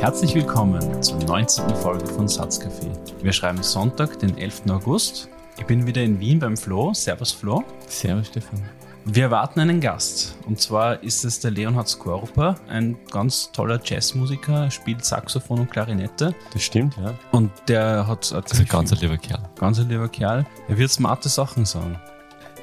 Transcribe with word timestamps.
Herzlich 0.00 0.34
willkommen 0.34 1.02
zur 1.02 1.18
19. 1.24 1.76
Folge 1.76 2.06
von 2.06 2.26
Satzcafé. 2.26 2.88
Wir 3.22 3.34
schreiben 3.34 3.62
Sonntag, 3.62 4.18
den 4.18 4.38
11. 4.38 4.62
August. 4.70 5.28
Ich 5.58 5.66
bin 5.66 5.86
wieder 5.86 6.02
in 6.02 6.18
Wien 6.18 6.38
beim 6.38 6.56
Flo. 6.56 6.94
Servus 6.94 7.32
Flo. 7.32 7.62
Servus 7.86 8.28
Stefan. 8.28 8.62
Wir 9.04 9.24
erwarten 9.24 9.60
einen 9.60 9.78
Gast. 9.78 10.38
Und 10.46 10.58
zwar 10.58 11.02
ist 11.02 11.26
es 11.26 11.40
der 11.40 11.50
Leonhard 11.50 11.86
Skorupa, 11.86 12.54
ein 12.70 12.96
ganz 13.10 13.52
toller 13.52 13.78
Jazzmusiker, 13.84 14.70
spielt 14.70 15.04
Saxophon 15.04 15.60
und 15.60 15.70
Klarinette. 15.70 16.34
Das 16.54 16.62
stimmt, 16.62 16.96
ja. 16.96 17.12
Und 17.32 17.50
der 17.68 18.06
hat 18.06 18.32
also 18.32 18.64
ganz 18.64 18.92
ein 18.92 19.00
lieber 19.00 19.18
Kerl. 19.18 19.42
Ganz 19.58 19.78
ein 19.80 19.90
lieber 19.90 20.08
Kerl. 20.08 20.46
Er 20.68 20.78
wird 20.78 20.90
smarte 20.90 21.28
Sachen 21.28 21.66
sagen 21.66 22.00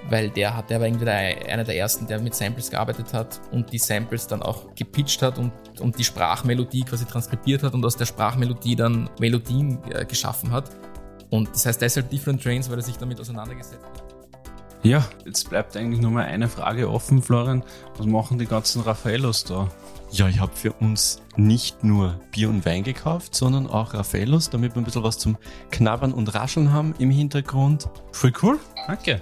weil 0.10 0.30
der 0.30 0.56
hat, 0.56 0.70
der 0.70 0.80
war 0.80 0.88
irgendwie 0.88 1.06
der, 1.06 1.16
einer 1.50 1.64
der 1.64 1.78
ersten, 1.78 2.08
der 2.08 2.20
mit 2.20 2.36
Samples 2.36 2.70
gearbeitet 2.70 3.14
hat 3.14 3.42
und 3.52 3.72
die 3.72 3.78
Samples 3.78 4.28
dann 4.28 4.42
auch 4.42 4.74
gepitcht 4.76 5.22
hat 5.22 5.38
und, 5.38 5.52
und 5.80 5.98
die 5.98 6.04
Sprachmelodie 6.04 6.84
quasi 6.84 7.06
transkribiert 7.06 7.64
hat 7.64 7.74
und 7.74 7.86
aus 7.86 7.98
der 7.98 8.06
Sprachmelodie 8.06 8.76
dann 8.76 9.10
Melodien 9.20 9.80
äh, 9.92 10.06
geschaffen 10.06 10.52
hat. 10.52 10.70
Und 11.30 11.50
das 11.50 11.66
heißt 11.66 11.82
deshalb 11.82 12.10
Different 12.10 12.42
Trains, 12.42 12.70
weil 12.70 12.78
er 12.78 12.84
sich 12.84 12.98
damit 12.98 13.20
auseinandergesetzt 13.20 13.84
hat. 13.84 14.08
Ja, 14.84 15.06
jetzt 15.26 15.50
bleibt 15.50 15.76
eigentlich 15.76 16.00
nur 16.00 16.12
mal 16.12 16.26
eine 16.26 16.48
Frage 16.48 16.90
offen, 16.90 17.22
Florian. 17.22 17.64
Was 17.98 18.06
machen 18.06 18.38
die 18.38 18.46
ganzen 18.46 18.82
Raffaellos 18.82 19.44
da? 19.44 19.68
Ja, 20.12 20.30
ich 20.30 20.40
habe 20.40 20.56
für 20.56 20.72
uns 20.72 21.22
nicht 21.36 21.84
nur 21.84 22.20
Bier 22.32 22.50
und 22.50 22.66
Wein 22.66 22.84
gekauft, 22.84 23.36
sondern 23.36 23.68
auch 23.68 23.94
Raffaellos, 23.94 24.50
damit 24.50 24.76
wir 24.76 24.82
ein 24.82 24.86
bisschen 24.86 25.04
was 25.04 25.18
zum 25.18 25.38
Knabbern 25.72 26.14
und 26.14 26.34
Rascheln 26.34 26.72
haben 26.72 26.94
im 27.00 27.12
Hintergrund. 27.12 27.90
Voll 28.14 28.32
cool, 28.42 28.60
danke. 28.88 29.22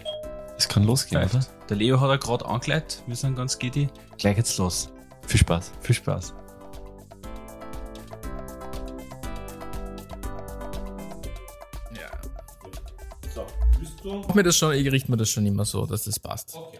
Es 0.57 0.69
kann 0.69 0.83
losgehen, 0.83 1.27
Vielleicht. 1.27 1.49
oder? 1.49 1.67
Der 1.67 1.77
Leo 1.77 1.99
hat 1.99 2.09
er 2.09 2.17
gerade 2.17 2.45
angeleitet. 2.45 3.03
Wir 3.07 3.15
sind 3.15 3.35
ganz 3.35 3.59
giddy. 3.59 3.89
Gleich 4.17 4.37
geht's 4.37 4.57
los. 4.57 4.89
Viel 5.27 5.39
Spaß. 5.39 5.71
Viel 5.81 5.95
Spaß. 5.95 6.33
Ja. 11.93 12.09
So, 13.33 13.45
bist 13.79 13.99
du? 14.01 14.21
Ich, 14.29 14.35
mir 14.35 14.43
das 14.43 14.57
schon, 14.57 14.73
ich 14.73 14.89
richte 14.89 15.11
mir 15.11 15.17
das 15.17 15.29
schon 15.29 15.45
immer 15.45 15.65
so, 15.65 15.85
dass 15.85 16.05
das 16.05 16.19
passt. 16.19 16.55
Okay. 16.55 16.79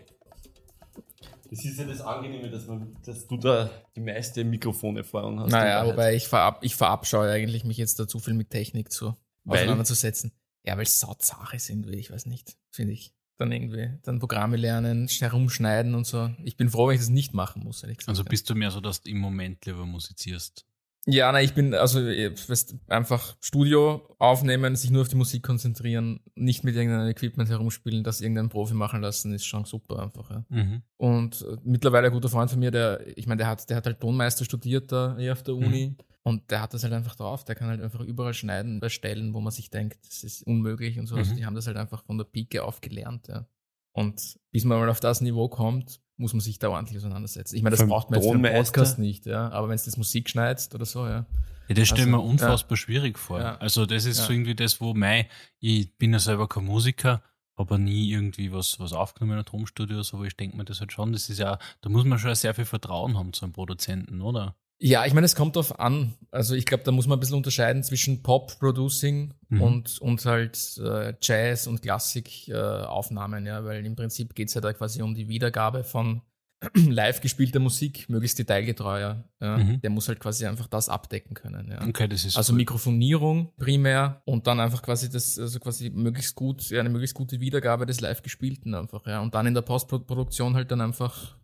Das 1.52 1.64
ist 1.64 1.78
ja 1.78 1.86
das 1.86 2.02
Angenehme, 2.02 2.50
dass, 2.50 2.68
man, 2.68 2.98
dass 3.06 3.28
du 3.28 3.38
da 3.38 3.70
die 3.96 4.02
meiste 4.02 4.44
Mikrofonerfahrung 4.44 5.42
hast. 5.42 5.52
Naja, 5.52 5.86
wobei 5.86 6.16
ich, 6.16 6.28
verab, 6.28 6.60
ich 6.64 6.76
verabscheue 6.76 7.32
eigentlich, 7.32 7.64
mich 7.64 7.78
jetzt 7.78 8.00
da 8.00 8.08
zu 8.08 8.20
viel 8.20 8.34
mit 8.34 8.50
Technik 8.50 8.92
zu 8.92 9.16
weil? 9.44 9.60
auseinanderzusetzen. 9.60 10.32
Ja, 10.64 10.76
weil 10.76 10.84
es 10.84 11.00
Sache 11.00 11.60
sind, 11.60 11.88
ich 11.94 12.10
weiß 12.10 12.26
nicht, 12.26 12.58
finde 12.72 12.94
ich 12.94 13.14
dann 13.38 13.52
irgendwie 13.52 13.90
dann 14.04 14.20
Programme 14.20 14.58
lernen, 14.58 15.08
herumschneiden 15.08 15.96
und 15.96 16.06
so. 16.06 16.32
Ich 16.44 16.58
bin 16.58 16.70
froh, 16.70 16.88
wenn 16.88 16.96
ich 16.96 17.02
das 17.02 17.10
nicht 17.10 17.34
machen 17.34 17.64
muss, 17.64 17.84
ehrlich 17.84 17.98
gesagt. 17.98 18.10
Also 18.10 18.24
bist 18.24 18.50
du 18.50 18.56
mehr 18.56 18.72
so, 18.72 18.82
dass 18.82 19.02
du 19.02 19.12
im 19.12 19.20
Moment 19.20 19.66
lieber 19.66 19.86
musizierst? 19.86 20.66
Ja, 21.08 21.32
nein, 21.32 21.46
ich 21.46 21.54
bin, 21.54 21.76
also 21.76 22.00
weißt, 22.00 22.76
einfach 22.88 23.36
Studio 23.40 24.16
aufnehmen, 24.18 24.76
sich 24.76 24.90
nur 24.90 25.04
auf 25.04 25.08
die 25.08 25.16
Musik 25.16 25.44
konzentrieren, 25.44 26.20
nicht 26.34 26.64
mit 26.64 26.76
irgendeinem 26.76 27.08
Equipment 27.08 27.48
herumspielen, 27.48 28.04
das 28.04 28.22
irgendein 28.22 28.50
Profi 28.50 28.74
machen 28.74 29.02
lassen, 29.02 29.32
ist 29.32 29.46
schon 29.46 29.66
super 29.66 30.02
einfach. 30.02 30.32
Ja. 30.32 30.46
Mhm. 30.50 30.82
Und 30.98 31.44
äh, 31.44 31.58
mittlerweile 31.64 32.08
ein 32.08 32.14
guter 32.14 32.30
Freund 32.30 32.50
von 32.50 32.60
mir, 32.60 32.72
der, 32.72 33.06
ich 33.16 33.28
meine, 33.28 33.38
der 33.38 33.48
hat, 33.48 33.70
der 33.70 33.78
hat 33.78 33.86
halt 33.86 34.00
Tonmeister 34.00 34.46
studiert 34.46 34.92
da 34.92 35.16
hier 35.20 35.34
auf 35.34 35.44
der 35.44 35.54
Uni. 35.54 35.90
Mhm. 35.90 35.98
Und 36.28 36.50
der 36.50 36.60
hat 36.60 36.74
das 36.74 36.82
halt 36.82 36.92
einfach 36.92 37.16
drauf. 37.16 37.46
Der 37.46 37.54
kann 37.54 37.68
halt 37.68 37.82
einfach 37.82 38.00
überall 38.00 38.34
schneiden 38.34 38.80
bei 38.80 38.90
Stellen, 38.90 39.36
wo 39.36 39.42
man 39.42 39.52
sich 39.52 39.70
denkt, 39.70 40.00
das 40.08 40.24
ist 40.24 40.42
unmöglich 40.42 40.98
und 40.98 41.06
so. 41.06 41.16
Also 41.16 41.26
mhm. 41.26 41.30
Also 41.30 41.40
die 41.40 41.46
haben 41.46 41.56
das 41.56 41.68
halt 41.68 41.78
einfach 41.78 42.04
von 42.04 42.18
der 42.18 42.26
Pike 42.26 42.64
auf 42.64 42.82
gelernt, 42.82 43.28
ja. 43.28 43.46
Und 43.92 44.40
bis 44.52 44.66
man 44.66 44.80
mal 44.80 44.90
auf 44.90 45.00
das 45.00 45.22
Niveau 45.22 45.48
kommt, 45.48 46.02
muss 46.18 46.34
man 46.34 46.42
sich 46.42 46.58
da 46.58 46.70
ordentlich 46.70 46.98
auseinandersetzen. 46.98 47.56
Ich 47.56 47.62
meine, 47.62 47.76
das 47.76 47.82
Vom 47.82 47.90
braucht 47.90 48.10
man 48.10 48.20
jetzt 48.20 48.30
für 48.30 48.36
einen 48.36 48.54
Podcast 48.54 48.98
nicht, 48.98 49.28
ja. 49.28 49.50
Aber 49.52 49.70
wenn 49.70 49.76
es 49.76 49.86
das 49.86 49.98
Musik 49.98 50.28
schneidet 50.28 50.74
oder 50.74 50.86
so, 50.86 51.06
ja. 51.06 51.28
Ja, 51.68 51.76
das 51.76 51.88
stelle 51.88 52.08
also, 52.08 52.18
mir 52.18 52.22
unfassbar 52.22 52.72
ja. 52.72 52.78
schwierig 52.78 53.20
vor. 53.20 53.40
Ja. 53.40 53.58
Also 53.58 53.86
das 53.86 54.06
ist 54.06 54.18
so 54.18 54.34
irgendwie 54.34 54.56
das, 54.56 54.82
wo 54.82 54.96
mein, 54.96 55.26
ich 55.60 55.96
bin 55.98 56.12
ja 56.12 56.20
selber 56.20 56.48
kein 56.48 56.66
Musiker, 56.66 57.22
aber 57.56 57.78
nie 57.78 58.10
irgendwie 58.10 58.52
was, 58.52 58.80
was 58.80 58.94
aufgenommen 58.94 59.34
in 59.34 59.38
einem 59.38 59.46
Tonstudio, 59.46 60.02
so, 60.02 60.18
aber 60.18 60.26
ich 60.26 60.36
denke 60.36 60.58
mir 60.58 60.66
das 60.66 60.80
halt 60.80 60.92
schon, 60.92 61.14
das 61.14 61.30
ist 61.30 61.38
ja, 61.38 61.60
da 61.82 61.90
muss 61.90 62.04
man 62.04 62.20
schon 62.20 62.34
sehr 62.34 62.54
viel 62.56 62.66
Vertrauen 62.66 63.18
haben 63.18 63.34
zu 63.34 63.46
einem 63.46 63.54
Produzenten, 63.54 64.22
oder? 64.22 64.56
Ja, 64.78 65.06
ich 65.06 65.14
meine, 65.14 65.26
es 65.26 65.36
kommt 65.36 65.56
darauf 65.56 65.80
an. 65.80 66.16
Also 66.32 66.54
ich 66.54 66.66
glaube, 66.66 66.84
da 66.84 66.92
muss 66.92 67.08
man 67.08 67.18
ein 67.18 67.20
bisschen 67.22 67.38
unterscheiden 67.38 67.84
zwischen 67.84 68.22
Pop-Producing 68.24 69.34
mhm. 69.50 69.62
und, 69.62 70.00
und 70.00 70.26
halt 70.26 70.78
äh, 70.84 71.14
Jazz- 71.22 71.68
und 71.68 71.82
Klassik-Aufnahmen, 71.82 73.46
äh, 73.46 73.50
ja, 73.50 73.64
weil 73.64 73.86
im 73.86 73.96
Prinzip 73.96 74.36
geht 74.36 74.50
es 74.50 74.54
ja 74.54 74.62
da 74.62 74.74
quasi 74.74 75.02
um 75.02 75.16
die 75.16 75.30
Wiedergabe 75.30 75.84
von 75.84 76.22
live 76.76 77.22
gespielter 77.22 77.60
Musik, 77.60 78.10
möglichst 78.10 78.38
detailgetreuer. 78.38 79.24
Ja. 79.40 79.58
Mhm. 79.58 79.82
Der 79.82 79.90
muss 79.90 80.08
halt 80.10 80.20
quasi 80.20 80.46
einfach 80.46 80.68
das 80.68 80.90
abdecken 80.90 81.36
können. 81.36 81.70
Ja. 81.72 81.88
Okay, 81.88 82.08
das 82.08 82.26
ist 82.26 82.36
also 82.36 82.52
cool. 82.52 82.58
Mikrofonierung 82.58 83.54
primär 83.58 84.22
und 84.26 84.48
dann 84.48 84.60
einfach 84.60 84.82
quasi 84.82 85.10
das, 85.10 85.40
also 85.40 85.60
quasi 85.60 85.90
möglichst 85.90 86.36
gut, 86.36 86.70
ja, 86.70 86.82
eine 86.82 86.90
möglichst 86.90 87.16
gute 87.16 87.40
Wiedergabe 87.40 87.86
des 87.86 88.02
live 88.02 88.24
gespielten 88.24 88.74
einfach, 88.74 89.06
ja. 89.08 89.22
Und 89.22 89.36
dann 89.36 89.48
in 89.48 89.54
der 89.54 89.62
Postproduktion 89.62 90.56
halt 90.56 90.72
dann 90.72 90.82
einfach 90.82 91.38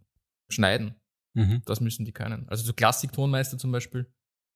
schneiden. 0.49 0.95
Mhm. 1.33 1.61
Das 1.65 1.81
müssen 1.81 2.05
die 2.05 2.11
können. 2.11 2.47
Also 2.49 2.63
so 2.63 2.73
Klassik-Tonmeister 2.73 3.57
zum 3.57 3.71
Beispiel, 3.71 4.11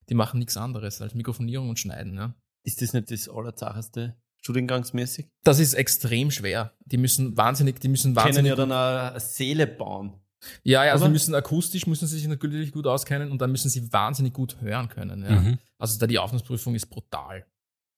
die 0.09 0.13
machen 0.13 0.39
nichts 0.39 0.57
anderes 0.57 1.01
als 1.01 1.15
Mikrofonierung 1.15 1.69
und 1.69 1.79
Schneiden. 1.79 2.15
Ja. 2.15 2.35
Ist 2.63 2.81
das 2.81 2.93
nicht 2.93 3.11
das 3.11 3.29
Allerzacheste 3.29 4.15
studiengangsmäßig? 4.41 5.27
Das 5.43 5.59
ist 5.59 5.73
extrem 5.73 6.31
schwer. 6.31 6.73
Die 6.85 6.97
müssen 6.97 7.37
wahnsinnig, 7.37 7.79
die 7.79 7.87
müssen 7.87 8.15
wahnsinnig. 8.15 8.51
Können 8.51 8.69
ja 8.69 8.75
dann 8.75 9.11
eine 9.11 9.19
Seele 9.19 9.67
bauen. 9.67 10.13
Ja, 10.63 10.85
ja, 10.85 10.91
also 10.91 11.09
müssen 11.09 11.33
akustisch 11.33 11.87
müssen 11.87 12.07
sie 12.07 12.19
sich 12.19 12.27
natürlich 12.27 12.71
gut 12.71 12.85
auskennen 12.85 13.31
und 13.31 13.41
dann 13.41 13.51
müssen 13.51 13.69
sie 13.69 13.91
wahnsinnig 13.91 14.33
gut 14.33 14.61
hören 14.61 14.89
können. 14.89 15.23
Ja. 15.23 15.31
Mhm. 15.31 15.59
Also 15.79 15.97
da 15.97 16.05
die 16.05 16.19
Aufnahmeprüfung 16.19 16.75
ist 16.75 16.87
brutal. 16.87 17.45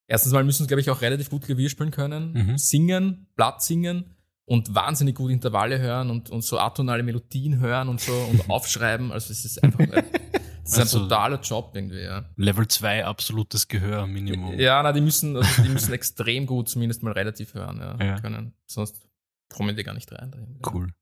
Erstens 0.08 0.32
mal 0.32 0.44
müssen 0.46 0.64
sie, 0.64 0.68
glaube 0.68 0.80
ich, 0.80 0.90
auch 0.90 1.02
relativ 1.02 1.30
gut 1.30 1.44
Klavier 1.44 1.70
spielen 1.70 1.92
können, 1.92 2.32
mhm. 2.32 2.58
singen, 2.58 3.28
Blatt 3.36 3.62
singen 3.62 4.17
und 4.47 4.74
wahnsinnig 4.74 5.16
gut 5.16 5.30
Intervalle 5.30 5.78
hören 5.78 6.09
und, 6.09 6.30
und 6.30 6.41
so 6.41 6.58
atonale 6.58 7.03
Melodien 7.03 7.59
hören 7.59 7.90
und 7.90 8.00
so 8.00 8.13
und 8.13 8.50
aufschreiben. 8.50 9.12
Also 9.12 9.31
es 9.31 9.44
ist 9.44 9.62
einfach 9.62 9.85
das 9.88 10.74
ist 10.74 10.80
also 10.80 10.97
ein 11.00 11.03
totaler 11.03 11.41
Job 11.41 11.72
irgendwie, 11.74 12.02
ja. 12.02 12.25
Level 12.35 12.68
2 12.68 13.06
absolutes 13.06 13.68
Gehör, 13.68 14.07
Minimum. 14.07 14.57
Ja, 14.59 14.81
na, 14.84 14.91
die 14.91 15.02
müssen, 15.02 15.36
also 15.36 15.62
die 15.62 15.69
müssen 15.69 15.94
extrem 15.94 16.46
gut 16.46 16.69
zumindest 16.69 17.03
mal 17.03 17.12
relativ 17.12 17.53
hören, 17.53 17.78
ja, 17.80 18.06
ja. 18.06 18.19
können. 18.19 18.53
Sonst 18.66 19.06
kommen 19.50 19.75
die 19.75 19.84
gar 19.84 19.94
nicht 19.94 20.12
rein. 20.12 20.31
Dahin. 20.31 20.59
Cool. 20.66 20.94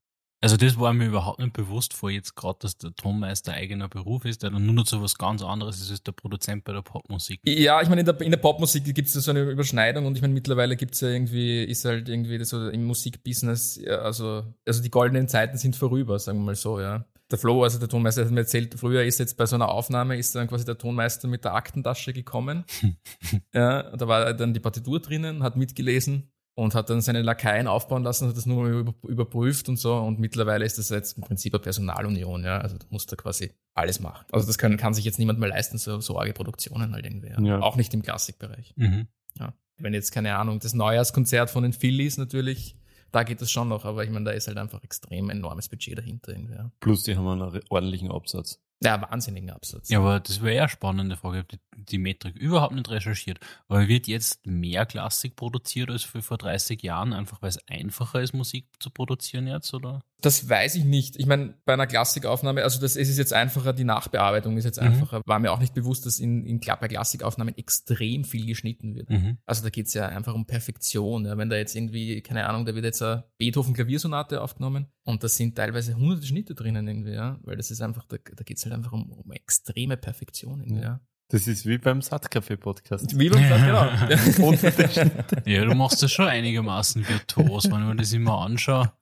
Also 0.42 0.56
das 0.56 0.78
war 0.78 0.92
mir 0.92 1.06
überhaupt 1.06 1.38
nicht 1.38 1.54
bewusst 1.54 1.94
vor 1.94 2.10
jetzt 2.10 2.36
gerade, 2.36 2.58
dass 2.60 2.76
der 2.76 2.94
Tonmeister 2.94 3.54
eigener 3.54 3.88
Beruf 3.88 4.26
ist, 4.26 4.42
der 4.42 4.50
dann 4.50 4.66
nur 4.66 4.74
noch 4.74 4.86
so 4.86 5.02
was 5.02 5.16
ganz 5.16 5.42
anderes 5.42 5.80
ist 5.80 5.90
als 5.90 6.02
der 6.02 6.12
Produzent 6.12 6.64
bei 6.64 6.72
der 6.72 6.82
Popmusik. 6.82 7.40
Ja, 7.44 7.80
ich 7.80 7.88
meine, 7.88 8.02
in 8.02 8.06
der, 8.06 8.20
in 8.20 8.30
der 8.30 8.38
Popmusik 8.38 8.84
gibt 8.94 9.08
es 9.08 9.14
so 9.14 9.30
eine 9.30 9.42
Überschneidung 9.42 10.04
und 10.04 10.14
ich 10.14 10.20
meine, 10.20 10.34
mittlerweile 10.34 10.76
gibt 10.76 10.94
es 10.94 11.00
ja 11.00 11.08
irgendwie, 11.08 11.64
ist 11.64 11.86
halt 11.86 12.08
irgendwie 12.08 12.44
so 12.44 12.68
im 12.68 12.84
Musikbusiness, 12.84 13.80
ja, 13.82 13.98
also, 13.98 14.44
also 14.66 14.82
die 14.82 14.90
goldenen 14.90 15.26
Zeiten 15.26 15.56
sind 15.56 15.74
vorüber, 15.74 16.18
sagen 16.18 16.38
wir 16.40 16.44
mal 16.46 16.54
so, 16.54 16.80
ja. 16.80 17.06
Der 17.30 17.38
Flo, 17.38 17.64
also 17.64 17.80
der 17.80 17.88
Tonmeister 17.88 18.24
hat 18.24 18.30
mir 18.30 18.40
erzählt, 18.40 18.78
früher 18.78 19.02
ist 19.02 19.18
jetzt 19.18 19.36
bei 19.36 19.46
so 19.46 19.56
einer 19.56 19.68
Aufnahme, 19.68 20.16
ist 20.16 20.34
dann 20.36 20.46
quasi 20.46 20.64
der 20.64 20.78
Tonmeister 20.78 21.26
mit 21.26 21.44
der 21.44 21.54
Aktentasche 21.54 22.12
gekommen. 22.12 22.64
ja, 23.52 23.82
da 23.96 24.06
war 24.06 24.32
dann 24.32 24.54
die 24.54 24.60
Partitur 24.60 25.00
drinnen, 25.00 25.42
hat 25.42 25.56
mitgelesen 25.56 26.30
und 26.56 26.74
hat 26.74 26.88
dann 26.88 27.02
seine 27.02 27.20
Lakaien 27.20 27.66
aufbauen 27.66 28.02
lassen, 28.02 28.28
hat 28.28 28.36
das 28.36 28.46
nur 28.46 28.66
über, 28.66 28.94
überprüft 29.06 29.68
und 29.68 29.76
so. 29.76 29.94
Und 29.94 30.18
mittlerweile 30.18 30.64
ist 30.64 30.78
das 30.78 30.88
jetzt 30.88 31.18
im 31.18 31.22
Prinzip 31.22 31.54
eine 31.54 31.60
Personalunion, 31.60 32.44
ja. 32.44 32.58
Also 32.58 32.78
du 32.78 32.86
musst 32.88 33.12
da 33.12 33.16
quasi 33.16 33.52
alles 33.74 34.00
machen. 34.00 34.24
Also 34.32 34.46
das 34.46 34.56
kann, 34.56 34.78
kann 34.78 34.94
sich 34.94 35.04
jetzt 35.04 35.18
niemand 35.18 35.38
mehr 35.38 35.50
leisten, 35.50 35.76
so, 35.76 36.00
so 36.00 36.18
arge 36.18 36.32
Produktionen 36.32 36.92
halt 36.92 37.04
irgendwie. 37.04 37.28
Ja. 37.28 37.40
Ja. 37.40 37.60
Auch 37.60 37.76
nicht 37.76 37.92
im 37.92 38.00
Klassikbereich. 38.02 38.72
Mhm. 38.76 39.06
Ja. 39.38 39.52
Wenn 39.76 39.92
jetzt, 39.92 40.12
keine 40.12 40.34
Ahnung, 40.38 40.58
das 40.58 40.72
Neujahrskonzert 40.72 41.50
von 41.50 41.62
den 41.62 41.74
Phillies 41.74 42.16
natürlich, 42.16 42.78
da 43.12 43.22
geht 43.22 43.42
das 43.42 43.50
schon 43.50 43.68
noch, 43.68 43.84
aber 43.84 44.02
ich 44.04 44.10
meine, 44.10 44.24
da 44.24 44.30
ist 44.30 44.48
halt 44.48 44.56
einfach 44.56 44.82
extrem 44.82 45.28
enormes 45.28 45.68
Budget 45.68 45.98
dahinter 45.98 46.32
irgendwie. 46.32 46.54
Ja. 46.54 46.72
Plus 46.80 47.02
die 47.02 47.16
haben 47.16 47.28
einen 47.28 47.60
ordentlichen 47.68 48.10
Absatz. 48.10 48.62
Ja, 48.82 49.00
wahnsinnigen 49.00 49.50
Absatz. 49.50 49.88
Ja, 49.88 50.00
aber 50.00 50.20
das 50.20 50.42
wäre 50.42 50.56
ja 50.56 50.62
eine 50.62 50.68
spannende 50.68 51.16
Frage. 51.16 51.38
Ich 51.38 51.44
habe 51.44 51.56
die, 51.76 51.84
die, 51.84 51.98
Metrik 51.98 52.36
überhaupt 52.36 52.74
nicht 52.74 52.90
recherchiert. 52.90 53.40
Aber 53.68 53.88
wird 53.88 54.06
jetzt 54.06 54.46
mehr 54.46 54.84
Klassik 54.84 55.34
produziert 55.34 55.90
als 55.90 56.04
vor 56.04 56.36
30 56.36 56.82
Jahren, 56.82 57.14
einfach 57.14 57.40
weil 57.40 57.48
es 57.48 57.68
einfacher 57.68 58.20
ist, 58.20 58.34
Musik 58.34 58.66
zu 58.78 58.90
produzieren 58.90 59.46
jetzt, 59.46 59.72
oder? 59.72 60.02
Das 60.26 60.48
weiß 60.48 60.74
ich 60.74 60.84
nicht. 60.84 61.14
Ich 61.20 61.26
meine, 61.26 61.54
bei 61.64 61.74
einer 61.74 61.86
Klassikaufnahme, 61.86 62.64
also 62.64 62.80
das 62.80 62.96
es 62.96 63.08
ist 63.08 63.16
jetzt 63.16 63.32
einfacher, 63.32 63.72
die 63.72 63.84
Nachbearbeitung 63.84 64.56
ist 64.56 64.64
jetzt 64.64 64.80
mhm. 64.80 64.88
einfacher. 64.88 65.22
War 65.24 65.38
mir 65.38 65.52
auch 65.52 65.60
nicht 65.60 65.72
bewusst, 65.72 66.04
dass 66.04 66.18
in, 66.18 66.44
in 66.44 66.58
bei 66.58 66.88
Klassikaufnahmen 66.88 67.56
extrem 67.56 68.24
viel 68.24 68.44
geschnitten 68.44 68.96
wird. 68.96 69.08
Mhm. 69.08 69.38
Also 69.46 69.62
da 69.62 69.70
geht's 69.70 69.94
ja 69.94 70.08
einfach 70.08 70.34
um 70.34 70.44
Perfektion. 70.44 71.26
Ja. 71.26 71.38
Wenn 71.38 71.48
da 71.48 71.54
jetzt 71.54 71.76
irgendwie, 71.76 72.22
keine 72.22 72.48
Ahnung, 72.48 72.66
da 72.66 72.74
wird 72.74 72.84
jetzt 72.84 73.02
eine 73.02 73.22
Beethoven-Klaviersonate 73.38 74.42
aufgenommen 74.42 74.88
und 75.04 75.22
da 75.22 75.28
sind 75.28 75.54
teilweise 75.54 75.94
hunderte 75.94 76.26
Schnitte 76.26 76.56
drinnen 76.56 76.88
irgendwie, 76.88 77.12
ja. 77.12 77.38
Weil 77.44 77.56
das 77.56 77.70
ist 77.70 77.80
einfach, 77.80 78.04
da, 78.08 78.16
da 78.16 78.42
geht's 78.42 78.64
halt 78.64 78.74
einfach 78.74 78.90
um, 78.90 79.12
um 79.12 79.30
extreme 79.30 79.96
Perfektion. 79.96 80.64
Ja. 80.74 80.82
ja. 80.82 81.00
Das 81.28 81.46
ist 81.46 81.66
wie 81.66 81.78
beim 81.78 82.02
Sattkaffee-Podcast. 82.02 83.16
Wie 83.16 83.28
beim 83.28 83.48
Satt, 83.48 83.64
genau. 83.64 84.52
ja, 85.46 85.64
du 85.64 85.74
machst 85.76 86.02
das 86.02 86.10
schon 86.10 86.26
einigermaßen 86.26 87.08
virtuos, 87.08 87.70
wenn 87.70 87.82
ich 87.82 87.86
mir 87.86 87.96
das 87.96 88.12
immer 88.12 88.40
anschaue. 88.40 88.92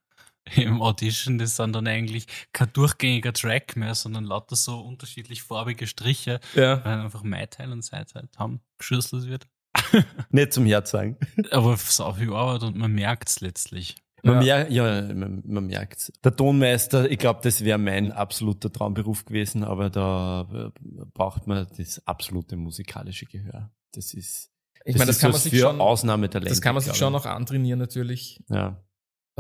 Im 0.56 0.82
Audition, 0.82 1.38
das 1.38 1.56
sind 1.56 1.73
dann 1.75 1.87
eigentlich 1.87 2.26
kein 2.52 2.73
durchgängiger 2.73 3.32
Track 3.32 3.76
mehr, 3.76 3.94
sondern 3.94 4.25
lauter 4.25 4.56
so 4.56 4.79
unterschiedlich 4.81 5.43
farbige 5.43 5.87
Striche, 5.87 6.41
Ja. 6.55 6.85
weil 6.85 7.00
einfach 7.00 7.23
mein 7.23 7.49
Teil 7.50 7.73
und 7.73 7.82
sein 7.82 8.06
Teil 8.06 8.29
haben 8.37 8.61
geschüsselt 8.79 9.26
wird. 9.26 9.46
Nicht 10.31 10.52
zum 10.52 10.67
Herzeigen. 10.67 11.17
Aber 11.50 11.76
so 11.76 12.12
viel 12.12 12.32
Arbeit 12.32 12.62
und 12.62 12.76
man 12.76 12.93
merkt 12.93 13.29
es 13.29 13.41
letztlich. 13.41 13.96
Man, 14.23 14.37
Ja. 14.44 14.56
merkt, 14.58 14.70
ja, 14.73 15.02
man, 15.14 15.43
man 15.44 15.67
merkt's. 15.67 16.12
Der 16.23 16.35
Tonmeister, 16.35 17.11
ich 17.11 17.19
glaube, 17.19 17.41
das 17.43 17.62
wäre 17.64 17.79
mein 17.79 18.12
absoluter 18.12 18.73
Traumberuf 18.73 19.25
gewesen, 19.26 19.64
aber 19.64 19.91
da 19.91 20.49
äh, 20.52 20.70
braucht 21.12 21.46
man 21.46 21.67
das 21.76 22.06
absolute 22.06 22.56
musikalische 22.56 23.26
Gehör. 23.26 23.70
Das 23.93 24.14
ist, 24.14 24.50
Ich 24.87 24.94
meine, 24.96 25.06
das 25.08 25.17
ist 25.17 25.23
kann 25.23 25.32
man 25.32 25.41
sich 25.41 25.52
für 25.52 25.58
schon, 25.61 25.81
Ausnahmetalente. 25.81 26.49
das 26.49 26.61
kann 26.62 26.75
man 26.75 26.82
sich 26.82 26.94
schon 26.94 27.12
noch 27.12 27.26
antrainieren 27.26 27.79
natürlich. 27.79 28.41
ich. 28.41 28.49
Ja, 28.55 28.82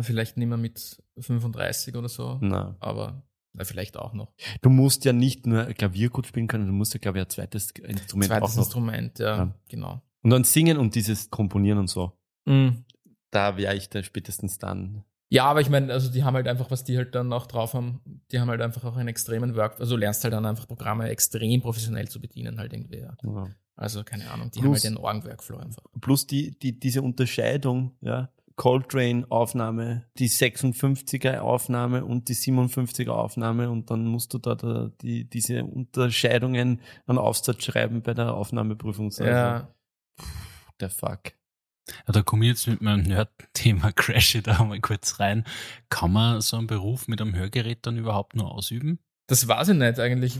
Vielleicht 0.00 0.36
nicht 0.36 0.48
mehr 0.48 0.58
mit 0.58 1.00
35 1.18 1.94
oder 1.96 2.08
so, 2.08 2.38
na. 2.40 2.76
aber 2.80 3.22
na, 3.52 3.62
vielleicht 3.64 3.96
auch 3.96 4.12
noch. 4.14 4.32
Du 4.62 4.70
musst 4.70 5.04
ja 5.04 5.12
nicht 5.12 5.46
nur 5.46 5.64
Klavier 5.66 6.10
gut 6.10 6.26
spielen 6.26 6.48
können, 6.48 6.66
du 6.66 6.72
musst 6.72 6.92
ja, 6.94 6.98
glaube 7.00 7.18
ich, 7.18 7.24
ein 7.24 7.30
zweites 7.30 7.70
Instrument 7.70 8.28
Zweites 8.30 8.50
auch 8.50 8.56
noch. 8.56 8.62
Instrument, 8.64 9.18
ja, 9.20 9.36
Ja. 9.36 9.54
genau. 9.68 10.02
Und 10.22 10.30
dann 10.30 10.42
singen 10.44 10.78
und 10.78 10.94
dieses 10.96 11.30
Komponieren 11.30 11.78
und 11.78 11.88
so. 11.88 12.12
Mhm. 12.46 12.84
Da 13.30 13.56
wäre 13.56 13.76
ich 13.76 13.88
da 13.90 14.02
spätestens 14.02 14.58
dann. 14.58 15.04
Ja, 15.30 15.44
aber 15.46 15.60
ich 15.60 15.68
meine, 15.70 15.92
also 15.92 16.10
die 16.10 16.24
haben 16.24 16.34
halt 16.34 16.48
einfach, 16.48 16.70
was 16.70 16.84
die 16.84 16.96
halt 16.96 17.14
dann 17.14 17.32
auch 17.32 17.46
drauf 17.46 17.74
haben, 17.74 18.00
die 18.32 18.40
haben 18.40 18.48
halt 18.48 18.60
einfach 18.60 18.84
auch 18.84 18.96
einen 18.96 19.08
extremen 19.08 19.54
Work, 19.56 19.78
also 19.80 19.94
du 19.94 20.00
lernst 20.00 20.22
halt 20.24 20.32
dann 20.34 20.46
einfach 20.46 20.66
Programme 20.66 21.08
extrem 21.08 21.60
professionell 21.60 22.08
zu 22.08 22.20
bedienen 22.20 22.58
halt 22.58 22.72
irgendwie, 22.72 22.98
ja. 22.98 23.16
Ja. 23.22 23.46
Also 23.76 24.04
keine 24.04 24.30
Ahnung, 24.30 24.50
die 24.52 24.60
Plus- 24.60 24.66
haben 24.66 24.72
halt 24.74 24.84
den 24.84 24.96
Orgen-Workflow 24.96 25.58
einfach. 25.58 25.82
Plus 26.00 26.26
die, 26.26 26.56
die, 26.58 26.78
diese 26.78 27.02
Unterscheidung, 27.02 27.96
ja. 28.00 28.30
Coltrane-Aufnahme, 28.56 30.06
die 30.18 30.28
56er-Aufnahme 30.28 32.04
und 32.04 32.28
die 32.28 32.34
57er-Aufnahme 32.34 33.70
und 33.70 33.90
dann 33.90 34.04
musst 34.06 34.32
du 34.34 34.38
da, 34.38 34.54
da 34.54 34.90
die, 35.02 35.28
diese 35.28 35.64
Unterscheidungen 35.64 36.80
an 37.06 37.18
Aufsatz 37.18 37.64
schreiben 37.64 38.02
bei 38.02 38.14
der 38.14 38.34
Aufnahmeprüfung. 38.34 39.06
Also, 39.06 39.24
Ja, 39.24 39.68
Der 40.80 40.90
Fuck. 40.90 41.32
Ja, 42.06 42.12
da 42.12 42.22
komme 42.22 42.44
ich 42.44 42.50
jetzt 42.50 42.66
mit 42.66 42.80
meinem 42.80 43.02
Nerd-Thema 43.02 43.92
Crash 43.96 44.38
da 44.42 44.64
mal 44.64 44.80
kurz 44.80 45.20
rein. 45.20 45.44
Kann 45.90 46.12
man 46.12 46.40
so 46.40 46.56
einen 46.56 46.66
Beruf 46.66 47.08
mit 47.08 47.20
einem 47.20 47.34
Hörgerät 47.34 47.80
dann 47.82 47.98
überhaupt 47.98 48.36
nur 48.36 48.50
ausüben? 48.52 48.98
das 49.26 49.48
weiß 49.48 49.68
ich 49.68 49.76
nicht 49.76 49.98
eigentlich. 49.98 50.38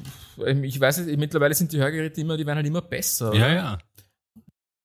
Ich 0.62 0.78
weiß 0.78 1.06
nicht, 1.06 1.18
mittlerweile 1.18 1.54
sind 1.54 1.72
die 1.72 1.78
Hörgeräte 1.78 2.20
immer, 2.20 2.36
die 2.36 2.46
werden 2.46 2.56
halt 2.58 2.66
immer 2.66 2.82
besser. 2.82 3.30
oder? 3.30 3.38
Ja, 3.38 3.54
ja. 3.54 3.78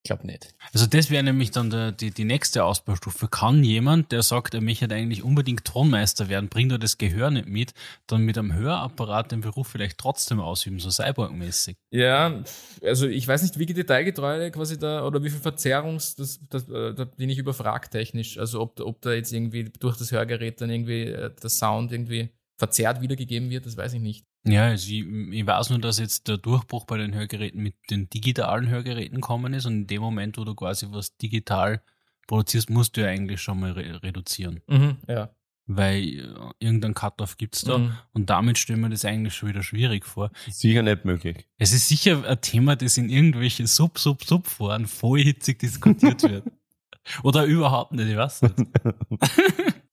Ich 0.10 0.18
glaube 0.18 0.26
nicht. 0.26 0.56
Also 0.74 0.88
das 0.88 1.12
wäre 1.12 1.22
nämlich 1.22 1.52
dann 1.52 1.70
der, 1.70 1.92
die, 1.92 2.10
die 2.10 2.24
nächste 2.24 2.64
Ausbaustufe. 2.64 3.28
Kann 3.28 3.64
jemand, 3.64 4.12
der 4.12 4.24
sagt, 4.24 4.56
er 4.56 4.62
möchte 4.62 4.90
eigentlich 4.90 5.22
unbedingt 5.22 5.66
Tonmeister 5.66 6.30
werden, 6.30 6.50
bringt 6.50 6.72
er 6.72 6.80
das 6.80 6.98
Gehör 6.98 7.30
nicht 7.30 7.48
mit, 7.48 7.76
dann 8.08 8.24
mit 8.24 8.36
einem 8.36 8.52
Hörapparat 8.56 9.32
den 9.32 9.42
Beruf 9.42 9.68
vielleicht 9.68 10.00
trotzdem 10.00 10.40
ausüben, 10.40 10.80
so 10.80 10.90
Cyborg-mäßig. 10.90 11.76
Ja, 11.92 12.42
also 12.82 13.08
ich 13.08 13.28
weiß 13.28 13.44
nicht, 13.44 13.60
wie 13.60 13.68
detailgetreu 13.68 14.50
quasi 14.50 14.80
da 14.80 15.06
oder 15.06 15.24
wie 15.24 15.30
viel 15.30 15.42
Verzerrungs, 15.42 16.16
das, 16.16 16.40
das, 16.50 16.68
äh, 16.70 16.96
da 16.96 17.06
bin 17.06 17.30
ich 17.30 17.38
überfragt 17.38 17.92
technisch. 17.92 18.40
Also 18.40 18.62
ob, 18.62 18.80
ob 18.80 19.00
da 19.02 19.12
jetzt 19.12 19.32
irgendwie 19.32 19.66
durch 19.66 19.98
das 19.98 20.12
Hörgerät 20.12 20.60
dann 20.60 20.72
irgendwie 20.72 21.04
äh, 21.04 21.30
der 21.40 21.50
Sound 21.52 21.92
irgendwie 21.92 22.30
verzerrt 22.58 23.00
wiedergegeben 23.02 23.52
wird, 23.52 23.68
das 23.68 23.78
weiß 23.78 23.94
ich 23.94 24.02
nicht. 24.02 24.26
Ja, 24.46 24.66
also 24.68 24.90
ich, 24.92 25.06
ich 25.06 25.46
weiß 25.46 25.70
nur, 25.70 25.80
dass 25.80 26.00
jetzt 26.00 26.28
der 26.28 26.38
Durchbruch 26.38 26.86
bei 26.86 26.98
den 26.98 27.14
Hörgeräten 27.14 27.62
mit 27.62 27.76
den 27.90 28.10
digitalen 28.10 28.68
Hörgeräten 28.70 29.20
kommen 29.22 29.54
ist 29.54 29.66
und 29.66 29.74
in 29.74 29.88
dem 29.88 30.02
Moment, 30.02 30.38
wo 30.38 30.44
du 30.46 30.56
quasi 30.56 30.88
was 30.90 31.18
digital 31.18 31.82
produzierst, 32.28 32.70
musst 32.70 32.96
du 32.96 33.02
ja 33.02 33.08
eigentlich 33.08 33.42
schon 33.42 33.60
mal 33.60 33.72
re 33.72 34.02
reduzieren. 34.02 34.62
Mhm, 34.68 34.98
ja. 35.08 35.30
Weil 35.72 36.04
äh, 36.04 36.26
irgendein 36.60 36.94
Cut-Off 36.96 37.38
gibt's 37.38 37.64
da 37.64 37.78
Mhm. 37.78 37.98
und 38.14 38.30
damit 38.30 38.58
stellen 38.58 38.80
wir 38.82 38.90
das 38.90 39.06
eigentlich 39.06 39.36
schon 39.36 39.50
wieder 39.50 39.62
schwierig 39.62 40.06
vor. 40.06 40.32
Sicher 40.50 40.82
nicht 40.84 41.06
möglich. 41.06 41.48
Es 41.58 41.74
ist 41.74 41.88
sicher 41.90 42.24
ein 42.28 42.42
Thema, 42.42 42.76
das 42.76 42.98
in 42.98 43.10
irgendwelche 43.10 43.68
Sub-Sub-Sub-Foren 43.68 44.88
voll 44.88 45.22
hitzig 45.22 45.60
diskutiert 45.60 46.24
wird. 46.24 46.46
Oder 47.24 47.44
überhaupt 47.46 47.92
nicht, 47.92 48.08
ich 48.10 48.18
weiß 48.18 48.42
nicht. 48.44 48.56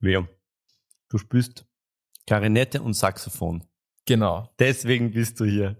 Wer? 0.00 0.28
Du 1.08 1.18
spielst 1.18 1.64
Klarinette 2.26 2.82
und 2.82 2.94
Saxophon. 2.94 3.64
Genau. 4.06 4.48
Deswegen 4.58 5.10
bist 5.12 5.38
du 5.40 5.44
hier. 5.44 5.76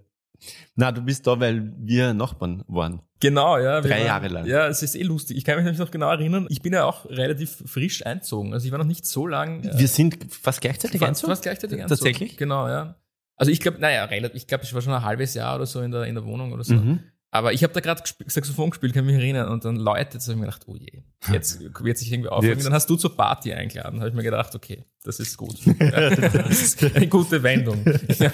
Na, 0.75 0.91
du 0.91 1.01
bist 1.01 1.25
da, 1.25 1.39
weil 1.39 1.73
wir 1.79 2.13
Nachbarn 2.13 2.63
waren. 2.67 3.01
Genau, 3.19 3.57
ja. 3.57 3.81
Drei 3.81 3.89
waren- 3.97 4.05
Jahre 4.05 4.27
lang. 4.27 4.45
Ja, 4.45 4.67
es 4.67 4.83
ist 4.83 4.93
eh 4.95 5.01
lustig. 5.01 5.37
Ich 5.37 5.43
kann 5.43 5.55
mich 5.55 5.63
nämlich 5.65 5.79
noch 5.79 5.89
genau 5.89 6.11
erinnern. 6.11 6.45
Ich 6.49 6.61
bin 6.61 6.73
ja 6.73 6.85
auch 6.85 7.05
relativ 7.09 7.63
frisch 7.65 8.05
einzogen. 8.05 8.53
Also 8.53 8.65
ich 8.67 8.71
war 8.71 8.77
noch 8.77 8.85
nicht 8.85 9.05
so 9.07 9.25
lang. 9.25 9.63
äh, 9.63 9.79
Wir 9.79 9.87
sind 9.87 10.31
fast 10.31 10.61
gleichzeitig 10.61 11.01
einzogen? 11.03 11.31
fast 11.31 11.41
gleichzeitig 11.41 11.81
einzogen. 11.81 11.89
Tatsächlich? 11.89 12.37
Genau, 12.37 12.67
ja. 12.67 12.95
Also 13.35 13.51
ich 13.51 13.59
glaube, 13.59 13.79
naja, 13.79 14.05
relativ, 14.05 14.35
ich 14.35 14.45
glaube, 14.47 14.63
ich 14.65 14.73
war 14.73 14.81
schon 14.81 14.93
ein 14.93 15.03
halbes 15.03 15.33
Jahr 15.33 15.55
oder 15.55 15.65
so 15.65 15.81
in 15.81 15.89
der, 15.91 16.03
in 16.03 16.13
der 16.15 16.25
Wohnung 16.25 16.51
oder 16.53 16.63
so. 16.63 16.75
Mhm. 16.75 16.99
Aber 17.29 17.51
ich 17.51 17.61
habe 17.63 17.73
da 17.73 17.81
gerade 17.81 18.01
Saxophon 18.25 18.69
gespielt, 18.69 18.93
kann 18.93 19.05
mich 19.05 19.15
erinnern. 19.15 19.49
Und 19.49 19.65
dann 19.65 19.75
läutet 19.75 20.21
es, 20.21 20.27
habe 20.27 20.33
ich 20.33 20.39
mir 20.39 20.45
gedacht, 20.45 20.63
oh 20.65 20.75
je, 20.75 21.03
jetzt 21.31 21.59
wird 21.83 21.97
sich 21.97 22.11
irgendwie 22.11 22.29
aufregen. 22.29 22.63
Dann 22.63 22.73
hast 22.73 22.89
du 22.89 22.95
zur 22.95 23.15
Party 23.15 23.53
eingeladen. 23.53 23.99
habe 23.99 24.09
ich 24.09 24.15
mir 24.15 24.23
gedacht, 24.23 24.55
okay, 24.55 24.85
das 25.03 25.19
ist 25.19 25.35
gut. 25.37 25.57
Das 25.79 26.61
ist 26.61 26.95
eine 26.95 27.07
gute 27.07 27.41
Wendung. 27.43 27.83
Ja. 28.17 28.31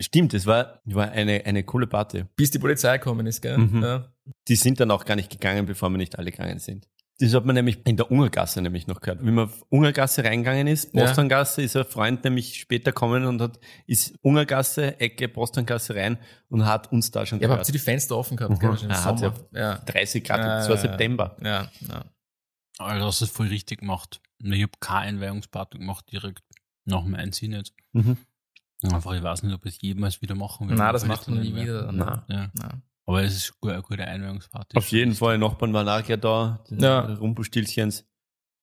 Stimmt, 0.00 0.34
es 0.34 0.46
war, 0.46 0.80
war 0.84 1.10
eine, 1.10 1.44
eine 1.44 1.62
coole 1.64 1.86
Party. 1.86 2.24
Bis 2.36 2.50
die 2.50 2.58
Polizei 2.58 2.98
gekommen 2.98 3.26
ist, 3.26 3.40
gell? 3.42 3.58
Mhm. 3.58 3.82
Ja. 3.82 4.12
Die 4.48 4.56
sind 4.56 4.80
dann 4.80 4.90
auch 4.90 5.04
gar 5.04 5.16
nicht 5.16 5.30
gegangen, 5.30 5.66
bevor 5.66 5.90
wir 5.90 5.98
nicht 5.98 6.18
alle 6.18 6.30
gegangen 6.30 6.58
sind. 6.58 6.88
Das 7.20 7.32
hat 7.32 7.44
man 7.44 7.54
nämlich 7.54 7.78
in 7.86 7.96
der 7.96 8.10
Ungergasse 8.10 8.60
nämlich 8.60 8.88
noch 8.88 9.00
gehört. 9.00 9.24
Wie 9.24 9.30
man 9.30 9.44
auf 9.44 9.64
Ungergasse 9.68 10.24
reingegangen 10.24 10.66
ist, 10.66 10.92
Ja. 10.94 11.04
Posterngasse, 11.04 11.62
ist 11.62 11.76
ein 11.76 11.84
Freund 11.84 12.24
nämlich 12.24 12.56
später 12.58 12.90
gekommen 12.90 13.24
und 13.26 13.40
hat, 13.40 13.60
ist 13.86 14.18
Ungergasse, 14.22 14.98
Ecke, 14.98 15.28
Posterngasse 15.28 15.94
rein 15.94 16.18
und 16.48 16.66
hat 16.66 16.90
uns 16.90 17.12
da 17.12 17.24
schon 17.24 17.38
Ja, 17.38 17.46
aber 17.46 17.54
habt 17.58 17.62
gehört. 17.62 17.68
ihr 17.68 17.72
die 17.80 17.84
Fenster 17.84 18.16
offen 18.16 18.36
gehabt? 18.36 18.60
Mhm. 18.60 18.68
Im 18.68 18.90
Ah, 18.90 19.04
hat's 19.04 19.20
Sommer. 19.20 19.34
Ja. 19.52 19.76
30 19.78 20.24
Grad, 20.24 20.38
Ja, 20.40 20.44
das 20.58 20.68
war 20.68 20.76
ja, 20.76 20.82
ja. 20.82 20.88
September. 20.90 21.36
Ja, 21.42 21.70
ja. 21.88 22.04
Also 22.78 23.06
hast 23.06 23.20
du 23.20 23.24
es 23.26 23.30
voll 23.30 23.46
richtig 23.46 23.78
gemacht. 23.80 24.20
Ich 24.42 24.62
habe 24.62 24.72
keine 24.80 25.06
Einweihungsparty 25.10 25.78
gemacht, 25.78 26.10
direkt 26.10 26.42
nach 26.84 27.04
dem 27.04 27.14
Einziehen 27.14 27.52
jetzt. 27.52 27.74
Mhm. 27.92 28.16
Einfach, 28.82 29.14
ich 29.14 29.22
weiß 29.22 29.44
nicht, 29.44 29.54
ob 29.54 29.64
ich 29.66 29.76
es 29.76 29.82
jemals 29.82 30.20
wieder 30.20 30.34
machen 30.34 30.68
will. 30.68 30.76
Na, 30.76 30.90
das 30.92 31.06
macht 31.06 31.28
man 31.28 31.40
nie 31.40 31.54
wieder. 31.54 31.90
Na. 31.92 32.26
Ja. 32.28 32.50
Na. 32.54 32.82
Aber 33.06 33.22
es 33.22 33.34
ist 33.36 33.54
eine 33.62 33.82
gute 33.82 34.04
Einweihungsparty. 34.04 34.76
Auf 34.78 34.88
jeden 34.88 35.14
Fall, 35.14 35.36
die 35.36 35.40
Nachbarn 35.44 35.72
waren 35.74 35.88
auch 35.88 36.02
gleich 36.04 36.20
da, 36.20 36.64
die 36.70 36.76
Ja. 36.76 37.00
Rumpelstilzchens 37.16 38.06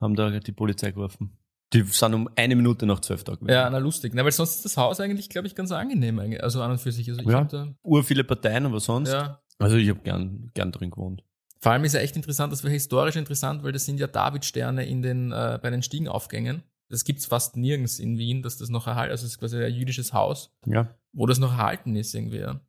haben 0.01 0.15
da 0.15 0.31
die 0.39 0.51
Polizei 0.51 0.91
gerufen. 0.91 1.37
Die 1.73 1.83
sind 1.83 2.13
um 2.13 2.29
eine 2.35 2.55
Minute 2.55 2.85
nach 2.85 2.99
zwölf 2.99 3.23
da 3.23 3.35
gewesen. 3.35 3.49
Ja, 3.53 3.69
na 3.69 3.77
lustig. 3.77 4.13
Na, 4.13 4.23
weil 4.25 4.31
sonst 4.31 4.55
ist 4.55 4.65
das 4.65 4.77
Haus 4.77 4.99
eigentlich, 4.99 5.29
glaube 5.29 5.47
ich, 5.47 5.55
ganz 5.55 5.71
angenehm. 5.71 6.19
Also 6.41 6.61
an 6.61 6.71
und 6.71 6.79
für 6.79 6.91
sich. 6.91 7.07
Also 7.09 7.21
ich 7.21 7.27
Ja. 7.27 7.43
da, 7.45 7.73
Ur 7.83 8.03
viele 8.03 8.23
Parteien, 8.23 8.65
aber 8.65 8.79
sonst. 8.79 9.11
ja. 9.11 9.41
Also 9.59 9.77
ich 9.77 9.87
habe 9.89 9.99
gern, 10.01 10.49
gern 10.55 10.71
drin 10.71 10.89
gewohnt. 10.89 11.23
Vor 11.59 11.71
allem 11.71 11.83
ist 11.83 11.93
ja 11.93 11.99
echt 11.99 12.15
interessant, 12.15 12.51
das 12.51 12.63
wäre 12.63 12.73
historisch 12.73 13.15
interessant, 13.15 13.61
weil 13.63 13.71
das 13.71 13.85
sind 13.85 13.99
ja 13.99 14.07
Davidsterne 14.07 14.85
in 14.87 15.03
den, 15.03 15.31
äh, 15.31 15.59
bei 15.61 15.69
den 15.69 15.83
Stiegenaufgängen. 15.83 16.63
Das 16.89 17.03
gibt's 17.05 17.27
fast 17.27 17.55
nirgends 17.55 17.99
in 17.99 18.17
Wien, 18.17 18.41
dass 18.41 18.57
das 18.57 18.69
noch 18.69 18.87
erhalten, 18.87 19.11
also 19.11 19.25
es 19.27 19.33
ist 19.33 19.39
quasi 19.39 19.63
ein 19.63 19.71
jüdisches 19.73 20.11
Haus, 20.11 20.51
Ja. 20.65 20.89
wo 21.13 21.27
das 21.27 21.37
noch 21.37 21.51
erhalten 21.51 21.95
ist 21.95 22.15
irgendwie. 22.15 22.39
Ja. 22.39 22.59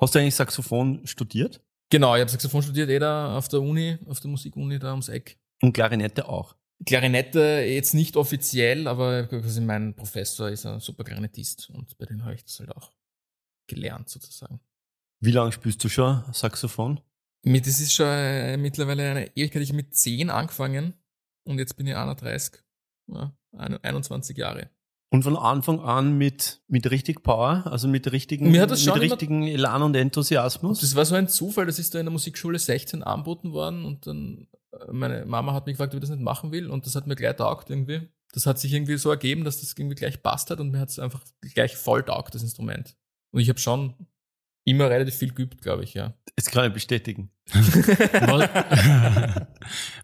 Hast 0.00 0.14
du 0.14 0.18
eigentlich 0.18 0.34
Saxophon 0.34 1.06
studiert? 1.06 1.60
Genau, 1.90 2.14
ich 2.16 2.20
habe 2.20 2.30
Saxophon 2.30 2.62
studiert, 2.62 2.90
eh 2.90 2.98
da 2.98 3.36
auf 3.36 3.48
der 3.48 3.60
Uni, 3.60 3.98
auf 4.06 4.20
der 4.20 4.30
Musikuni 4.30 4.78
da 4.78 4.90
ums 4.92 5.08
Eck. 5.08 5.38
Und 5.62 5.72
Klarinette 5.72 6.28
auch. 6.28 6.56
Klarinette 6.86 7.64
jetzt 7.66 7.94
nicht 7.94 8.16
offiziell, 8.16 8.88
aber 8.88 9.26
quasi 9.26 9.60
mein 9.60 9.94
Professor 9.94 10.50
ist 10.50 10.66
ein 10.66 10.80
super 10.80 11.04
Klarinettist 11.04 11.70
und 11.70 11.96
bei 11.98 12.04
dem 12.06 12.24
habe 12.24 12.34
ich 12.34 12.44
das 12.44 12.58
halt 12.58 12.70
auch 12.72 12.92
gelernt 13.68 14.08
sozusagen. 14.08 14.60
Wie 15.20 15.30
lange 15.30 15.52
spielst 15.52 15.82
du 15.84 15.88
schon 15.88 16.22
Saxophon? 16.32 17.00
Mit, 17.46 17.66
das 17.66 17.78
ist 17.80 17.92
schon 17.92 18.06
äh, 18.06 18.56
mittlerweile 18.56 19.10
eine 19.10 19.36
Ewigkeit. 19.36 19.62
Ich 19.62 19.68
habe 19.68 19.76
mit 19.76 19.94
10 19.94 20.30
angefangen 20.30 20.94
und 21.44 21.58
jetzt 21.58 21.76
bin 21.76 21.86
ich 21.86 21.94
31. 21.94 22.60
Ja, 23.06 23.36
ein- 23.52 23.82
21 23.82 24.36
Jahre. 24.36 24.70
Und 25.14 25.22
von 25.22 25.36
Anfang 25.36 25.78
an 25.78 26.18
mit, 26.18 26.60
mit 26.66 26.90
richtig 26.90 27.22
Power, 27.22 27.62
also 27.70 27.86
mit 27.86 28.10
richtigen, 28.10 28.50
mit 28.50 28.56
immer- 28.56 29.00
richtigen 29.00 29.46
Elan 29.46 29.82
und 29.82 29.94
Enthusiasmus. 29.94 30.80
Das 30.80 30.96
war 30.96 31.04
so 31.04 31.14
ein 31.14 31.28
Zufall, 31.28 31.66
das 31.66 31.78
ist 31.78 31.94
da 31.94 32.00
in 32.00 32.06
der 32.06 32.12
Musikschule 32.12 32.58
16 32.58 33.04
anboten 33.04 33.52
worden 33.52 33.84
und 33.84 34.08
dann 34.08 34.48
äh, 34.72 34.90
meine 34.92 35.24
Mama 35.24 35.52
hat 35.52 35.66
mich 35.66 35.74
gefragt, 35.74 35.94
ob 35.94 35.98
ich 35.98 36.00
das 36.00 36.10
nicht 36.10 36.24
machen 36.24 36.50
will 36.50 36.68
und 36.68 36.84
das 36.84 36.96
hat 36.96 37.06
mir 37.06 37.14
gleich 37.14 37.36
taugt 37.36 37.70
irgendwie. 37.70 38.08
Das 38.32 38.44
hat 38.46 38.58
sich 38.58 38.72
irgendwie 38.72 38.96
so 38.96 39.08
ergeben, 39.08 39.44
dass 39.44 39.60
das 39.60 39.74
irgendwie 39.78 39.94
gleich 39.94 40.20
passt 40.20 40.50
hat 40.50 40.58
und 40.58 40.72
mir 40.72 40.80
hat 40.80 40.88
es 40.88 40.98
einfach 40.98 41.22
gleich 41.54 41.76
voll 41.76 42.02
taugt, 42.02 42.34
das 42.34 42.42
Instrument. 42.42 42.96
Und 43.30 43.40
ich 43.40 43.48
habe 43.48 43.60
schon 43.60 43.94
immer 44.64 44.90
relativ 44.90 45.14
viel 45.14 45.32
geübt, 45.32 45.62
glaube 45.62 45.84
ich, 45.84 45.94
ja. 45.94 46.14
Das 46.34 46.46
kann 46.46 46.66
ich 46.66 46.72
bestätigen. 46.72 47.30
Was, 47.52 48.48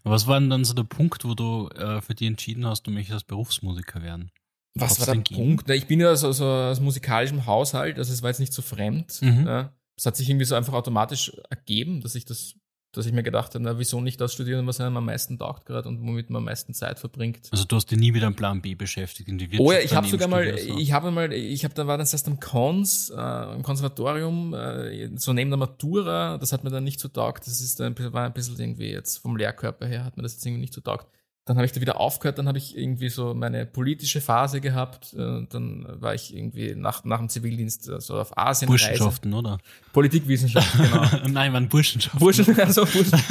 was 0.03 0.27
war 0.27 0.39
denn 0.39 0.49
dann 0.49 0.63
so 0.63 0.73
der 0.73 0.83
Punkt, 0.83 1.25
wo 1.25 1.33
du 1.33 1.67
äh, 1.75 1.99
für 1.99 2.15
dich 2.15 2.29
entschieden 2.29 2.65
hast, 2.65 2.83
du 2.83 2.91
möchtest 2.91 3.27
Berufsmusiker 3.27 4.01
werden? 4.01 4.31
Was 4.73 4.99
war 4.99 5.13
der? 5.13 5.21
Punkt? 5.21 5.67
Na, 5.67 5.75
Ich 5.75 5.87
bin 5.87 5.99
ja 5.99 6.15
so, 6.15 6.31
so 6.31 6.45
aus 6.45 6.79
musikalischem 6.79 7.45
Haushalt, 7.45 7.97
also 7.97 8.13
es 8.13 8.21
war 8.21 8.29
jetzt 8.29 8.39
nicht 8.39 8.53
so 8.53 8.61
fremd. 8.61 9.21
Mhm. 9.21 9.45
Ja. 9.47 9.73
Es 9.97 10.05
hat 10.05 10.15
sich 10.15 10.29
irgendwie 10.29 10.45
so 10.45 10.55
einfach 10.55 10.73
automatisch 10.73 11.31
ergeben, 11.49 12.01
dass 12.01 12.15
ich 12.15 12.25
das 12.25 12.55
dass 12.93 13.05
ich 13.05 13.13
mir 13.13 13.23
gedacht 13.23 13.53
habe, 13.53 13.63
na, 13.63 13.79
wieso 13.79 14.01
nicht 14.01 14.19
das 14.19 14.33
studieren, 14.33 14.67
was 14.67 14.81
einem 14.81 14.97
am 14.97 15.05
meisten 15.05 15.39
taugt 15.39 15.65
gerade 15.65 15.87
und 15.87 16.01
womit 16.01 16.29
man 16.29 16.39
am 16.39 16.45
meisten 16.45 16.73
Zeit 16.73 16.99
verbringt. 16.99 17.47
Also 17.51 17.63
du 17.63 17.77
hast 17.77 17.89
dich 17.89 17.97
nie 17.97 18.11
mit 18.11 18.21
einem 18.21 18.35
Plan 18.35 18.61
B 18.61 18.75
beschäftigt 18.75 19.29
in 19.29 19.37
die 19.37 19.49
Wirtschaft. 19.49 19.67
Oh 19.67 19.71
ja, 19.71 19.79
ich 19.79 19.93
habe 19.95 20.07
sogar 20.07 20.27
mal, 20.27 20.57
so. 20.57 20.77
ich 20.77 20.91
habe 20.91 21.11
mal, 21.11 21.31
ich 21.31 21.63
habe 21.63 21.73
da 21.73 21.87
war 21.87 21.97
das 21.97 22.11
erst 22.11 22.27
am 22.27 22.39
Cons, 22.39 23.11
äh, 23.15 23.55
im 23.55 23.63
Konservatorium, 23.63 24.53
äh, 24.53 25.09
so 25.15 25.31
neben 25.31 25.49
der 25.49 25.57
Matura, 25.57 26.37
das 26.37 26.51
hat 26.51 26.65
mir 26.65 26.69
dann 26.69 26.83
nicht 26.83 26.99
so 26.99 27.07
taugt, 27.07 27.47
das 27.47 27.61
ist 27.61 27.79
ein, 27.79 27.95
war 28.13 28.25
ein 28.25 28.33
bisschen 28.33 28.59
irgendwie 28.59 28.91
jetzt 28.91 29.19
vom 29.19 29.37
Lehrkörper 29.37 29.87
her 29.87 30.03
hat 30.03 30.17
mir 30.17 30.23
das 30.23 30.33
jetzt 30.33 30.45
irgendwie 30.45 30.61
nicht 30.61 30.73
so 30.73 30.81
taugt. 30.81 31.07
Dann 31.51 31.57
habe 31.57 31.65
ich 31.65 31.73
da 31.73 31.81
wieder 31.81 31.99
aufgehört, 31.99 32.37
dann 32.37 32.47
habe 32.47 32.57
ich 32.57 32.77
irgendwie 32.77 33.09
so 33.09 33.33
meine 33.33 33.65
politische 33.65 34.21
Phase 34.21 34.61
gehabt. 34.61 35.13
Äh, 35.13 35.45
dann 35.49 35.85
war 35.99 36.15
ich 36.15 36.33
irgendwie 36.33 36.75
nach, 36.75 37.03
nach 37.03 37.17
dem 37.17 37.27
Zivildienst 37.27 37.89
äh, 37.89 37.99
so 37.99 38.17
auf 38.17 38.37
Asien. 38.37 38.69
Burschenschaften, 38.69 39.33
oder? 39.33 39.57
Politikwissenschaften, 39.91 40.81
genau. 40.81 41.27
Nein, 41.27 41.51
waren 41.51 41.67
Burschenschaften. 41.67 42.21
Burschen, 42.21 42.57
also 42.57 42.85
Burschen, 42.85 43.21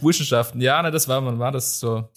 Burschenschaften. 0.00 0.60
Ja, 0.60 0.82
ne, 0.82 0.90
das 0.90 1.06
war, 1.06 1.24
wann 1.24 1.38
war 1.38 1.52
das 1.52 1.78
so? 1.78 2.08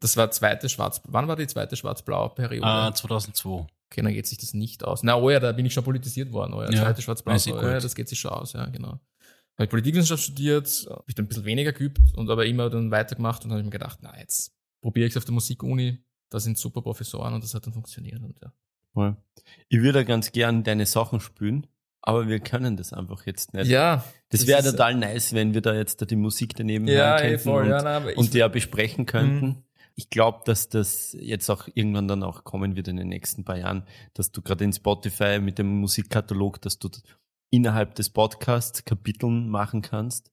Das 0.00 0.16
war 0.16 0.32
zweite 0.32 0.68
Schwarz, 0.68 1.00
wann 1.06 1.28
war 1.28 1.36
die 1.36 1.46
zweite 1.46 1.76
schwarz-blaue 1.76 2.30
Periode? 2.30 2.66
Ah, 2.66 2.92
2002. 2.92 3.64
Okay, 3.88 4.02
dann 4.02 4.12
geht 4.12 4.26
sich 4.26 4.38
das 4.38 4.52
nicht 4.52 4.82
aus. 4.82 5.04
Na, 5.04 5.14
oh 5.14 5.30
ja, 5.30 5.38
da 5.38 5.52
bin 5.52 5.64
ich 5.64 5.74
schon 5.74 5.84
politisiert 5.84 6.32
worden. 6.32 6.54
Oh 6.54 6.62
ja, 6.62 6.72
ja 6.72 6.82
zweite 6.82 7.02
schwarz-blau. 7.02 7.36
Oh 7.36 7.62
ja, 7.68 7.78
das 7.78 7.94
geht 7.94 8.08
sich 8.08 8.18
schon 8.18 8.32
aus, 8.32 8.52
ja, 8.52 8.66
genau. 8.66 8.98
Habe 9.54 9.64
ich 9.64 9.70
Politikwissenschaft 9.70 10.24
studiert, 10.24 10.86
habe 10.90 11.04
ich 11.06 11.14
dann 11.14 11.26
ein 11.26 11.28
bisschen 11.28 11.44
weniger 11.44 11.72
geübt 11.72 12.00
und 12.16 12.28
aber 12.30 12.46
immer 12.46 12.68
dann 12.68 12.90
weitergemacht 12.90 13.44
und 13.44 13.52
habe 13.52 13.60
ich 13.60 13.64
mir 13.64 13.70
gedacht, 13.70 14.00
na, 14.02 14.18
jetzt 14.18 14.52
probiere 14.82 15.06
ich 15.06 15.12
es 15.12 15.16
auf 15.16 15.24
der 15.24 15.32
Musikuni. 15.32 16.04
Da 16.28 16.40
sind 16.40 16.58
super 16.58 16.82
Professoren 16.82 17.32
und 17.32 17.42
das 17.42 17.54
hat 17.54 17.66
dann 17.66 17.72
funktioniert. 17.72 18.22
Und 18.22 18.38
ja. 18.42 18.52
Cool. 18.94 19.16
Ich 19.68 19.80
würde 19.80 20.04
ganz 20.04 20.32
gern 20.32 20.64
deine 20.64 20.84
Sachen 20.84 21.20
spielen, 21.20 21.66
aber 22.02 22.28
wir 22.28 22.40
können 22.40 22.76
das 22.76 22.92
einfach 22.92 23.24
jetzt 23.26 23.54
nicht. 23.54 23.68
Ja. 23.68 24.04
Das, 24.28 24.40
das 24.40 24.46
wäre 24.46 24.62
total 24.62 24.94
nice, 24.96 25.32
wenn 25.32 25.54
wir 25.54 25.62
da 25.62 25.74
jetzt 25.74 26.10
die 26.10 26.16
Musik 26.16 26.54
daneben 26.56 26.86
ja, 26.88 27.16
ey, 27.16 27.38
voll, 27.38 27.64
und, 27.64 27.70
ja, 27.70 27.82
na, 27.82 28.12
und 28.16 28.34
die 28.34 28.38
ja 28.38 28.48
besprechen 28.48 29.06
könnten. 29.06 29.46
Mhm. 29.46 29.62
Ich 29.94 30.08
glaube, 30.08 30.40
dass 30.46 30.70
das 30.70 31.14
jetzt 31.20 31.50
auch 31.50 31.68
irgendwann 31.74 32.08
dann 32.08 32.22
auch 32.22 32.44
kommen 32.44 32.76
wird 32.76 32.88
in 32.88 32.96
den 32.96 33.08
nächsten 33.08 33.44
paar 33.44 33.58
Jahren, 33.58 33.84
dass 34.14 34.32
du 34.32 34.40
gerade 34.40 34.64
in 34.64 34.72
Spotify 34.72 35.38
mit 35.38 35.58
dem 35.58 35.80
Musikkatalog, 35.80 36.62
dass 36.62 36.78
du 36.78 36.88
innerhalb 37.50 37.94
des 37.94 38.08
Podcasts 38.08 38.86
Kapiteln 38.86 39.48
machen 39.48 39.82
kannst 39.82 40.31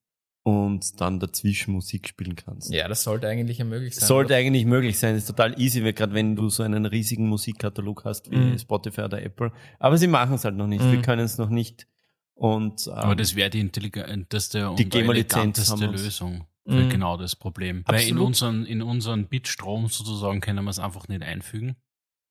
und 0.50 1.00
dann 1.00 1.20
dazwischen 1.20 1.72
Musik 1.74 2.08
spielen 2.08 2.34
kannst. 2.34 2.72
Ja, 2.72 2.88
das 2.88 3.02
sollte 3.04 3.28
eigentlich 3.28 3.58
ja 3.58 3.64
möglich 3.64 3.94
sein. 3.94 4.06
Sollte 4.06 4.32
oder? 4.32 4.36
eigentlich 4.36 4.64
möglich 4.64 4.98
sein. 4.98 5.14
Ist 5.14 5.26
total 5.26 5.58
easy, 5.60 5.80
gerade 5.92 6.12
wenn 6.12 6.34
du 6.34 6.48
so 6.48 6.62
einen 6.62 6.86
riesigen 6.86 7.28
Musikkatalog 7.28 8.04
hast 8.04 8.30
wie 8.30 8.36
mm. 8.36 8.58
Spotify 8.58 9.02
oder 9.02 9.22
Apple. 9.22 9.52
Aber 9.78 9.96
sie 9.96 10.08
machen 10.08 10.34
es 10.34 10.44
halt 10.44 10.56
noch 10.56 10.66
nicht. 10.66 10.82
Mm. 10.82 10.90
Wir 10.90 10.98
mhm. 10.98 11.02
können 11.02 11.24
es 11.24 11.38
noch 11.38 11.50
nicht. 11.50 11.86
Und, 12.34 12.86
ähm, 12.86 12.94
Aber 12.94 13.16
das 13.16 13.36
wäre 13.36 13.50
die 13.50 13.60
intelligenteste 13.60 14.70
und 14.70 14.78
die 14.78 14.98
eleganteste 14.98 15.86
Lösung 15.86 16.46
für 16.66 16.84
mm. 16.84 16.90
genau 16.90 17.16
das 17.16 17.36
Problem. 17.36 17.82
Absolut. 17.84 18.00
Weil 18.00 18.08
in 18.08 18.18
unseren, 18.18 18.66
in 18.66 18.82
unseren 18.82 19.28
Bitstrom 19.28 19.88
sozusagen 19.88 20.40
können 20.40 20.64
wir 20.64 20.70
es 20.70 20.78
einfach 20.78 21.06
nicht 21.08 21.22
einfügen. 21.22 21.76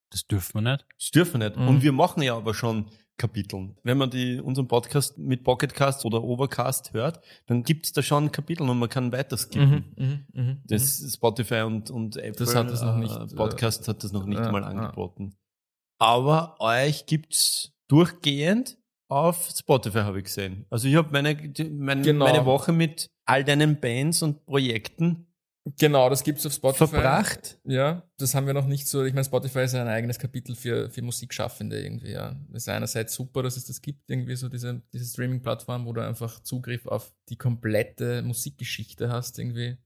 Das 0.10 0.28
dürfen 0.28 0.56
wir 0.56 0.72
nicht. 0.72 0.86
Das 0.98 1.12
dürfen 1.12 1.40
wir 1.40 1.50
nicht. 1.50 1.58
Und 1.58 1.76
mhm. 1.76 1.82
wir 1.84 1.92
machen 1.92 2.24
ja 2.24 2.36
aber 2.36 2.54
schon 2.54 2.88
Kapiteln. 3.20 3.76
Wenn 3.84 4.00
man 4.00 4.10
die, 4.10 4.40
unseren 4.40 4.68
Podcast 4.68 5.20
mit 5.20 5.44
Pocketcast 5.44 6.06
oder 6.06 6.24
Overcast 6.24 6.94
hört, 6.94 7.20
dann 7.46 7.62
gibt 7.62 7.86
es 7.86 7.94
da 7.94 8.02
schon 8.02 8.32
Kapitel 8.32 8.68
und 8.68 8.80
man 8.80 8.90
kann 8.90 9.12
weiter 9.12 9.38
skippen. 9.38 9.94
Mhm, 9.96 10.26
mh, 10.34 10.42
mh, 10.42 10.58
das 10.66 11.02
mhm. 11.02 11.10
Spotify 11.10 11.62
und, 11.62 11.92
und 11.92 12.18
Apple 12.18 12.46
das 12.46 12.56
hat 12.56 12.72
das 12.72 12.82
noch 12.82 12.98
nicht, 12.98 13.16
äh, 13.16 13.36
Podcast 13.36 13.88
hat 13.88 14.04
das 14.04 14.12
noch 14.12 14.26
nicht 14.26 14.42
äh, 14.42 14.52
mal 14.52 14.64
angeboten. 14.64 15.36
Aber 16.00 16.56
euch 16.60 17.06
gibt's 17.06 17.74
durchgehend 17.88 18.78
auf 19.10 19.50
Spotify, 19.50 20.00
habe 20.00 20.20
ich 20.20 20.26
gesehen. 20.26 20.66
Also 20.70 20.88
ich 20.88 20.96
habe 20.96 21.10
meine, 21.12 21.36
meine, 21.72 22.02
genau. 22.02 22.26
meine 22.26 22.46
Woche 22.46 22.72
mit 22.72 23.12
all 23.26 23.44
deinen 23.44 23.80
Bands 23.80 24.24
und 24.24 24.46
Projekten 24.46 25.28
Genau, 25.78 26.10
das 26.10 26.24
gibt's 26.24 26.46
auf 26.46 26.54
Spotify. 26.54 26.88
Verbracht? 26.88 27.60
Ja, 27.64 28.04
das 28.18 28.34
haben 28.34 28.48
wir 28.48 28.54
noch 28.54 28.66
nicht 28.66 28.88
so. 28.88 29.04
Ich 29.04 29.14
meine, 29.14 29.26
Spotify 29.26 29.60
ist 29.60 29.76
ein 29.76 29.88
eigenes 29.88 30.18
Kapitel 30.18 30.56
für, 30.56 30.90
für 30.90 31.02
Musikschaffende 31.02 31.80
irgendwie, 31.82 32.12
ja. 32.12 32.36
Das 32.50 32.64
ist 32.64 32.70
einerseits 32.70 33.14
super, 33.14 33.44
dass 33.44 33.58
es 33.58 33.66
das 33.66 33.82
gibt, 33.82 34.10
irgendwie 34.10 34.36
so 34.36 34.50
diese, 34.50 34.82
diese 34.94 35.06
Streaming-Plattform, 35.06 35.86
wo 35.86 35.94
du 35.94 36.02
einfach 36.02 36.40
Zugriff 36.42 36.88
auf 36.88 37.14
die 37.30 37.38
komplette 37.38 38.22
Musikgeschichte 38.22 39.10
hast, 39.10 39.38
irgendwie. 39.38 39.78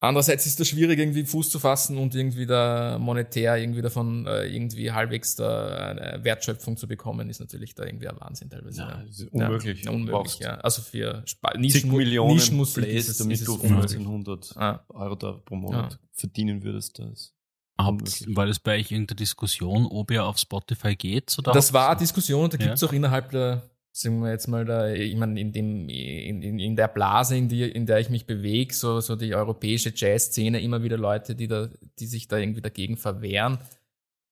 Andererseits 0.00 0.46
ist 0.46 0.60
das 0.60 0.68
schwierig, 0.68 0.98
irgendwie 1.00 1.24
Fuß 1.24 1.50
zu 1.50 1.58
fassen 1.58 1.98
und 1.98 2.14
irgendwie 2.14 2.46
da 2.46 2.98
monetär 3.00 3.56
irgendwie 3.56 3.82
davon 3.82 4.26
äh, 4.26 4.46
irgendwie 4.46 4.92
halbwegs 4.92 5.34
da 5.34 5.88
eine 5.90 6.22
Wertschöpfung 6.22 6.76
zu 6.76 6.86
bekommen, 6.86 7.28
ist 7.28 7.40
natürlich 7.40 7.74
da 7.74 7.84
irgendwie 7.84 8.06
ein 8.06 8.20
Wahnsinn 8.20 8.48
teilweise. 8.48 8.82
Ja, 8.82 9.02
ja. 9.10 9.26
unmöglich. 9.32 9.84
Ja, 9.84 9.90
unmöglich, 9.90 10.38
ja. 10.38 10.54
Also 10.58 10.82
für 10.82 11.24
Sp 11.26 11.58
Nischen 11.58 11.90
Millionen 11.90 12.34
Nischenmusik 12.34 12.84
Plays, 12.84 13.08
ist 13.08 13.20
damit 13.20 13.40
ist 13.40 13.48
du 13.48 13.54
1500 13.54 14.56
ah. 14.56 14.84
Euro 14.90 15.16
da 15.16 15.32
pro 15.32 15.56
Monat 15.56 15.94
ah. 15.94 16.08
verdienen 16.12 16.62
würdest. 16.62 17.00
Das 17.00 17.34
Habt, 17.76 18.36
war 18.36 18.46
das 18.46 18.60
bei 18.60 18.78
euch 18.78 18.92
irgendeine 18.92 19.16
Diskussion, 19.16 19.86
ob 19.86 20.10
ihr 20.12 20.24
auf 20.24 20.38
Spotify 20.38 20.94
geht? 20.94 21.36
Oder 21.38 21.52
das 21.52 21.72
war 21.72 21.90
eine 21.90 21.98
Diskussion 21.98 22.44
und 22.44 22.54
da 22.54 22.58
gibt 22.58 22.74
es 22.74 22.84
auch 22.84 22.92
innerhalb 22.92 23.30
der 23.30 23.68
sagen 24.00 24.20
wir 24.22 24.30
jetzt 24.30 24.46
mal 24.46 24.64
da, 24.64 24.88
ich 24.88 25.16
meine, 25.16 25.40
in 25.40 25.52
dem, 25.52 25.88
in, 25.88 26.42
in, 26.42 26.76
der 26.76 26.88
Blase, 26.88 27.36
in, 27.36 27.48
die, 27.48 27.62
in 27.62 27.86
der 27.86 27.98
ich 27.98 28.10
mich 28.10 28.26
bewege, 28.26 28.72
so, 28.72 29.00
so 29.00 29.16
die 29.16 29.34
europäische 29.34 29.92
Jazz-Szene, 29.94 30.60
immer 30.60 30.82
wieder 30.82 30.96
Leute, 30.96 31.34
die 31.34 31.48
da, 31.48 31.68
die 31.98 32.06
sich 32.06 32.28
da 32.28 32.36
irgendwie 32.36 32.60
dagegen 32.60 32.96
verwehren. 32.96 33.58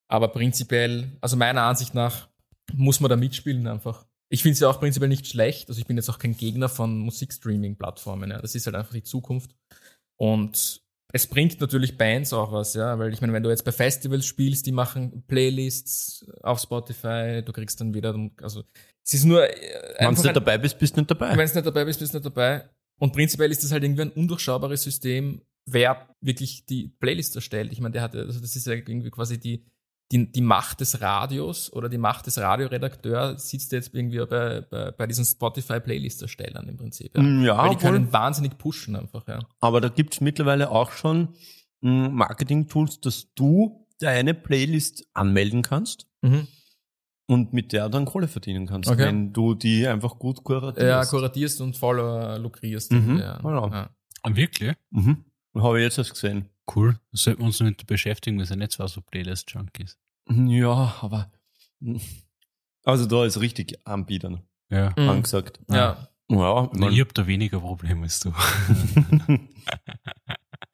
Aber 0.08 0.28
prinzipiell, 0.28 1.11
also 1.20 1.37
meiner 1.37 1.62
Ansicht 1.62 1.94
nach, 1.94 2.28
muss 2.75 3.00
man 3.00 3.11
da 3.11 3.16
mitspielen 3.16 3.66
einfach. 3.66 4.06
Ich 4.28 4.42
finde 4.42 4.54
es 4.54 4.61
ja 4.61 4.68
auch 4.68 4.78
prinzipiell 4.78 5.08
nicht 5.08 5.26
schlecht. 5.26 5.68
Also 5.68 5.80
ich 5.80 5.87
bin 5.87 5.96
jetzt 5.96 6.08
auch 6.08 6.18
kein 6.18 6.37
Gegner 6.37 6.68
von 6.68 6.99
Musikstreaming-Plattformen. 6.99 8.30
Ja. 8.30 8.40
Das 8.40 8.54
ist 8.54 8.66
halt 8.66 8.76
einfach 8.76 8.94
die 8.94 9.02
Zukunft. 9.02 9.54
Und 10.16 10.82
es 11.12 11.26
bringt 11.26 11.60
natürlich 11.60 11.96
Bands 11.96 12.32
auch 12.32 12.52
was, 12.52 12.75
ja, 12.75 12.98
weil 12.98 13.12
ich 13.12 13.20
meine, 13.20 13.32
wenn 13.32 13.42
du 13.42 13.50
jetzt 13.50 13.64
bei 13.64 13.72
Festivals 13.72 14.26
spielst, 14.26 14.66
die 14.66 14.72
machen 14.72 15.25
Playlists 15.28 16.26
auf 16.42 16.60
Spotify, 16.60 17.42
du 17.44 17.52
kriegst 17.52 17.80
dann 17.80 17.94
wieder, 17.94 18.14
also 18.42 18.64
es 19.06 19.14
ist 19.14 19.25
nur. 19.25 19.48
Äh, 19.48 19.94
wenn 19.98 20.14
du 20.14 20.22
nicht 20.22 20.36
dabei 20.36 20.58
bist, 20.58 20.78
bist 20.78 20.96
du 20.96 21.00
nicht 21.00 21.10
dabei. 21.10 21.30
Wenn 21.36 21.48
du 21.48 21.54
nicht 21.54 21.66
dabei 21.66 21.84
bist, 21.84 22.00
bist 22.00 22.12
du 22.12 22.18
nicht 22.18 22.26
dabei. 22.26 22.68
Und 22.98 23.12
prinzipiell 23.12 23.50
ist 23.50 23.62
das 23.62 23.72
halt 23.72 23.84
irgendwie 23.84 24.02
ein 24.02 24.10
undurchschaubares 24.10 24.82
System, 24.82 25.42
wer 25.66 26.08
wirklich 26.20 26.66
die 26.66 26.88
Playlist 26.88 27.36
erstellt. 27.36 27.72
Ich 27.72 27.80
meine, 27.80 27.92
der 27.92 28.02
hat, 28.02 28.16
also 28.16 28.40
das 28.40 28.56
ist 28.56 28.66
ja 28.66 28.72
irgendwie 28.72 29.10
quasi 29.10 29.38
die, 29.38 29.64
die, 30.12 30.30
die 30.30 30.40
Macht 30.40 30.80
des 30.80 31.00
Radios 31.00 31.72
oder 31.72 31.88
die 31.88 31.98
Macht 31.98 32.26
des 32.26 32.38
Radioredakteurs 32.38 33.48
sitzt 33.48 33.72
jetzt 33.72 33.94
irgendwie 33.94 34.25
bei, 34.25 34.60
bei, 34.60 34.92
bei 34.92 35.06
diesen 35.06 35.25
Spotify-Playlist-Erstellern 35.25 36.68
im 36.68 36.76
Prinzip. 36.76 37.16
Ja, 37.16 37.22
mm, 37.22 37.44
ja 37.44 37.58
Weil 37.58 37.70
die 37.70 37.76
können 37.76 38.12
wahnsinnig 38.12 38.56
pushen 38.58 38.94
einfach, 38.94 39.26
ja. 39.26 39.40
Aber 39.60 39.80
da 39.80 39.88
gibt's 39.88 40.20
mittlerweile 40.20 40.70
auch 40.70 40.92
schon 40.92 41.34
mm, 41.80 42.08
Marketing-Tools, 42.12 43.00
dass 43.00 43.32
du 43.34 43.86
deine 43.98 44.34
Playlist 44.34 45.06
anmelden 45.14 45.62
kannst. 45.62 46.06
Mhm 46.22 46.46
und 47.26 47.52
mit 47.52 47.72
der 47.72 47.88
dann 47.88 48.04
Kohle 48.04 48.28
verdienen 48.28 48.66
kannst, 48.66 48.88
okay. 48.88 49.06
wenn 49.06 49.32
du 49.32 49.54
die 49.54 49.86
einfach 49.86 50.18
gut 50.18 50.44
kuratierst. 50.44 50.86
Ja, 50.86 51.04
kuratierst 51.04 51.60
und 51.60 51.76
voll 51.76 51.98
lukrierst. 52.40 52.92
Mhm. 52.92 53.18
Ja. 53.18 53.38
Genau. 53.38 53.68
Ja. 53.68 53.90
Ah, 54.22 54.30
wirklich? 54.34 54.75
Mhm. 54.90 55.25
Habe 55.56 55.78
ich 55.78 55.84
jetzt 55.84 55.98
erst 55.98 56.14
gesehen. 56.14 56.48
Cool. 56.75 56.99
Das 57.12 57.23
sollten 57.23 57.40
wir 57.40 57.46
uns 57.46 57.58
damit 57.58 57.87
beschäftigen, 57.87 58.38
wir 58.38 58.46
sind 58.46 58.58
nicht 58.58 58.73
zwar 58.73 58.88
so 58.88 59.00
Playlist-Junkies. 59.00 59.99
Ja, 60.28 60.96
aber 61.00 61.30
also 62.85 63.06
da 63.06 63.25
ist 63.25 63.40
richtig 63.40 63.78
Anbietern 63.85 64.42
ja. 64.70 64.92
Mhm. 64.96 65.08
angesagt. 65.08 65.61
Ja. 65.68 66.08
Ja, 66.28 66.68
Na, 66.73 66.88
ich 66.90 66.99
habe 66.99 67.12
da 67.14 67.25
weniger 67.26 67.61
Probleme 67.61 68.02
als 68.02 68.18
du. 68.18 68.32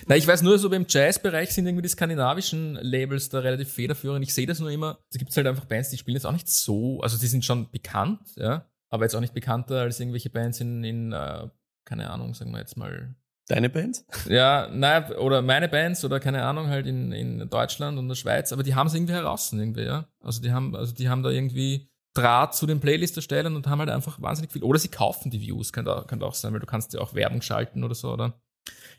Na, 0.06 0.16
ich 0.16 0.26
weiß 0.26 0.40
nur, 0.40 0.58
so 0.58 0.70
beim 0.70 0.86
Jazz-Bereich 0.88 1.50
sind 1.50 1.66
irgendwie 1.66 1.82
die 1.82 1.90
skandinavischen 1.90 2.76
Labels 2.76 3.28
da 3.28 3.40
relativ 3.40 3.70
federführend. 3.70 4.24
Ich 4.24 4.32
sehe 4.32 4.46
das 4.46 4.60
nur 4.60 4.70
immer. 4.70 4.98
Da 5.12 5.18
gibt 5.18 5.30
es 5.30 5.36
halt 5.36 5.46
einfach 5.46 5.66
Bands, 5.66 5.90
die 5.90 5.98
spielen 5.98 6.16
jetzt 6.16 6.24
auch 6.24 6.32
nicht 6.32 6.48
so, 6.48 7.02
also 7.02 7.18
die 7.18 7.26
sind 7.26 7.44
schon 7.44 7.70
bekannt, 7.70 8.20
ja, 8.36 8.64
aber 8.88 9.04
jetzt 9.04 9.14
auch 9.14 9.20
nicht 9.20 9.34
bekannter 9.34 9.80
als 9.80 10.00
irgendwelche 10.00 10.30
Bands 10.30 10.58
in, 10.60 10.82
in 10.84 11.12
uh, 11.12 11.50
keine 11.84 12.08
Ahnung, 12.10 12.32
sagen 12.32 12.50
wir 12.52 12.58
jetzt 12.58 12.78
mal. 12.78 13.14
Deine 13.52 13.68
Bands? 13.68 14.06
Ja, 14.28 14.68
naja, 14.68 15.16
oder 15.18 15.42
meine 15.42 15.68
Bands 15.68 16.04
oder 16.04 16.20
keine 16.20 16.42
Ahnung, 16.42 16.68
halt 16.68 16.86
in, 16.86 17.12
in 17.12 17.50
Deutschland 17.50 17.98
und 17.98 18.08
der 18.08 18.14
Schweiz, 18.14 18.52
aber 18.52 18.62
die 18.62 18.74
haben 18.74 18.86
es 18.86 18.94
irgendwie 18.94 19.12
heraus, 19.12 19.52
irgendwie, 19.52 19.84
ja. 19.84 20.06
Also 20.20 20.40
die 20.40 20.52
haben, 20.52 20.74
also 20.74 20.94
die 20.94 21.08
haben 21.08 21.22
da 21.22 21.28
irgendwie 21.28 21.90
Draht 22.14 22.54
zu 22.54 22.66
den 22.66 22.80
Playlist-Erstellern 22.80 23.54
und 23.54 23.66
haben 23.66 23.78
halt 23.78 23.90
einfach 23.90 24.20
wahnsinnig 24.20 24.52
viel. 24.52 24.62
Oder 24.62 24.78
sie 24.78 24.88
kaufen 24.88 25.30
die 25.30 25.40
Views, 25.40 25.72
könnte 25.72 25.94
auch, 25.94 26.06
könnte 26.06 26.24
auch 26.26 26.34
sein, 26.34 26.52
weil 26.52 26.60
du 26.60 26.66
kannst 26.66 26.94
ja 26.94 27.00
auch 27.00 27.14
Werbung 27.14 27.42
schalten 27.42 27.84
oder 27.84 27.94
so, 27.94 28.12
oder? 28.12 28.40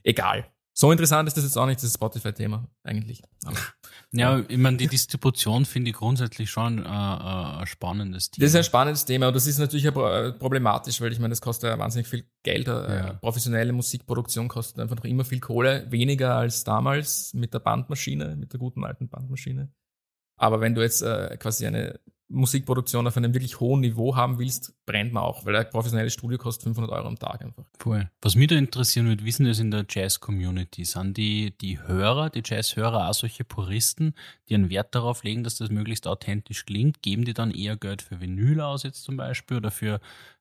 Egal. 0.04 0.46
So 0.74 0.92
interessant 0.92 1.28
ist 1.28 1.38
das 1.38 1.44
jetzt 1.44 1.58
auch 1.58 1.68
nicht, 1.68 1.82
das 1.82 1.94
Spotify-Thema 1.94 2.68
eigentlich. 2.84 3.22
Ja, 4.16 4.44
ich 4.48 4.58
meine, 4.58 4.78
die 4.78 4.88
Distribution 4.88 5.66
finde 5.66 5.90
ich 5.90 5.96
grundsätzlich 5.96 6.50
schon 6.52 6.78
äh, 6.78 6.82
äh, 6.84 6.88
ein 6.88 7.66
spannendes 7.66 8.30
Thema. 8.30 8.46
Das 8.46 8.52
ist 8.52 8.56
ein 8.56 8.64
spannendes 8.64 9.06
Thema 9.06 9.28
und 9.28 9.36
das 9.36 9.48
ist 9.48 9.58
natürlich 9.58 9.92
problematisch, 9.92 11.02
weil 11.02 11.12
ich 11.12 11.18
meine, 11.18 11.32
das 11.32 11.42
kostet 11.42 11.72
ja 11.72 11.80
wahnsinnig 11.80 12.08
viel 12.08 12.24
Geld. 12.44 12.68
Äh, 12.68 12.72
ja. 12.72 13.14
Professionelle 13.14 13.74
Musikproduktion 13.74 14.48
kostet 14.50 14.80
einfach 14.80 14.98
noch 14.98 15.06
immer 15.06 15.26
viel 15.26 15.40
Kohle, 15.40 15.88
weniger 15.90 16.36
als 16.36 16.64
damals 16.64 17.34
mit 17.34 17.56
der 17.56 17.60
Bandmaschine, 17.60 18.36
mit 18.36 18.54
der 18.54 18.60
guten 18.60 18.84
alten 18.84 19.10
Bandmaschine. 19.10 19.74
Aber 20.38 20.62
wenn 20.62 20.76
du 20.76 20.82
jetzt 20.82 21.02
äh, 21.02 21.36
quasi 21.38 21.66
eine 21.66 22.00
Musikproduktion 22.30 23.06
auf 23.06 23.18
einem 23.18 23.34
wirklich 23.34 23.60
hohen 23.60 23.82
Niveau 23.82 24.16
haben 24.16 24.40
willst, 24.40 24.74
brennt 24.86 25.14
man 25.14 25.24
auch, 25.24 25.46
weil 25.46 25.56
ein 25.56 25.70
professionelles 25.70 26.14
Studio 26.14 26.38
kostet 26.38 26.64
500 26.64 26.92
Euro 26.92 27.08
am 27.08 27.20
Tag 27.20 27.42
einfach. 27.42 27.66
Voll. 27.78 28.10
Was 28.22 28.36
mich 28.36 28.48
da 28.48 28.56
interessieren 28.56 29.08
würde, 29.08 29.24
wissen 29.24 29.46
das 29.46 29.60
in 29.60 29.72
der 29.72 29.86
Jazz-Community? 29.88 30.86
Sind 30.86 31.18
die, 31.18 31.56
die 31.58 31.80
Hörer, 31.80 32.30
die 32.30 32.42
Jazz-Hörer 32.44 33.10
auch 33.10 33.14
solche 33.14 33.44
Puristen, 33.44 34.16
die 34.50 34.56
einen 34.56 34.70
Wert 34.70 34.96
darauf 34.96 35.24
legen, 35.24 35.44
dass 35.44 35.58
das 35.58 35.70
möglichst 35.70 36.08
authentisch 36.08 36.66
klingt? 36.66 37.02
Geben 37.02 37.26
die 37.26 37.34
dann 37.34 37.52
eher 37.52 37.78
Geld 37.78 38.02
für 38.02 38.20
Vinyl 38.20 38.62
aus 38.62 38.84
jetzt 38.84 39.04
zum 39.04 39.18
Beispiel 39.18 39.58
oder 39.58 39.72
für, 39.72 40.00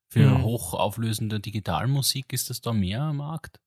für 0.08 0.30
hm. 0.30 0.42
hochauflösende 0.42 1.40
Digitalmusik? 1.40 2.32
Ist 2.32 2.48
das 2.48 2.60
da 2.60 2.72
mehr 2.72 3.02
am 3.02 3.18
Markt? 3.18 3.60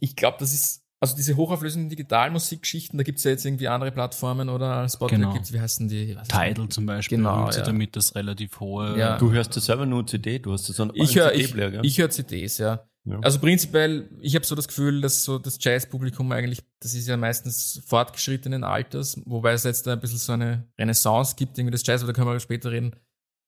Ich 0.00 0.16
glaube, 0.16 0.36
das 0.40 0.52
ist 0.52 0.81
also 1.02 1.16
diese 1.16 1.36
hochauflösenden 1.36 1.88
Digitalmusikgeschichten, 1.88 2.96
da 2.96 3.02
gibt 3.02 3.18
es 3.18 3.24
ja 3.24 3.32
jetzt 3.32 3.44
irgendwie 3.44 3.66
andere 3.66 3.90
Plattformen 3.90 4.48
oder 4.48 4.88
Spotify 4.88 5.20
genau. 5.20 5.32
gibt's, 5.32 5.52
wie 5.52 5.60
heißen 5.60 5.88
die? 5.88 6.16
Tidal 6.28 6.68
zum 6.68 6.86
Beispiel, 6.86 7.18
genau, 7.18 7.50
ja. 7.50 7.60
damit 7.62 7.96
das 7.96 8.14
relativ 8.14 8.60
hohe. 8.60 8.96
Ja. 8.96 9.18
Du 9.18 9.32
hörst 9.32 9.52
ja 9.56 9.60
selber 9.60 9.84
nur 9.84 10.06
CD, 10.06 10.38
du 10.38 10.52
hast 10.52 10.68
ja 10.68 10.74
so 10.74 10.84
einen 10.84 10.92
ich 10.94 11.16
hör, 11.16 11.32
CD-Player, 11.32 11.82
ich, 11.82 11.90
ich 11.90 11.98
höre 11.98 12.08
CDs, 12.08 12.58
ja. 12.58 12.86
ja. 13.04 13.18
Also 13.18 13.40
prinzipiell, 13.40 14.10
ich 14.20 14.36
habe 14.36 14.46
so 14.46 14.54
das 14.54 14.68
Gefühl, 14.68 15.00
dass 15.00 15.24
so 15.24 15.40
das 15.40 15.58
Jazzpublikum 15.60 16.30
eigentlich, 16.30 16.62
das 16.78 16.94
ist 16.94 17.08
ja 17.08 17.16
meistens 17.16 17.82
fortgeschrittenen 17.84 18.62
Alters, 18.62 19.20
wobei 19.26 19.54
es 19.54 19.64
jetzt 19.64 19.88
da 19.88 19.94
ein 19.94 20.00
bisschen 20.00 20.18
so 20.18 20.34
eine 20.34 20.68
Renaissance 20.78 21.34
gibt, 21.34 21.58
irgendwie 21.58 21.72
das 21.72 21.84
Jazz, 21.84 22.02
aber 22.02 22.12
da 22.12 22.16
können 22.16 22.30
wir 22.30 22.38
später 22.38 22.70
reden. 22.70 22.94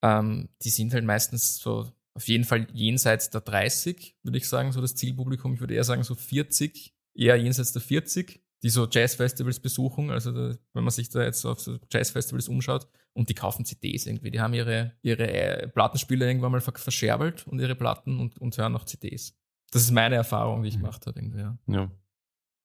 Ähm, 0.03 0.49
die 0.65 0.71
sind 0.71 0.93
halt 0.93 1.05
meistens 1.05 1.59
so 1.59 1.87
auf 2.15 2.27
jeden 2.27 2.45
Fall 2.45 2.67
jenseits 2.73 3.31
der 3.31 3.43
30, 3.43 4.17
würde 4.25 4.39
ich 4.39 4.49
sagen, 4.49 4.73
so 4.73 4.81
das 4.81 4.97
Zielpublikum. 4.97 5.55
Ich 5.55 5.61
würde 5.61 5.75
eher 5.75 5.85
sagen 5.85 6.03
so 6.03 6.17
40 6.17 6.94
eher 7.15 7.37
jenseits 7.37 7.73
der 7.73 7.83
40, 7.83 8.43
die 8.63 8.71
so 8.71 8.87
Jazzfestivals 8.91 9.61
besuchen. 9.61 10.11
Also 10.11 10.33
da, 10.33 10.57
wenn 10.73 10.85
man 10.85 10.91
sich 10.91 11.09
da 11.09 11.23
jetzt 11.23 11.45
auf 11.45 11.61
so 11.61 11.79
Jazzfestivals 11.91 12.49
umschaut 12.49 12.89
und 13.13 13.29
die 13.29 13.35
kaufen 13.35 13.65
CDs 13.65 14.07
irgendwie. 14.07 14.31
Die 14.31 14.41
haben 14.41 14.55
ihre, 14.55 14.93
ihre 15.03 15.29
äh, 15.31 15.69
Plattenspieler 15.69 16.27
irgendwann 16.27 16.53
mal 16.53 16.61
verscherbelt 16.61 17.47
und 17.47 17.61
ihre 17.61 17.75
Platten 17.75 18.19
und, 18.19 18.39
und 18.39 18.57
hören 18.59 18.73
noch 18.73 18.85
CDs. 18.85 19.37
Das 19.71 19.83
ist 19.83 19.91
meine 19.91 20.17
Erfahrung, 20.17 20.63
die 20.63 20.69
ich 20.69 20.77
mhm. 20.77 20.83
gemacht 20.83 21.07
habe 21.07 21.19
irgendwie, 21.19 21.41
ja. 21.41 21.59
ja. 21.67 21.91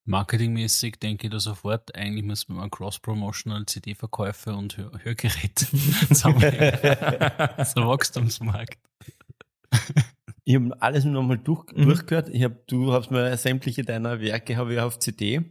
Marketingmäßig 0.06 1.00
denke 1.00 1.28
ich 1.28 1.32
da 1.32 1.40
sofort, 1.40 1.94
eigentlich 1.96 2.26
muss 2.26 2.48
man 2.48 2.72
Cross-Promotional 2.72 3.66
CD-Verkäufe 3.68 4.54
und 4.54 4.76
Hör 4.76 4.92
Hörgeräte 5.04 5.66
sammeln. 6.10 6.78
so 7.64 7.82
Wachstumsmarkt. 7.88 8.80
Ich 10.50 10.56
habe 10.56 10.82
alles 10.82 11.06
nochmal 11.06 11.38
durch, 11.38 11.64
mhm. 11.76 11.84
durchgehört. 11.84 12.30
Ich 12.30 12.44
hab, 12.44 12.66
du 12.66 12.92
hast 12.92 13.12
mir 13.12 13.38
sämtliche 13.38 13.84
deiner 13.84 14.20
Werke 14.20 14.58
habe 14.58 14.74
ich 14.74 14.80
auf 14.80 14.98
CD. 14.98 15.44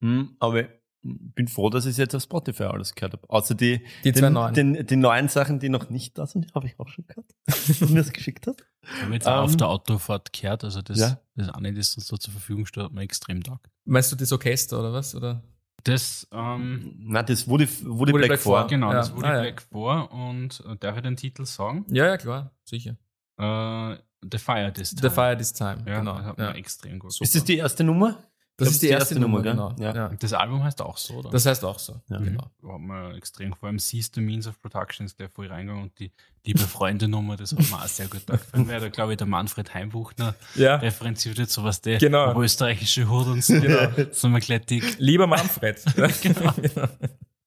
Mhm, 0.00 0.36
aber 0.38 0.60
ich 0.62 0.68
bin 1.02 1.48
froh, 1.48 1.68
dass 1.68 1.84
ich 1.84 1.98
jetzt 1.98 2.14
auf 2.14 2.22
Spotify 2.22 2.62
alles 2.62 2.94
gehört 2.94 3.12
habe. 3.12 3.28
Außer 3.28 3.54
die, 3.54 3.84
die, 4.04 4.12
den, 4.12 4.32
neuen. 4.32 4.54
Den, 4.54 4.86
die 4.86 4.96
neuen 4.96 5.28
Sachen, 5.28 5.58
die 5.58 5.68
noch 5.68 5.90
nicht 5.90 6.16
da 6.16 6.26
sind, 6.26 6.54
habe 6.54 6.66
ich 6.66 6.80
auch 6.80 6.88
schon 6.88 7.06
gehört, 7.06 7.26
was 7.46 7.78
du 7.78 7.88
mir 7.88 7.96
das 7.96 8.10
geschickt 8.10 8.46
hast. 8.46 8.64
Ich 8.80 9.02
habe 9.02 9.12
jetzt 9.12 9.26
um, 9.26 9.34
auf 9.34 9.50
ähm, 9.50 9.58
der 9.58 9.68
Autofahrt 9.68 10.32
gehört, 10.32 10.64
also 10.64 10.80
das, 10.80 10.98
ja. 10.98 11.20
das 11.34 11.50
eine, 11.50 11.74
das 11.74 11.94
uns 11.94 12.06
so 12.06 12.16
zur 12.16 12.32
Verfügung 12.32 12.64
steht, 12.64 12.84
hat 12.84 12.92
mir 12.92 13.02
extrem 13.02 13.42
taugt. 13.42 13.68
Meinst 13.84 14.10
du 14.12 14.16
das 14.16 14.32
Orchester 14.32 14.80
oder 14.80 14.94
was? 14.94 15.14
Oder? 15.14 15.42
Das, 15.84 16.26
ähm, 16.32 16.94
Nein, 17.00 17.26
das 17.26 17.46
wurde, 17.48 17.68
wurde, 17.82 17.98
wurde 17.98 18.12
Black, 18.12 18.28
Black 18.28 18.40
4. 18.40 18.66
Genau, 18.70 18.92
ja. 18.92 18.94
das 18.94 19.14
wurde 19.14 19.26
ah, 19.26 19.42
Black 19.42 19.66
ja. 19.74 20.06
4 20.06 20.10
und 20.10 20.64
äh, 20.66 20.76
darf 20.80 20.96
ich 20.96 21.02
den 21.02 21.16
Titel 21.16 21.44
sagen? 21.44 21.84
Ja, 21.90 22.06
ja, 22.06 22.16
klar, 22.16 22.50
sicher. 22.64 22.96
Äh, 23.38 23.96
The 24.22 24.38
Fire 24.38 24.72
This 24.72 24.94
Time. 24.94 25.08
The 25.08 25.14
Fire 25.14 25.36
This 25.36 25.52
Time, 25.52 25.78
ja, 25.86 25.98
genau. 25.98 26.16
Das 26.16 26.26
hat 26.26 26.38
ja. 26.38 26.50
extrem 26.52 26.98
gut. 26.98 27.12
Super. 27.12 27.24
Ist 27.24 27.34
das 27.34 27.44
die 27.44 27.56
erste 27.56 27.84
Nummer? 27.84 28.18
Das, 28.58 28.66
das 28.66 28.74
ist 28.74 28.82
die, 28.82 28.86
die 28.86 28.92
erste, 28.92 29.14
erste 29.14 29.20
Nummer, 29.20 29.38
Nummer 29.38 29.72
genau. 29.72 29.92
Ja. 29.92 30.08
Das 30.18 30.32
Album 30.32 30.64
heißt 30.64 30.82
auch 30.82 30.96
so, 30.96 31.14
oder? 31.14 31.30
Das 31.30 31.46
heißt 31.46 31.64
auch 31.64 31.78
so, 31.78 32.00
ja. 32.10 32.18
genau. 32.18 32.50
Hat 32.68 32.80
mir 32.80 33.14
extrem, 33.14 33.54
vor 33.54 33.68
allem 33.68 33.78
Sees 33.78 34.10
the 34.12 34.20
Means 34.20 34.48
of 34.48 34.60
Production 34.60 35.06
ist 35.06 35.20
der 35.20 35.28
voll 35.28 35.46
reingegangen 35.46 35.84
und 35.84 35.98
die 36.00 36.10
liebe 36.44 36.58
Freunde-Nummer, 36.58 37.36
das 37.36 37.52
hat 37.52 37.60
mir 37.60 37.76
auch 37.76 37.86
sehr 37.86 38.08
gut 38.08 38.26
gefallen, 38.26 38.66
weil 38.66 38.80
da, 38.80 38.88
glaube 38.88 39.12
ich, 39.12 39.18
der 39.18 39.28
Manfred 39.28 39.72
Heimbuchner 39.74 40.34
ja. 40.56 40.74
referenziert 40.74 41.38
jetzt 41.38 41.52
sowas, 41.52 41.80
der 41.82 41.98
genau. 41.98 42.40
österreichische 42.40 43.08
Hut 43.08 43.28
und 43.28 43.44
so. 43.44 43.60
Genau. 43.60 43.90
so 44.10 44.28
mal 44.28 44.40
gleich 44.40 44.66
dick. 44.66 44.96
Lieber 44.98 45.28
Manfred. 45.28 45.80
genau. 46.22 46.52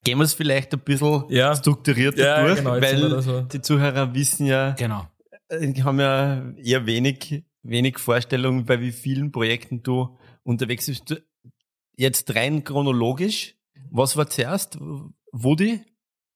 Gehen 0.05 0.17
wir 0.17 0.23
es 0.23 0.33
vielleicht 0.33 0.71
ein 0.73 0.79
bisschen 0.79 1.25
ja. 1.27 1.53
strukturierter 1.53 2.23
ja, 2.23 2.41
durch, 2.41 2.55
genau, 2.55 2.71
weil 2.71 3.21
so. 3.21 3.41
die 3.41 3.61
Zuhörer 3.61 4.13
wissen 4.13 4.45
ja, 4.45 4.71
genau. 4.71 5.07
Äh, 5.51 5.73
haben 5.83 5.99
ja 5.99 6.51
eher 6.57 6.85
wenig 6.85 7.43
wenig 7.63 7.99
Vorstellung, 7.99 8.65
bei 8.65 8.79
wie 8.81 8.91
vielen 8.91 9.31
Projekten 9.31 9.83
du 9.83 10.17
unterwegs 10.43 10.87
bist. 10.87 11.23
Jetzt 11.95 12.35
rein 12.35 12.63
chronologisch, 12.63 13.55
was 13.89 14.17
war 14.17 14.29
zuerst? 14.29 14.79
Woody? 15.31 15.81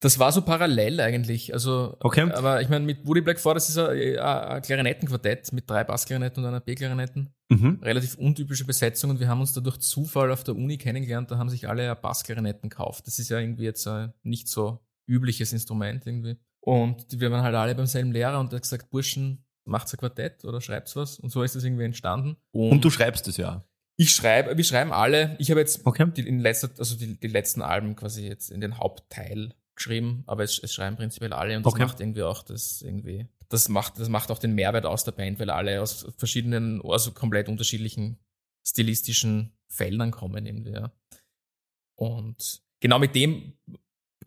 Das 0.01 0.19
war 0.19 0.31
so 0.31 0.41
parallel 0.41 0.99
eigentlich. 0.99 1.53
Also, 1.53 1.95
okay. 2.01 2.29
aber 2.31 2.61
ich 2.61 2.69
meine, 2.69 2.85
mit 2.85 3.07
Woody 3.07 3.21
Black 3.21 3.39
4, 3.39 3.53
das 3.55 3.69
ist 3.69 3.77
ein, 3.77 4.19
ein 4.19 4.61
Klarinettenquartett 4.61 5.51
mit 5.53 5.69
drei 5.69 5.83
Bassklarinetten 5.83 6.43
und 6.43 6.49
einer 6.49 6.59
B-Klarinetten. 6.59 7.33
Mhm. 7.49 7.79
Relativ 7.81 8.15
untypische 8.15 8.65
Besetzung 8.65 9.11
und 9.11 9.19
wir 9.19 9.27
haben 9.27 9.39
uns 9.39 9.53
da 9.53 9.61
durch 9.61 9.79
Zufall 9.79 10.31
auf 10.31 10.43
der 10.43 10.55
Uni 10.55 10.77
kennengelernt, 10.77 11.31
da 11.31 11.37
haben 11.37 11.49
sich 11.49 11.69
alle 11.69 11.95
Bassklarinetten 11.95 12.69
gekauft. 12.69 13.07
Das 13.07 13.19
ist 13.19 13.29
ja 13.29 13.39
irgendwie 13.39 13.63
jetzt 13.63 13.87
ein 13.87 14.13
nicht 14.21 14.47
so 14.47 14.79
übliches 15.07 15.53
Instrument 15.53 16.05
irgendwie. 16.05 16.37
Und 16.65 17.21
wir 17.21 17.31
waren 17.31 17.43
halt 17.43 17.53
alle 17.53 17.75
beim 17.75 17.85
selben 17.85 18.11
Lehrer 18.11 18.39
und 18.39 18.51
er 18.51 18.55
hat 18.55 18.63
gesagt, 18.63 18.89
Burschen, 18.89 19.45
macht's 19.65 19.93
ein 19.93 19.97
Quartett 19.97 20.43
oder 20.45 20.61
schreibt's 20.61 20.95
was. 20.95 21.19
Und 21.19 21.29
so 21.29 21.43
ist 21.43 21.55
das 21.55 21.63
irgendwie 21.63 21.83
entstanden. 21.83 22.37
Und, 22.51 22.71
und 22.71 22.85
du 22.85 22.89
schreibst 22.89 23.27
es 23.27 23.37
ja. 23.37 23.63
Ich 23.97 24.11
schreibe, 24.11 24.57
wir 24.57 24.63
schreiben 24.63 24.91
alle. 24.91 25.35
Ich 25.37 25.51
habe 25.51 25.59
jetzt 25.59 25.85
okay. 25.85 26.09
die, 26.17 26.27
in 26.27 26.39
letzter, 26.39 26.71
also 26.79 26.97
die, 26.97 27.19
die 27.19 27.27
letzten 27.27 27.61
Alben 27.61 27.95
quasi 27.95 28.27
jetzt 28.27 28.49
in 28.49 28.61
den 28.61 28.79
Hauptteil 28.79 29.53
geschrieben, 29.75 30.23
aber 30.25 30.43
es, 30.43 30.57
es 30.57 30.73
schreiben 30.73 30.95
prinzipiell 30.95 31.33
alle 31.33 31.55
und 31.55 31.65
das 31.65 31.73
okay. 31.73 31.83
macht 31.83 31.99
irgendwie 31.99 32.23
auch 32.23 32.41
das 32.41 32.81
irgendwie, 32.81 33.27
das 33.49 33.69
macht, 33.69 33.99
das 33.99 34.09
macht 34.09 34.31
auch 34.31 34.39
den 34.39 34.55
Mehrwert 34.55 34.87
aus 34.87 35.03
der 35.03 35.11
Band, 35.11 35.39
weil 35.39 35.51
alle 35.51 35.81
aus 35.81 36.07
verschiedenen, 36.17 36.81
also 36.83 37.11
komplett 37.11 37.47
unterschiedlichen 37.47 38.17
stilistischen 38.65 39.53
Feldern 39.67 40.11
kommen 40.11 40.45
irgendwie, 40.45 40.71
ja. 40.71 40.91
Und 41.95 42.63
genau 42.79 42.97
mit 42.97 43.13
dem, 43.13 43.53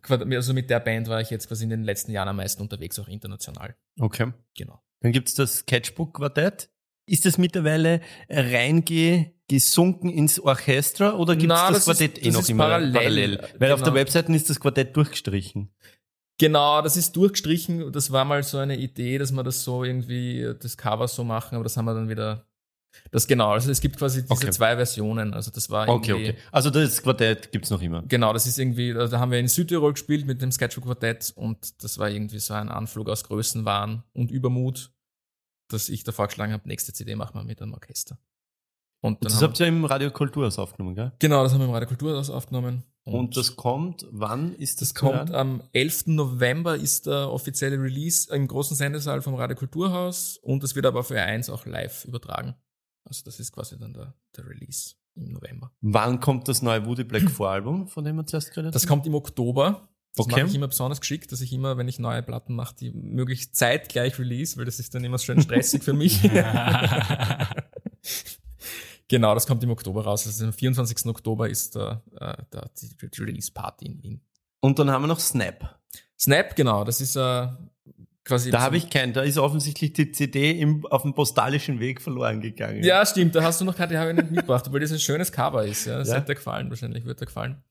also 0.09 0.55
mit 0.55 0.71
der 0.71 0.81
Band 0.81 1.09
war 1.09 1.21
ich 1.21 1.31
jetzt 1.31 1.49
quasi 1.49 1.65
in 1.65 1.71
den 1.71 1.85
letzten 1.85 2.13
Jahren 2.13 2.29
am 2.29 2.37
meisten 2.37 2.63
unterwegs, 2.63 2.99
auch 2.99 3.09
international. 3.09 3.77
Okay. 3.99 4.33
Genau. 4.57 4.81
Dann 5.01 5.13
gibt's 5.13 5.35
das 5.35 5.59
Sketchbook-Quartett. 5.59 6.71
Ist 7.07 7.25
das 7.25 7.39
mittlerweile 7.39 8.01
reingesunken 8.29 10.11
ins 10.11 10.39
Orchester 10.41 11.19
oder 11.19 11.37
gibt 11.37 11.53
es 11.53 11.59
das, 11.59 11.73
das, 11.73 11.85
Quartett 11.85 12.19
ist, 12.19 12.27
eh 12.27 12.31
noch 12.31 12.49
immer 12.49 12.65
parallel? 12.65 12.93
parallel? 12.93 13.39
Weil 13.39 13.49
genau. 13.59 13.75
auf 13.75 13.81
der 13.81 13.85
genau. 13.87 13.95
Webseite 13.95 14.33
ist 14.33 14.51
das 14.51 14.61
Quartett 14.61 14.97
durchgestrichen. 14.97 15.73
Genau, 16.39 16.83
das 16.83 16.97
ist 16.97 17.17
durchgestrichen. 17.17 17.91
Das 17.93 18.13
war 18.13 18.25
mal 18.25 18.43
so 18.43 18.59
eine 18.59 18.77
Idee, 18.77 19.19
dass 19.19 19.33
wir 19.33 19.43
das 19.43 19.65
so 19.65 19.85
irgendwie, 19.85 20.55
das 20.61 20.77
Cover 20.77 21.09
so 21.09 21.25
machen, 21.25 21.57
aber 21.57 21.65
das 21.65 21.77
haben 21.77 21.87
wir 21.87 21.95
dann 21.95 22.09
wieder 22.09 22.48
das 23.11 23.27
genau, 23.27 23.53
also 23.53 23.71
es 23.71 23.81
gibt 23.81 23.97
quasi 23.97 24.23
diese 24.23 24.33
okay. 24.33 24.51
zwei 24.51 24.77
Versionen. 24.77 25.35
Also 25.35 25.51
das 25.51 25.71
war 25.71 25.89
irgendwie. 25.89 26.13
Okay, 26.13 26.31
okay. 26.31 26.39
Also 26.53 26.71
das 26.71 27.03
Quartett 27.03 27.53
gibt's 27.53 27.71
noch 27.71 27.83
immer. 27.83 28.03
Genau, 28.03 28.33
das 28.33 28.47
ist 28.47 28.59
irgendwie, 28.59 28.93
da 28.93 29.11
haben 29.19 29.31
wir 29.31 29.39
in 29.39 29.49
Südtirol 29.49 29.93
gespielt 29.93 30.27
mit 30.27 30.43
dem 30.43 30.53
Sketchbook 30.53 30.85
Quartett 30.85 31.33
und 31.37 31.83
das 31.83 31.99
war 31.99 32.11
irgendwie 32.11 32.39
so 32.39 32.55
ein 32.55 32.69
Anflug 32.69 33.09
aus 33.09 33.25
Größenwahn 33.25 34.03
und 34.13 34.31
Übermut, 34.31 34.91
dass 35.69 35.89
ich 35.89 36.05
da 36.05 36.13
vorgeschlagen 36.13 36.53
habe, 36.53 36.69
nächste 36.69 36.93
CD 36.93 37.15
machen 37.15 37.35
wir 37.35 37.45
mit 37.45 37.61
einem 37.63 37.75
Orchester. 37.75 38.19
Und, 39.01 39.25
das 39.25 39.41
habt 39.43 39.61
ihr 39.61 39.67
im 39.67 39.85
Radio 39.85 40.11
Kulturhaus 40.11 40.59
aufgenommen, 40.59 40.97
gell? 40.97 41.13
Genau, 41.21 41.45
das 41.45 41.53
haben 41.53 41.61
wir 41.61 41.67
im 41.67 41.73
Radio 41.73 41.87
Kulturhaus 41.87 42.31
aufgenommen. 42.31 42.83
Und, 43.05 43.15
und, 43.15 43.37
das 43.37 43.55
kommt, 43.57 44.07
wann 44.11 44.55
ist 44.55 44.83
das? 44.83 44.93
Das 44.93 45.01
kommt 45.01 45.31
am 45.31 45.63
11. 45.73 46.09
November 46.09 46.77
ist 46.77 47.07
der 47.07 47.31
offizielle 47.31 47.81
Release 47.81 48.35
im 48.35 48.47
großen 48.47 48.77
Sendesaal 48.77 49.23
vom 49.23 49.35
Radio 49.35 49.57
Kulturhaus 49.57 50.39
und 50.43 50.65
es 50.65 50.75
wird 50.75 50.85
aber 50.85 51.05
für 51.05 51.21
1 51.21 51.49
auch 51.49 51.65
live 51.65 52.05
übertragen. 52.05 52.55
Also 53.09 53.23
das 53.25 53.41
ist 53.41 53.53
quasi 53.53 53.79
dann 53.79 53.93
der, 53.93 54.15
der 54.37 54.47
Release 54.47 54.95
im 55.15 55.33
November. 55.33 55.73
Wann 55.81 56.21
kommt 56.21 56.49
das 56.49 56.63
neue 56.63 56.87
Woody 56.87 57.05
Black 57.05 57.29
Voralbum, 57.31 57.89
von 57.89 58.05
dem 58.05 58.17
wir 58.17 58.27
zuerst 58.27 58.51
geredet 58.51 58.75
Das 58.75 58.87
kommt 58.87 59.07
im 59.07 59.15
Oktober. 59.15 59.89
Das 60.15 60.27
okay. 60.27 60.41
mache 60.41 60.49
ich 60.51 60.55
immer 60.55 60.69
besonders 60.69 61.01
geschickt, 61.01 61.31
dass 61.33 61.41
ich 61.41 61.53
immer, 61.53 61.77
wenn 61.77 61.87
ich 61.87 61.99
neue 61.99 62.23
Platten 62.23 62.55
mache, 62.55 62.75
die 62.75 62.91
möglichst 62.91 63.55
zeitgleich 63.57 64.19
release, 64.19 64.57
weil 64.57 64.65
das 64.65 64.81
ist 64.81 64.95
dann 64.95 65.05
immer 65.05 65.19
schön 65.19 65.41
stressig 65.41 65.85
für 65.85 65.93
mich. 65.93 66.23
genau, 69.09 69.35
das 69.35 69.47
kommt 69.47 69.63
im 69.63 69.71
Oktober 69.71 70.05
raus. 70.05 70.27
Also 70.27 70.45
am 70.47 70.53
24. 70.53 71.07
Oktober 71.07 71.49
ist 71.49 71.77
der, 71.77 72.03
äh, 72.17 72.37
der, 72.53 72.71
die, 72.81 72.89
die 73.11 73.23
Release-Party 73.23 73.87
in 73.87 74.03
Wien. 74.03 74.21
Und 74.61 74.79
dann 74.79 74.91
haben 74.91 75.03
wir 75.03 75.09
noch 75.09 75.21
Snap. 75.21 75.79
Snap, 76.19 76.57
genau. 76.57 76.83
Das 76.85 77.01
ist 77.01 77.15
äh, 77.15 77.49
quasi. 78.29 78.51
Da 78.51 78.61
habe 78.61 78.77
ich 78.77 78.89
keinen, 78.91 79.13
da 79.13 79.23
ist 79.23 79.39
offensichtlich 79.39 79.93
die 79.95 80.13
CD 80.13 80.53
im, 80.53 80.87
auf 80.87 81.03
dem 81.03 81.15
postalischen 81.15 81.81
Weg 81.81 82.01
verloren 82.01 82.41
gegangen. 82.41 82.85
Ja, 82.85 83.05
stimmt, 83.05 83.35
da 83.35 83.43
hast 83.43 83.61
du 83.61 83.65
noch 83.65 83.75
keine, 83.75 83.89
die 83.89 83.99
habe 83.99 84.11
ich 84.11 84.17
nicht 84.17 84.31
mitgebracht, 84.31 84.71
weil 84.73 84.81
das 84.81 84.93
ein 84.93 85.01
schönes 85.01 85.33
Cover 85.33 85.65
ist. 85.65 85.87
Ja. 85.87 85.99
Das 85.99 86.09
ja. 86.09 86.15
hätte 86.15 86.27
dir 86.27 86.35
gefallen, 86.37 86.71
wahrscheinlich 86.71 87.05
wird 87.05 87.21
dir 87.21 87.27
gefallen. 87.27 87.63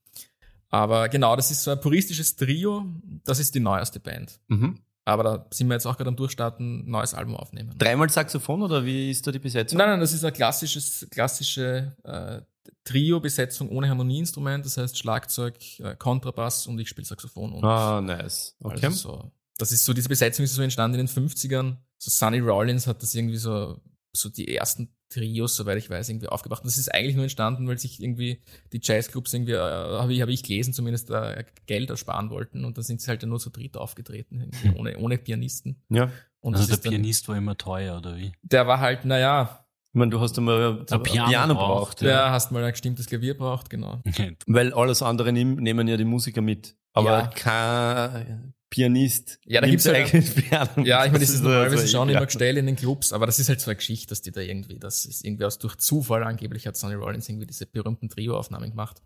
Aber 0.68 1.08
genau, 1.08 1.34
das 1.34 1.50
ist 1.50 1.62
so 1.62 1.70
ein 1.70 1.80
puristisches 1.80 2.36
Trio, 2.36 2.84
das 3.24 3.38
ist 3.38 3.54
die 3.54 3.60
neueste 3.60 4.00
Band. 4.00 4.38
Mhm. 4.48 4.80
Aber 5.06 5.22
da 5.22 5.46
sind 5.50 5.68
wir 5.68 5.74
jetzt 5.74 5.86
auch 5.86 5.96
gerade 5.96 6.08
am 6.08 6.16
Durchstarten, 6.16 6.80
ein 6.80 6.90
neues 6.90 7.14
Album 7.14 7.34
aufnehmen. 7.34 7.74
Dreimal 7.78 8.10
Saxophon 8.10 8.62
oder 8.62 8.84
wie 8.84 9.10
ist 9.10 9.26
da 9.26 9.32
die 9.32 9.38
Besetzung? 9.38 9.78
Nein, 9.78 9.88
nein, 9.88 10.00
das 10.00 10.12
ist 10.12 10.22
eine 10.22 10.32
klassisches, 10.32 11.06
klassische 11.10 11.96
äh, 12.04 12.42
Trio-Besetzung 12.84 13.70
ohne 13.70 13.88
Harmonieinstrument, 13.88 14.66
das 14.66 14.76
heißt 14.76 14.98
Schlagzeug, 14.98 15.54
äh, 15.78 15.96
Kontrabass 15.96 16.66
und 16.66 16.78
ich 16.78 16.90
spiele 16.90 17.06
Saxophon. 17.06 17.52
Und 17.54 17.64
ah, 17.64 18.02
nice. 18.02 18.54
Okay. 18.60 18.84
Also 18.84 18.90
so 18.90 19.32
das 19.58 19.72
ist 19.72 19.84
so, 19.84 19.92
diese 19.92 20.08
Besetzung 20.08 20.44
ist 20.44 20.54
so 20.54 20.62
entstanden 20.62 20.98
in 21.00 21.06
den 21.06 21.28
50ern. 21.28 21.76
So 21.98 22.10
Sonny 22.10 22.38
Rollins 22.38 22.86
hat 22.86 23.02
das 23.02 23.14
irgendwie 23.14 23.36
so, 23.36 23.80
so 24.12 24.28
die 24.28 24.56
ersten 24.56 24.94
Trios, 25.10 25.56
soweit 25.56 25.78
ich 25.78 25.90
weiß, 25.90 26.08
irgendwie 26.08 26.28
aufgebracht. 26.28 26.62
Und 26.62 26.68
das 26.68 26.78
ist 26.78 26.94
eigentlich 26.94 27.16
nur 27.16 27.24
entstanden, 27.24 27.66
weil 27.66 27.78
sich 27.78 28.00
irgendwie 28.00 28.42
die 28.72 28.80
Jazzclubs 28.82 29.34
irgendwie, 29.34 29.52
äh, 29.52 29.58
habe 29.58 30.12
ich, 30.12 30.22
hab 30.22 30.28
ich 30.28 30.42
gelesen, 30.42 30.72
zumindest 30.72 31.10
äh, 31.10 31.44
Geld 31.66 31.90
ersparen 31.90 32.30
wollten. 32.30 32.64
Und 32.64 32.76
dann 32.76 32.84
sind 32.84 33.00
sie 33.00 33.08
halt 33.08 33.22
nur 33.24 33.40
zu 33.40 33.50
dritt 33.50 33.76
aufgetreten, 33.76 34.50
ohne, 34.76 34.96
ohne 34.98 35.18
Pianisten. 35.18 35.82
Ja. 35.88 36.10
Und 36.40 36.56
also 36.56 36.76
der 36.76 36.90
Pianist 36.90 37.26
war 37.28 37.36
immer 37.36 37.56
teuer, 37.56 37.98
oder 37.98 38.16
wie? 38.16 38.32
Der 38.42 38.66
war 38.66 38.78
halt, 38.78 39.04
naja, 39.04 39.64
ich 39.90 39.98
meine, 39.98 40.10
du 40.10 40.20
hast 40.20 40.38
einmal 40.38 40.86
ein 40.88 41.02
Piano, 41.02 41.28
Piano 41.30 41.54
braucht. 41.54 42.02
Ja. 42.02 42.08
ja, 42.08 42.30
hast 42.30 42.52
mal 42.52 42.62
ein 42.62 42.70
gestimmtes 42.70 43.06
Klavier 43.06 43.36
braucht, 43.36 43.70
genau. 43.70 44.02
Weil 44.46 44.72
alles 44.74 45.02
andere 45.02 45.32
nehmen 45.32 45.88
ja 45.88 45.96
die 45.96 46.04
Musiker 46.04 46.42
mit. 46.42 46.76
Aber 46.92 47.18
ja. 47.18 47.26
kein 47.28 48.54
Pianist. 48.70 49.38
Ja, 49.44 49.60
da 49.60 49.66
gibt's 49.66 49.84
Piano. 49.84 50.70
Ja, 50.84 51.04
ich 51.04 51.12
meine, 51.12 51.24
das 51.24 51.30
ist 51.30 51.42
normalerweise 51.42 51.82
also, 51.82 51.96
schon 51.96 52.08
ja. 52.08 52.16
immer 52.16 52.26
gestellt 52.26 52.58
in 52.58 52.66
den 52.66 52.76
Clubs, 52.76 53.12
aber 53.12 53.26
das 53.26 53.38
ist 53.38 53.48
halt 53.48 53.60
so 53.60 53.70
eine 53.70 53.76
Geschichte, 53.76 54.08
dass 54.08 54.22
die 54.22 54.30
da 54.30 54.40
irgendwie, 54.40 54.78
das 54.78 55.06
ist 55.06 55.24
irgendwie 55.24 55.44
aus 55.44 55.58
durch 55.58 55.76
Zufall 55.76 56.22
angeblich 56.22 56.66
hat 56.66 56.76
Sonny 56.76 56.94
Rollins 56.94 57.28
irgendwie 57.28 57.46
diese 57.46 57.66
berühmten 57.66 58.08
Trio-Aufnahmen 58.08 58.70
gemacht. 58.70 59.02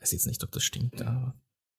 Weiß 0.00 0.12
jetzt 0.12 0.26
nicht, 0.26 0.42
ob 0.44 0.52
das 0.52 0.62
stimmt. 0.62 1.00
Ja. 1.00 1.34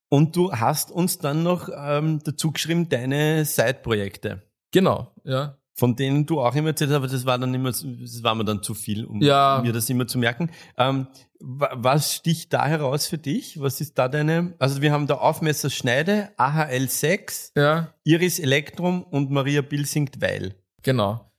Und 0.09 0.35
du 0.35 0.51
hast 0.51 0.91
uns 0.91 1.19
dann 1.19 1.43
noch 1.43 1.69
ähm, 1.73 2.19
dazu 2.23 2.51
geschrieben, 2.51 2.89
deine 2.89 3.45
Side-Projekte. 3.45 4.41
Genau, 4.71 5.13
ja 5.23 5.60
von 5.73 5.95
denen 5.95 6.25
du 6.25 6.41
auch 6.41 6.55
immer 6.55 6.69
erzählt 6.69 6.89
hast, 6.91 6.97
aber 6.97 7.07
das 7.07 7.25
war 7.25 7.37
dann 7.39 7.53
immer, 7.53 7.71
das 7.71 8.23
war 8.23 8.35
mir 8.35 8.45
dann 8.45 8.61
zu 8.61 8.73
viel, 8.73 9.05
um 9.05 9.21
ja. 9.21 9.61
mir 9.63 9.73
das 9.73 9.89
immer 9.89 10.07
zu 10.07 10.17
merken. 10.17 10.51
Ähm, 10.77 11.07
was 11.39 12.13
sticht 12.13 12.53
da 12.53 12.67
heraus 12.67 13.07
für 13.07 13.17
dich? 13.17 13.59
Was 13.59 13.81
ist 13.81 13.97
da 13.97 14.07
deine, 14.07 14.53
also 14.59 14.81
wir 14.81 14.91
haben 14.91 15.07
da 15.07 15.15
Aufmesser 15.15 15.69
Schneide, 15.69 16.29
AHL 16.37 16.87
6, 16.87 17.53
ja. 17.55 17.93
Iris 18.03 18.39
Elektrum 18.39 19.03
und 19.03 19.31
Maria 19.31 19.61
Bill 19.61 19.85
singt 19.85 20.21
Weil. 20.21 20.55
Genau. 20.83 21.31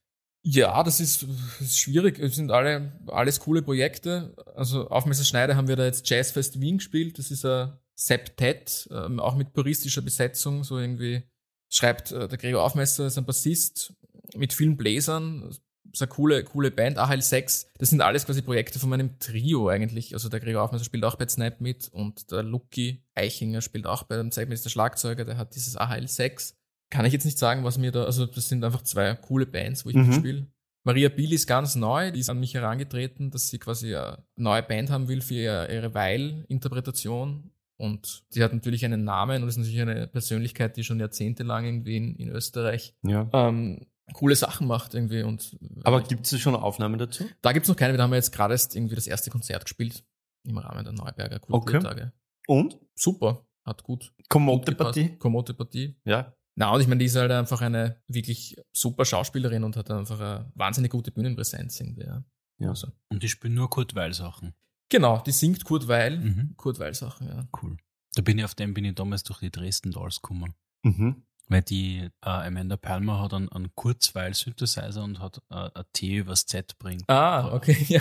Ja, 0.44 0.82
das 0.82 0.98
ist, 0.98 1.22
das 1.22 1.68
ist 1.68 1.78
schwierig. 1.78 2.18
Es 2.18 2.34
sind 2.34 2.50
alle, 2.50 3.00
alles 3.06 3.38
coole 3.38 3.62
Projekte. 3.62 4.34
Also 4.56 4.88
Aufmesser 4.88 5.24
Schneide 5.24 5.54
haben 5.54 5.68
wir 5.68 5.76
da 5.76 5.84
jetzt 5.84 6.08
Jazzfest 6.10 6.60
Wien 6.60 6.78
gespielt. 6.78 7.18
Das 7.18 7.30
ist 7.30 7.46
ein 7.46 7.78
Septett, 7.94 8.88
ähm, 8.90 9.20
auch 9.20 9.36
mit 9.36 9.52
puristischer 9.52 10.02
Besetzung, 10.02 10.64
so 10.64 10.78
irgendwie 10.78 11.22
schreibt 11.68 12.12
äh, 12.12 12.28
der 12.28 12.38
Gregor 12.38 12.64
Aufmesser, 12.64 13.06
ist 13.06 13.18
ein 13.18 13.24
Bassist 13.24 13.94
mit 14.36 14.52
vielen 14.52 14.76
Bläsern. 14.76 15.50
Ist 15.92 16.00
eine 16.00 16.08
coole, 16.08 16.42
coole 16.44 16.70
Band, 16.70 16.98
AHL6. 16.98 17.66
Das 17.78 17.90
sind 17.90 18.00
alles 18.00 18.24
quasi 18.24 18.40
Projekte 18.40 18.78
von 18.78 18.88
meinem 18.88 19.18
Trio 19.18 19.68
eigentlich. 19.68 20.14
Also 20.14 20.28
der 20.28 20.40
Gregor 20.40 20.62
Aufmesser 20.62 20.84
spielt 20.84 21.04
auch 21.04 21.16
bei 21.16 21.28
Snap 21.28 21.60
mit 21.60 21.88
und 21.92 22.30
der 22.30 22.42
Lucky 22.42 23.04
Eichinger 23.14 23.60
spielt 23.60 23.86
auch 23.86 24.04
bei 24.04 24.16
dem 24.16 24.30
Zeitmeister 24.30 24.70
Schlagzeuger, 24.70 25.24
der 25.24 25.36
hat 25.36 25.54
dieses 25.54 25.78
AHL6. 25.78 26.54
Kann 26.88 27.04
ich 27.04 27.12
jetzt 27.12 27.24
nicht 27.24 27.38
sagen, 27.38 27.64
was 27.64 27.78
mir 27.78 27.92
da, 27.92 28.04
also 28.04 28.26
das 28.26 28.48
sind 28.48 28.64
einfach 28.64 28.82
zwei 28.82 29.14
coole 29.14 29.46
Bands, 29.46 29.84
wo 29.84 29.90
ich 29.90 29.96
mhm. 29.96 30.06
mitspiele. 30.08 30.46
Maria 30.84 31.08
Biel 31.08 31.32
ist 31.32 31.46
ganz 31.46 31.74
neu, 31.74 32.10
die 32.10 32.20
ist 32.20 32.30
an 32.30 32.40
mich 32.40 32.54
herangetreten, 32.54 33.30
dass 33.30 33.48
sie 33.48 33.58
quasi 33.58 33.94
eine 33.94 34.24
neue 34.36 34.62
Band 34.62 34.90
haben 34.90 35.08
will 35.08 35.20
für 35.20 35.34
ihre 35.34 35.94
Weil-Interpretation. 35.94 37.50
Und 37.76 38.24
sie 38.28 38.42
hat 38.42 38.52
natürlich 38.52 38.84
einen 38.84 39.04
Namen 39.04 39.42
und 39.42 39.48
ist 39.48 39.56
natürlich 39.56 39.80
eine 39.80 40.06
Persönlichkeit, 40.06 40.76
die 40.76 40.84
schon 40.84 41.00
jahrzehntelang 41.00 41.64
irgendwie 41.64 41.96
in, 41.96 42.16
in 42.16 42.28
Österreich 42.28 42.94
ja. 43.02 43.28
ähm, 43.32 43.86
coole 44.12 44.36
Sachen 44.36 44.66
macht 44.66 44.94
irgendwie. 44.94 45.22
Und, 45.22 45.56
Aber 45.84 46.02
gibt 46.02 46.30
es 46.30 46.40
schon 46.40 46.54
Aufnahmen 46.54 46.98
dazu? 46.98 47.28
Da 47.40 47.52
gibt 47.52 47.64
es 47.64 47.68
noch 47.68 47.76
keine. 47.76 47.94
Wir 47.94 48.02
haben 48.02 48.12
jetzt 48.14 48.32
gerade 48.32 48.54
erst 48.54 48.74
irgendwie 48.76 48.94
das 48.94 49.06
erste 49.06 49.30
Konzert 49.30 49.64
gespielt 49.64 50.04
im 50.44 50.58
Rahmen 50.58 50.84
der 50.84 50.92
Neuberger 50.92 51.38
Kulturtage. 51.38 52.12
Okay. 52.46 52.58
Und? 52.60 52.78
Super, 52.94 53.46
hat 53.64 53.82
gut. 53.82 54.12
Komote 54.28 54.74
Partie? 54.74 55.16
Komote 55.18 55.54
Partie. 55.54 55.96
Ja. 56.04 56.34
Na, 56.54 56.70
und 56.70 56.80
ich 56.80 56.86
meine, 56.86 56.98
die 56.98 57.06
ist 57.06 57.16
halt 57.16 57.30
einfach 57.30 57.62
eine 57.62 58.02
wirklich 58.08 58.56
super 58.72 59.04
Schauspielerin 59.04 59.64
und 59.64 59.76
hat 59.76 59.90
einfach 59.90 60.20
eine 60.20 60.52
wahnsinnig 60.54 60.90
gute 60.90 61.10
Bühnenpräsenz 61.10 61.80
irgendwie. 61.80 62.04
Ja. 62.04 62.24
ja. 62.58 62.68
Also. 62.70 62.88
Und 63.08 63.22
die 63.22 63.28
spielen 63.28 63.54
nur 63.54 63.70
Kurt 63.70 63.94
Weil 63.94 64.12
Sachen. 64.12 64.54
Genau, 64.90 65.22
die 65.22 65.32
singt 65.32 65.64
Kurt 65.64 65.88
Weil. 65.88 66.18
Mhm. 66.18 66.54
Kurt 66.56 66.78
Weil 66.78 66.94
Sachen, 66.94 67.28
ja. 67.28 67.48
Cool. 67.62 67.78
Da 68.14 68.22
bin 68.22 68.38
ich 68.38 68.44
auf 68.44 68.54
dem 68.54 68.74
bin 68.74 68.84
ich 68.84 68.94
damals 68.94 69.22
durch 69.22 69.38
die 69.38 69.50
Dresden 69.50 69.90
Dolls 69.90 70.20
gekommen. 70.20 70.54
Mhm. 70.82 71.22
Weil 71.52 71.62
die 71.62 71.98
äh, 71.98 72.28
Amanda 72.28 72.76
Palmer 72.76 73.20
hat 73.20 73.34
einen, 73.34 73.50
einen 73.50 73.74
Kurzweil-Synthesizer 73.74 75.04
und 75.04 75.20
hat 75.20 75.42
äh, 75.50 75.68
ein 75.74 75.84
T 75.92 76.16
übers 76.16 76.46
Z 76.46 76.78
bringt. 76.78 77.08
Ah, 77.08 77.52
okay. 77.52 78.00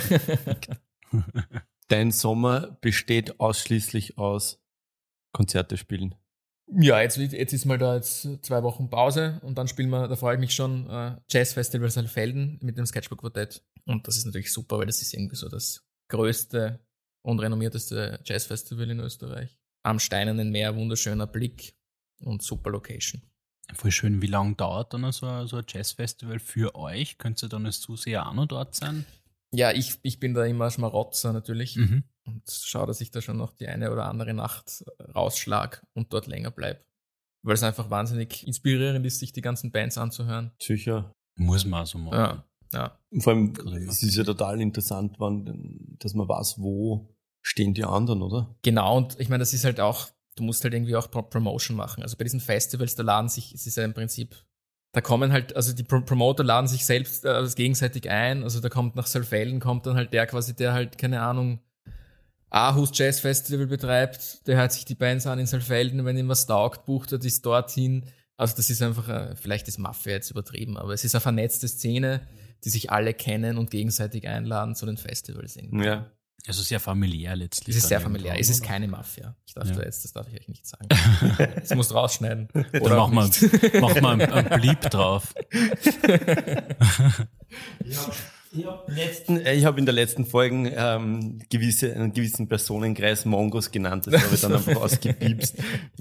Dein 1.88 2.10
Sommer 2.10 2.78
besteht 2.80 3.38
ausschließlich 3.40 4.16
aus 4.16 4.58
Konzerte 5.32 5.76
spielen. 5.76 6.14
Ja, 6.74 7.02
jetzt, 7.02 7.18
jetzt 7.18 7.52
ist 7.52 7.66
mal 7.66 7.76
da 7.76 7.96
jetzt 7.96 8.26
zwei 8.42 8.62
Wochen 8.62 8.88
Pause 8.88 9.40
und 9.42 9.58
dann 9.58 9.68
spielen 9.68 9.90
wir, 9.90 10.08
da 10.08 10.16
freue 10.16 10.36
ich 10.36 10.40
mich 10.40 10.54
schon, 10.54 10.88
äh, 10.88 11.16
Jazz 11.28 11.52
Festival 11.52 11.90
Saalfelden 11.90 12.58
mit 12.62 12.78
dem 12.78 12.86
Sketchbook 12.86 13.20
Quartett. 13.20 13.62
Und 13.84 14.08
das 14.08 14.16
ist 14.16 14.24
natürlich 14.24 14.52
super, 14.52 14.78
weil 14.78 14.86
das 14.86 15.02
ist 15.02 15.12
irgendwie 15.12 15.36
so 15.36 15.50
das 15.50 15.84
größte 16.08 16.80
und 17.20 17.40
renommierteste 17.40 18.20
Jazz 18.24 18.46
Festival 18.46 18.88
in 18.88 19.00
Österreich. 19.00 19.58
Am 19.82 19.98
Steinernen 19.98 20.50
Meer, 20.50 20.74
wunderschöner 20.74 21.26
Blick 21.26 21.74
und 22.20 22.42
super 22.42 22.70
Location. 22.70 23.22
Voll 23.74 23.90
schön. 23.90 24.20
Wie 24.20 24.26
lange 24.26 24.54
dauert 24.54 24.92
dann 24.92 25.10
so 25.12 25.26
ein, 25.26 25.46
so 25.46 25.56
ein 25.56 25.64
Jazzfestival 25.66 26.38
für 26.38 26.74
euch? 26.74 27.18
Könnt 27.18 27.42
ihr 27.42 27.48
dann 27.48 27.66
als 27.66 27.80
Zuseher 27.80 28.28
auch 28.28 28.34
noch 28.34 28.46
dort 28.46 28.74
sein? 28.74 29.06
Ja, 29.54 29.70
ich, 29.70 29.98
ich 30.02 30.18
bin 30.18 30.34
da 30.34 30.44
immer 30.44 30.70
Schmarotzer 30.70 31.32
natürlich 31.32 31.76
mhm. 31.76 32.04
und 32.24 32.42
schaue, 32.50 32.86
dass 32.86 33.00
ich 33.00 33.10
da 33.10 33.20
schon 33.20 33.36
noch 33.36 33.52
die 33.52 33.68
eine 33.68 33.92
oder 33.92 34.06
andere 34.06 34.34
Nacht 34.34 34.84
rausschlag 35.14 35.86
und 35.94 36.12
dort 36.12 36.26
länger 36.26 36.50
bleibe. 36.50 36.80
Weil 37.42 37.54
es 37.54 37.62
einfach 37.62 37.90
wahnsinnig 37.90 38.46
inspirierend 38.46 39.04
ist, 39.04 39.18
sich 39.18 39.32
die 39.32 39.42
ganzen 39.42 39.72
Bands 39.72 39.98
anzuhören. 39.98 40.52
Sicher. 40.60 41.12
Muss 41.36 41.64
man 41.64 41.86
so 41.86 41.98
machen. 41.98 42.14
Ja, 42.14 42.44
ja. 42.72 42.98
vor 43.20 43.32
allem, 43.32 43.52
es 43.88 44.02
ist 44.02 44.16
ja 44.16 44.24
total 44.24 44.60
interessant, 44.60 45.16
wann, 45.18 45.96
dass 45.98 46.14
man 46.14 46.28
weiß, 46.28 46.56
wo 46.58 47.14
stehen 47.42 47.74
die 47.74 47.84
anderen, 47.84 48.22
oder? 48.22 48.54
Genau, 48.62 48.96
und 48.96 49.18
ich 49.18 49.28
meine, 49.28 49.40
das 49.40 49.52
ist 49.52 49.64
halt 49.64 49.80
auch 49.80 50.08
du 50.36 50.42
musst 50.42 50.64
halt 50.64 50.74
irgendwie 50.74 50.96
auch 50.96 51.10
Promotion 51.10 51.76
machen. 51.76 52.02
Also 52.02 52.16
bei 52.16 52.24
diesen 52.24 52.40
Festivals, 52.40 52.94
da 52.94 53.02
laden 53.02 53.28
sich, 53.28 53.52
es 53.54 53.66
ist 53.66 53.76
ja 53.76 53.84
im 53.84 53.94
Prinzip, 53.94 54.36
da 54.92 55.00
kommen 55.00 55.32
halt, 55.32 55.56
also 55.56 55.72
die 55.72 55.84
Pro 55.84 56.00
Promoter 56.02 56.44
laden 56.44 56.68
sich 56.68 56.84
selbst 56.84 57.24
äh, 57.24 57.46
gegenseitig 57.54 58.10
ein. 58.10 58.42
Also 58.42 58.60
da 58.60 58.68
kommt 58.68 58.96
nach 58.96 59.06
Saalfelden, 59.06 59.60
kommt 59.60 59.86
dann 59.86 59.96
halt 59.96 60.12
der 60.12 60.26
quasi, 60.26 60.54
der 60.54 60.72
halt, 60.72 60.98
keine 60.98 61.22
Ahnung, 61.22 61.60
Aarhus 62.50 62.90
Jazz 62.92 63.20
Festival 63.20 63.66
betreibt, 63.66 64.46
der 64.46 64.58
hört 64.58 64.72
sich 64.72 64.84
die 64.84 64.94
Bands 64.94 65.26
an 65.26 65.38
in 65.38 65.46
Saalfelden, 65.46 66.04
wenn 66.04 66.18
ihm 66.18 66.28
was 66.28 66.46
taugt, 66.46 66.84
bucht 66.84 67.12
er 67.12 67.18
das 67.18 67.40
dorthin. 67.40 68.04
Also 68.36 68.56
das 68.56 68.68
ist 68.68 68.82
einfach, 68.82 69.08
äh, 69.08 69.36
vielleicht 69.36 69.68
ist 69.68 69.78
Mafia 69.78 70.12
jetzt 70.12 70.30
übertrieben, 70.30 70.76
aber 70.76 70.92
es 70.92 71.04
ist 71.04 71.14
eine 71.14 71.22
vernetzte 71.22 71.68
Szene, 71.68 72.20
die 72.64 72.68
sich 72.68 72.90
alle 72.90 73.14
kennen 73.14 73.56
und 73.56 73.70
gegenseitig 73.70 74.28
einladen 74.28 74.74
zu 74.74 74.84
den 74.84 74.98
Festivals. 74.98 75.56
Irgendwie. 75.56 75.86
Ja. 75.86 76.10
Also 76.46 76.62
sehr 76.62 76.80
familiär 76.80 77.36
letztlich. 77.36 77.76
Es 77.76 77.84
ist 77.84 77.88
sehr 77.88 78.00
familiär. 78.00 78.38
Es 78.38 78.50
ist 78.50 78.64
keine 78.64 78.88
Mafia. 78.88 79.36
Ich 79.46 79.54
darf 79.54 79.68
ja. 79.68 79.76
da 79.76 79.82
jetzt, 79.82 80.04
das 80.04 80.12
darf 80.12 80.26
ich 80.28 80.40
euch 80.40 80.48
nicht 80.48 80.66
sagen. 80.66 80.88
das 81.54 81.72
musst 81.74 81.92
du 81.92 81.94
rausschneiden. 81.94 82.48
Oder 82.80 82.96
mach 82.96 83.08
mal, 83.08 83.30
mach 83.80 84.00
mal 84.00 84.20
einen, 84.20 84.32
einen 84.32 84.60
Blieb 84.60 84.80
drauf. 84.80 85.34
Ich 88.54 88.66
habe 88.66 89.44
äh, 89.44 89.64
hab 89.64 89.78
in 89.78 89.86
der 89.86 89.94
letzten 89.94 90.26
Folge 90.26 90.74
ähm, 90.76 91.40
gewisse, 91.48 91.94
einen 91.94 92.12
gewissen 92.12 92.48
Personenkreis 92.48 93.24
Mongos 93.24 93.70
genannt. 93.70 94.06
Das 94.06 94.22
habe 94.22 94.34
ich 94.34 94.40
dann 94.42 94.54
einfach 94.54 94.76
ausgepiepst, 94.76 95.56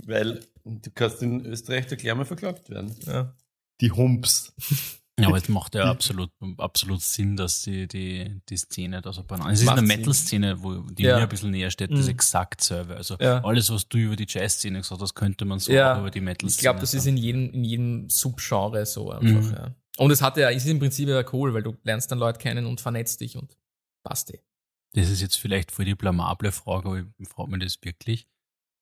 weil 0.05 0.41
du 0.65 0.91
kannst 0.93 1.21
in 1.21 1.45
Österreich 1.45 1.87
da 1.87 1.95
gleich 1.95 2.13
mal 2.13 2.25
verklagt 2.25 2.69
werden. 2.69 2.93
Ja. 3.05 3.33
Die 3.79 3.91
Humps. 3.91 4.53
Ja, 5.19 5.27
aber 5.27 5.37
es 5.37 5.49
macht 5.49 5.75
ja 5.75 5.85
absolut, 5.85 6.31
absolut 6.57 7.01
Sinn, 7.01 7.35
dass 7.35 7.63
die, 7.63 7.87
die, 7.87 8.41
die 8.47 8.57
Szene 8.57 9.01
da 9.01 9.13
so 9.13 9.23
beieinander 9.23 9.53
Es 9.53 9.61
ist 9.61 9.67
eine 9.67 9.81
Metal-Szene, 9.81 10.63
wo 10.63 10.79
die 10.79 11.03
ja. 11.03 11.17
mir 11.17 11.23
ein 11.23 11.29
bisschen 11.29 11.51
näher 11.51 11.71
steht, 11.71 11.91
das 11.91 12.05
mhm. 12.05 12.11
exakt 12.11 12.61
selber. 12.61 12.95
Also 12.97 13.17
ja. 13.19 13.43
alles, 13.43 13.69
was 13.69 13.87
du 13.87 13.97
über 13.97 14.15
die 14.15 14.25
Jazz-Szene 14.27 14.79
gesagt 14.79 15.01
hast, 15.01 15.13
könnte 15.15 15.45
man 15.45 15.59
so 15.59 15.71
ja. 15.71 15.99
über 15.99 16.11
die 16.11 16.21
Metal-Szene. 16.21 16.57
Ich 16.57 16.61
glaube, 16.61 16.79
das 16.79 16.93
ist 16.93 17.05
in 17.05 17.17
jedem, 17.17 17.51
in 17.51 17.63
jedem 17.63 18.09
Subgenre 18.09 18.85
so 18.85 19.11
einfach, 19.11 19.41
mhm. 19.41 19.53
ja. 19.53 19.75
Und 19.97 20.11
es 20.11 20.21
hat 20.21 20.37
ja, 20.37 20.49
ist 20.49 20.65
im 20.65 20.79
Prinzip 20.79 21.09
ja 21.09 21.23
cool, 21.33 21.53
weil 21.53 21.63
du 21.63 21.77
lernst 21.83 22.11
dann 22.11 22.17
Leute 22.17 22.39
kennen 22.39 22.65
und 22.65 22.81
vernetzt 22.81 23.21
dich 23.21 23.37
und 23.37 23.57
passt 24.03 24.33
eh. 24.33 24.39
Das 24.93 25.09
ist 25.09 25.21
jetzt 25.21 25.37
vielleicht 25.37 25.71
voll 25.71 25.85
die 25.85 25.95
blamable 25.95 26.51
Frage, 26.51 26.87
aber 26.87 27.05
ich 27.17 27.27
frage 27.27 27.51
mich 27.51 27.63
das 27.63 27.77
wirklich. 27.81 28.27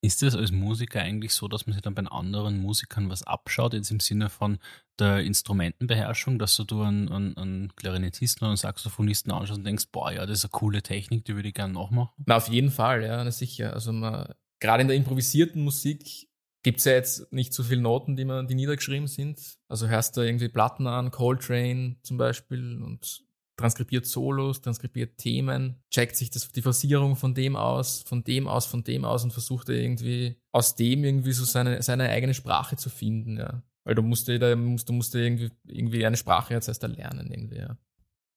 Ist 0.01 0.23
es 0.23 0.35
als 0.35 0.51
Musiker 0.51 1.01
eigentlich 1.01 1.33
so, 1.33 1.47
dass 1.47 1.67
man 1.67 1.73
sich 1.73 1.81
dann 1.81 1.93
bei 1.93 2.03
anderen 2.03 2.61
Musikern 2.61 3.09
was 3.09 3.23
abschaut, 3.23 3.73
jetzt 3.73 3.91
im 3.91 3.99
Sinne 3.99 4.29
von 4.29 4.59
der 4.97 5.19
Instrumentenbeherrschung, 5.19 6.39
dass 6.39 6.55
du 6.55 6.81
einen, 6.81 7.09
einen, 7.09 7.37
einen 7.37 7.75
Klarinettisten 7.75 8.43
oder 8.45 8.49
einen 8.49 8.57
Saxophonisten 8.57 9.31
anschaust 9.31 9.59
und 9.59 9.65
denkst, 9.65 9.85
boah, 9.91 10.11
ja, 10.11 10.25
das 10.25 10.39
ist 10.39 10.45
eine 10.45 10.51
coole 10.51 10.81
Technik, 10.81 11.25
die 11.25 11.35
würde 11.35 11.49
ich 11.49 11.53
gerne 11.53 11.73
nachmachen? 11.73 12.13
Na, 12.25 12.37
auf 12.37 12.47
jeden 12.47 12.71
Fall, 12.71 13.03
ja, 13.03 13.29
sicher. 13.29 13.73
Also 13.73 13.91
man, 13.91 14.33
gerade 14.59 14.81
in 14.81 14.87
der 14.87 14.97
improvisierten 14.97 15.63
Musik 15.63 16.29
gibt 16.63 16.79
es 16.79 16.85
ja 16.85 16.93
jetzt 16.93 17.31
nicht 17.31 17.53
so 17.53 17.63
viele 17.63 17.81
Noten, 17.81 18.15
die, 18.15 18.25
man, 18.25 18.47
die 18.47 18.55
niedergeschrieben 18.55 19.07
sind. 19.07 19.39
Also 19.67 19.87
hörst 19.87 20.17
du 20.17 20.21
irgendwie 20.21 20.49
Platten 20.49 20.87
an, 20.87 21.11
Coltrane 21.11 21.97
zum 22.03 22.17
Beispiel 22.17 22.81
und 22.81 23.23
transkribiert 23.59 24.05
Solos, 24.05 24.61
transkribiert 24.61 25.17
Themen, 25.17 25.75
checkt 25.91 26.15
sich 26.15 26.29
das, 26.29 26.51
die 26.51 26.61
Versierung 26.61 27.15
von 27.15 27.33
dem 27.33 27.55
aus, 27.55 28.03
von 28.03 28.23
dem 28.23 28.47
aus, 28.47 28.65
von 28.65 28.83
dem 28.83 29.05
aus 29.05 29.23
und 29.23 29.31
versucht 29.31 29.69
irgendwie 29.69 30.37
aus 30.51 30.75
dem 30.75 31.03
irgendwie 31.03 31.33
so 31.33 31.45
seine, 31.45 31.81
seine 31.81 32.09
eigene 32.09 32.33
Sprache 32.33 32.77
zu 32.77 32.89
finden, 32.89 33.37
ja. 33.37 33.61
Weil 33.83 33.95
du 33.95 34.01
musst 34.01 34.27
dir, 34.27 34.55
musst, 34.55 34.89
du 34.89 34.93
musst 34.93 35.15
irgendwie, 35.15 35.51
irgendwie 35.65 36.05
eine 36.05 36.17
Sprache 36.17 36.53
jetzt 36.53 36.67
erst 36.67 36.83
erlernen, 36.83 37.29
irgendwie, 37.31 37.57
ja. 37.57 37.77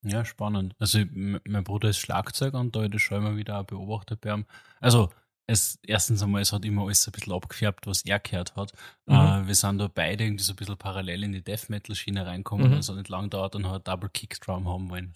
Ja, 0.05 0.25
spannend. 0.25 0.75
Also 0.81 0.99
mein 1.13 1.63
Bruder 1.63 1.91
ist 1.91 1.99
Schlagzeuger 1.99 2.59
und 2.59 2.75
da 2.75 2.83
habe 2.83 2.97
ich 2.97 3.03
schon 3.03 3.19
immer 3.19 3.37
wieder 3.37 3.63
beobachtet 3.63 4.21
bei 4.21 4.35
ihm. 4.35 4.47
Also 4.81 5.11
es, 5.47 5.79
erstens 5.87 6.23
einmal, 6.23 6.43
es 6.43 6.53
hat 6.53 6.65
immer 6.65 6.83
alles 6.83 7.07
ein 7.07 7.13
bisschen 7.13 7.33
abgefärbt, 7.33 7.87
was 7.87 8.03
er 8.03 8.21
gehört 8.21 8.55
hat. 8.57 8.73
Mhm. 9.07 9.15
Äh, 9.15 9.47
wir 9.47 9.55
sind 9.55 9.79
da 9.79 9.89
beide 9.89 10.25
irgendwie 10.25 10.45
so 10.45 10.53
ein 10.53 10.57
bisschen 10.57 10.77
parallel 10.77 11.25
in 11.25 11.33
die 11.33 11.43
Death 11.43 11.69
Metal 11.69 11.95
Schiene 11.95 12.27
reinkommen, 12.27 12.71
mhm. 12.71 12.77
also 12.77 12.95
nicht 12.95 13.09
lang 13.09 13.31
dauert 13.31 13.55
und 13.55 13.69
hat 13.69 13.89
Double 13.89 14.11
Kick 14.11 14.41
Drum 14.41 14.69
haben 14.69 14.89
wollen. 14.91 15.13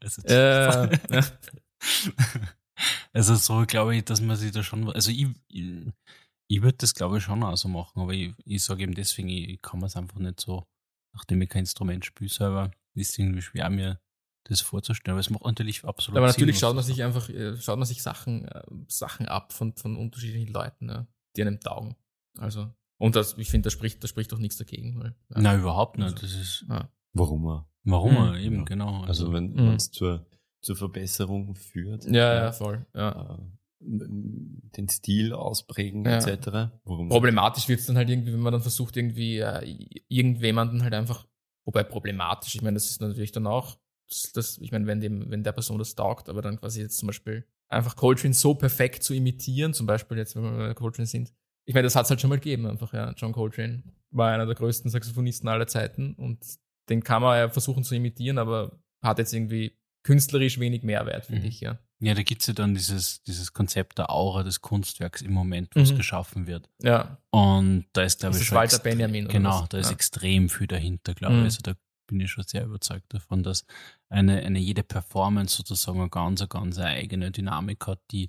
Also, 0.00 0.22
äh, 0.22 0.98
ja. 1.10 1.24
also 3.12 3.34
so 3.34 3.64
glaube 3.66 3.96
ich, 3.96 4.04
dass 4.04 4.20
man 4.20 4.36
sich 4.36 4.52
da 4.52 4.62
schon, 4.62 4.90
also 4.90 5.10
ich, 5.10 5.26
ich, 5.48 5.92
ich 6.48 6.62
würde 6.62 6.78
das 6.78 6.94
glaube 6.94 7.18
ich 7.18 7.24
schon 7.24 7.42
auch 7.42 7.56
so 7.56 7.68
machen, 7.68 8.00
aber 8.00 8.12
ich, 8.12 8.32
ich 8.44 8.62
sage 8.62 8.82
eben 8.82 8.94
deswegen, 8.94 9.28
ich, 9.28 9.48
ich 9.48 9.62
kann 9.62 9.80
mir 9.80 9.86
es 9.86 9.96
einfach 9.96 10.18
nicht 10.18 10.40
so, 10.40 10.64
nachdem 11.14 11.42
ich 11.42 11.48
kein 11.48 11.60
Instrument 11.60 12.04
spiele 12.04 12.30
selber, 12.30 12.70
ist 12.94 13.10
es 13.10 13.18
irgendwie 13.18 13.42
schwer 13.42 13.68
mir 13.70 14.00
das 14.50 14.60
vorzustellen. 14.60 15.12
Aber 15.12 15.20
es 15.20 15.30
macht 15.30 15.44
natürlich 15.44 15.84
absolut 15.84 16.18
Aber 16.18 16.26
natürlich 16.26 16.58
Sinn, 16.58 16.68
schaut 16.68 16.74
man 16.74 16.84
sich 16.84 17.02
einfach, 17.02 17.28
äh, 17.28 17.56
schaut 17.56 17.78
man 17.78 17.86
sich 17.86 18.02
Sachen, 18.02 18.46
äh, 18.46 18.62
Sachen 18.88 19.26
ab 19.26 19.52
von, 19.52 19.74
von 19.74 19.96
unterschiedlichen 19.96 20.52
Leuten, 20.52 20.88
ja, 20.88 21.06
die 21.36 21.42
einem 21.42 21.60
taugen. 21.60 21.96
Also, 22.38 22.72
und 22.98 23.16
das, 23.16 23.38
ich 23.38 23.50
finde, 23.50 23.68
da 23.68 23.70
spricht, 23.70 24.02
da 24.04 24.08
spricht 24.08 24.30
doch 24.32 24.38
nichts 24.38 24.56
dagegen. 24.56 25.00
Weil, 25.00 25.14
ja. 25.34 25.40
Nein, 25.40 25.60
überhaupt 25.60 25.96
nicht. 25.96 26.04
Also, 26.04 26.16
das 26.20 26.34
ist, 26.34 26.66
ja. 26.68 26.90
Warum 27.12 27.46
er? 27.46 27.68
Warum 27.84 28.14
er, 28.16 28.32
mhm. 28.32 28.38
eben, 28.38 28.56
ja. 28.58 28.64
genau. 28.64 29.00
Also, 29.02 29.24
also 29.24 29.32
wenn 29.32 29.56
es 29.74 29.90
zur, 29.90 30.26
zur 30.60 30.76
Verbesserung 30.76 31.54
führt. 31.54 32.04
Ja, 32.04 32.34
ja, 32.34 32.52
voll. 32.52 32.86
Ja. 32.94 33.38
Äh, 33.38 33.38
den 33.82 34.88
Stil 34.90 35.32
ausprägen, 35.32 36.04
ja. 36.04 36.18
etc. 36.18 36.72
Warum 36.84 37.08
Problematisch 37.08 37.66
wird 37.68 37.80
es 37.80 37.86
dann 37.86 37.96
halt 37.96 38.10
irgendwie, 38.10 38.34
wenn 38.34 38.40
man 38.40 38.52
dann 38.52 38.60
versucht, 38.60 38.96
irgendwie 38.96 39.38
äh, 39.38 39.88
irgendjemanden 40.08 40.82
halt 40.82 40.92
einfach, 40.92 41.26
wobei 41.64 41.82
problematisch, 41.82 42.54
ich 42.54 42.62
meine, 42.62 42.74
das 42.74 42.90
ist 42.90 43.00
natürlich 43.00 43.32
dann 43.32 43.46
auch 43.46 43.78
das, 44.34 44.58
ich 44.58 44.72
meine, 44.72 44.86
wenn, 44.86 45.00
dem, 45.00 45.30
wenn 45.30 45.42
der 45.42 45.52
Person 45.52 45.78
das 45.78 45.94
taugt, 45.94 46.28
aber 46.28 46.42
dann 46.42 46.58
quasi 46.58 46.80
jetzt 46.80 46.98
zum 46.98 47.06
Beispiel 47.06 47.44
einfach 47.68 47.96
Coltrane 47.96 48.34
so 48.34 48.54
perfekt 48.54 49.02
zu 49.02 49.14
imitieren, 49.14 49.74
zum 49.74 49.86
Beispiel 49.86 50.18
jetzt, 50.18 50.36
wenn 50.36 50.42
wir 50.42 50.68
bei 50.68 50.74
Coltrane 50.74 51.06
sind. 51.06 51.32
Ich 51.66 51.74
meine, 51.74 51.84
das 51.84 51.94
hat 51.94 52.04
es 52.04 52.10
halt 52.10 52.20
schon 52.20 52.30
mal 52.30 52.36
gegeben, 52.36 52.66
einfach, 52.66 52.92
ja. 52.92 53.12
John 53.16 53.32
Coltrane 53.32 53.82
war 54.10 54.32
einer 54.32 54.46
der 54.46 54.56
größten 54.56 54.90
Saxophonisten 54.90 55.48
aller 55.48 55.66
Zeiten 55.66 56.14
und 56.14 56.44
den 56.88 57.04
kann 57.04 57.22
man 57.22 57.38
ja 57.38 57.48
versuchen 57.48 57.84
zu 57.84 57.94
imitieren, 57.94 58.38
aber 58.38 58.80
hat 59.02 59.18
jetzt 59.18 59.32
irgendwie 59.32 59.78
künstlerisch 60.02 60.58
wenig 60.58 60.82
Mehrwert, 60.82 61.26
finde 61.26 61.42
mhm. 61.42 61.48
ich, 61.48 61.60
ja. 61.60 61.78
Ja, 62.02 62.14
da 62.14 62.22
gibt 62.22 62.40
es 62.40 62.46
ja 62.46 62.54
dann 62.54 62.74
dieses, 62.74 63.22
dieses 63.24 63.52
Konzept 63.52 63.98
der 63.98 64.10
Aura 64.10 64.42
des 64.42 64.62
Kunstwerks 64.62 65.20
im 65.20 65.32
Moment, 65.32 65.76
wo 65.76 65.80
es 65.80 65.92
mhm. 65.92 65.98
geschaffen 65.98 66.46
wird. 66.46 66.70
Ja. 66.82 67.18
Und 67.30 67.84
da 67.92 68.02
ist, 68.02 68.20
glaube 68.20 68.38
ich, 68.38 68.44
schon. 68.44 68.56
Walter 68.56 68.78
Benjamin. 68.78 69.28
Genau, 69.28 69.66
da 69.68 69.76
ist 69.76 69.88
ja. 69.88 69.92
extrem 69.92 70.48
viel 70.48 70.66
dahinter, 70.66 71.12
glaube 71.12 71.34
ich. 71.34 71.40
Mhm. 71.40 71.44
Also 71.44 71.60
da 71.62 71.74
bin 72.10 72.20
ich 72.20 72.30
schon 72.30 72.44
sehr 72.44 72.64
überzeugt 72.64 73.14
davon, 73.14 73.42
dass 73.42 73.64
eine, 74.08 74.42
eine 74.42 74.58
jede 74.58 74.82
Performance 74.82 75.56
sozusagen 75.56 76.00
eine 76.00 76.10
ganz, 76.10 76.46
ganz 76.48 76.78
eigene 76.78 77.30
Dynamik 77.30 77.86
hat, 77.86 78.00
die, 78.10 78.28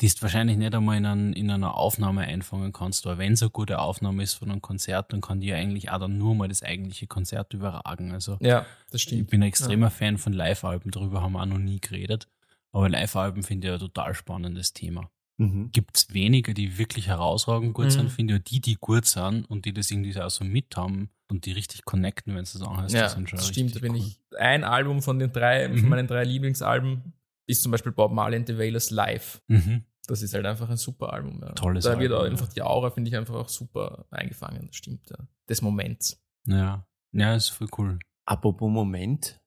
die 0.00 0.06
ist 0.06 0.20
wahrscheinlich 0.22 0.56
nicht 0.56 0.74
einmal 0.74 0.96
in, 0.96 1.06
ein, 1.06 1.32
in 1.32 1.50
einer 1.50 1.76
Aufnahme 1.76 2.22
einfangen 2.22 2.72
kannst, 2.72 3.06
aber 3.06 3.18
wenn 3.18 3.34
es 3.34 3.42
eine 3.42 3.50
gute 3.50 3.78
Aufnahme 3.78 4.22
ist 4.22 4.34
von 4.34 4.50
einem 4.50 4.60
Konzert, 4.60 5.12
dann 5.12 5.20
kann 5.20 5.40
die 5.40 5.48
ja 5.48 5.56
eigentlich 5.56 5.90
auch 5.90 6.00
dann 6.00 6.18
nur 6.18 6.34
mal 6.34 6.48
das 6.48 6.62
eigentliche 6.62 7.06
Konzert 7.06 7.54
überragen. 7.54 8.12
Also 8.12 8.36
ja, 8.40 8.66
das 8.90 9.02
stimmt. 9.02 9.22
Ich 9.22 9.26
bin 9.28 9.42
ein 9.42 9.48
extremer 9.48 9.86
ja. 9.86 9.90
Fan 9.90 10.18
von 10.18 10.32
Live-Alben, 10.32 10.90
darüber 10.90 11.22
haben 11.22 11.32
wir 11.32 11.42
auch 11.42 11.46
noch 11.46 11.58
nie 11.58 11.80
geredet. 11.80 12.28
Aber 12.72 12.88
Live-Alben 12.88 13.42
finde 13.42 13.68
ich 13.68 13.74
ein 13.74 13.80
total 13.80 14.14
spannendes 14.14 14.72
Thema. 14.72 15.10
Mhm. 15.40 15.70
Gibt 15.72 15.96
es 15.96 16.12
wenige, 16.12 16.54
die 16.54 16.78
wirklich 16.78 17.06
herausragend 17.06 17.74
gut 17.74 17.86
mhm. 17.86 17.90
sind, 17.90 18.10
finde 18.10 18.36
ich, 18.36 18.44
die, 18.44 18.60
die 18.60 18.74
gut 18.74 19.06
sind 19.06 19.44
und 19.48 19.64
die 19.64 19.72
das 19.72 19.90
irgendwie 19.90 20.18
auch 20.20 20.30
so 20.30 20.44
mit 20.44 20.76
haben, 20.76 21.10
und 21.30 21.46
die 21.46 21.52
richtig 21.52 21.84
connecten, 21.84 22.34
wenn 22.34 22.42
es 22.42 22.52
das 22.52 22.62
anhörst. 22.62 22.94
Ja, 22.94 23.02
das, 23.02 23.16
das 23.30 23.48
stimmt. 23.48 23.76
Da 23.76 23.80
bin 23.80 23.92
cool. 23.92 23.98
ich 23.98 24.20
ein 24.38 24.64
Album 24.64 25.00
von 25.00 25.18
den 25.18 25.32
drei, 25.32 25.68
mhm. 25.68 25.78
von 25.78 25.88
meinen 25.88 26.06
drei 26.06 26.24
Lieblingsalben 26.24 27.14
ist 27.46 27.62
zum 27.62 27.72
Beispiel 27.72 27.92
Bob 27.92 28.12
Marley 28.12 28.36
and 28.36 28.46
the 28.46 28.58
Wailers 28.58 28.90
Live. 28.90 29.42
Mhm. 29.48 29.84
Das 30.06 30.22
ist 30.22 30.34
halt 30.34 30.46
einfach 30.46 30.68
ein 30.68 30.76
super 30.76 31.12
Album. 31.12 31.40
Ja. 31.40 31.52
Tolles 31.52 31.84
Da 31.84 31.98
wird 31.98 32.12
auch 32.12 32.24
einfach 32.24 32.48
die 32.48 32.62
Aura, 32.62 32.90
finde 32.90 33.10
ich, 33.10 33.16
einfach 33.16 33.34
auch 33.34 33.48
super 33.48 34.06
eingefangen. 34.10 34.66
Das 34.66 34.76
stimmt, 34.76 35.08
ja. 35.10 35.16
Des 35.48 35.62
Moments. 35.62 36.20
Ja. 36.46 36.86
Ja, 37.12 37.34
ist 37.34 37.48
voll 37.48 37.68
cool. 37.78 37.98
Apropos 38.24 38.70
Moment, 38.70 39.40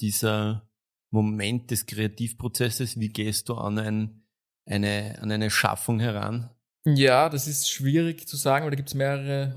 dieser 0.00 0.68
Moment 1.10 1.70
des 1.70 1.86
Kreativprozesses, 1.86 2.98
wie 3.00 3.08
gehst 3.08 3.48
du 3.48 3.54
an, 3.54 3.78
ein, 3.78 4.22
eine, 4.68 5.18
an 5.20 5.30
eine 5.30 5.50
Schaffung 5.50 6.00
heran? 6.00 6.50
Ja, 6.84 7.28
das 7.28 7.46
ist 7.46 7.70
schwierig 7.70 8.26
zu 8.26 8.36
sagen, 8.36 8.64
weil 8.64 8.70
da 8.70 8.76
gibt 8.76 8.88
es 8.88 8.94
mehrere 8.94 9.52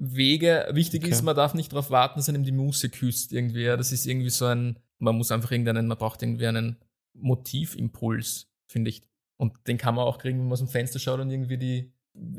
Wege. 0.00 0.68
Wichtig 0.72 1.02
okay. 1.02 1.12
ist, 1.12 1.22
man 1.22 1.36
darf 1.36 1.54
nicht 1.54 1.72
darauf 1.72 1.90
warten, 1.90 2.18
dass 2.18 2.28
einem 2.28 2.44
die 2.44 2.52
Muse 2.52 2.88
küsst 2.88 3.32
irgendwie. 3.32 3.62
Ja, 3.62 3.76
das 3.76 3.92
ist 3.92 4.06
irgendwie 4.06 4.30
so 4.30 4.46
ein, 4.46 4.78
man 4.98 5.16
muss 5.16 5.30
einfach 5.30 5.50
irgendeinen, 5.52 5.86
man 5.86 5.98
braucht 5.98 6.22
irgendwie 6.22 6.46
einen 6.46 6.76
Motivimpuls, 7.14 8.48
finde 8.66 8.90
ich. 8.90 9.02
Und 9.36 9.66
den 9.66 9.78
kann 9.78 9.94
man 9.94 10.04
auch 10.04 10.18
kriegen, 10.18 10.38
wenn 10.38 10.46
man 10.46 10.52
aus 10.52 10.60
dem 10.60 10.68
Fenster 10.68 10.98
schaut 10.98 11.20
und 11.20 11.30
irgendwie 11.30 11.58
die 11.58 11.92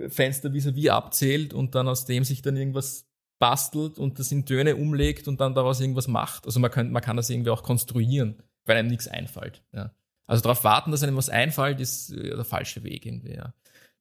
Fenster 0.10 0.50
vis-à-vis 0.50 0.86
-vis 0.86 0.90
abzählt 0.90 1.54
und 1.54 1.76
dann 1.76 1.88
aus 1.88 2.06
dem 2.06 2.24
sich 2.24 2.42
dann 2.42 2.58
irgendwas 2.58 3.08
bastelt 3.40 4.00
und 4.00 4.20
das 4.20 4.32
in 4.32 4.46
Töne 4.46 4.76
umlegt 4.76 5.28
und 5.28 5.42
dann 5.42 5.54
daraus 5.54 5.82
irgendwas 5.82 6.08
macht. 6.08 6.46
Also 6.46 6.60
man, 6.60 6.72
kann, 6.72 6.92
man 6.92 7.02
kann 7.02 7.18
das 7.18 7.30
irgendwie 7.30 7.50
auch 7.50 7.64
konstruieren, 7.64 8.42
weil 8.66 8.78
einem 8.78 8.90
nichts 8.90 9.08
einfällt. 9.08 9.64
Ja. 9.74 9.94
Also 10.26 10.42
darauf 10.42 10.64
warten, 10.64 10.92
dass 10.92 11.04
einem 11.04 11.18
was 11.18 11.30
einfällt, 11.30 11.80
ist 11.80 12.12
äh, 12.12 12.36
der 12.36 12.46
falsche 12.46 12.84
Weg 12.84 13.06
irgendwie. 13.06 13.34
Ja 13.34 13.54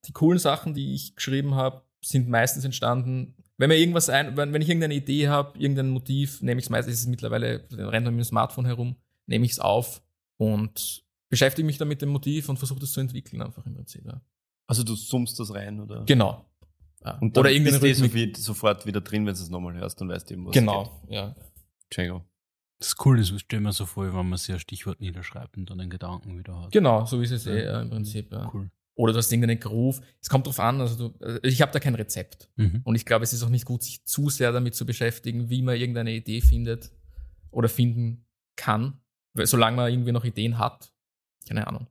die 0.06 0.12
coolen 0.12 0.38
Sachen, 0.38 0.74
die 0.74 0.94
ich 0.94 1.14
geschrieben 1.14 1.54
habe, 1.54 1.82
sind 2.00 2.28
meistens 2.28 2.64
entstanden, 2.64 3.34
wenn 3.58 3.68
mir 3.68 3.76
irgendwas 3.76 4.08
ein, 4.08 4.36
wenn, 4.36 4.52
wenn 4.52 4.62
ich 4.62 4.68
irgendeine 4.68 4.94
Idee 4.94 5.28
habe, 5.28 5.58
irgendein 5.58 5.90
Motiv, 5.90 6.42
nehme 6.42 6.58
ich 6.58 6.66
es 6.66 6.70
meistens, 6.70 6.94
ist 6.94 7.00
es 7.02 7.06
mittlerweile, 7.06 7.66
rennt 7.70 8.06
mit 8.06 8.14
dem 8.16 8.24
Smartphone 8.24 8.66
herum, 8.66 8.96
nehme 9.26 9.44
ich 9.44 9.52
es 9.52 9.60
auf 9.60 10.02
und 10.36 11.04
beschäftige 11.28 11.64
mich 11.64 11.78
dann 11.78 11.88
mit 11.88 12.02
dem 12.02 12.08
Motiv 12.08 12.48
und 12.48 12.58
versuche 12.58 12.80
das 12.80 12.92
zu 12.92 13.00
entwickeln 13.00 13.40
einfach 13.40 13.64
im 13.66 13.74
Prinzip. 13.74 14.04
Ja. 14.04 14.20
Also 14.66 14.82
du 14.82 14.94
summst 14.94 15.38
das 15.38 15.54
rein, 15.54 15.80
oder? 15.80 16.04
Genau. 16.04 16.44
Ja. 17.04 17.18
Und 17.18 17.36
dann 17.36 17.46
oder 17.46 17.50
du 17.54 18.40
sofort 18.40 18.86
wieder 18.86 19.00
drin, 19.00 19.26
wenn 19.26 19.34
du 19.34 19.40
es 19.40 19.48
nochmal 19.48 19.74
hörst, 19.74 20.00
dann 20.00 20.08
weißt 20.08 20.30
du 20.30 20.34
eben, 20.34 20.46
was 20.46 20.52
Genau, 20.52 21.00
ja. 21.08 21.36
Django. 21.90 22.24
Das 22.82 22.88
ist 22.88 23.06
cool, 23.06 23.16
das 23.16 23.28
stellen 23.40 23.62
wir 23.62 23.70
so 23.70 23.86
vor, 23.86 24.12
wenn 24.12 24.28
man 24.28 24.36
sich 24.36 24.52
ein 24.52 24.58
Stichwort 24.58 25.00
niederschreibt 25.00 25.56
und 25.56 25.70
dann 25.70 25.80
einen 25.80 25.88
Gedanken 25.88 26.36
wieder 26.36 26.62
hat. 26.62 26.72
Genau, 26.72 27.04
so 27.06 27.20
ist 27.20 27.30
es 27.30 27.46
eh 27.46 27.64
ja, 27.64 27.80
im 27.80 27.90
Prinzip. 27.90 28.32
Ja. 28.32 28.50
Cool. 28.52 28.72
Oder 28.96 29.12
du 29.12 29.18
hast 29.18 29.30
irgendeinen 29.30 29.60
Groove. 29.60 30.00
Es 30.20 30.28
kommt 30.28 30.48
drauf 30.48 30.58
an, 30.58 30.80
also 30.80 31.10
du, 31.10 31.24
also 31.24 31.38
ich 31.44 31.62
habe 31.62 31.70
da 31.70 31.78
kein 31.78 31.94
Rezept. 31.94 32.50
Mhm. 32.56 32.80
Und 32.82 32.96
ich 32.96 33.06
glaube, 33.06 33.22
es 33.22 33.32
ist 33.32 33.44
auch 33.44 33.50
nicht 33.50 33.66
gut, 33.66 33.84
sich 33.84 34.04
zu 34.04 34.30
sehr 34.30 34.50
damit 34.50 34.74
zu 34.74 34.84
beschäftigen, 34.84 35.48
wie 35.48 35.62
man 35.62 35.76
irgendeine 35.76 36.12
Idee 36.12 36.40
findet 36.40 36.90
oder 37.52 37.68
finden 37.68 38.26
kann. 38.56 39.00
Weil, 39.34 39.46
solange 39.46 39.76
man 39.76 39.92
irgendwie 39.92 40.10
noch 40.10 40.24
Ideen 40.24 40.58
hat. 40.58 40.92
Keine 41.46 41.68
Ahnung. 41.68 41.86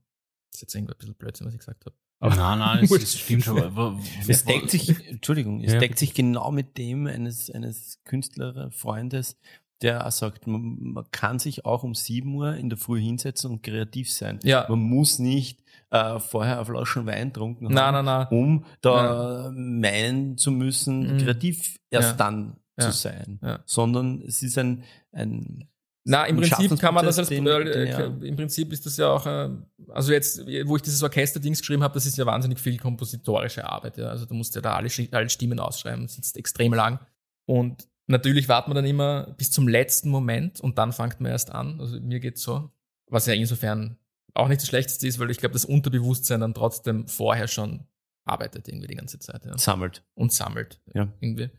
Das 0.52 0.58
ist 0.58 0.62
jetzt 0.64 0.76
irgendwie 0.76 0.94
ein 0.94 0.98
bisschen 0.98 1.16
Blödsinn, 1.16 1.48
was 1.48 1.54
ich 1.54 1.60
gesagt 1.60 1.86
habe. 1.86 1.96
Aber 2.20 2.36
nein, 2.36 2.60
nein, 2.60 2.84
es, 2.84 2.92
es 3.04 3.18
stimmt 3.18 3.46
schon. 3.46 4.02
es 4.28 4.46
deckt 4.46 4.70
sich, 4.70 5.08
Entschuldigung, 5.08 5.64
es 5.64 5.74
ja. 5.74 5.80
deckt 5.80 5.98
sich 5.98 6.14
genau 6.14 6.52
mit 6.52 6.78
dem 6.78 7.08
eines, 7.08 7.50
eines 7.50 8.00
Künstlerfreundes, 8.04 9.38
der 9.82 10.06
auch 10.06 10.12
sagt, 10.12 10.48
man, 10.48 10.78
man, 10.80 11.06
kann 11.12 11.40
sich 11.40 11.66
auch 11.66 11.84
um 11.84 11.96
7 11.96 12.34
Uhr 12.34 12.56
in 12.56 12.70
der 12.70 12.78
Früh 12.78 13.02
hinsetzen 13.02 13.52
und 13.52 13.64
kreativ 13.64 14.12
sein. 14.12 14.40
Ja. 14.44 14.66
Man 14.70 14.80
muss 14.80 15.20
nicht 15.20 15.64
äh, 15.90 16.20
vorher 16.20 16.58
eine 16.58 16.66
Flasche 16.66 17.06
Wein 17.06 17.34
trunken 17.34 17.68
nein, 17.74 17.96
haben, 17.96 18.06
nein, 18.06 18.28
nein. 18.30 18.40
um 18.40 18.66
da 18.82 19.46
ja. 19.46 19.52
meinen 19.54 20.38
zu 20.38 20.52
müssen, 20.52 21.16
mhm. 21.16 21.18
kreativ 21.20 21.78
erst 21.90 22.12
ja. 22.12 22.16
dann 22.18 22.58
ja. 22.80 22.90
zu 22.90 22.98
sein. 22.98 23.40
Sondern 23.66 24.22
es 24.22 24.44
ist 24.44 24.58
ein, 24.58 24.84
ein 25.12 25.68
na, 26.04 26.26
im 26.26 26.38
Prinzip 26.38 26.80
kann 26.80 26.96
man 26.96 27.06
das 27.06 27.20
als, 27.20 27.28
den, 27.28 27.46
äh, 27.46 27.64
den, 27.64 27.88
ja. 27.88 28.06
im 28.06 28.36
Prinzip 28.36 28.74
ist 28.74 28.86
das 28.88 28.98
ja 28.98 29.10
auch, 29.10 29.26
äh, 29.28 29.50
also 29.90 30.12
jetzt, 30.12 30.48
wo 30.66 30.76
ich 30.76 30.82
dieses 30.82 31.04
Orchesterdings 31.04 31.60
geschrieben 31.60 31.84
habe, 31.84 31.94
das 31.94 32.08
ist 32.08 32.18
ja 32.18 32.26
wahnsinnig 32.26 32.60
viel 32.60 32.78
kompositorische 32.78 33.70
Arbeit, 33.70 33.98
ja. 33.98 34.08
Also 34.08 34.26
du 34.26 34.34
musst 34.34 34.56
ja 34.56 34.62
da 34.62 34.74
alle, 34.74 34.90
alle 35.12 35.30
Stimmen 35.30 35.60
ausschreiben, 35.60 36.08
sitzt 36.08 36.38
extrem 36.38 36.74
lang. 36.74 37.00
Und 37.46 37.88
natürlich 38.12 38.48
wartet 38.48 38.68
man 38.68 38.76
dann 38.76 38.86
immer 38.86 39.34
bis 39.38 39.52
zum 39.52 39.68
letzten 39.68 40.10
Moment 40.10 40.62
und 40.62 40.78
dann 40.78 40.94
fängt 40.94 41.20
man 41.20 41.32
erst 41.32 41.52
an. 41.52 41.80
Also 41.80 42.00
mir 42.00 42.20
geht's 42.20 42.42
so. 42.42 42.70
Was 43.08 43.26
ja 43.26 43.34
insofern 43.34 43.98
auch 44.34 44.48
nicht 44.48 44.62
das 44.62 44.70
Schlechteste 44.70 45.08
ist, 45.08 45.20
weil 45.20 45.32
ich 45.32 45.40
glaube, 45.40 45.54
das 45.54 45.66
Unterbewusstsein 45.66 46.40
dann 46.40 46.54
trotzdem 46.54 47.08
vorher 47.08 47.48
schon 47.48 47.86
arbeitet 48.24 48.68
irgendwie 48.68 48.88
die 48.88 48.96
ganze 48.96 49.20
Zeit. 49.20 49.46
Ja. 49.46 49.58
Sammelt. 49.58 50.04
Und 50.14 50.32
sammelt. 50.32 50.80
Ja. 50.94 51.12
Irgendwie. 51.20 51.50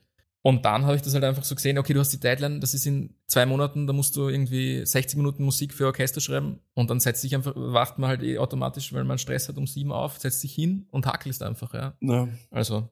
Und 0.44 0.64
dann 0.64 0.84
habe 0.84 0.96
ich 0.96 1.02
das 1.02 1.14
halt 1.14 1.22
einfach 1.22 1.44
so 1.44 1.54
gesehen, 1.54 1.78
okay, 1.78 1.94
du 1.94 2.00
hast 2.00 2.10
die 2.10 2.18
Deadline, 2.18 2.60
das 2.60 2.74
ist 2.74 2.84
in 2.84 3.14
zwei 3.26 3.46
Monaten, 3.46 3.86
da 3.86 3.92
musst 3.92 4.16
du 4.16 4.28
irgendwie 4.28 4.84
60 4.84 5.16
Minuten 5.16 5.44
Musik 5.44 5.72
für 5.72 5.86
Orchester 5.86 6.20
schreiben 6.20 6.58
und 6.74 6.90
dann 6.90 6.98
setzt 6.98 7.22
sich 7.22 7.34
einfach, 7.36 7.52
wacht 7.54 7.98
man 7.98 8.08
halt 8.10 8.24
eh 8.24 8.38
automatisch, 8.38 8.92
weil 8.92 9.04
man 9.04 9.18
Stress 9.18 9.48
hat 9.48 9.56
um 9.56 9.68
sieben 9.68 9.92
auf, 9.92 10.18
setzt 10.18 10.40
sich 10.40 10.52
hin 10.52 10.86
und 10.90 11.06
hackelst 11.06 11.42
einfach, 11.44 11.72
ja. 11.74 11.94
ja. 12.00 12.28
Also. 12.50 12.88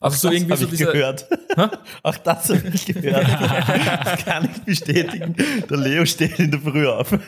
Also 0.00 0.28
so 0.28 0.34
irgendwie 0.34 0.56
so 0.56 0.66
dieser, 0.66 0.92
gehört. 0.92 1.28
Auch 2.02 2.16
das 2.18 2.50
habe 2.50 2.68
ich 2.72 2.86
gehört. 2.86 3.26
das 3.26 4.24
kann 4.24 4.48
ich 4.50 4.62
bestätigen. 4.62 5.34
Der 5.68 5.76
Leo 5.76 6.04
steht 6.04 6.38
in 6.38 6.50
der 6.50 6.60
Früh 6.60 6.86
auf. 6.86 7.12
um, 7.12 7.20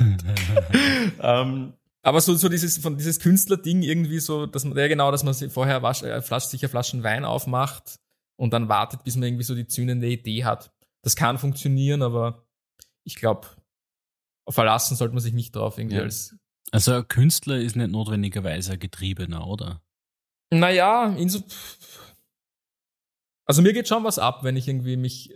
ähm, 1.20 1.72
aber 2.02 2.20
so, 2.20 2.34
so 2.34 2.48
dieses, 2.48 2.78
von 2.78 2.96
dieses 2.96 3.20
Künstlerding 3.20 3.82
irgendwie 3.82 4.18
so, 4.18 4.46
dass 4.46 4.64
man, 4.64 4.78
ja 4.78 4.88
genau, 4.88 5.10
dass 5.10 5.24
man 5.24 5.34
vorher 5.50 5.82
wasch, 5.82 6.02
äh, 6.02 6.22
Flasch, 6.22 6.44
sicher 6.44 6.68
Flaschen 6.68 7.02
Wein 7.02 7.24
aufmacht 7.24 7.98
und 8.36 8.52
dann 8.52 8.68
wartet, 8.68 9.04
bis 9.04 9.16
man 9.16 9.24
irgendwie 9.24 9.44
so 9.44 9.54
die 9.54 9.66
zündende 9.66 10.08
Idee 10.08 10.44
hat. 10.44 10.72
Das 11.02 11.16
kann 11.16 11.38
funktionieren, 11.38 12.02
aber 12.02 12.46
ich 13.04 13.16
glaube, 13.16 13.48
verlassen 14.48 14.96
sollte 14.96 15.14
man 15.14 15.22
sich 15.22 15.34
nicht 15.34 15.54
drauf 15.54 15.78
irgendwie 15.78 15.96
ja. 15.96 16.02
als. 16.02 16.34
Also 16.70 16.92
ein 16.92 17.08
Künstler 17.08 17.58
ist 17.58 17.76
nicht 17.76 17.90
notwendigerweise 17.90 18.72
ein 18.72 18.78
Getriebener, 18.78 19.46
oder? 19.46 19.82
Naja, 20.50 21.14
inso 21.16 21.42
also 23.48 23.62
mir 23.62 23.72
geht 23.72 23.88
schon 23.88 24.04
was 24.04 24.18
ab, 24.18 24.44
wenn 24.44 24.56
ich 24.56 24.68
irgendwie 24.68 24.96
mich 24.96 25.32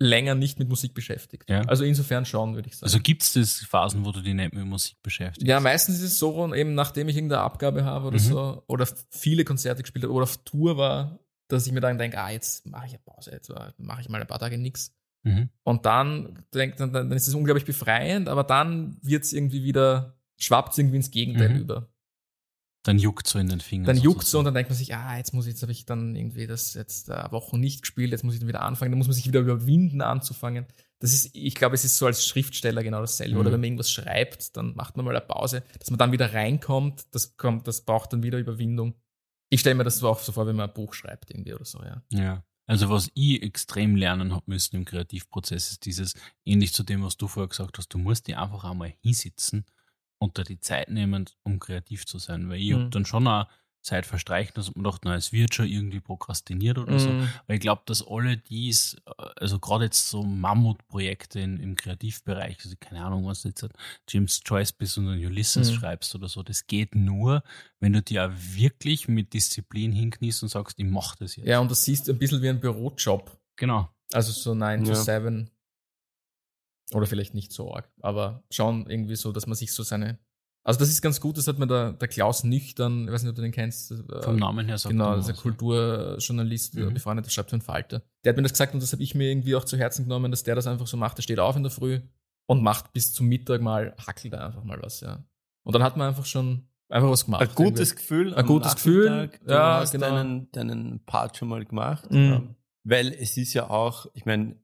länger 0.00 0.34
nicht 0.34 0.58
mit 0.58 0.68
Musik 0.68 0.94
beschäftigt. 0.94 1.48
Ja. 1.48 1.60
Also 1.62 1.84
insofern 1.84 2.24
schon, 2.24 2.56
würde 2.56 2.68
ich 2.68 2.74
sagen. 2.74 2.86
Also 2.86 2.98
gibt 2.98 3.22
es 3.22 3.34
das 3.34 3.60
Phasen, 3.60 4.04
wo 4.04 4.10
du 4.10 4.20
dich 4.20 4.34
nicht 4.34 4.52
mit 4.52 4.66
Musik 4.66 5.00
beschäftigst? 5.02 5.46
Ja, 5.46 5.60
meistens 5.60 5.96
ist 5.96 6.02
es 6.02 6.18
so, 6.18 6.52
eben 6.52 6.74
nachdem 6.74 7.08
ich 7.08 7.16
irgendeine 7.16 7.42
Abgabe 7.42 7.84
habe 7.84 8.08
oder 8.08 8.18
mhm. 8.18 8.24
so, 8.24 8.64
oder 8.66 8.88
viele 9.10 9.44
Konzerte 9.44 9.82
gespielt 9.82 10.04
habe 10.04 10.12
oder 10.12 10.24
auf 10.24 10.38
Tour 10.38 10.76
war, 10.76 11.20
dass 11.46 11.66
ich 11.66 11.72
mir 11.72 11.80
dann 11.80 11.98
denke, 11.98 12.18
ah, 12.18 12.30
jetzt 12.30 12.66
mache 12.66 12.86
ich 12.86 12.92
eine 12.92 13.02
Pause, 13.04 13.30
jetzt 13.30 13.52
mache 13.78 14.00
ich 14.00 14.08
mal 14.08 14.20
ein 14.20 14.26
paar 14.26 14.40
Tage 14.40 14.58
nichts. 14.58 14.92
Mhm. 15.22 15.50
Und 15.62 15.86
dann, 15.86 16.44
denk, 16.52 16.78
dann, 16.78 16.92
dann 16.92 17.12
ist 17.12 17.28
es 17.28 17.34
unglaublich 17.34 17.64
befreiend, 17.64 18.28
aber 18.28 18.42
dann 18.42 18.96
wird 19.02 19.22
es 19.22 19.32
irgendwie 19.32 19.62
wieder, 19.62 20.18
schwappt 20.36 20.72
es 20.72 20.78
irgendwie 20.78 20.96
ins 20.96 21.12
Gegenteil 21.12 21.50
mhm. 21.50 21.60
über. 21.60 21.91
Dann 22.84 22.98
juckt 22.98 23.28
so 23.28 23.38
in 23.38 23.48
den 23.48 23.60
Fingern. 23.60 23.86
Dann 23.86 24.02
juckt 24.02 24.24
so 24.24 24.40
und 24.40 24.44
dann 24.44 24.54
denkt 24.54 24.70
man 24.70 24.76
sich, 24.76 24.94
ah, 24.94 25.16
jetzt 25.16 25.32
muss 25.32 25.46
ich, 25.46 25.52
jetzt 25.52 25.62
habe 25.62 25.70
ich 25.70 25.86
dann 25.86 26.16
irgendwie 26.16 26.48
das 26.48 26.74
jetzt 26.74 27.08
äh, 27.08 27.30
Wochen 27.30 27.60
nicht 27.60 27.82
gespielt, 27.82 28.10
jetzt 28.10 28.24
muss 28.24 28.34
ich 28.34 28.40
dann 28.40 28.48
wieder 28.48 28.62
anfangen, 28.62 28.90
dann 28.90 28.98
muss 28.98 29.06
man 29.06 29.14
sich 29.14 29.26
wieder 29.26 29.40
überwinden 29.40 30.00
anzufangen. 30.00 30.66
Das 30.98 31.12
ist, 31.12 31.30
ich 31.34 31.54
glaube, 31.54 31.74
es 31.74 31.84
ist 31.84 31.96
so 31.96 32.06
als 32.06 32.26
Schriftsteller 32.26 32.82
genau 32.82 33.00
dasselbe. 33.00 33.34
Mhm. 33.34 33.40
Oder 33.40 33.52
wenn 33.52 33.60
man 33.60 33.64
irgendwas 33.64 33.90
schreibt, 33.90 34.56
dann 34.56 34.74
macht 34.74 34.96
man 34.96 35.04
mal 35.04 35.16
eine 35.16 35.24
Pause, 35.24 35.62
dass 35.78 35.90
man 35.90 35.98
dann 35.98 36.12
wieder 36.12 36.32
reinkommt, 36.34 37.02
das 37.12 37.36
kommt, 37.36 37.68
das 37.68 37.84
braucht 37.84 38.12
dann 38.12 38.24
wieder 38.24 38.38
Überwindung. 38.38 38.94
Ich 39.48 39.60
stelle 39.60 39.76
mir 39.76 39.84
das 39.84 39.98
so 39.98 40.08
auch 40.08 40.18
so 40.18 40.32
vor, 40.32 40.46
wenn 40.46 40.56
man 40.56 40.68
ein 40.68 40.74
Buch 40.74 40.94
schreibt 40.94 41.30
irgendwie 41.30 41.54
oder 41.54 41.64
so, 41.64 41.80
ja. 41.82 42.02
Ja. 42.10 42.44
Also 42.66 42.88
was 42.88 43.10
ich 43.14 43.42
extrem 43.42 43.96
lernen 43.96 44.32
habe 44.32 44.44
müssen 44.46 44.76
im 44.76 44.84
Kreativprozess 44.84 45.72
ist 45.72 45.84
dieses, 45.84 46.14
ähnlich 46.44 46.72
zu 46.72 46.82
dem, 46.82 47.02
was 47.02 47.16
du 47.16 47.28
vorher 47.28 47.48
gesagt 47.48 47.78
hast, 47.78 47.88
du 47.88 47.98
musst 47.98 48.28
dir 48.28 48.40
einfach 48.40 48.64
einmal 48.64 48.94
hinsitzen 49.02 49.66
unter 50.22 50.44
die 50.44 50.60
Zeit 50.60 50.88
nehmen, 50.88 51.28
um 51.42 51.58
kreativ 51.58 52.06
zu 52.06 52.18
sein. 52.18 52.48
Weil 52.48 52.60
ich 52.60 52.70
mhm. 52.70 52.74
habe 52.74 52.90
dann 52.90 53.04
schon 53.04 53.26
auch 53.26 53.46
Zeit 53.82 54.06
verstreichen 54.06 54.52
dass 54.54 54.72
man 54.74 54.84
dachte, 54.84 55.08
na, 55.08 55.16
es 55.16 55.32
wird 55.32 55.54
schon 55.54 55.66
irgendwie 55.66 55.98
prokrastiniert 55.98 56.78
oder 56.78 56.92
mhm. 56.92 56.98
so. 56.98 57.08
Weil 57.46 57.56
ich 57.56 57.60
glaube, 57.60 57.82
dass 57.86 58.06
alle 58.06 58.36
dies, 58.36 58.96
also 59.36 59.58
gerade 59.58 59.86
jetzt 59.86 60.08
so 60.08 60.22
Mammutprojekte 60.22 61.40
in, 61.40 61.58
im 61.58 61.74
Kreativbereich, 61.74 62.58
also 62.62 62.76
keine 62.78 63.04
Ahnung, 63.04 63.26
was 63.26 63.42
du 63.42 63.48
jetzt 63.48 63.68
James 64.08 64.40
Joyce 64.44 64.72
bist 64.72 64.98
und 64.98 65.08
Ulysses 65.08 65.72
mhm. 65.72 65.74
schreibst 65.74 66.14
oder 66.14 66.28
so, 66.28 66.44
das 66.44 66.68
geht 66.68 66.94
nur, 66.94 67.42
wenn 67.80 67.92
du 67.92 68.02
dir 68.02 68.26
auch 68.26 68.32
wirklich 68.32 69.08
mit 69.08 69.32
Disziplin 69.32 69.90
hinkniest 69.90 70.44
und 70.44 70.48
sagst, 70.48 70.78
ich 70.78 70.86
mach 70.86 71.16
das 71.16 71.34
jetzt. 71.34 71.48
Ja, 71.48 71.58
und 71.58 71.68
das 71.68 71.84
siehst 71.84 72.06
du 72.06 72.12
ein 72.12 72.18
bisschen 72.18 72.40
wie 72.40 72.50
ein 72.50 72.60
Bürojob. 72.60 73.36
Genau. 73.56 73.88
Also 74.12 74.30
so 74.30 74.54
9 74.54 74.84
ja. 74.84 74.92
to 74.92 75.00
7 75.00 75.50
oder 76.94 77.06
vielleicht 77.06 77.34
nicht 77.34 77.52
so 77.52 77.74
arg, 77.74 77.90
aber 78.00 78.42
schon 78.50 78.88
irgendwie 78.88 79.16
so, 79.16 79.32
dass 79.32 79.46
man 79.46 79.54
sich 79.54 79.72
so 79.72 79.82
seine. 79.82 80.18
Also 80.64 80.78
das 80.78 80.90
ist 80.90 81.02
ganz 81.02 81.20
gut, 81.20 81.36
das 81.38 81.48
hat 81.48 81.58
mir 81.58 81.66
der, 81.66 81.92
der 81.94 82.06
Klaus 82.06 82.44
Nüchtern, 82.44 83.06
ich 83.06 83.12
weiß 83.12 83.22
nicht, 83.24 83.30
ob 83.30 83.36
du 83.36 83.42
den 83.42 83.50
kennst. 83.50 83.90
Äh, 83.90 84.22
Vom 84.22 84.36
Namen 84.36 84.66
her 84.66 84.78
sagt 84.78 84.92
Genau, 84.92 85.16
das 85.16 85.28
ist 85.28 85.34
ein 85.34 85.40
Kulturjournalist, 85.40 86.76
mhm. 86.76 86.94
befreundet, 86.94 87.26
der 87.26 87.30
schreibt 87.30 87.50
für 87.50 87.56
einen 87.56 87.62
Falter. 87.62 88.02
Der 88.24 88.30
hat 88.30 88.36
mir 88.36 88.44
das 88.44 88.52
gesagt 88.52 88.72
und 88.72 88.80
das 88.80 88.92
habe 88.92 89.02
ich 89.02 89.16
mir 89.16 89.28
irgendwie 89.28 89.56
auch 89.56 89.64
zu 89.64 89.76
Herzen 89.76 90.04
genommen, 90.04 90.30
dass 90.30 90.44
der 90.44 90.54
das 90.54 90.68
einfach 90.68 90.86
so 90.86 90.96
macht. 90.96 91.18
Der 91.18 91.22
steht 91.22 91.40
auf 91.40 91.56
in 91.56 91.64
der 91.64 91.72
Früh 91.72 92.00
und 92.46 92.62
macht 92.62 92.92
bis 92.92 93.12
zum 93.12 93.26
Mittag 93.26 93.60
mal, 93.60 93.94
hackelt 94.06 94.34
einfach 94.34 94.62
mal 94.62 94.80
was, 94.80 95.00
ja. 95.00 95.24
Und 95.64 95.74
dann 95.74 95.82
hat 95.82 95.96
man 95.96 96.08
einfach 96.08 96.26
schon 96.26 96.68
einfach 96.88 97.10
was 97.10 97.24
gemacht. 97.24 97.42
Ein 97.42 97.54
gutes 97.54 97.90
irgendwie. 97.90 98.02
Gefühl. 98.02 98.34
Ein 98.34 98.46
gutes 98.46 98.74
Gefühl. 98.74 99.30
Du 99.44 99.52
ja, 99.52 99.80
hast 99.80 99.92
genau. 99.92 100.06
deinen, 100.06 100.52
deinen 100.52 101.04
Part 101.04 101.36
schon 101.36 101.48
mal 101.48 101.64
gemacht. 101.64 102.10
Mhm. 102.10 102.54
Weil 102.84 103.12
es 103.12 103.36
ist 103.36 103.54
ja 103.54 103.70
auch, 103.70 104.06
ich 104.14 104.24
meine, 104.24 104.56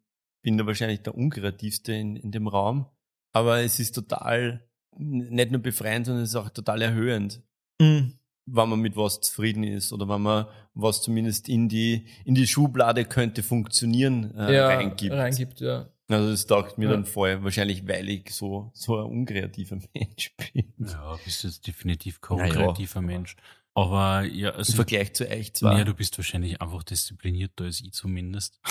bin 0.49 0.57
da 0.57 0.65
wahrscheinlich 0.65 1.03
der 1.03 1.15
Unkreativste 1.15 1.93
in, 1.93 2.17
in 2.17 2.31
dem 2.31 2.49
Raum. 2.49 2.87
Aber 3.35 3.61
es 3.61 3.79
ist 3.81 3.95
total, 3.95 4.67
nicht 4.97 5.51
nur 5.51 5.61
befreiend, 5.61 6.07
sondern 6.07 6.25
es 6.25 6.31
ist 6.31 6.37
auch 6.37 6.49
total 6.49 6.81
erhöhend. 6.81 7.43
Mhm. 7.79 8.15
Wenn 8.47 8.69
man 8.71 8.81
mit 8.81 8.97
was 8.97 9.21
zufrieden 9.21 9.63
ist 9.63 9.93
oder 9.93 10.09
wenn 10.09 10.23
man 10.23 10.47
was 10.73 11.03
zumindest 11.03 11.51
in 11.51 11.69
die, 11.69 12.07
in 12.25 12.35
die 12.35 12.47
Schublade 12.47 13.05
könnte 13.05 13.43
funktionieren, 13.43 14.35
äh, 14.39 14.55
ja, 14.55 14.69
reingibt. 14.69 15.13
reingibt. 15.13 15.61
ja. 15.61 15.91
Also 16.09 16.31
das 16.31 16.47
taugt 16.47 16.79
mir 16.79 16.87
ja. 16.87 16.93
dann 16.93 17.05
voll, 17.05 17.45
wahrscheinlich 17.45 17.87
weil 17.87 18.09
ich 18.09 18.35
so, 18.35 18.71
so 18.73 18.97
ein 18.97 19.05
unkreativer 19.05 19.79
Mensch 19.95 20.35
bin. 20.35 20.73
Ja, 20.79 21.19
bist 21.27 21.45
jetzt 21.45 21.67
definitiv 21.67 22.23
kein 22.23 22.41
unkreativer 22.41 23.01
ja. 23.01 23.07
Mensch. 23.07 23.37
Aber 23.75 24.23
ja, 24.23 24.53
also. 24.53 24.73
Im 24.73 24.77
Vergleich 24.77 25.13
zu 25.13 25.29
echt 25.29 25.59
zwar. 25.59 25.77
Ja, 25.77 25.85
du 25.85 25.93
bist 25.93 26.17
wahrscheinlich 26.17 26.63
einfach 26.63 26.85
disziplinierter 26.85 27.65
als 27.65 27.83
ich 27.83 27.93
zumindest. 27.93 28.59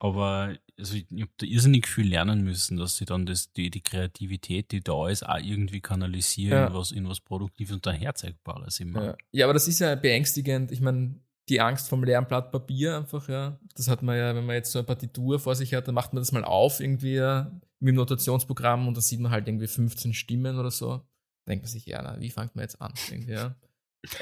Aber 0.00 0.56
also 0.78 0.94
ich, 0.94 1.06
ich 1.10 1.22
habe 1.22 1.32
da 1.38 1.46
irrsinnig 1.46 1.88
viel 1.88 2.08
lernen 2.08 2.42
müssen, 2.42 2.76
dass 2.76 2.96
sie 2.96 3.04
dann 3.04 3.26
das, 3.26 3.52
die, 3.52 3.70
die 3.70 3.80
Kreativität, 3.80 4.70
die 4.70 4.80
da 4.80 5.08
ist, 5.08 5.26
auch 5.26 5.38
irgendwie 5.38 5.80
kanalisieren 5.80 6.58
ja. 6.58 6.66
in, 6.68 6.74
was, 6.74 6.92
in 6.92 7.08
was 7.08 7.20
Produktives 7.20 7.74
und 7.74 7.84
Daherzeigbares 7.84 8.78
immer. 8.80 9.04
Ja. 9.04 9.16
ja, 9.32 9.46
aber 9.46 9.54
das 9.54 9.66
ist 9.66 9.80
ja 9.80 9.94
beängstigend. 9.96 10.70
Ich 10.70 10.80
meine, 10.80 11.16
die 11.48 11.60
Angst 11.60 11.88
vom 11.88 12.04
leeren 12.04 12.26
Blatt 12.26 12.52
Papier 12.52 12.96
einfach, 12.96 13.28
ja. 13.28 13.58
Das 13.74 13.88
hat 13.88 14.02
man 14.02 14.16
ja, 14.16 14.34
wenn 14.34 14.46
man 14.46 14.54
jetzt 14.54 14.70
so 14.70 14.78
eine 14.78 14.86
Partitur 14.86 15.40
vor 15.40 15.56
sich 15.56 15.74
hat, 15.74 15.88
dann 15.88 15.94
macht 15.94 16.12
man 16.12 16.20
das 16.20 16.30
mal 16.30 16.44
auf 16.44 16.80
irgendwie 16.80 17.14
ja, 17.14 17.50
mit 17.80 17.92
dem 17.92 17.96
Notationsprogramm 17.96 18.86
und 18.86 18.94
dann 18.94 19.02
sieht 19.02 19.20
man 19.20 19.32
halt 19.32 19.48
irgendwie 19.48 19.66
15 19.66 20.14
Stimmen 20.14 20.58
oder 20.58 20.70
so. 20.70 21.02
denkt 21.48 21.64
man 21.64 21.70
sich, 21.70 21.86
ja, 21.86 22.02
na, 22.02 22.20
wie 22.20 22.30
fängt 22.30 22.54
man 22.54 22.62
jetzt 22.62 22.80
an? 22.80 22.92
Irgendwie, 23.10 23.32
ja. 23.32 23.56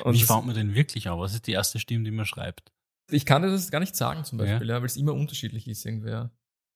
Und 0.04 0.14
wie 0.14 0.22
fängt 0.22 0.46
man 0.46 0.54
denn 0.54 0.74
wirklich 0.74 1.08
an? 1.08 1.18
Was 1.18 1.34
ist 1.34 1.46
die 1.46 1.52
erste 1.52 1.78
Stimme, 1.78 2.04
die 2.04 2.10
man 2.10 2.24
schreibt? 2.24 2.72
Ich 3.10 3.26
kann 3.26 3.42
das 3.42 3.70
gar 3.70 3.80
nicht 3.80 3.96
sagen 3.96 4.24
zum 4.24 4.38
Beispiel, 4.38 4.68
ja. 4.68 4.74
ja 4.76 4.80
weil 4.80 4.86
es 4.86 4.96
immer 4.96 5.14
unterschiedlich 5.14 5.68
ist 5.68 5.84
irgendwie. 5.84 6.10
Ja. 6.10 6.30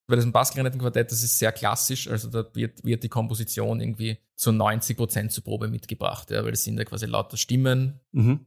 Bei 0.07 0.17
diesem 0.17 0.33
Bassklarinettenquartett, 0.33 1.13
das 1.13 1.23
ist 1.23 1.39
sehr 1.39 1.53
klassisch, 1.53 2.09
also 2.09 2.29
da 2.29 2.45
wird, 2.55 2.85
wird 2.85 3.05
die 3.05 3.09
Komposition 3.09 3.81
irgendwie 3.81 4.19
zu 4.35 4.53
90 4.53 4.97
Prozent 4.97 5.33
zur 5.33 5.45
Probe 5.45 5.69
mitgebracht, 5.69 6.31
ja, 6.31 6.43
weil 6.43 6.51
das 6.51 6.65
sind 6.65 6.79
ja 6.79 6.85
quasi 6.85 7.07
lauter 7.07 7.37
Stimmen, 7.37 8.01
mhm. 8.11 8.47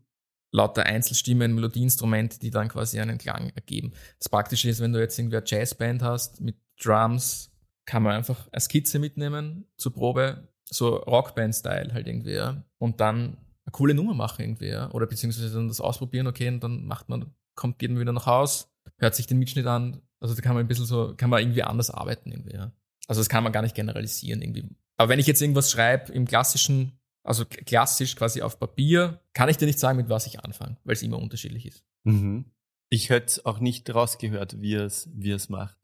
lauter 0.52 0.84
Einzelstimmen, 0.84 1.56
Melodieinstrumente, 1.56 2.40
die 2.40 2.50
dann 2.50 2.68
quasi 2.68 3.00
einen 3.00 3.18
Klang 3.18 3.52
ergeben. 3.56 3.94
Das 4.20 4.28
Praktische 4.28 4.70
ist, 4.70 4.82
wenn 4.82 4.92
du 4.92 5.00
jetzt 5.00 5.18
irgendwie 5.18 5.38
eine 5.38 5.46
Jazzband 5.48 6.02
hast 6.02 6.42
mit 6.42 6.58
Drums, 6.82 7.52
kann 7.86 8.04
man 8.04 8.14
einfach 8.14 8.48
eine 8.52 8.60
Skizze 8.60 9.00
mitnehmen 9.00 9.66
zur 9.78 9.94
Probe, 9.94 10.50
so 10.66 10.96
Rockband-Style 10.98 11.94
halt 11.94 12.08
irgendwie, 12.08 12.34
ja, 12.34 12.64
und 12.78 13.00
dann 13.00 13.38
eine 13.66 13.72
coole 13.72 13.94
Nummer 13.94 14.14
machen 14.14 14.42
irgendwie, 14.42 14.68
ja, 14.68 14.92
oder 14.92 15.08
beziehungsweise 15.08 15.54
dann 15.54 15.68
das 15.70 15.80
ausprobieren, 15.80 16.28
okay, 16.28 16.50
und 16.50 16.62
dann 16.62 16.86
macht 16.86 17.08
man 17.08 17.34
kommt, 17.56 17.80
geht 17.80 17.92
man 17.92 18.00
wieder 18.00 18.14
nach 18.14 18.26
Haus, 18.26 18.72
hört 18.98 19.16
sich 19.16 19.28
den 19.28 19.40
Mitschnitt 19.40 19.66
an. 19.66 20.02
Also 20.20 20.36
da 20.36 20.42
kann 20.42 20.54
man 20.54 20.64
ein 20.64 20.68
bisschen 20.68 20.86
so, 20.86 21.16
kann 21.16 21.30
man 21.30 21.42
irgendwie 21.42 21.64
anders 21.64 21.90
arbeiten 21.90 22.32
irgendwie, 22.32 22.56
ja. 22.56 22.72
Also 23.08 23.20
das 23.20 23.30
kann 23.30 23.44
man 23.44 23.52
gar 23.52 23.62
nicht 23.62 23.76
generalisieren 23.76 24.42
irgendwie. 24.42 24.70
Aber 24.98 25.10
wenn 25.10 25.20
ich 25.20 25.28
jetzt 25.28 25.42
irgendwas 25.42 25.72
schreibe 25.72 26.12
im 26.14 26.26
klassischen, 26.26 27.00
also 27.24 27.46
klassisch 27.46 28.16
quasi 28.16 28.42
auf 28.42 28.60
Papier, 28.60 29.22
kann 29.34 29.50
ich 29.50 29.58
dir 29.58 29.66
nicht 29.66 29.80
sagen, 29.80 29.98
mit 29.98 30.10
was 30.10 30.28
ich 30.28 30.40
anfange, 30.40 30.78
weil 30.84 30.94
es 30.94 31.04
immer 31.04 31.20
unterschiedlich 31.20 31.66
ist. 31.66 31.86
Mhm. 32.04 32.52
Ich 32.90 33.10
hätte 33.10 33.46
auch 33.46 33.60
nicht 33.60 33.94
rausgehört, 33.94 34.62
wie 34.62 34.76
es, 34.76 35.10
wie 35.14 35.32
es 35.32 35.50
macht. 35.50 35.78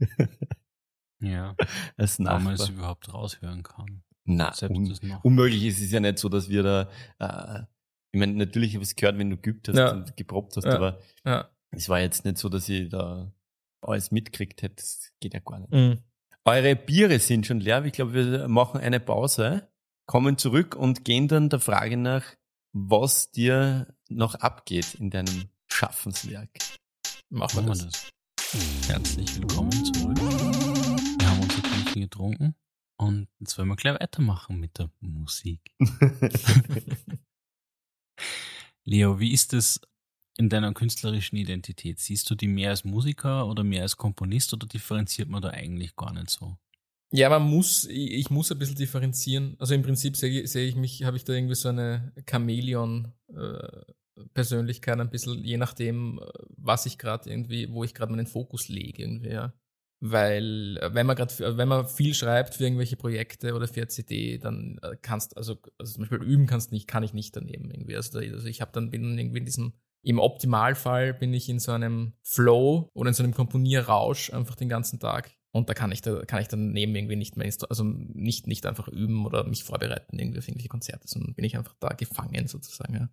ja. 1.20 1.54
Als 1.96 2.18
Nachbar. 2.18 2.38
Ob 2.38 2.44
man 2.44 2.54
es 2.54 2.68
überhaupt 2.68 3.12
raushören 3.12 3.62
kann. 3.62 4.02
Na, 4.24 4.52
un 4.68 4.98
unmöglich 5.22 5.64
ist 5.64 5.80
es 5.80 5.92
ja 5.92 6.00
nicht 6.00 6.18
so, 6.18 6.28
dass 6.28 6.48
wir 6.48 6.62
da 6.64 6.90
äh, 7.20 7.64
ich 8.16 8.20
meine, 8.20 8.32
natürlich 8.32 8.72
habe 8.72 8.82
ich 8.82 8.90
es 8.90 8.96
gehört, 8.96 9.18
wenn 9.18 9.28
du 9.28 9.36
geübt 9.36 9.68
hast 9.68 9.76
ja. 9.76 9.92
und 9.92 10.16
geprobt 10.16 10.56
hast, 10.56 10.64
ja. 10.64 10.74
aber 10.74 11.00
ja. 11.26 11.50
es 11.70 11.90
war 11.90 12.00
jetzt 12.00 12.24
nicht 12.24 12.38
so, 12.38 12.48
dass 12.48 12.66
ich 12.66 12.88
da 12.88 13.30
alles 13.82 14.10
mitkriegt 14.10 14.62
hätte. 14.62 14.76
Das 14.76 15.12
geht 15.20 15.34
ja 15.34 15.40
gar 15.40 15.58
nicht. 15.58 15.70
Mhm. 15.70 15.98
Eure 16.46 16.76
Biere 16.76 17.18
sind 17.18 17.46
schon 17.46 17.60
leer. 17.60 17.84
Ich 17.84 17.92
glaube, 17.92 18.14
wir 18.14 18.48
machen 18.48 18.80
eine 18.80 19.00
Pause, 19.00 19.68
kommen 20.06 20.38
zurück 20.38 20.74
und 20.74 21.04
gehen 21.04 21.28
dann 21.28 21.50
der 21.50 21.60
Frage 21.60 21.98
nach, 21.98 22.24
was 22.72 23.32
dir 23.32 23.94
noch 24.08 24.34
abgeht 24.36 24.94
in 24.94 25.10
deinem 25.10 25.50
Schaffenswerk. 25.66 26.48
Machen 27.28 27.66
wir 27.66 27.74
das. 27.74 28.10
das. 28.38 28.88
Herzlich 28.88 29.36
willkommen 29.36 29.72
zurück. 29.72 30.16
Wir 30.16 31.28
haben 31.28 31.40
unsere 31.42 31.60
Trinken 31.60 32.00
getrunken 32.00 32.54
und 32.96 33.28
jetzt 33.40 33.58
wollen 33.58 33.68
wir 33.68 33.76
gleich 33.76 34.00
weitermachen 34.00 34.58
mit 34.58 34.78
der 34.78 34.88
Musik. 35.00 35.60
Leo, 38.84 39.18
wie 39.18 39.32
ist 39.32 39.52
es 39.52 39.80
in 40.38 40.48
deiner 40.48 40.72
künstlerischen 40.72 41.36
Identität? 41.36 41.98
Siehst 41.98 42.30
du 42.30 42.34
die 42.34 42.48
mehr 42.48 42.70
als 42.70 42.84
Musiker 42.84 43.46
oder 43.46 43.64
mehr 43.64 43.82
als 43.82 43.96
Komponist 43.96 44.52
oder 44.52 44.66
differenziert 44.66 45.28
man 45.28 45.42
da 45.42 45.50
eigentlich 45.50 45.96
gar 45.96 46.12
nicht 46.12 46.30
so? 46.30 46.56
Ja, 47.12 47.28
man 47.30 47.42
muss, 47.42 47.86
ich 47.86 48.30
muss 48.30 48.50
ein 48.50 48.58
bisschen 48.58 48.76
differenzieren. 48.76 49.56
Also 49.58 49.74
im 49.74 49.82
Prinzip 49.82 50.16
sehe, 50.16 50.46
sehe 50.46 50.68
ich 50.68 50.76
mich, 50.76 51.04
habe 51.04 51.16
ich 51.16 51.24
da 51.24 51.32
irgendwie 51.32 51.54
so 51.54 51.68
eine 51.68 52.12
Chamäleon-Persönlichkeit, 52.28 54.98
äh, 54.98 55.00
ein 55.00 55.10
bisschen, 55.10 55.44
je 55.44 55.56
nachdem, 55.56 56.18
äh, 56.18 56.26
was 56.56 56.86
ich 56.86 56.98
gerade 56.98 57.30
irgendwie, 57.30 57.70
wo 57.70 57.84
ich 57.84 57.94
gerade 57.94 58.12
meinen 58.12 58.26
Fokus 58.26 58.68
lege, 58.68 59.02
irgendwie, 59.02 59.30
ja. 59.30 59.52
Weil 60.00 60.78
äh, 60.82 60.94
wenn 60.94 61.06
man 61.06 61.16
gerade, 61.16 61.56
wenn 61.56 61.68
man 61.68 61.88
viel 61.88 62.14
schreibt 62.14 62.54
für 62.54 62.64
irgendwelche 62.64 62.96
Projekte 62.96 63.54
oder 63.54 63.66
für 63.66 63.88
CD, 63.88 64.38
dann 64.38 64.78
äh, 64.82 64.96
kannst 65.00 65.36
also, 65.36 65.56
also 65.78 65.94
zum 65.94 66.02
Beispiel 66.02 66.22
üben 66.22 66.46
kannst 66.46 66.70
nicht, 66.70 66.86
kann 66.86 67.02
ich 67.02 67.14
nicht 67.14 67.34
daneben 67.34 67.70
irgendwie. 67.70 67.96
Also, 67.96 68.18
also 68.18 68.46
ich 68.46 68.60
habe 68.60 68.72
dann 68.72 68.90
bin 68.90 69.18
irgendwie 69.18 69.38
in 69.38 69.44
diesem 69.46 69.72
Im 70.02 70.18
Optimalfall 70.18 71.14
bin 71.14 71.32
ich 71.32 71.48
in 71.48 71.58
so 71.58 71.72
einem 71.72 72.12
Flow 72.22 72.90
oder 72.92 73.08
in 73.08 73.14
so 73.14 73.22
einem 73.22 73.34
Komponierrausch 73.34 74.32
einfach 74.32 74.54
den 74.56 74.68
ganzen 74.68 75.00
Tag. 75.00 75.32
Und 75.52 75.70
da 75.70 75.74
kann 75.74 75.90
ich 75.90 76.02
da 76.02 76.22
kann 76.26 76.42
ich 76.42 76.48
dann 76.48 76.72
neben 76.72 76.94
irgendwie 76.94 77.16
nicht 77.16 77.38
mehr, 77.38 77.50
also 77.70 77.82
nicht, 77.84 78.46
nicht 78.46 78.66
einfach 78.66 78.88
üben 78.88 79.24
oder 79.24 79.44
mich 79.44 79.64
vorbereiten 79.64 80.18
irgendwie 80.18 80.38
auf 80.38 80.46
irgendwelche 80.46 80.68
Konzerte, 80.68 81.08
sondern 81.08 81.34
bin 81.34 81.46
ich 81.46 81.56
einfach 81.56 81.74
da 81.80 81.88
gefangen 81.88 82.46
sozusagen. 82.46 82.94
Ja. 82.94 83.08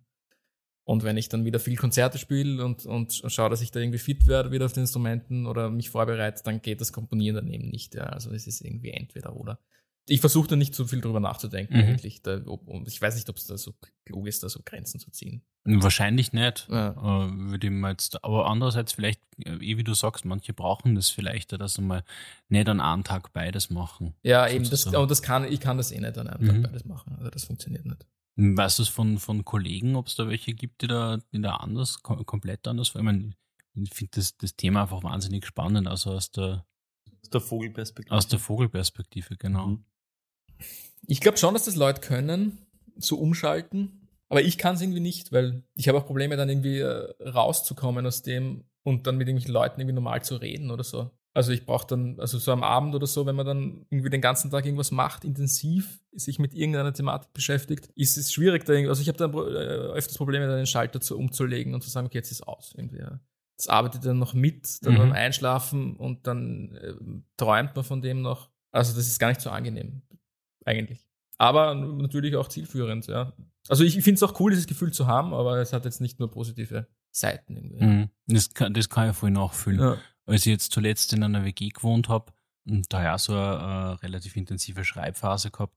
Und 0.84 1.02
wenn 1.02 1.16
ich 1.16 1.30
dann 1.30 1.46
wieder 1.46 1.58
viel 1.58 1.76
Konzerte 1.76 2.18
spiele 2.18 2.62
und, 2.64 2.84
und 2.84 3.22
schaue, 3.26 3.48
dass 3.48 3.62
ich 3.62 3.70
da 3.70 3.80
irgendwie 3.80 3.98
fit 3.98 4.26
werde 4.26 4.50
wieder 4.50 4.66
auf 4.66 4.74
den 4.74 4.82
Instrumenten 4.82 5.46
oder 5.46 5.70
mich 5.70 5.88
vorbereite, 5.88 6.42
dann 6.44 6.60
geht 6.60 6.80
das 6.80 6.92
Komponieren 6.92 7.36
daneben 7.36 7.70
nicht. 7.70 7.94
Ja. 7.94 8.04
Also 8.04 8.30
es 8.30 8.46
ist 8.46 8.60
irgendwie 8.60 8.90
entweder 8.90 9.34
oder. 9.34 9.58
Ich 10.06 10.20
versuche 10.20 10.48
da 10.48 10.56
nicht 10.56 10.74
so 10.74 10.86
viel 10.86 11.00
drüber 11.00 11.20
nachzudenken, 11.20 11.78
mhm. 11.78 11.86
wirklich. 11.86 12.20
Da, 12.20 12.42
ob, 12.44 12.68
und 12.68 12.86
ich 12.86 13.00
weiß 13.00 13.14
nicht, 13.14 13.30
ob 13.30 13.36
es 13.36 13.46
da 13.46 13.56
so 13.56 13.72
klug 14.04 14.26
ist, 14.26 14.42
da 14.42 14.50
so 14.50 14.60
Grenzen 14.62 15.00
zu 15.00 15.10
ziehen. 15.10 15.42
Wahrscheinlich 15.64 16.34
nicht, 16.34 16.68
ja. 16.70 16.90
äh, 16.90 17.30
würde 17.32 17.68
ich 17.68 17.72
mal 17.72 17.92
jetzt, 17.92 18.22
aber 18.22 18.44
andererseits 18.44 18.92
vielleicht, 18.92 19.22
äh, 19.38 19.54
eh 19.54 19.78
wie 19.78 19.84
du 19.84 19.94
sagst, 19.94 20.26
manche 20.26 20.52
brauchen 20.52 20.94
das 20.94 21.08
vielleicht, 21.08 21.52
dass 21.52 21.74
sie 21.74 21.80
mal 21.80 22.04
nicht 22.50 22.68
an 22.68 22.82
einem 22.82 23.02
Tag 23.02 23.32
beides 23.32 23.70
machen. 23.70 24.12
Ja, 24.22 24.46
eben, 24.46 24.68
das, 24.68 24.84
und 24.84 25.10
das 25.10 25.22
kann, 25.22 25.50
ich 25.50 25.60
kann 25.60 25.78
das 25.78 25.90
eh 25.90 26.00
nicht 26.00 26.18
an 26.18 26.26
einem 26.26 26.46
mhm. 26.46 26.48
Tag 26.48 26.62
beides 26.64 26.84
machen. 26.84 27.14
Also 27.16 27.30
das 27.30 27.44
funktioniert 27.44 27.86
nicht. 27.86 28.06
Weißt 28.36 28.78
du 28.78 28.82
es 28.82 28.88
von, 28.88 29.18
von 29.18 29.44
Kollegen, 29.44 29.94
ob 29.94 30.08
es 30.08 30.16
da 30.16 30.28
welche 30.28 30.54
gibt, 30.54 30.82
die 30.82 30.88
da, 30.88 31.18
die 31.32 31.40
da 31.40 31.56
anders, 31.56 32.02
komplett 32.02 32.66
anders, 32.66 32.92
ich 32.94 33.02
meine, 33.02 33.34
ich 33.74 33.94
finde 33.94 34.12
das, 34.16 34.36
das 34.36 34.56
Thema 34.56 34.82
einfach 34.82 35.02
wahnsinnig 35.02 35.46
spannend, 35.46 35.86
also 35.86 36.12
aus 36.12 36.30
der, 36.30 36.66
aus 37.22 37.30
der 37.30 37.40
Vogelperspektive. 37.40 38.14
Aus 38.14 38.26
der 38.26 38.38
Vogelperspektive, 38.38 39.36
genau. 39.36 39.66
Mhm. 39.68 39.84
Ich 41.06 41.20
glaube 41.20 41.38
schon, 41.38 41.54
dass 41.54 41.64
das 41.64 41.76
Leute 41.76 42.00
können, 42.00 42.58
so 42.96 43.18
umschalten, 43.18 44.08
aber 44.28 44.42
ich 44.42 44.58
kann 44.58 44.74
es 44.74 44.80
irgendwie 44.80 45.00
nicht, 45.00 45.32
weil 45.32 45.62
ich 45.76 45.88
habe 45.88 45.98
auch 45.98 46.06
Probleme, 46.06 46.36
dann 46.36 46.48
irgendwie 46.48 46.78
äh, 46.78 47.14
rauszukommen 47.22 48.06
aus 48.06 48.22
dem 48.22 48.64
und 48.82 49.06
dann 49.06 49.16
mit 49.16 49.28
irgendwelchen 49.28 49.54
Leuten 49.54 49.80
irgendwie 49.80 49.94
normal 49.94 50.24
zu 50.24 50.36
reden 50.36 50.70
oder 50.70 50.84
so. 50.84 51.10
Also 51.36 51.50
ich 51.50 51.66
brauche 51.66 51.86
dann, 51.88 52.20
also 52.20 52.38
so 52.38 52.52
am 52.52 52.62
Abend 52.62 52.94
oder 52.94 53.08
so, 53.08 53.26
wenn 53.26 53.34
man 53.34 53.44
dann 53.44 53.86
irgendwie 53.90 54.08
den 54.08 54.20
ganzen 54.20 54.52
Tag 54.52 54.64
irgendwas 54.64 54.92
macht, 54.92 55.24
intensiv 55.24 56.00
sich 56.12 56.38
mit 56.38 56.54
irgendeiner 56.54 56.92
Thematik 56.94 57.32
beschäftigt, 57.32 57.90
ist 57.96 58.16
es 58.16 58.32
schwierig 58.32 58.64
da 58.64 58.72
irgendwie, 58.72 58.88
also 58.88 59.02
ich 59.02 59.08
habe 59.08 59.18
dann 59.18 59.34
äh, 59.34 59.96
öfters 59.96 60.16
Probleme, 60.16 60.46
dann 60.46 60.58
den 60.58 60.66
Schalter 60.66 61.00
zu 61.00 61.18
umzulegen 61.18 61.74
und 61.74 61.82
zu 61.82 61.90
sagen, 61.90 62.06
okay, 62.06 62.18
jetzt 62.18 62.30
ist 62.30 62.46
aus 62.46 62.72
irgendwie. 62.76 62.98
Ja. 62.98 63.18
Das 63.56 63.66
arbeitet 63.66 64.04
dann 64.04 64.20
noch 64.20 64.32
mit, 64.32 64.78
dann 64.82 64.94
mhm. 64.94 64.98
beim 64.98 65.12
Einschlafen 65.12 65.96
und 65.96 66.28
dann 66.28 66.76
äh, 66.76 66.94
träumt 67.36 67.74
man 67.74 67.84
von 67.84 68.00
dem 68.00 68.22
noch. 68.22 68.50
Also 68.70 68.94
das 68.94 69.08
ist 69.08 69.18
gar 69.18 69.28
nicht 69.28 69.40
so 69.40 69.50
angenehm, 69.50 70.02
eigentlich. 70.64 71.04
Aber 71.36 71.74
natürlich 71.74 72.36
auch 72.36 72.46
zielführend, 72.46 73.08
ja. 73.08 73.32
Also 73.68 73.82
ich 73.82 73.94
finde 73.94 74.14
es 74.14 74.22
auch 74.22 74.38
cool, 74.38 74.52
dieses 74.52 74.68
Gefühl 74.68 74.92
zu 74.92 75.08
haben, 75.08 75.34
aber 75.34 75.56
es 75.58 75.72
hat 75.72 75.84
jetzt 75.84 76.00
nicht 76.00 76.20
nur 76.20 76.30
positive 76.30 76.86
Seiten. 77.10 77.56
Irgendwie. 77.56 77.84
Mhm. 77.84 78.10
Das, 78.28 78.54
kann, 78.54 78.72
das 78.72 78.88
kann 78.88 79.10
ich 79.10 79.16
voll 79.16 79.32
nachfühlen. 79.32 79.80
Ja 79.80 79.98
als 80.26 80.46
ich 80.46 80.52
jetzt 80.52 80.72
zuletzt 80.72 81.12
in 81.12 81.22
einer 81.22 81.44
WG 81.44 81.68
gewohnt 81.68 82.08
habe 82.08 82.32
und 82.66 82.92
daher 82.92 83.18
so 83.18 83.32
eine, 83.32 83.60
eine 83.60 84.02
relativ 84.02 84.36
intensive 84.36 84.84
Schreibphase 84.84 85.50
gehabt. 85.50 85.76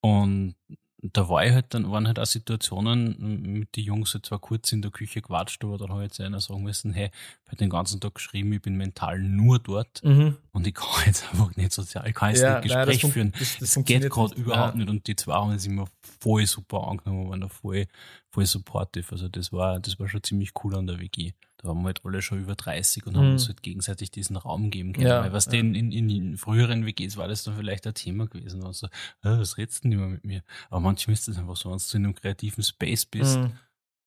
Und 0.00 0.56
da 1.00 1.28
war 1.28 1.46
ich 1.46 1.52
halt 1.52 1.74
dann, 1.74 1.90
waren 1.92 2.08
halt 2.08 2.18
auch 2.18 2.26
Situationen 2.26 3.42
mit 3.42 3.76
den 3.76 3.84
Jungs 3.84 4.14
halt 4.14 4.26
zwar 4.26 4.40
kurz 4.40 4.72
in 4.72 4.82
der 4.82 4.90
Küche 4.90 5.22
gewatscht, 5.22 5.62
aber 5.62 5.78
dann 5.78 5.90
habe 5.90 6.00
ich 6.00 6.10
jetzt 6.10 6.20
einer 6.20 6.40
sagen 6.40 6.64
müssen, 6.64 6.92
hey, 6.92 7.10
ich 7.44 7.46
habe 7.46 7.56
den 7.56 7.70
ganzen 7.70 8.00
Tag 8.00 8.16
geschrieben, 8.16 8.52
ich 8.52 8.62
bin 8.62 8.76
mental 8.76 9.20
nur 9.20 9.60
dort 9.60 10.02
mhm. 10.02 10.36
und 10.50 10.66
ich 10.66 10.74
kann 10.74 10.88
jetzt 11.06 11.28
einfach 11.30 11.54
nicht 11.54 11.72
sozial, 11.72 12.08
ich 12.08 12.14
kann 12.14 12.30
jetzt 12.30 12.42
ja, 12.42 12.60
nicht 12.60 12.64
Gespräch 12.64 13.02
nein, 13.04 13.12
führen. 13.12 13.32
Das, 13.38 13.58
das, 13.58 13.74
das 13.74 13.84
geht 13.84 14.10
gerade 14.10 14.34
überhaupt 14.34 14.74
ja. 14.74 14.78
nicht 14.78 14.90
und 14.90 15.06
die 15.06 15.14
zwei 15.14 15.34
haben 15.34 15.52
es 15.52 15.66
immer 15.66 15.86
voll 16.20 16.46
super 16.46 16.88
angenommen, 16.88 17.30
waren 17.30 17.42
da 17.42 17.48
voll, 17.48 17.86
voll 18.30 18.46
supportive. 18.46 19.12
Also 19.12 19.28
das 19.28 19.52
war, 19.52 19.78
das 19.78 20.00
war 20.00 20.08
schon 20.08 20.24
ziemlich 20.24 20.50
cool 20.64 20.74
an 20.74 20.88
der 20.88 20.98
WG 20.98 21.32
da 21.58 21.68
waren 21.68 21.78
wir 21.78 21.86
halt 21.86 22.04
alle 22.04 22.22
schon 22.22 22.40
über 22.40 22.54
30 22.54 23.06
und 23.06 23.14
mhm. 23.14 23.18
haben 23.18 23.32
uns 23.32 23.48
halt 23.48 23.62
gegenseitig 23.62 24.10
diesen 24.10 24.36
Raum 24.36 24.70
geben 24.70 24.92
können. 24.92 25.08
Ja, 25.08 25.22
Weil 25.22 25.32
was 25.32 25.46
ja. 25.46 25.52
denn 25.52 25.74
in, 25.74 25.92
in, 25.92 26.08
in 26.08 26.36
früheren 26.36 26.86
WGs 26.86 27.16
war 27.16 27.28
das 27.28 27.42
dann 27.42 27.56
vielleicht 27.56 27.86
ein 27.86 27.94
Thema 27.94 28.26
gewesen. 28.26 28.64
Also, 28.64 28.86
äh, 28.86 28.90
was 29.38 29.58
redest 29.58 29.84
du 29.84 29.88
denn 29.88 29.98
immer 29.98 30.08
mit 30.08 30.24
mir? 30.24 30.42
Aber 30.70 30.80
manchmal 30.80 31.14
ist 31.14 31.26
das 31.26 31.36
einfach 31.36 31.56
so, 31.56 31.70
wenn 31.70 31.78
du 31.78 31.96
in 31.96 32.04
einem 32.04 32.14
kreativen 32.14 32.62
Space 32.62 33.06
bist 33.06 33.38
mhm. 33.38 33.52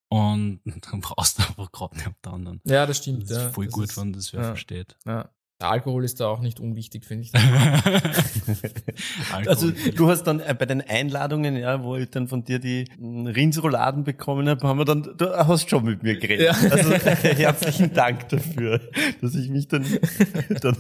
und 0.08 0.62
dann 0.92 1.02
brauchst 1.02 1.40
du 1.40 1.44
einfach 1.44 1.72
gerade 1.72 1.96
nicht 1.96 2.08
auf 2.08 2.20
den 2.26 2.32
anderen. 2.32 2.62
Ja, 2.64 2.86
das 2.86 2.98
stimmt. 2.98 3.30
Das 3.30 3.46
ist 3.46 3.54
voll 3.54 3.66
das 3.66 3.74
gut, 3.74 3.84
ist, 3.86 3.98
wenn 3.98 4.14
das 4.14 4.32
wer 4.32 4.42
ja, 4.42 4.48
versteht. 4.48 4.96
Ja. 5.06 5.30
Der 5.62 5.70
Alkohol 5.70 6.04
ist 6.04 6.20
da 6.20 6.28
auch 6.28 6.40
nicht 6.40 6.60
unwichtig, 6.60 7.06
finde 7.06 7.26
ich. 7.26 7.32
also 9.48 9.70
du 9.70 10.10
hast 10.10 10.24
dann 10.24 10.40
äh, 10.40 10.56
bei 10.58 10.66
den 10.66 10.82
Einladungen, 10.82 11.56
ja, 11.56 11.84
wo 11.84 11.98
ich 11.98 12.10
dann 12.10 12.28
von 12.28 12.44
dir 12.44 12.58
die 12.58 12.86
hm, 12.98 13.28
Rindsrouladen 13.28 14.04
bekommen 14.04 14.50
habe, 14.50 14.68
haben 14.68 14.80
wir 14.80 14.86
dann, 14.86 15.04
du 15.04 15.30
hast 15.30 15.70
schon 15.70 15.86
mit 15.86 16.02
mir 16.02 16.18
geredet. 16.18 16.48
Ja. 16.48 16.54
Also 16.72 16.94
herzlichen 16.94 17.94
Dank 17.94 18.28
dafür, 18.30 18.82
dass 19.22 19.36
ich 19.36 19.50
mich 19.50 19.68
dann, 19.68 19.86
dann 20.62 20.78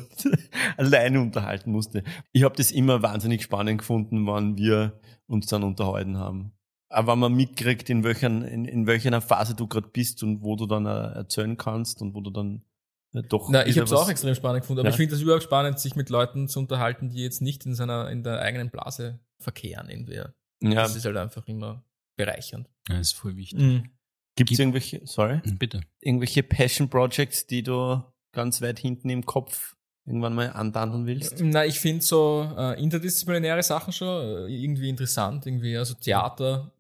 alleine 0.77 1.21
unterhalten 1.21 1.71
musste. 1.71 2.01
Ich 2.31 2.41
habe 2.41 2.55
das 2.55 2.71
immer 2.71 3.03
wahnsinnig 3.03 3.43
spannend 3.43 3.77
gefunden, 3.77 4.25
wann 4.25 4.57
wir 4.57 4.99
uns 5.27 5.45
dann 5.45 5.61
unterhalten 5.61 6.17
haben. 6.17 6.53
Aber 6.89 7.11
wenn 7.11 7.19
man 7.19 7.33
mitkriegt, 7.33 7.87
in 7.91 8.03
welcher, 8.03 8.29
in, 8.29 8.65
in 8.65 8.87
welcher 8.87 9.21
Phase 9.21 9.53
du 9.53 9.67
gerade 9.67 9.89
bist 9.89 10.23
und 10.23 10.41
wo 10.41 10.55
du 10.55 10.65
dann 10.65 10.87
äh, 10.87 10.89
erzählen 10.89 11.55
kannst 11.55 12.01
und 12.01 12.15
wo 12.15 12.21
du 12.21 12.31
dann 12.31 12.63
doch. 13.13 13.49
Na, 13.49 13.65
ich 13.65 13.77
habe 13.77 13.85
es 13.85 13.93
auch 13.93 14.09
extrem 14.09 14.35
spannend 14.35 14.61
gefunden, 14.61 14.79
aber 14.79 14.89
ja. 14.89 14.93
ich 14.93 14.97
finde 14.97 15.15
es 15.15 15.21
überhaupt 15.21 15.43
spannend, 15.43 15.79
sich 15.79 15.95
mit 15.95 16.09
Leuten 16.09 16.47
zu 16.47 16.59
unterhalten, 16.59 17.09
die 17.09 17.21
jetzt 17.21 17.41
nicht 17.41 17.65
in 17.65 17.75
seiner, 17.75 18.09
in 18.09 18.23
der 18.23 18.39
eigenen 18.41 18.69
Blase 18.69 19.19
verkehren 19.39 19.89
irgendwie. 19.89 20.15
Ja. 20.15 20.33
Das 20.61 20.95
ist 20.95 21.05
halt 21.05 21.17
einfach 21.17 21.47
immer 21.47 21.83
bereichernd. 22.15 22.69
Ja, 22.87 22.97
das 22.97 23.07
ist 23.07 23.13
voll 23.13 23.35
wichtig. 23.35 23.59
Mhm. 23.59 23.89
Gibt 24.35 24.51
es 24.51 24.59
irgendwelche, 24.59 25.01
sorry? 25.05 25.41
Hm, 25.43 25.57
bitte. 25.57 25.81
Irgendwelche 25.99 26.43
Passion 26.43 26.89
Projects, 26.89 27.47
die 27.47 27.63
du 27.63 28.01
ganz 28.31 28.61
weit 28.61 28.79
hinten 28.79 29.09
im 29.09 29.25
Kopf 29.25 29.75
irgendwann 30.05 30.33
mal 30.33 30.51
andandeln 30.51 31.05
willst? 31.05 31.39
Na, 31.41 31.65
ich 31.65 31.79
finde 31.79 32.03
so 32.03 32.49
äh, 32.57 32.81
interdisziplinäre 32.81 33.63
Sachen 33.63 33.93
schon 33.93 34.47
äh, 34.47 34.47
irgendwie 34.47 34.89
interessant, 34.89 35.45
irgendwie, 35.45 35.77
also 35.77 35.93
Theater, 35.95 36.71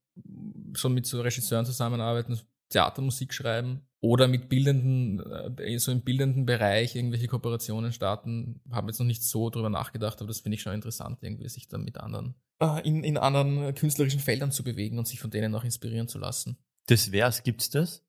so 0.75 0.89
mit 0.89 1.05
so 1.05 1.21
Regisseuren 1.21 1.65
zusammenarbeiten, 1.65 2.39
Theatermusik 2.71 3.33
schreiben 3.33 3.81
oder 3.99 4.27
mit 4.27 4.49
bildenden, 4.49 5.19
äh, 5.57 5.77
so 5.77 5.91
im 5.91 6.01
bildenden 6.01 6.45
Bereich 6.45 6.95
irgendwelche 6.95 7.27
Kooperationen 7.27 7.93
starten. 7.93 8.61
Habe 8.71 8.87
jetzt 8.87 8.99
noch 8.99 9.05
nicht 9.05 9.23
so 9.23 9.49
drüber 9.49 9.69
nachgedacht, 9.69 10.19
aber 10.19 10.27
das 10.27 10.39
finde 10.39 10.55
ich 10.55 10.61
schon 10.61 10.73
interessant, 10.73 11.19
irgendwie 11.21 11.47
sich 11.47 11.67
dann 11.67 11.83
mit 11.83 11.97
anderen 11.97 12.35
äh, 12.59 12.87
in, 12.87 13.03
in 13.03 13.17
anderen 13.17 13.75
künstlerischen 13.75 14.19
Feldern 14.19 14.51
zu 14.51 14.63
bewegen 14.63 14.97
und 14.97 15.07
sich 15.07 15.19
von 15.19 15.31
denen 15.31 15.53
auch 15.55 15.63
inspirieren 15.63 16.07
zu 16.07 16.17
lassen. 16.17 16.57
Das 16.87 17.11
wär's, 17.11 17.43
gibt's 17.43 17.69
das? 17.69 18.03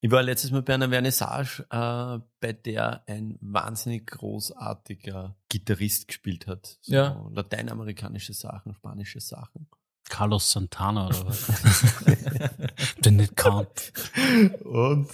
Ich 0.00 0.10
war 0.10 0.22
letztes 0.22 0.50
Mal 0.50 0.62
bei 0.62 0.74
einer 0.74 0.90
Vernissage, 0.90 1.66
äh, 1.70 2.20
bei 2.40 2.52
der 2.52 3.02
ein 3.08 3.38
wahnsinnig 3.40 4.06
großartiger 4.06 5.36
Gitarrist 5.48 6.08
gespielt 6.08 6.46
hat. 6.46 6.78
So 6.80 6.94
ja. 6.94 7.28
lateinamerikanische 7.32 8.34
Sachen, 8.34 8.74
spanische 8.74 9.20
Sachen. 9.20 9.68
Carlos 10.08 10.50
Santana 10.50 11.08
oder 11.08 11.26
was? 11.26 11.46
Nicht 13.10 13.36
Camp. 13.36 13.70
Und 14.64 15.08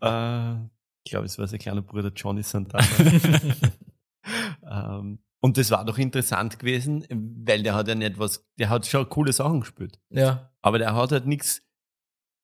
äh, 0.00 0.54
ich 1.04 1.10
glaube, 1.10 1.26
es 1.26 1.38
war 1.38 1.46
sein 1.46 1.58
kleiner 1.58 1.82
Bruder 1.82 2.12
Johnny 2.14 2.42
Santana. 2.42 2.84
ähm, 4.70 5.18
und 5.40 5.56
das 5.56 5.70
war 5.70 5.84
doch 5.84 5.98
interessant 5.98 6.58
gewesen, 6.58 7.06
weil 7.10 7.62
der 7.62 7.74
hat 7.74 7.88
ja 7.88 7.94
nicht 7.94 8.18
was, 8.18 8.46
der 8.58 8.68
hat 8.68 8.86
schon 8.86 9.08
coole 9.08 9.32
Sachen 9.32 9.60
gespielt. 9.60 9.98
Ja. 10.10 10.50
Aber 10.60 10.78
der 10.78 10.94
hat 10.94 11.12
halt 11.12 11.26
nichts 11.26 11.62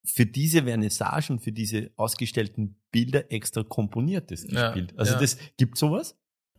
für 0.06 0.24
diese 0.24 0.62
Vernissagen, 0.62 1.40
für 1.40 1.52
diese 1.52 1.90
ausgestellten 1.96 2.80
Bilder 2.90 3.30
extra 3.30 3.64
komponiertes 3.64 4.46
ja, 4.48 4.68
gespielt. 4.68 4.94
Also 4.96 5.14
ja. 5.14 5.20
das 5.20 5.36
gibt 5.58 5.76
sowas? 5.76 6.16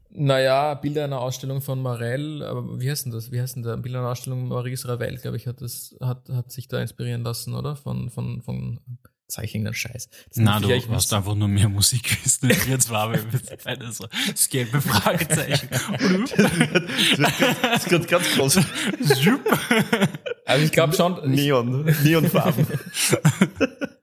Naja, 0.09 0.73
Bilder 0.73 1.03
einer 1.03 1.19
Ausstellung 1.19 1.61
von 1.61 1.81
Morel, 1.81 2.41
aber 2.43 2.79
wie 2.79 2.89
heißt 2.89 3.05
denn 3.05 3.11
das? 3.11 3.31
Wie 3.31 3.41
heißt 3.41 3.55
denn 3.55 3.63
der? 3.63 3.77
Bilder 3.77 3.99
einer 3.99 4.09
Ausstellung 4.09 4.47
Maurice 4.47 4.87
Ravel, 4.87 5.17
glaube 5.17 5.37
ich, 5.37 5.47
hat 5.47 5.61
das, 5.61 5.95
hat, 6.01 6.29
hat 6.29 6.51
sich 6.51 6.67
da 6.67 6.79
inspirieren 6.81 7.23
lassen, 7.23 7.53
oder? 7.53 7.75
Von, 7.75 8.09
von, 8.09 8.41
von 8.41 8.79
Zeichen 9.27 9.71
Scheiß. 9.73 10.07
Das 10.29 10.37
Na, 10.37 10.59
du 10.59 10.69
hast 10.89 11.13
einfach 11.13 11.35
nur 11.35 11.49
mehr 11.49 11.67
Musik 11.67 12.23
wissen. 12.23 12.49
Jetzt 12.69 12.89
war 12.89 13.11
wir 13.11 13.19
eine 13.65 13.91
so 13.91 14.07
das 14.31 14.49
gelbe 14.49 14.79
Fragezeichen. 14.79 15.67
das 17.61 17.85
geht 17.85 18.07
ganz 18.07 18.35
groß. 18.35 18.59
Also 20.45 20.63
ich 20.63 20.71
glaube 20.71 20.93
schon. 20.93 21.29
Neon, 21.29 21.93
Neonfarben 22.03 22.65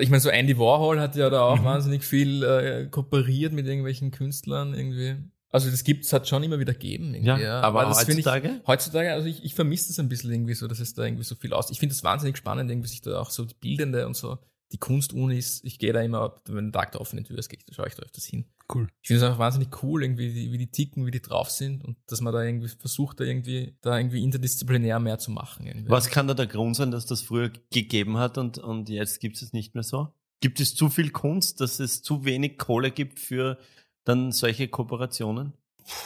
ich 0.00 0.10
meine, 0.10 0.20
so 0.20 0.28
Andy 0.28 0.58
Warhol 0.58 1.00
hat 1.00 1.16
ja 1.16 1.30
da 1.30 1.42
auch 1.42 1.60
mhm. 1.60 1.64
wahnsinnig 1.64 2.04
viel 2.04 2.42
äh, 2.42 2.86
kooperiert 2.90 3.52
mit 3.52 3.66
irgendwelchen 3.66 4.10
Künstlern 4.10 4.74
irgendwie. 4.74 5.16
Also 5.50 5.70
das 5.70 5.84
gibt's 5.84 6.12
hat 6.12 6.28
schon 6.28 6.42
immer 6.42 6.58
wieder 6.58 6.72
gegeben. 6.72 7.14
Ja, 7.22 7.38
ja, 7.38 7.60
aber, 7.60 7.82
aber 7.82 7.96
heutzutage? 7.96 8.60
Ich, 8.60 8.66
heutzutage, 8.66 9.12
also 9.12 9.26
ich, 9.26 9.44
ich 9.44 9.54
vermisse 9.54 9.88
das 9.88 9.98
ein 9.98 10.08
bisschen 10.08 10.32
irgendwie 10.32 10.54
so, 10.54 10.66
dass 10.66 10.80
es 10.80 10.94
da 10.94 11.04
irgendwie 11.04 11.24
so 11.24 11.34
viel 11.34 11.52
aus. 11.52 11.70
Ich 11.70 11.78
finde 11.78 11.94
es 11.94 12.04
wahnsinnig 12.04 12.36
spannend, 12.36 12.70
irgendwie 12.70 12.88
sich 12.88 13.00
da 13.00 13.20
auch 13.20 13.30
so 13.30 13.44
die 13.44 13.54
Bildende 13.54 14.06
und 14.06 14.16
so 14.16 14.38
die 14.72 14.78
Kunstunis, 14.78 15.60
ich 15.64 15.78
gehe 15.78 15.92
da 15.92 16.00
immer, 16.00 16.40
wenn 16.46 16.72
der 16.72 16.80
Tag 16.80 16.92
der 16.92 17.00
offenen 17.00 17.24
Tür 17.24 17.38
ist, 17.38 17.48
gehe 17.48 17.58
ich, 17.58 17.64
da 17.66 17.74
schaue 17.74 17.88
ich 17.88 17.94
da 17.94 18.02
öfters 18.02 18.24
hin. 18.24 18.46
Cool. 18.72 18.88
Ich 19.00 19.08
finde 19.08 19.22
es 19.22 19.26
einfach 19.26 19.38
wahnsinnig 19.38 19.82
cool, 19.82 20.02
irgendwie, 20.02 20.34
wie, 20.34 20.52
wie 20.52 20.58
die 20.58 20.70
ticken, 20.70 21.06
wie 21.06 21.12
die 21.12 21.22
drauf 21.22 21.50
sind 21.50 21.84
und 21.84 21.96
dass 22.08 22.20
man 22.20 22.32
da 22.32 22.42
irgendwie 22.42 22.68
versucht, 22.68 23.20
da 23.20 23.24
irgendwie, 23.24 23.76
da 23.80 23.96
irgendwie 23.96 24.24
interdisziplinär 24.24 24.98
mehr 24.98 25.18
zu 25.18 25.30
machen. 25.30 25.66
Irgendwie. 25.66 25.88
Was 25.88 26.10
kann 26.10 26.26
da 26.26 26.34
der 26.34 26.48
Grund 26.48 26.74
sein, 26.74 26.90
dass 26.90 27.06
das 27.06 27.22
früher 27.22 27.50
gegeben 27.70 28.16
hat 28.16 28.38
und, 28.38 28.58
und 28.58 28.88
jetzt 28.88 29.20
gibt 29.20 29.40
es 29.40 29.52
nicht 29.52 29.74
mehr 29.74 29.84
so? 29.84 30.12
Gibt 30.40 30.60
es 30.60 30.74
zu 30.74 30.88
viel 30.88 31.10
Kunst, 31.10 31.60
dass 31.60 31.78
es 31.80 32.02
zu 32.02 32.24
wenig 32.24 32.58
Kohle 32.58 32.90
gibt 32.90 33.20
für 33.20 33.58
dann 34.04 34.32
solche 34.32 34.68
Kooperationen? 34.68 35.52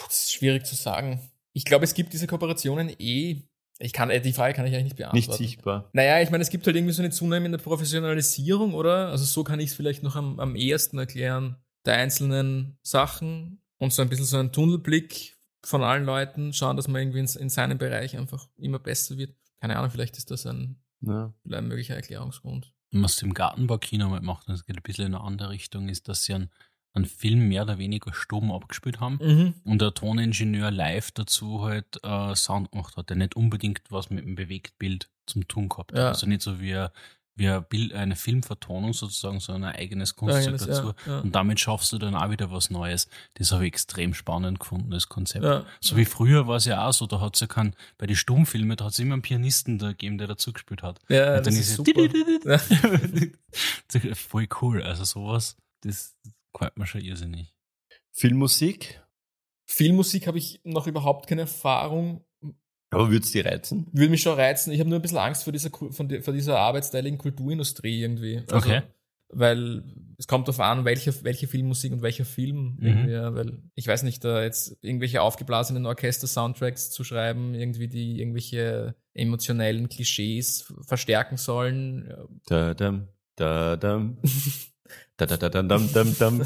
Das 0.07 0.25
ist 0.25 0.33
schwierig 0.33 0.67
zu 0.67 0.77
sagen. 0.77 1.31
Ich 1.53 1.65
glaube, 1.65 1.85
es 1.85 1.95
gibt 1.95 2.13
diese 2.13 2.27
Kooperationen 2.27 2.91
eh. 2.99 3.43
Ich 3.83 3.93
kann, 3.95 4.11
äh, 4.11 4.21
die 4.21 4.33
Frage 4.33 4.55
kann 4.55 4.67
ich 4.67 4.75
eigentlich 4.75 4.85
nicht 4.85 4.97
beantworten. 4.97 5.17
Nicht 5.31 5.33
sichtbar. 5.33 5.89
Naja, 5.95 6.21
ich 6.21 6.31
meine, 6.31 6.43
es 6.43 6.51
gibt 6.51 6.67
halt 6.67 6.77
irgendwie 6.77 6.93
so 6.93 7.03
eine 7.03 7.11
zunehmende 7.11 7.59
Professionalisierung, 7.59 8.75
oder? 8.75 9.09
Also 9.09 9.25
so 9.25 9.43
kann 9.45 9.59
ich 9.61 9.71
es 9.71 9.75
vielleicht 9.75 10.03
noch 10.03 10.17
am, 10.17 10.39
am 10.39 10.55
ehesten 10.55 10.99
erklären, 10.99 11.57
der 11.87 11.95
einzelnen 11.95 12.79
Sachen 12.83 13.63
und 13.79 13.93
so 13.93 14.03
ein 14.03 14.09
bisschen 14.09 14.27
so 14.27 14.37
ein 14.39 14.53
Tunnelblick 14.53 15.37
von 15.65 15.83
allen 15.83 16.05
Leuten, 16.05 16.53
schauen, 16.53 16.77
dass 16.77 16.89
man 16.89 17.01
irgendwie 17.03 17.21
in, 17.21 17.27
in 17.41 17.49
seinem 17.51 17.79
Bereich 17.79 18.17
einfach 18.17 18.49
immer 18.57 18.79
besser 18.79 19.17
wird. 19.19 19.35
Keine 19.61 19.77
Ahnung, 19.77 19.91
vielleicht 19.91 20.17
ist 20.17 20.31
das 20.31 20.47
ein, 20.47 20.83
Ja. 21.01 21.33
ein 21.51 21.69
möglicher 21.69 21.95
Erklärungsgrund. 21.95 22.73
Was 22.93 23.17
sie 23.17 23.27
im 23.27 23.35
Gartenbaukino 23.35 24.09
mal 24.09 24.21
macht, 24.21 24.49
das 24.49 24.65
geht 24.65 24.77
ein 24.77 24.83
bisschen 24.83 25.07
in 25.07 25.15
eine 25.15 25.23
andere 25.25 25.51
Richtung, 25.51 25.89
ist, 25.89 26.09
dass 26.09 26.25
sie 26.25 26.35
einen, 26.35 26.51
einen 26.93 27.05
Film 27.05 27.49
mehr 27.49 27.63
oder 27.63 27.79
weniger 27.79 28.13
stumm 28.13 28.51
abgespielt 28.51 28.99
haben 29.01 29.19
Mhm. 29.23 29.55
und 29.65 29.81
der 29.81 29.95
Toningenieur 29.95 30.71
live 30.71 31.13
dazu 31.13 31.63
halt 31.65 32.01
äh, 32.03 32.35
Sound 32.35 32.73
gemacht 32.73 32.97
hat, 32.97 33.11
der 33.11 33.17
nicht 33.17 33.37
unbedingt 33.37 33.83
was 33.91 34.11
mit 34.11 34.25
dem 34.25 34.35
Bewegtbild 34.35 35.09
zum 35.27 35.47
tun 35.47 35.69
gehabt 35.69 35.93
hat. 35.93 35.99
Ja. 35.99 36.09
Also 36.09 36.27
nicht 36.27 36.43
so 36.43 36.61
wie, 36.61 36.75
ein- 36.75 36.89
wie 37.37 37.49
Bild, 37.71 37.95
eine 37.95 38.17
Filmvertonung 38.17 38.93
sozusagen, 38.93 39.39
sondern 39.41 39.71
ein 39.71 39.77
eigenes 39.77 40.17
Kunstwerk 40.17 40.47
Eigenes, 40.49 40.63
ja, 40.67 40.67
dazu. 40.67 40.93
ja. 41.07 41.21
Und 41.21 41.33
damit 41.35 41.61
schaffst 41.61 41.93
du 41.93 41.99
dann 41.99 42.15
auch 42.17 42.29
wieder 42.29 42.51
was 42.51 42.71
Neues. 42.71 43.09
Das 43.35 43.53
habe 43.53 43.65
ich 43.65 43.69
extrem 43.69 44.13
spannend 44.13 44.59
gefunden, 44.59 44.91
das 44.91 45.09
Konzept. 45.09 45.45
Ja. 45.45 45.65
So 45.81 45.97
wie 45.97 46.05
früher 46.05 46.49
war 46.49 46.57
es 46.57 46.65
ja 46.65 46.87
auch 46.87 46.93
so, 46.93 47.07
da 47.07 47.21
hat 47.21 47.37
es 47.37 47.41
ja 47.41 47.47
keinen, 47.47 47.75
bei 47.99 48.07
den 48.09 48.17
Stummfilmen, 48.17 48.77
da 48.77 48.87
hat 48.87 48.93
es 48.93 48.99
immer 48.99 49.13
einen 49.15 49.23
Pianisten 49.23 49.79
da 49.79 49.91
gegeben, 49.91 50.19
der 50.19 50.27
dazu 50.27 50.53
gespielt 50.53 50.83
hat. 50.83 50.99
Ja, 51.09 51.37
Und 51.39 51.47
dann 51.47 51.55
das 51.55 51.55
ist 51.55 51.61
ist 51.61 51.71
es 51.71 51.77
super. 51.77 52.03
Ja. 53.95 54.15
voll 54.15 54.49
cool. 54.61 54.83
Also 54.83 55.05
sowas, 55.05 55.57
das 55.83 56.17
gefällt 56.53 56.77
mir 56.77 56.87
schon 56.87 57.01
irrsinnig. 57.01 57.55
Filmmusik? 58.13 59.01
Filmmusik 59.67 60.27
habe 60.27 60.39
ich 60.39 60.61
noch 60.65 60.87
überhaupt 60.87 61.29
keine 61.29 61.43
Erfahrung. 61.43 62.25
Aber 62.91 63.11
würd's 63.11 63.31
die 63.31 63.41
reizen? 63.41 63.87
Würde 63.93 64.11
mich 64.11 64.23
schon 64.23 64.39
reizen. 64.39 64.73
Ich 64.73 64.81
habe 64.81 64.91
nur 64.91 64.99
ein 64.99 65.03
bisschen 65.03 65.19
Angst 65.19 65.45
vor 65.45 65.53
dieser, 65.53 65.71
vor 65.71 66.35
dieser 66.35 66.59
arbeitsteiligen 66.59 67.19
Kulturindustrie 67.19 68.03
irgendwie. 68.03 68.39
Also, 68.39 68.57
Okay. 68.57 68.83
Weil 69.33 69.85
es 70.19 70.27
kommt 70.27 70.49
darauf 70.49 70.59
an, 70.59 70.85
welche, 70.85 71.23
welche 71.23 71.47
Filmmusik 71.47 71.93
und 71.93 72.03
welcher 72.03 72.25
Film. 72.25 72.77
Mhm. 72.81 73.09
Ja, 73.09 73.33
weil 73.33 73.63
ich 73.77 73.87
weiß 73.87 74.03
nicht, 74.03 74.25
da 74.25 74.43
jetzt 74.43 74.77
irgendwelche 74.83 75.23
aufgeblasenen 75.23 75.87
Orchester-Soundtracks 75.87 76.91
zu 76.91 77.05
schreiben, 77.05 77.55
irgendwie 77.55 77.87
die 77.87 78.19
irgendwelche 78.19 78.97
emotionellen 79.15 79.89
Klischees 79.89 80.73
verstärken 80.85 81.37
sollen. 81.37 82.13
Da, 82.47 82.75
dam, 82.75 83.07
da, 83.37 83.77
dam. 83.77 84.19
Da, 85.17 85.27
da, 85.27 85.37
da, 85.37 85.49
dam, 85.49 85.69
dam, 85.69 85.93
dam, 85.93 86.17
dam. 86.19 86.41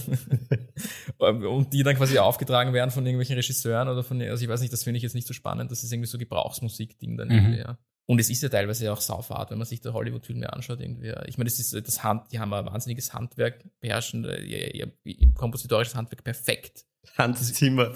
und 1.19 1.73
die 1.73 1.83
dann 1.83 1.97
quasi 1.97 2.19
aufgetragen 2.19 2.73
werden 2.73 2.91
von 2.91 3.05
irgendwelchen 3.07 3.37
Regisseuren 3.37 3.89
oder 3.89 4.03
von, 4.03 4.21
also 4.23 4.43
ich 4.43 4.49
weiß 4.49 4.61
nicht, 4.61 4.73
das 4.73 4.85
finde 4.85 4.99
ich 4.99 5.03
jetzt 5.03 5.15
nicht 5.15 5.27
so 5.27 5.35
spannend, 5.35 5.71
das 5.71 5.85
ist 5.85 5.93
irgendwie 5.93 6.09
so 6.09 6.19
Gebrauchsmusik-Ding 6.19 7.17
dann 7.17 7.29
Mhm. 7.29 7.35
irgendwie, 7.35 7.59
ja. 7.59 7.79
Und 8.07 8.19
es 8.21 8.29
ist 8.29 8.43
ja 8.43 8.51
teilweise 8.51 8.93
auch 8.93 9.01
saufahrt, 9.01 9.51
wenn 9.51 9.57
man 9.59 9.67
sich 9.67 9.81
da 9.81 9.93
Hollywood-Filme 9.95 10.53
anschaut, 10.53 10.81
irgendwie. 10.81 11.15
Ich 11.27 11.39
meine, 11.39 11.49
das 11.49 11.59
ist 11.59 11.73
äh, 11.73 11.81
das 11.81 12.03
Hand, 12.05 12.33
die 12.33 12.39
haben 12.39 12.53
ein 12.53 12.67
wahnsinniges 12.67 13.15
Handwerk, 13.15 13.65
beherrschen 13.81 14.25
äh, 14.27 14.41
ihr, 14.43 14.75
ihr, 14.75 14.93
ihr 15.05 15.33
kompositorisches 15.33 15.95
Handwerk 15.95 16.23
perfekt. 16.23 16.85
Hans 17.17 17.53
Zimmer. 17.55 17.95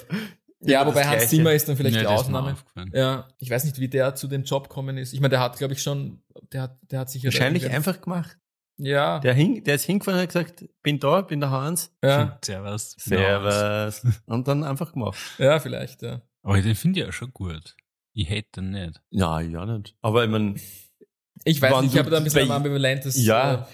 Ja, 0.60 0.86
wobei 0.86 1.04
Hans 1.04 1.18
Gleiche. 1.18 1.28
Zimmer 1.28 1.52
ist 1.52 1.68
dann 1.68 1.76
vielleicht 1.76 1.96
Ja, 1.96 2.02
die 2.02 2.06
Ausnahme. 2.08 2.56
Ja, 2.92 3.28
ich 3.38 3.50
weiß 3.50 3.64
nicht, 3.64 3.78
wie 3.78 3.88
der 3.88 4.14
zu 4.14 4.28
dem 4.28 4.44
Job 4.44 4.68
gekommen 4.68 4.96
ist. 4.96 5.12
Ich 5.12 5.20
meine, 5.20 5.30
der 5.30 5.40
hat, 5.40 5.58
glaube 5.58 5.74
ich, 5.74 5.82
schon, 5.82 6.22
der 6.52 6.62
hat, 6.62 6.78
der 6.90 7.00
hat 7.00 7.10
sich 7.10 7.22
Wahrscheinlich 7.24 7.68
einfach 7.70 8.00
gemacht. 8.00 8.38
Ja, 8.80 9.18
Der, 9.18 9.34
hing, 9.34 9.64
der 9.64 9.74
ist 9.74 9.84
hingefahren 9.84 10.18
und 10.18 10.22
hat 10.22 10.28
gesagt, 10.28 10.64
bin 10.82 11.00
da, 11.00 11.20
bin 11.22 11.40
der 11.40 11.50
Hans. 11.50 11.92
ja, 12.02 12.38
Servus. 12.44 12.94
Servus. 12.98 14.02
Und 14.26 14.46
dann 14.48 14.62
einfach 14.64 14.92
gemacht. 14.92 15.18
ja, 15.38 15.58
vielleicht, 15.58 16.02
ja. 16.02 16.22
Aber 16.42 16.60
den 16.62 16.74
finde 16.76 17.00
ich 17.00 17.06
auch 17.08 17.12
schon 17.12 17.32
gut. 17.32 17.74
Ich 18.14 18.30
hate 18.30 18.46
den 18.56 18.70
nicht. 18.70 19.00
Ja, 19.10 19.40
ja 19.40 19.66
nicht. 19.66 19.96
Aber 20.00 20.24
ich 20.24 20.30
meine, 20.30 20.54
Ich 21.44 21.60
weiß 21.60 21.82
nicht, 21.82 21.92
ich 21.94 21.98
habe 21.98 22.10
da 22.10 22.18
ein 22.18 22.24
bisschen 22.24 22.50
ambivalentes. 22.50 23.16
ja, 23.24 23.66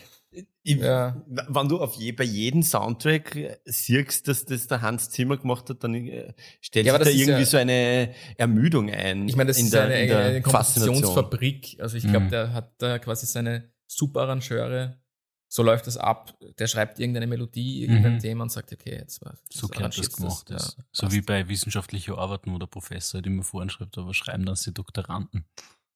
ich, 0.62 0.76
Ja. 0.78 1.22
wenn 1.26 1.68
du 1.68 1.80
auf 1.80 1.94
je, 1.96 2.12
bei 2.12 2.24
jedem 2.24 2.62
Soundtrack 2.62 3.36
äh, 3.36 3.56
siehst, 3.66 4.26
dass 4.26 4.46
das 4.46 4.66
der 4.66 4.80
Hans 4.82 5.10
Zimmer 5.10 5.36
gemacht 5.36 5.68
hat, 5.70 5.84
dann 5.84 5.94
äh, 5.94 6.32
stellt 6.62 6.86
Ja, 6.86 6.94
sich 6.96 7.04
da 7.04 7.10
irgendwie 7.10 7.40
ja- 7.40 7.44
so 7.46 7.56
eine 7.58 8.14
Ermüdung 8.38 8.90
ein. 8.90 9.28
Ich 9.28 9.36
meine, 9.36 9.48
das 9.48 9.58
in 9.58 9.66
ist 9.66 9.74
der, 9.74 9.82
eine, 9.84 10.16
eine. 10.16 10.42
Kompositionsfabrik. 10.42 11.76
Also 11.80 11.96
ich 11.98 12.04
glaube, 12.04 12.26
Mhm. 12.26 12.30
der 12.30 12.52
hat 12.54 12.72
da 12.78 12.98
quasi 12.98 13.26
seine 13.26 13.70
Superarrangeure. 13.96 14.98
So 15.48 15.62
läuft 15.62 15.86
das 15.86 15.96
ab. 15.96 16.36
Der 16.58 16.66
schreibt 16.66 16.98
irgendeine 16.98 17.28
Melodie, 17.28 17.82
irgendein 17.82 18.14
Mhm. 18.14 18.18
Thema 18.18 18.42
und 18.42 18.50
sagt, 18.50 18.72
okay, 18.72 18.96
jetzt 18.98 19.24
war 19.24 19.34
So 19.52 19.68
gehört 19.68 19.96
das 19.96 20.10
gemacht 20.12 20.50
Ja, 20.50 20.56
ist. 20.56 20.76
so 20.90 21.02
passt. 21.06 21.12
wie 21.14 21.20
bei 21.20 21.48
wissenschaftlichen 21.48 22.14
Arbeiten, 22.14 22.52
wo 22.52 22.58
der 22.58 22.66
Professor 22.66 23.18
halt 23.18 23.26
immer 23.26 23.44
voranschreibt, 23.44 23.96
aber 23.98 24.12
schreiben 24.14 24.44
dann 24.46 24.56
die 24.66 24.74
Doktoranden. 24.74 25.44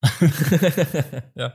ja. 1.34 1.54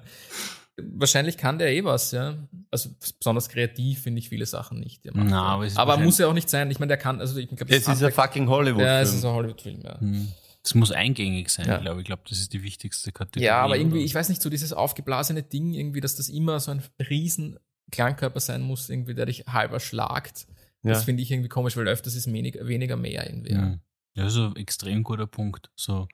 Wahrscheinlich 0.75 1.37
kann 1.37 1.59
der 1.59 1.71
eh 1.71 1.83
was, 1.83 2.11
ja. 2.11 2.35
Also 2.71 2.89
besonders 3.19 3.47
kreativ 3.47 4.01
finde 4.01 4.19
ich 4.19 4.29
viele 4.29 4.45
Sachen 4.47 4.79
nicht. 4.79 5.01
Na, 5.13 5.29
ja. 5.29 5.41
aber 5.41 5.67
aber 5.75 5.97
muss 5.97 6.17
ja 6.17 6.27
auch 6.27 6.33
nicht 6.33 6.49
sein. 6.49 6.71
Ich 6.71 6.79
meine, 6.79 6.87
der 6.89 6.97
kann, 6.97 7.19
also 7.21 7.37
ich 7.37 7.47
glaube, 7.47 7.71
Es 7.73 7.87
ist 7.87 8.03
ein 8.03 8.11
fucking 8.11 8.49
Hollywood-Film. 8.49 8.87
ja, 8.87 8.99
es 9.01 9.13
ist 9.13 9.23
ein 9.23 9.31
Hollywood-Film, 9.31 9.81
ja. 9.83 9.99
Hm. 9.99 10.31
Es 10.65 10.75
muss 10.75 10.91
eingängig 10.91 11.49
sein, 11.49 11.67
Ja. 11.67 11.77
glaube 11.77 11.97
ich. 11.99 12.03
Ich 12.03 12.07
glaube, 12.07 12.23
das 12.27 12.39
ist 12.39 12.53
die 12.53 12.63
wichtigste 12.63 13.11
Kategorie. 13.11 13.45
Ja, 13.45 13.61
aber 13.61 13.77
irgendwie, 13.77 13.97
oder? 13.97 14.05
ich 14.05 14.15
weiß 14.15 14.29
nicht, 14.29 14.41
so 14.41 14.49
dieses 14.49 14.71
aufgeblasene 14.71 15.43
Ding, 15.43 15.73
irgendwie, 15.73 15.99
dass 15.99 16.15
das 16.15 16.29
immer 16.29 16.59
so 16.59 16.71
ein 16.71 16.81
riesen 17.09 17.59
Klangkörper 17.91 18.39
sein 18.39 18.61
muss, 18.61 18.89
irgendwie, 18.89 19.13
der 19.13 19.25
dich 19.25 19.45
halb 19.47 19.73
erschlagt. 19.73 20.47
Ja. 20.83 20.91
Das 20.91 21.03
finde 21.03 21.21
ich 21.21 21.31
irgendwie 21.31 21.49
komisch, 21.49 21.75
weil 21.77 21.87
öfters 21.87 22.15
ist 22.15 22.31
weniger, 22.31 22.65
weniger 22.67 22.95
mehr 22.95 23.29
irgendwie. 23.29 23.53
Ja. 23.53 23.61
Hm. 23.61 23.79
Ja, 24.15 24.23
das 24.25 24.33
ist 24.33 24.39
ein 24.39 24.55
extrem 24.55 25.03
guter 25.03 25.27
Punkt. 25.27 25.69
So, 25.75 26.07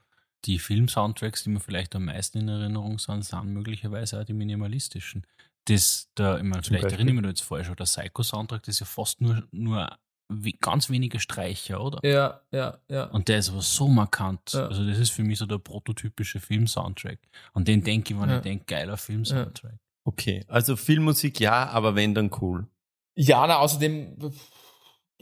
die 0.45 0.57
Film-Soundtracks, 0.57 1.43
die 1.43 1.49
mir 1.49 1.59
vielleicht 1.59 1.95
am 1.95 2.05
meisten 2.05 2.39
in 2.39 2.47
Erinnerung 2.47 2.97
sind, 2.97 3.25
sind 3.25 3.45
möglicherweise 3.53 4.19
auch 4.19 4.23
die 4.25 4.33
minimalistischen. 4.33 5.25
Das, 5.65 6.09
da, 6.15 6.37
ich 6.37 6.43
meine, 6.43 6.63
vielleicht 6.63 6.83
Beispiel? 6.83 6.91
erinnere 6.93 7.09
ich 7.09 7.15
mich 7.15 7.23
da 7.23 7.29
jetzt 7.29 7.41
falsch, 7.41 7.67
aber 7.67 7.75
der 7.75 7.83
Psycho-Soundtrack, 7.83 8.63
das 8.63 8.75
ist 8.75 8.79
ja 8.79 8.85
fast 8.85 9.21
nur, 9.21 9.47
nur 9.51 9.89
we 10.29 10.53
ganz 10.53 10.89
wenige 10.89 11.19
Streicher, 11.19 11.83
oder? 11.83 11.99
Ja, 12.07 12.41
ja, 12.51 12.77
ja. 12.87 13.05
Und 13.05 13.27
der 13.27 13.39
ist 13.39 13.49
aber 13.49 13.61
so 13.61 13.87
markant. 13.87 14.53
Ja. 14.53 14.67
Also, 14.67 14.85
das 14.87 14.99
ist 14.99 15.11
für 15.11 15.23
mich 15.23 15.39
so 15.39 15.45
der 15.45 15.57
prototypische 15.57 16.39
Film-Soundtrack. 16.39 17.19
An 17.53 17.65
den 17.65 17.83
denke 17.83 18.13
ich, 18.13 18.19
wenn 18.21 18.29
Ja. 18.29 18.37
ich 18.37 18.43
denke, 18.43 18.65
geiler 18.65 18.97
Film-Soundtrack. 18.97 19.77
Okay, 20.05 20.45
also 20.47 20.75
Filmmusik 20.75 21.39
ja, 21.39 21.67
aber 21.69 21.95
wenn 21.95 22.15
dann 22.15 22.31
cool. 22.41 22.67
Ja, 23.15 23.45
na, 23.45 23.57
außerdem 23.57 24.15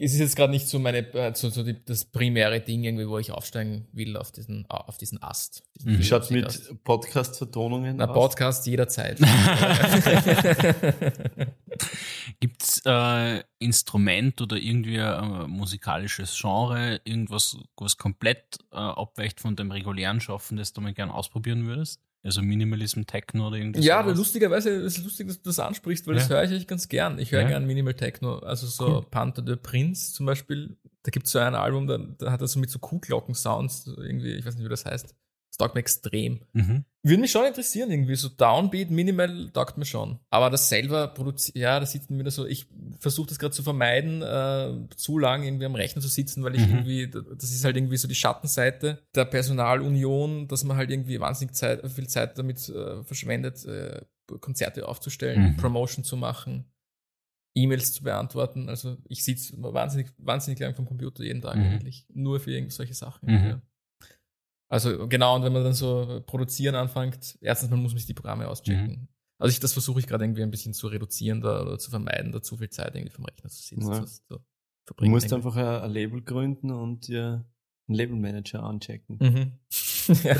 es 0.00 0.12
ist 0.12 0.20
jetzt 0.20 0.36
gerade 0.36 0.52
nicht 0.52 0.68
so 0.68 0.78
meine, 0.78 0.98
äh, 1.12 1.34
so, 1.34 1.50
so 1.50 1.64
die, 1.64 1.84
das 1.84 2.04
primäre 2.04 2.60
Ding 2.60 2.84
irgendwie, 2.84 3.08
wo 3.08 3.18
ich 3.18 3.32
aufsteigen 3.32 3.88
will 3.92 4.16
auf 4.16 4.30
diesen, 4.30 4.64
auf 4.70 4.96
diesen 4.96 5.20
Ast. 5.20 5.64
Diesen 5.74 5.94
Mhm. 5.94 5.98
Wie 5.98 6.04
Filmmusikast. 6.04 6.70
mit 6.70 6.84
Podcast-Vertonungen 6.84 7.96
Na, 7.96 8.06
aus? 8.08 8.14
Podcast 8.14 8.66
jederzeit. 8.68 9.18
Gibt 12.40 12.62
es 12.62 12.82
äh, 12.84 13.42
Instrument 13.58 14.40
oder 14.40 14.56
irgendwie 14.56 15.00
ein 15.00 15.42
äh, 15.42 15.46
musikalisches 15.46 16.36
Genre, 16.40 17.00
irgendwas, 17.04 17.56
was 17.76 17.96
komplett 17.96 18.58
äh, 18.72 18.76
abweicht 18.76 19.40
von 19.40 19.56
dem 19.56 19.70
regulären 19.70 20.20
Schaffen, 20.20 20.56
das 20.56 20.72
du 20.72 20.80
mal 20.80 20.94
gern 20.94 21.10
ausprobieren 21.10 21.66
würdest? 21.66 22.00
Also 22.24 22.42
Minimalism, 22.42 23.02
Techno 23.04 23.46
oder 23.46 23.56
irgendwas? 23.58 23.84
ja, 23.84 23.94
aber 24.00 24.08
sowas? 24.08 24.18
lustigerweise 24.18 24.70
es 24.70 24.98
ist 24.98 25.04
lustig, 25.04 25.28
dass 25.28 25.36
du 25.40 25.48
das 25.50 25.58
ansprichst, 25.60 26.06
weil 26.08 26.14
das 26.16 26.28
Ja. 26.28 26.34
höre 26.36 26.44
ich 26.44 26.50
eigentlich 26.50 26.66
ganz 26.66 26.88
gern. 26.88 27.18
Ich 27.20 27.30
höre 27.32 27.42
Ja. 27.42 27.48
gern 27.48 27.64
Minimal 27.66 27.94
Techno, 27.94 28.38
also 28.40 28.66
so 28.66 28.86
Cool. 28.86 29.06
Panther 29.10 29.42
de 29.42 29.56
Prince 29.56 30.12
zum 30.12 30.26
Beispiel. 30.26 30.76
Da 31.04 31.10
gibt 31.10 31.26
es 31.26 31.32
so 31.32 31.38
ein 31.38 31.54
Album, 31.54 31.86
da, 31.86 31.96
da 31.98 32.32
hat 32.32 32.40
er 32.40 32.48
so 32.48 32.58
mit 32.58 32.70
so 32.70 32.80
Kuhglocken-Sounds 32.80 33.86
irgendwie, 33.96 34.32
ich 34.32 34.44
weiß 34.44 34.56
nicht, 34.56 34.64
wie 34.64 34.68
das 34.68 34.84
heißt. 34.84 35.14
Taugt 35.58 35.74
mir 35.74 35.80
extrem. 35.80 36.40
Mhm. 36.52 36.84
Würde 37.02 37.20
mich 37.20 37.32
schon 37.32 37.44
interessieren, 37.44 37.90
irgendwie. 37.90 38.14
So 38.14 38.28
Downbeat, 38.28 38.90
Minimal 38.90 39.50
taugt 39.50 39.76
mir 39.76 39.84
schon. 39.84 40.18
Aber 40.30 40.50
das 40.50 40.68
selber 40.68 41.08
produziert, 41.08 41.56
ja, 41.56 41.80
das 41.80 41.90
sieht 41.92 42.08
man 42.08 42.20
wieder 42.20 42.30
so. 42.30 42.46
Ich 42.46 42.66
versuche 43.00 43.28
das 43.28 43.38
gerade 43.40 43.52
zu 43.54 43.62
vermeiden, 43.64 44.22
äh, 44.22 44.88
zu 44.96 45.18
lang 45.18 45.42
irgendwie 45.42 45.64
am 45.66 45.74
Rechner 45.74 46.00
zu 46.00 46.06
sitzen, 46.08 46.44
weil 46.44 46.54
ich 46.54 46.64
Mhm. 46.66 46.74
irgendwie, 46.86 47.08
das 47.10 47.50
ist 47.50 47.64
halt 47.64 47.76
irgendwie 47.76 47.96
so 47.96 48.06
die 48.06 48.14
Schattenseite 48.14 49.02
der 49.14 49.24
Personalunion, 49.24 50.46
dass 50.48 50.64
man 50.64 50.76
halt 50.76 50.90
irgendwie 50.90 51.18
wahnsinnig 51.20 51.54
Zeit, 51.54 51.84
viel 51.90 52.06
Zeit 52.08 52.38
damit 52.38 52.68
äh, 52.68 53.02
verschwendet, 53.02 53.64
äh, 53.64 54.00
Konzerte 54.40 54.86
aufzustellen, 54.86 55.52
Mhm. 55.52 55.56
Promotion 55.56 56.04
zu 56.04 56.16
machen. 56.16 56.64
E-Mails 57.54 57.92
zu 57.94 58.04
beantworten. 58.04 58.68
Also 58.68 58.96
ich 59.08 59.24
sitze 59.24 59.54
wahnsinnig, 59.58 60.08
wahnsinnig 60.18 60.60
lang 60.60 60.74
vom 60.76 60.86
Computer 60.86 61.24
jeden 61.24 61.40
Tag 61.40 61.56
Mhm. 61.56 61.62
eigentlich. 61.64 62.06
Nur 62.14 62.38
für 62.38 62.52
irgend 62.52 62.72
solche 62.72 62.94
Sachen. 62.94 63.28
Mhm. 63.28 63.46
Ja. 63.48 63.62
Also 64.68 65.08
genau, 65.08 65.36
und 65.36 65.44
wenn 65.44 65.52
man 65.52 65.64
dann 65.64 65.72
so 65.72 66.22
produzieren 66.26 66.74
anfängt, 66.74 67.38
erstens, 67.40 67.70
man 67.70 67.80
muss 67.80 67.92
sich 67.92 68.06
die 68.06 68.14
Programme 68.14 68.48
auschecken. 68.48 69.08
Also 69.38 69.52
ich, 69.52 69.60
das 69.60 69.72
versuche 69.72 70.00
ich 70.00 70.06
gerade 70.06 70.24
irgendwie 70.24 70.42
ein 70.42 70.50
bisschen 70.50 70.74
zu 70.74 70.88
reduzieren 70.88 71.40
da, 71.40 71.62
oder 71.62 71.78
zu 71.78 71.90
vermeiden, 71.90 72.32
da 72.32 72.42
zu 72.42 72.56
viel 72.56 72.70
Zeit 72.70 72.94
irgendwie 72.94 73.14
vom 73.14 73.24
Rechner 73.24 73.48
zu 73.48 73.62
sitzen. 73.62 73.90
Ja. 73.90 74.04
Zu, 74.04 74.40
du 74.96 75.06
musst 75.06 75.32
einfach 75.32 75.56
ein, 75.56 75.64
ein, 75.64 75.90
Label 75.90 76.22
gründen 76.22 76.70
und 76.70 77.06
dir 77.06 77.46
einen 77.86 77.96
Labelmanager 77.96 78.62
anchecken. 78.62 79.18
Mhm. 79.20 79.52
Ja. 80.08 80.36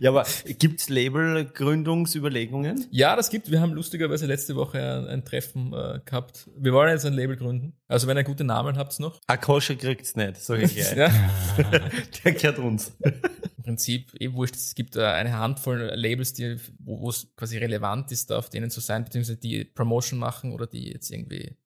ja, 0.00 0.10
aber 0.10 0.26
gibt's 0.58 0.88
Labelgründungsüberlegungen? 0.88 2.86
Ja, 2.90 3.16
das 3.16 3.30
gibt. 3.30 3.50
Wir 3.50 3.60
haben 3.60 3.72
lustigerweise 3.72 4.26
letzte 4.26 4.56
Woche 4.56 4.78
ein, 4.78 5.06
ein 5.06 5.24
Treffen 5.24 5.72
äh, 5.72 6.00
gehabt. 6.04 6.50
Wir 6.56 6.72
wollen 6.72 6.90
jetzt 6.90 7.06
ein 7.06 7.14
Label 7.14 7.36
gründen. 7.36 7.74
Also 7.88 8.06
wenn 8.06 8.16
ihr 8.16 8.24
gute 8.24 8.44
Namen 8.44 8.76
habt 8.76 8.98
noch. 9.00 9.20
Akosha 9.26 9.74
kriegt's 9.74 10.16
nicht, 10.16 10.36
sag 10.36 10.60
ich 10.60 10.74
gleich. 10.74 10.96
ja. 10.96 11.10
Der 12.24 12.32
gehört 12.32 12.58
uns. 12.58 12.92
Im 13.00 13.62
Prinzip 13.64 14.12
eh 14.18 14.32
wurscht. 14.32 14.56
Es 14.56 14.74
gibt 14.74 14.96
äh, 14.96 15.04
eine 15.04 15.36
Handvoll 15.36 15.92
Labels, 15.94 16.32
die, 16.32 16.56
wo 16.78 17.08
es 17.08 17.32
quasi 17.36 17.58
relevant 17.58 18.10
ist, 18.12 18.32
auf 18.32 18.50
denen 18.50 18.70
zu 18.70 18.80
sein, 18.80 19.04
beziehungsweise 19.04 19.38
die 19.38 19.64
Promotion 19.64 20.18
machen 20.18 20.52
oder 20.52 20.66
die 20.66 20.90
jetzt 20.90 21.10
irgendwie 21.10 21.56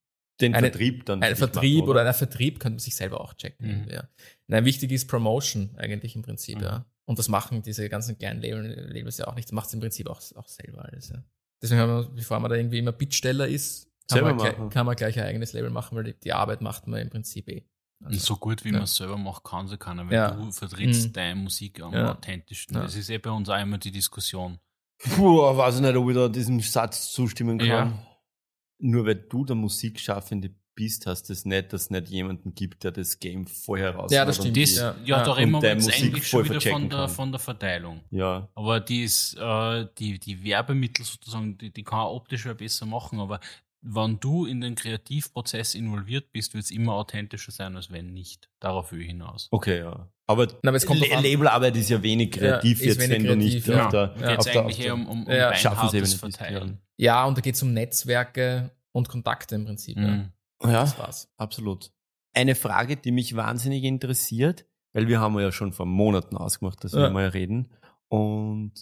den 0.41 0.55
eine, 0.55 0.69
Vertrieb 0.69 1.07
dann. 1.07 1.23
Ein 1.23 1.37
Vertrieb 1.37 1.81
machen, 1.81 1.91
oder? 1.91 2.01
oder 2.01 2.09
ein 2.09 2.15
Vertrieb 2.15 2.59
könnte 2.59 2.75
man 2.75 2.81
sich 2.81 2.97
selber 2.97 3.21
auch 3.21 3.35
checken. 3.35 3.85
Mhm. 3.85 3.91
Ja. 3.91 4.09
Nein, 4.49 4.65
wichtig 4.65 4.91
ist 4.93 5.07
Promotion 5.07 5.71
eigentlich 5.77 6.17
im 6.17 6.23
Prinzip, 6.23 6.59
mhm. 6.59 6.65
ja. 6.65 6.87
Und 7.07 7.19
das 7.19 7.29
machen 7.29 7.63
diese 7.63 7.89
ganzen 7.89 8.19
kleinen 8.19 8.41
Labels 8.41 9.19
ja 9.19 9.27
auch 9.27 9.35
nicht. 9.35 9.49
Das 9.49 9.53
macht 9.53 9.67
es 9.67 9.75
im 9.75 9.81
Prinzip 9.81 10.09
auch, 10.09 10.21
auch 10.37 10.49
selber 10.49 10.85
alles, 10.85 11.11
ja. 11.11 11.23
Deswegen 11.63 11.81
haben 11.81 11.91
wir, 11.91 12.11
bevor 12.11 12.41
man 12.41 12.51
da 12.51 12.57
irgendwie 12.57 12.79
immer 12.79 12.93
Bittsteller 12.93 13.47
ist, 13.47 13.91
kann, 14.11 14.23
man, 14.23 14.37
gleich, 14.37 14.55
kann 14.71 14.85
man 14.85 14.97
gleich 14.97 15.19
ein 15.19 15.25
eigenes 15.25 15.53
Label 15.55 15.71
machen, 15.71 15.97
weil 15.97 16.05
die, 16.05 16.21
die 16.21 16.33
Arbeit 16.33 16.61
macht 16.61 16.87
man 16.87 17.01
im 17.01 17.11
Prinzip 17.11 17.49
eh. 17.49 17.65
Also, 18.05 18.19
so 18.19 18.37
gut 18.37 18.65
wie 18.65 18.69
ja. 18.69 18.75
man 18.75 18.83
es 18.83 18.97
selber 18.97 19.17
macht, 19.17 19.45
kann 19.45 19.67
sie 19.67 19.79
keiner, 19.79 20.07
weil 20.07 20.15
ja. 20.15 20.31
du 20.33 20.53
vertrittst 20.53 21.09
mhm. 21.09 21.13
deine 21.15 21.37
Musik 21.37 21.81
am 21.81 21.95
ja. 21.95 22.13
authentischsten. 22.13 22.75
Das 22.75 22.95
ist 22.95 23.09
eh 23.09 23.19
bei 23.19 23.31
uns 23.31 23.49
auch 23.49 23.61
immer 23.61 23.79
die 23.79 23.93
Diskussion. 23.93 24.59
Puh, 24.99 25.41
weiß 25.41 25.77
ich 25.77 25.81
nicht, 25.81 25.97
ob 25.97 26.09
ich 26.09 26.15
da 26.15 26.29
diesem 26.29 26.61
Satz 26.61 27.13
zustimmen 27.13 27.59
kann. 27.59 27.99
Nur 28.79 29.07
weil 29.07 29.17
du 29.17 29.45
der 29.45 29.57
Musikschaffende 29.57 30.51
bist, 30.75 31.07
hast 31.07 31.31
es 31.31 31.45
nicht, 31.45 31.73
dass 31.73 31.83
es 31.83 31.91
nicht 31.91 32.09
jemanden 32.09 32.55
gibt, 32.55 32.85
der 32.85 32.93
das 32.93 33.19
Game 33.19 33.47
vorher 33.47 33.95
raus 33.95 34.11
Ja, 34.11 34.25
das 34.25 34.37
stimmt. 34.37 34.57
Das, 34.57 34.77
ja, 34.77 34.95
ja, 35.05 35.25
da 35.25 35.33
reden 35.33 35.53
wir 35.53 35.63
jetzt 35.63 35.93
eigentlich 35.93 36.27
schon 36.27 36.45
wieder 36.45 36.61
von 36.61 36.89
der, 36.91 37.09
von 37.09 37.31
der 37.31 37.39
Verteilung. 37.39 38.01
Ja. 38.11 38.49
Aber 38.55 38.81
die 38.81 39.05
ist, 39.05 39.35
äh, 39.35 39.87
die, 39.99 40.19
die 40.19 40.43
Werbemittel 40.43 41.05
sozusagen, 41.05 41.57
die, 41.59 41.71
die 41.71 41.85
kann 41.85 42.01
auch 42.01 42.17
optisch 42.17 42.47
ja 42.47 42.55
besser 42.55 42.87
machen, 42.87 43.21
aber 43.21 43.41
wenn 43.87 44.19
du 44.19 44.47
in 44.47 44.63
den 44.63 44.75
Kreativprozess 44.77 45.75
involviert 45.75 46.33
bist, 46.33 46.55
wird 46.55 46.65
es 46.65 46.71
immer 46.71 46.95
authentischer 46.95 47.53
sein, 47.53 47.77
als 47.77 47.91
wenn 47.91 48.15
nicht. 48.15 48.49
Darauf 48.59 48.93
will 48.93 49.03
ich 49.03 49.09
hinaus. 49.09 49.49
Okay, 49.51 49.81
ja. 49.81 50.09
Aber, 50.27 50.49
Na, 50.63 50.71
aber 50.71 51.23
Labelarbeit 51.23 51.77
ist 51.77 51.91
ja 51.91 52.03
wenig 52.03 52.33
kreativ 52.33 52.81
ja, 52.81 52.87
jetzt, 52.87 52.99
wenig 52.99 53.11
wenn 53.11 53.27
kreativ, 53.27 53.53
du 53.53 53.55
nicht 53.57 53.67
ja. 53.67 53.85
auf 53.85 53.91
der, 53.91 54.15
ja. 54.19 54.37
Geht 54.37 54.57
eigentlich 54.57 54.81
eher 54.81 54.95
um, 54.95 55.07
um, 55.07 55.27
um 55.27 55.31
ja. 55.31 55.55
Schaffensebene 55.55 56.17
verteilen. 56.17 56.79
Ja, 56.97 57.27
und 57.27 57.37
da 57.37 57.43
geht 57.43 57.57
es 57.57 57.63
um 57.63 57.75
Netzwerke 57.75 58.71
und 58.93 59.11
Kontakte 59.11 59.55
im 59.55 59.67
Prinzip. 59.67 59.99
Mhm. 59.99 60.33
Ja, 60.63 60.73
das 60.73 60.99
war's. 60.99 61.29
absolut. 61.37 61.93
Eine 62.33 62.55
Frage, 62.55 62.97
die 62.97 63.13
mich 63.13 63.37
wahnsinnig 63.37 63.85
interessiert, 63.85 64.65
weil 64.95 65.09
wir 65.09 65.21
haben 65.21 65.39
ja 65.39 65.53
schon 65.53 65.73
vor 65.73 65.87
Monaten 65.87 66.39
ausgemacht, 66.39 66.83
dass 66.83 66.95
wir 66.95 67.11
mal 67.11 67.29
reden. 67.29 67.71
Und 68.09 68.73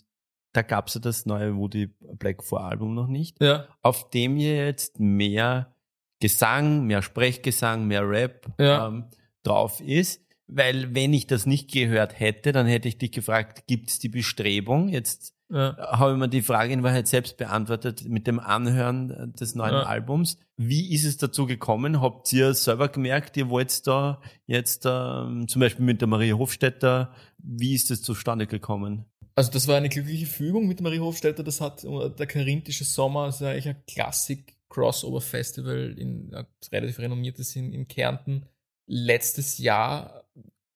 da 0.52 0.62
gab 0.62 0.88
es 0.88 0.94
ja 0.94 1.00
das 1.00 1.26
neue 1.26 1.56
Woody 1.56 1.90
Black 2.18 2.44
4 2.44 2.58
Album 2.58 2.94
noch 2.94 3.08
nicht, 3.08 3.42
ja. 3.42 3.66
auf 3.80 4.10
dem 4.10 4.36
ihr 4.36 4.66
jetzt 4.66 5.00
mehr 5.00 5.74
Gesang, 6.20 6.86
mehr 6.86 7.02
Sprechgesang, 7.02 7.86
mehr 7.86 8.08
Rap 8.08 8.46
ja. 8.58 8.86
ähm, 8.86 9.06
drauf 9.42 9.80
ist. 9.80 10.22
Weil 10.46 10.94
wenn 10.94 11.12
ich 11.14 11.26
das 11.26 11.46
nicht 11.46 11.72
gehört 11.72 12.20
hätte, 12.20 12.52
dann 12.52 12.66
hätte 12.66 12.86
ich 12.86 12.98
dich 12.98 13.10
gefragt, 13.10 13.66
gibt 13.66 13.90
es 13.90 13.98
die 13.98 14.10
Bestrebung, 14.10 14.88
jetzt 14.88 15.34
ja. 15.48 15.76
habe 15.78 16.12
ich 16.12 16.18
mir 16.18 16.28
die 16.28 16.42
Frage 16.42 16.72
in 16.72 16.82
Wahrheit 16.82 17.08
selbst 17.08 17.38
beantwortet 17.38 18.04
mit 18.08 18.26
dem 18.26 18.38
Anhören 18.38 19.32
des 19.38 19.54
neuen 19.54 19.74
ja. 19.74 19.82
Albums. 19.82 20.38
Wie 20.56 20.92
ist 20.94 21.04
es 21.04 21.16
dazu 21.16 21.46
gekommen? 21.46 22.00
Habt 22.00 22.32
ihr 22.32 22.54
selber 22.54 22.88
gemerkt, 22.88 23.36
ihr 23.36 23.48
wollt 23.48 23.86
da 23.86 24.20
jetzt 24.46 24.84
ähm, 24.86 25.48
zum 25.48 25.60
Beispiel 25.60 25.84
mit 25.84 26.00
der 26.00 26.08
Maria 26.08 26.36
Hofstetter, 26.36 27.12
wie 27.38 27.74
ist 27.74 27.90
das 27.90 28.02
zustande 28.02 28.46
gekommen? 28.46 29.06
Also 29.34 29.50
das 29.50 29.66
war 29.68 29.76
eine 29.76 29.88
glückliche 29.88 30.26
Fügung 30.26 30.68
mit 30.68 30.80
Maria 30.80 31.00
Hofstetter. 31.00 31.42
Das 31.42 31.60
hat 31.60 31.84
äh, 31.84 32.10
der 32.10 32.26
Karinthische 32.26 32.84
Sommer, 32.84 33.24
also 33.24 33.46
eigentlich 33.46 33.68
ein 33.68 33.82
Klassik 33.86 34.56
Crossover 34.68 35.20
Festival, 35.20 35.94
in, 35.98 36.32
äh, 36.32 36.44
relativ 36.70 36.98
renommiertes 36.98 37.56
in, 37.56 37.72
in 37.72 37.88
Kärnten. 37.88 38.46
Letztes 38.86 39.58
Jahr 39.58 40.24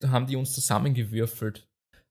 haben 0.03 0.27
die 0.27 0.37
uns 0.37 0.53
zusammengewürfelt 0.53 1.67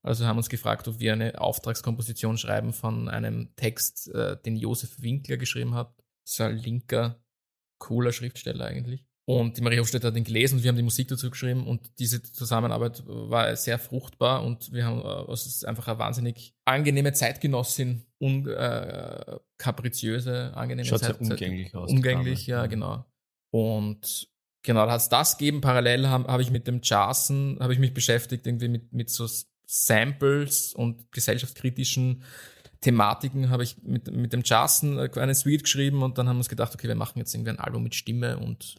also 0.06 0.28
haben 0.28 0.38
uns 0.38 0.50
gefragt, 0.50 0.88
ob 0.88 1.00
wir 1.00 1.14
eine 1.14 1.42
Auftragskomposition 1.42 2.38
schreiben 2.38 2.74
von 2.74 3.10
einem 3.10 3.50
Text, 3.56 4.08
äh, 4.14 4.38
den 4.40 4.56
Josef 4.56 5.02
Winkler 5.02 5.38
geschrieben 5.38 5.74
hat. 5.74 5.98
Das 6.24 6.34
ist 6.34 6.42
ein 6.42 6.58
linker, 6.58 7.20
cooler 7.80 8.12
Schriftsteller 8.12 8.66
eigentlich. 8.66 9.04
Und 9.28 9.58
die 9.58 9.62
Maria 9.62 9.82
Hofstetter 9.82 10.10
hat 10.10 10.16
ihn 10.16 10.24
gelesen 10.24 10.58
und 10.58 10.64
wir 10.64 10.70
haben 10.70 10.76
die 10.76 10.84
Musik 10.84 11.08
dazu 11.08 11.32
geschrieben 11.32 11.66
und 11.66 11.98
diese 11.98 12.22
Zusammenarbeit 12.22 13.02
war 13.08 13.56
sehr 13.56 13.80
fruchtbar 13.80 14.44
und 14.44 14.72
wir 14.72 14.86
haben, 14.86 15.02
äh, 15.02 15.32
es 15.32 15.48
ist 15.48 15.66
einfach 15.66 15.88
eine 15.88 15.98
wahnsinnig 15.98 16.54
angenehme 16.64 17.12
Zeitgenossin, 17.12 18.06
un, 18.20 18.48
äh, 18.48 19.38
kapriziöse, 19.58 20.56
angenehme 20.56 20.88
Schaut 20.88 21.00
Zeit, 21.00 21.18
sehr 21.18 21.32
umgänglich 21.32 21.74
aus. 21.74 21.90
Umgänglich, 21.90 22.46
ja, 22.46 22.68
genau. 22.68 23.04
Und 23.50 24.28
genau, 24.62 24.86
da 24.86 24.92
hat 24.92 25.02
es 25.02 25.10
das 25.10 25.40
gegeben. 25.40 25.60
Parallel 25.60 26.08
habe 26.08 26.32
hab 26.32 26.40
ich 26.40 26.52
mit 26.52 26.68
dem 26.68 26.82
Jazzen, 26.84 27.58
habe 27.60 27.74
ich 27.74 27.80
mich 27.80 27.96
beschäftigt, 27.96 28.46
irgendwie 28.46 28.68
mit, 28.68 28.94
mit 28.94 29.10
so 29.10 29.28
Samples 29.66 30.74
und 30.74 31.12
gesellschaftskritischen 31.12 32.22
Thematiken 32.82 33.50
habe 33.50 33.64
ich 33.64 33.82
mit, 33.82 34.12
mit 34.12 34.34
dem 34.34 34.42
Jason 34.46 35.00
einen 35.00 35.34
Suite 35.34 35.64
geschrieben 35.64 36.04
und 36.04 36.20
dann 36.20 36.30
haben 36.30 36.36
wir 36.36 36.42
uns 36.42 36.50
gedacht, 36.50 36.76
okay, 36.76 36.88
wir 36.88 36.94
machen 36.94 37.18
jetzt 37.18 37.34
irgendwie 37.34 37.50
ein 37.50 37.60
Album 37.60 37.82
mit 37.82 37.96
Stimme 37.96 38.38
und 38.38 38.76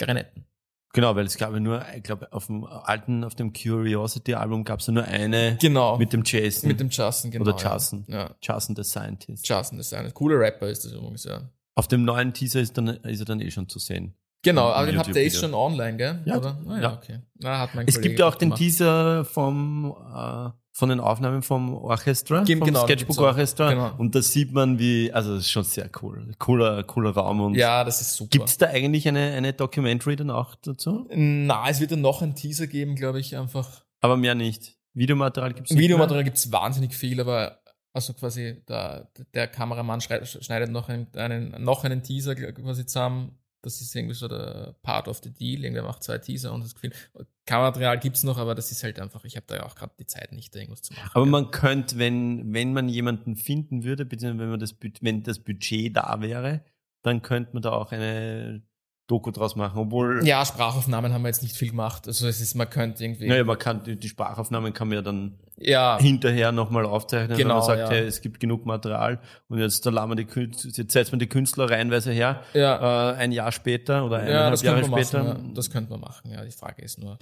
Klarinetten. 0.00 0.46
Genau, 0.92 1.14
weil 1.14 1.24
es 1.24 1.36
gab 1.36 1.52
ja 1.52 1.60
nur, 1.60 1.84
ich 1.96 2.02
glaube, 2.02 2.32
auf 2.32 2.46
dem 2.46 2.64
alten, 2.64 3.22
auf 3.22 3.36
dem 3.36 3.52
Curiosity-Album 3.52 4.64
gab 4.64 4.80
es 4.80 4.88
ja 4.88 4.92
nur 4.92 5.04
eine 5.04 5.56
genau, 5.60 5.96
mit 5.98 6.12
dem 6.12 6.22
Jason. 6.24 6.68
Mit 6.68 6.80
dem 6.80 6.88
Jason, 6.90 7.30
genau. 7.30 7.44
Oder 7.44 7.56
Jason. 7.56 8.04
Ja. 8.08 8.34
Jason 8.42 8.74
the 8.74 8.82
Scientist. 8.82 9.46
Jason 9.46 9.78
the 9.78 9.84
Scientist. 9.84 10.16
Cooler 10.16 10.40
Rapper 10.40 10.68
ist 10.68 10.84
das 10.84 10.92
übrigens, 10.92 11.24
ja. 11.24 11.48
Auf 11.76 11.86
dem 11.86 12.04
neuen 12.04 12.32
Teaser 12.32 12.60
ist, 12.60 12.76
dann, 12.76 12.88
ist 12.88 13.20
er 13.20 13.24
dann 13.24 13.40
eh 13.40 13.50
schon 13.52 13.68
zu 13.68 13.78
sehen. 13.78 14.16
Genau, 14.42 14.70
aber 14.70 14.86
den 14.86 14.98
habt 14.98 15.08
ihr 15.08 15.16
eh 15.16 15.30
schon 15.30 15.54
online, 15.54 15.96
gell? 15.96 16.22
Ja. 16.24 16.38
Oder? 16.38 16.58
Ah, 16.66 16.74
ja, 16.76 16.80
ja, 16.80 16.92
okay. 16.94 17.20
Na, 17.38 17.58
hat 17.58 17.74
mein 17.74 17.86
es 17.86 18.00
gibt 18.00 18.18
ja 18.18 18.26
auch 18.26 18.34
den 18.34 18.54
Teaser 18.54 19.24
vom, 19.24 19.94
äh, 19.94 20.50
von 20.80 20.88
den 20.88 20.98
Aufnahmen 20.98 21.42
vom 21.42 21.74
Orchestra, 21.74 22.42
Gibt, 22.42 22.60
vom 22.60 22.66
genau, 22.66 22.84
Sketchbook 22.84 23.18
Orchestra. 23.18 23.74
Genau. 23.74 23.92
Und 23.98 24.14
da 24.14 24.22
sieht 24.22 24.50
man, 24.52 24.78
wie, 24.78 25.12
also 25.12 25.34
das 25.34 25.44
ist 25.44 25.50
schon 25.50 25.62
sehr 25.62 25.90
cool. 26.00 26.32
Cooler, 26.38 26.82
cooler 26.84 27.10
Raum. 27.10 27.42
Und 27.42 27.54
ja, 27.54 27.84
das 27.84 28.00
ist 28.00 28.16
super. 28.16 28.30
Gibt's 28.30 28.56
da 28.56 28.68
eigentlich 28.68 29.06
eine, 29.06 29.32
eine 29.32 29.52
Documentary 29.52 30.16
dann 30.16 30.30
auch 30.30 30.54
dazu? 30.54 31.06
Na, 31.10 31.68
es 31.68 31.80
wird 31.80 31.92
dann 31.92 32.00
noch 32.00 32.22
ein 32.22 32.34
Teaser 32.34 32.66
geben, 32.66 32.96
glaube 32.96 33.20
ich, 33.20 33.36
einfach. 33.36 33.84
Aber 34.00 34.16
mehr 34.16 34.34
nicht. 34.34 34.78
Videomaterial 34.94 35.52
gibt's 35.52 35.70
nicht. 35.70 35.80
Videomaterial 35.82 36.24
mehr? 36.24 36.24
gibt's 36.24 36.50
wahnsinnig 36.50 36.94
viel, 36.94 37.20
aber 37.20 37.60
also 37.92 38.14
quasi 38.14 38.62
der, 38.66 39.10
der 39.34 39.48
Kameramann 39.48 40.00
schneidet 40.00 40.70
noch 40.70 40.88
einen, 40.88 41.08
einen, 41.14 41.62
noch 41.62 41.84
einen 41.84 42.02
Teaser 42.02 42.34
quasi 42.34 42.86
zusammen 42.86 43.38
das 43.62 43.80
ist 43.80 43.94
irgendwie 43.94 44.14
so 44.14 44.28
der 44.28 44.74
Part 44.82 45.08
of 45.08 45.20
the 45.22 45.30
Deal. 45.32 45.62
Irgendwer 45.62 45.82
macht 45.82 46.02
zwei 46.02 46.18
Teaser 46.18 46.52
und 46.52 46.64
das 46.64 46.74
Gefühl, 46.74 46.92
Kameraterial 47.46 47.98
gibt 47.98 48.16
es 48.16 48.22
noch, 48.22 48.38
aber 48.38 48.54
das 48.54 48.70
ist 48.70 48.82
halt 48.82 49.00
einfach, 49.00 49.24
ich 49.24 49.36
habe 49.36 49.46
da 49.46 49.56
ja 49.56 49.66
auch 49.66 49.74
gerade 49.74 49.92
die 49.98 50.06
Zeit 50.06 50.32
nicht, 50.32 50.54
da 50.54 50.60
irgendwas 50.60 50.82
zu 50.82 50.94
machen. 50.94 51.10
Aber 51.12 51.26
man 51.26 51.50
könnte, 51.50 51.98
wenn, 51.98 52.52
wenn 52.52 52.72
man 52.72 52.88
jemanden 52.88 53.36
finden 53.36 53.84
würde, 53.84 54.04
beziehungsweise 54.04 54.42
wenn 54.42 54.50
man 54.50 54.60
das, 54.60 54.76
wenn 55.00 55.22
das 55.22 55.40
Budget 55.40 55.96
da 55.96 56.20
wäre, 56.20 56.64
dann 57.02 57.22
könnte 57.22 57.52
man 57.54 57.62
da 57.62 57.72
auch 57.72 57.92
eine 57.92 58.62
Doku 59.10 59.32
draus 59.32 59.56
machen, 59.56 59.78
obwohl. 59.78 60.24
Ja, 60.24 60.44
Sprachaufnahmen 60.44 61.12
haben 61.12 61.22
wir 61.22 61.28
jetzt 61.28 61.42
nicht 61.42 61.56
viel 61.56 61.70
gemacht. 61.70 62.06
Also 62.06 62.28
es 62.28 62.40
ist, 62.40 62.54
man 62.54 62.70
könnte 62.70 63.02
irgendwie. 63.02 63.26
Naja, 63.26 63.42
man 63.42 63.58
kann, 63.58 63.82
die, 63.82 64.08
Sprachaufnahmen 64.08 64.72
kann 64.72 64.88
man 64.88 64.96
ja 64.96 65.02
dann 65.02 65.38
ja. 65.56 65.98
hinterher 66.00 66.52
nochmal 66.52 66.86
aufzeichnen, 66.86 67.36
genau, 67.36 67.48
wenn 67.50 67.56
man 67.56 67.66
sagt, 67.66 67.78
ja. 67.80 67.90
hey, 67.90 68.06
es 68.06 68.20
gibt 68.20 68.38
genug 68.38 68.66
Material 68.66 69.18
und 69.48 69.58
jetzt 69.58 69.84
da 69.84 69.90
lassen 69.90 70.10
wir 70.10 70.16
die 70.16 70.26
jetzt 70.76 70.92
setzt 70.92 71.10
man 71.12 71.18
die 71.18 71.28
Künstler 71.28 71.68
reihenweise 71.68 72.12
her, 72.12 72.42
ja. 72.54 73.10
äh, 73.10 73.16
ein 73.16 73.32
Jahr 73.32 73.50
später 73.50 74.04
oder 74.04 74.18
eineinhalb 74.18 74.62
ja, 74.62 74.72
Jahre 74.72 74.84
später. 74.84 75.24
Machen, 75.24 75.48
ja. 75.48 75.54
Das 75.54 75.70
könnte 75.70 75.90
man 75.90 76.00
machen, 76.00 76.30
ja. 76.30 76.44
Die 76.44 76.52
Frage 76.52 76.82
ist 76.82 76.98
nur, 76.98 77.18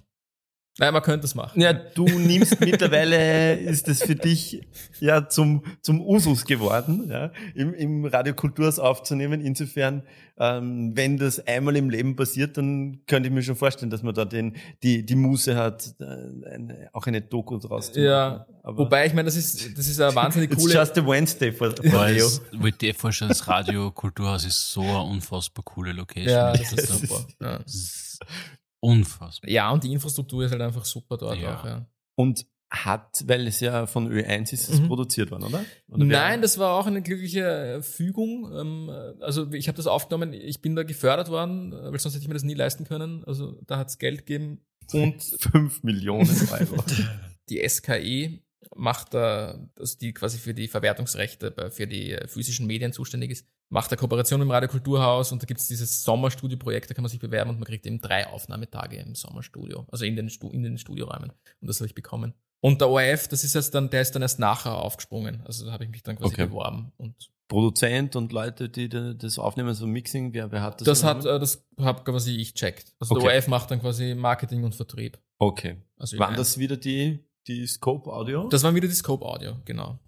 Nein, 0.81 0.93
man 0.93 1.03
könnte 1.03 1.27
es 1.27 1.35
machen. 1.35 1.61
Ja, 1.61 1.73
du 1.73 2.05
nimmst 2.05 2.61
mittlerweile, 2.61 3.57
ist 3.57 3.89
es 3.89 4.03
für 4.03 4.15
dich 4.15 4.63
ja 5.01 5.29
zum, 5.29 5.65
zum 5.83 6.01
Usus 6.01 6.45
geworden, 6.45 7.09
ja, 7.11 7.33
im, 7.55 7.75
im 7.75 8.05
Radiokulturs 8.05 8.79
aufzunehmen. 8.79 9.41
Insofern, 9.41 10.05
ähm, 10.39 10.93
wenn 10.95 11.17
das 11.17 11.45
einmal 11.45 11.77
im 11.77 11.91
Leben 11.91 12.15
passiert, 12.15 12.57
dann 12.57 13.01
könnte 13.09 13.29
ich 13.29 13.35
mir 13.35 13.43
schon 13.43 13.57
vorstellen, 13.57 13.91
dass 13.91 14.05
man 14.05 14.15
da 14.15 14.25
den, 14.25 14.55
die, 14.85 15.05
die 15.05 15.17
Muße 15.17 15.57
hat, 15.57 15.97
äh, 15.99 16.05
eine, 16.05 16.89
auch 16.93 17.07
eine 17.07 17.23
Doku 17.23 17.59
draus 17.59 17.93
zu 17.93 17.99
machen. 17.99 18.09
Ja, 18.09 18.47
Aber 18.63 18.79
wobei, 18.79 19.07
ich 19.07 19.15
meine, 19.15 19.27
das 19.27 19.37
ist, 19.37 19.77
das 19.77 19.89
ist 19.89 20.01
eine 20.01 20.15
wahnsinnig 20.15 20.51
coole... 20.57 20.75
It's 20.75 20.75
just 20.75 20.99
a 20.99 21.05
Wednesday 21.05 21.51
for, 21.51 21.73
for 21.73 21.93
Radio. 21.93 22.29
Wollt 22.53 22.81
ihr 22.85 22.95
vorstellen, 22.95 23.31
das 23.31 23.49
Radio 23.49 23.91
Kulturhaus 23.91 24.45
ist 24.45 24.71
so 24.71 24.83
eine 24.83 25.03
unfassbar 25.03 25.65
coole 25.65 25.91
Location. 25.93 26.31
Ja, 26.31 26.53
das 26.53 26.73
ist 26.73 26.87
super. 26.87 27.27
Ja. 27.41 27.61
Unfassbar. 28.81 29.51
Ja, 29.51 29.71
und 29.71 29.85
die 29.85 29.93
Infrastruktur 29.93 30.45
ist 30.45 30.53
halt 30.53 30.63
einfach 30.63 30.85
super 30.85 31.17
dort 31.17 31.39
ja. 31.39 31.59
auch, 31.59 31.65
ja. 31.65 31.87
Und 32.17 32.47
hat, 32.71 33.25
weil 33.27 33.47
es 33.47 33.61
ja 33.61 33.87
von 33.87 34.13
Ö1 34.13 34.53
ist 34.53 34.69
es 34.69 34.81
mhm. 34.81 34.89
produziert 34.89 35.31
worden, 35.31 35.45
oder? 35.45 35.65
oder 35.89 36.05
Nein, 36.05 36.43
das 36.43 36.59
war 36.59 36.75
auch 36.75 36.87
eine 36.87 37.01
glückliche 37.01 37.81
Fügung. 37.83 38.53
Ähm, 38.55 38.91
also 39.21 39.51
ich 39.53 39.69
habe 39.69 39.77
das 39.77 39.87
aufgenommen, 39.87 40.35
ich 40.35 40.61
bin 40.61 40.77
da 40.77 40.83
gefördert 40.83 41.31
worden, 41.31 41.73
weil 41.73 41.99
sonst 41.99 42.15
hätte 42.15 42.23
ich 42.23 42.29
mir 42.29 42.35
das 42.35 42.43
nie 42.43 42.55
leisten 42.55 42.85
können. 42.85 43.25
Also 43.25 43.59
da 43.67 43.79
hat 43.79 43.89
es 43.89 43.99
Geld 43.99 44.27
gegeben 44.27 44.61
und 44.93 45.23
5 45.53 45.83
Millionen 45.83 46.49
Euro. 46.51 46.85
die 47.49 47.67
SKE 47.67 48.39
macht 48.77 49.15
da, 49.15 49.67
also 49.79 49.97
die 49.99 50.13
quasi 50.13 50.39
für 50.39 50.53
die 50.53 50.69
Verwertungsrechte 50.69 51.71
für 51.71 51.87
die 51.87 52.19
physischen 52.27 52.67
Medien 52.67 52.93
zuständig 52.93 53.31
ist, 53.31 53.47
macht 53.71 53.93
da 53.93 53.97
Kooperation 53.97 54.41
mit 54.41 54.47
dem 54.47 54.51
Radio 54.51 54.69
Kulturhaus 54.69 55.33
und 55.33 55.43
da 55.43 55.47
gibt 55.47 55.61
es 55.61 55.69
dieses 55.69 56.03
Sommerstudio-Projekt, 56.05 56.91
da 56.91 56.95
kann 56.95 57.03
man 57.03 57.11
sich 57.11 57.21
bewerben 57.21 57.51
und 57.51 57.59
man 57.59 57.67
kriegt 57.67 57.87
eben 57.87 58.01
drei 58.01 58.27
Aufnahmetage 58.27 58.97
im 58.97 59.15
Sommerstudio, 59.15 59.87
also 59.91 60.05
in 60.05 60.17
den, 60.17 60.31
Stu 60.31 60.51
in 60.51 60.63
den 60.63 60.79
Studioräumen. 60.79 61.33
Und 61.61 61.69
das 61.69 61.81
habe 61.81 61.87
ich 61.87 61.95
bekommen. 61.95 62.35
Und 62.61 62.81
der 62.81 62.89
ORF, 62.89 63.29
das 63.29 63.45
ist 63.45 63.55
erst 63.55 63.75
dann, 63.75 63.91
der 63.91 64.03
ist 64.03 64.13
dann 64.13 64.23
erst 64.23 64.39
nachher 64.39 64.77
aufgesprungen. 64.77 65.43
Also 65.45 65.67
da 65.67 65.73
habe 65.73 65.85
ich 65.85 65.91
mich 65.91 66.03
dann 66.03 66.17
quasi 66.17 66.35
okay. 66.35 66.47
beworben 66.47 66.93
und 66.97 67.31
Produzent 67.49 68.15
und 68.15 68.31
Leute, 68.31 68.69
die 68.69 68.89
das 68.89 69.39
aufnehmen, 69.39 69.73
so 69.73 69.87
Mixing, 69.87 70.35
wer, 70.35 70.53
wer 70.53 70.63
hat 70.63 70.81
das? 70.81 70.87
Das 70.87 71.05
hat, 71.05 71.25
äh, 71.25 71.39
das 71.39 71.67
hab 71.79 72.05
quasi 72.05 72.37
ich 72.37 72.55
checkt. 72.55 72.95
Also 73.01 73.15
okay. 73.15 73.25
der 73.25 73.35
ORF 73.37 73.49
macht 73.49 73.71
dann 73.71 73.81
quasi 73.81 74.15
Marketing 74.15 74.65
und 74.65 74.75
Vertrieb. 74.75 75.19
Okay. 75.39 75.79
Also 75.97 76.19
Waren 76.19 76.37
das 76.37 76.59
wieder 76.59 76.77
die, 76.77 77.25
die 77.47 77.67
Scope 77.67 78.13
Audio? 78.13 78.49
Das 78.49 78.63
waren 78.65 78.75
wieder 78.75 78.89
die 78.89 78.95
Scope 78.95 79.25
Audio, 79.25 79.57
genau. 79.65 79.99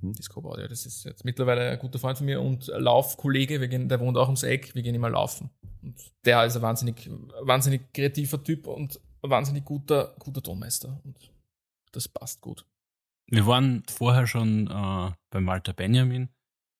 Mhm. 0.00 0.12
Die 0.12 0.22
Scope 0.22 0.48
Audio, 0.48 0.68
das 0.68 0.86
ist 0.86 1.04
jetzt 1.04 1.24
mittlerweile 1.24 1.70
ein 1.70 1.78
guter 1.78 1.98
Freund 1.98 2.18
von 2.18 2.26
mir 2.26 2.40
und 2.40 2.66
Laufkollege, 2.68 3.60
wir 3.60 3.68
gehen, 3.68 3.88
der 3.88 4.00
wohnt 4.00 4.16
auch 4.16 4.26
ums 4.26 4.42
Eck, 4.42 4.74
wir 4.74 4.82
gehen 4.82 4.94
immer 4.94 5.10
laufen. 5.10 5.50
Und 5.82 5.96
der 6.24 6.44
ist 6.44 6.56
ein 6.56 6.62
wahnsinnig, 6.62 7.08
wahnsinnig 7.42 7.92
kreativer 7.92 8.42
Typ 8.42 8.66
und 8.66 9.00
ein 9.22 9.30
wahnsinnig 9.30 9.64
guter, 9.64 10.14
guter 10.18 10.42
Tonmeister. 10.42 11.00
Und 11.04 11.30
das 11.92 12.08
passt 12.08 12.40
gut. 12.40 12.66
Wir 13.30 13.46
waren 13.46 13.82
vorher 13.88 14.26
schon 14.26 14.66
äh, 14.68 15.12
bei 15.30 15.40
Malta 15.40 15.72
Benjamin. 15.72 16.28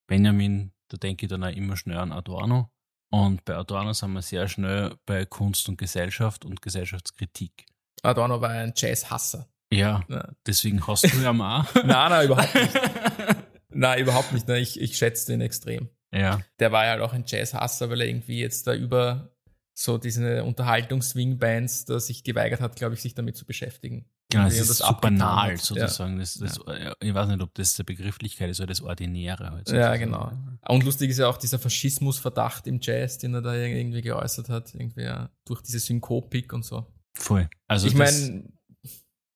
Benjamin, 0.07 0.73
da 0.89 0.97
denke 0.97 1.27
ich 1.27 1.31
dann 1.31 1.45
auch 1.45 1.55
immer 1.55 1.77
schnell 1.77 1.99
an 1.99 2.13
Adorno. 2.13 2.71
Und 3.11 3.45
bei 3.45 3.55
Adorno 3.57 3.93
sind 3.93 4.13
wir 4.13 4.23
sehr 4.23 4.49
schnell 4.49 4.97
bei 5.07 5.25
Kunst 5.25 5.69
und 5.69 5.79
Gesellschaft 5.79 6.45
und 6.45 6.61
Gesellschaftskritik. 6.61 7.67
Adorno 8.03 8.41
war 8.41 8.51
ein 8.51 8.73
Jazzhasser. 8.77 9.49
Ja, 9.71 10.03
deswegen 10.47 10.87
hast 10.87 11.05
du 11.05 11.19
ja 11.19 11.33
mal. 11.33 11.67
nein, 11.75 11.87
nein, 11.87 12.27
überhaupt 12.27 12.55
nicht. 12.55 12.81
nein, 13.71 14.01
überhaupt 14.01 14.33
nicht. 14.33 14.49
Ich, 14.49 14.81
ich 14.81 14.97
schätze 14.97 15.27
den 15.33 15.41
extrem. 15.41 15.89
Ja. 16.13 16.41
Der 16.59 16.73
war 16.73 16.85
ja 16.85 16.93
halt 16.93 17.03
auch 17.03 17.13
ein 17.13 17.25
Jazzhasser, 17.27 17.91
weil 17.91 18.01
er 18.01 18.09
irgendwie 18.09 18.41
jetzt 18.41 18.67
da 18.67 18.75
über 18.75 19.31
so 19.75 19.99
diese 19.99 20.43
Unterhaltungs-Swing-Bands 20.45 21.85
da 21.85 22.01
sich 22.01 22.25
geweigert 22.25 22.61
hat, 22.61 22.77
glaube 22.77 22.95
ich, 22.95 23.03
sich 23.03 23.15
damit 23.15 23.37
zu 23.37 23.45
beschäftigen. 23.45 24.07
Genau, 24.31 24.47
es 24.47 24.59
ist 24.59 24.79
so 24.79 24.93
banal 25.01 25.57
sozusagen. 25.57 26.15
Ja. 26.15 26.19
Das, 26.19 26.35
das, 26.35 26.61
ja. 26.67 26.95
Ich 27.01 27.15
weiß 27.15 27.29
nicht, 27.29 27.41
ob 27.41 27.55
das 27.55 27.77
der 27.77 27.85
Begrifflichkeit 27.85 28.51
ist 28.51 28.61
oder 28.61 28.67
das 28.67 28.83
Ordinäre. 28.83 29.51
Halt 29.51 29.71
ja, 29.71 29.97
genau. 29.97 30.33
Und 30.67 30.85
lustig 30.85 31.11
ist 31.11 31.19
ja 31.19 31.29
auch 31.29 31.39
dieser 31.39 31.59
Faschismusverdacht 31.59 32.67
im 32.67 32.79
Jazz, 32.83 33.19
den 33.19 33.35
er 33.35 33.41
da 33.41 33.55
irgendwie 33.55 34.03
geäußert 34.03 34.51
hat, 34.51 34.75
irgendwie 34.75 35.03
ja, 35.03 35.31
durch 35.47 35.63
diese 35.63 35.79
Synkopik 35.79 36.53
und 36.53 36.65
so. 36.65 36.87
Voll. 37.15 37.49
Also 37.69 37.87
ich 37.87 37.95
meine, 37.95 38.45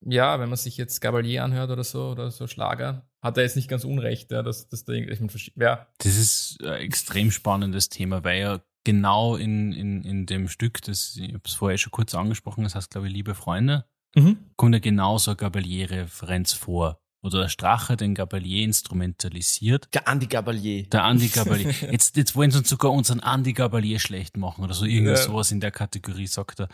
ja, 0.05 0.41
wenn 0.41 0.49
man 0.49 0.57
sich 0.57 0.77
jetzt 0.77 1.01
Gabalier 1.01 1.45
anhört 1.45 1.71
oder 1.71 1.85
so, 1.85 2.11
oder 2.11 2.31
so 2.31 2.47
Schlager, 2.47 3.07
hat 3.23 3.37
er 3.37 3.45
jetzt 3.45 3.57
nicht 3.57 3.69
ganz 3.69 3.85
unrecht, 3.85 4.31
ja, 4.31 4.43
dass, 4.43 4.69
dass 4.69 4.85
da 4.85 4.93
irgendwie, 4.93 5.53
ja. 5.57 5.87
Das 5.99 6.17
ist 6.17 6.59
ein 6.65 6.81
extrem 6.81 7.31
spannendes 7.31 7.89
Thema, 7.89 8.25
weil 8.25 8.41
ja 8.41 8.61
genau 8.85 9.37
in, 9.37 9.73
in, 9.73 10.05
in 10.05 10.27
dem 10.27 10.49
Stück, 10.49 10.83
das, 10.83 11.17
ich 11.17 11.29
habe 11.29 11.43
es 11.45 11.55
vorher 11.55 11.79
schon 11.79 11.93
kurz 11.93 12.15
angesprochen, 12.15 12.65
das 12.65 12.75
heißt, 12.75 12.91
glaube 12.91 13.09
ich, 13.09 13.13
Liebe 13.13 13.35
Freunde, 13.35 13.85
mhm. 14.15 14.39
kommt 14.57 14.75
ja 14.75 14.81
genauso 14.81 15.31
eine 15.31 15.37
Gabalier-Referenz 15.37 16.53
vor. 16.53 16.99
Oder 17.25 17.43
der 17.43 17.49
Strache 17.49 17.97
den 17.97 18.17
Gabalier 18.17 18.65
instrumentalisiert. 18.65 19.89
Der 19.95 20.09
Andi 20.09 20.27
Gabalier. 20.27 20.89
Der 20.89 21.05
Andi 21.05 21.29
Gabalier. 21.29 21.71
Jetzt, 21.93 22.17
jetzt 22.17 22.35
wollen 22.35 22.51
sie 22.51 22.59
uns 22.59 22.69
sogar 22.69 22.91
unseren 22.91 23.21
Andi 23.21 23.53
Gabalier 23.53 24.01
schlecht 24.01 24.37
machen 24.37 24.65
oder 24.65 24.75
so 24.75 24.85
irgendwas 24.87 25.21
ja. 25.21 25.27
sowas 25.27 25.53
in 25.53 25.61
der 25.61 25.71
Kategorie, 25.71 26.27
sagt 26.27 26.63
er. 26.63 26.69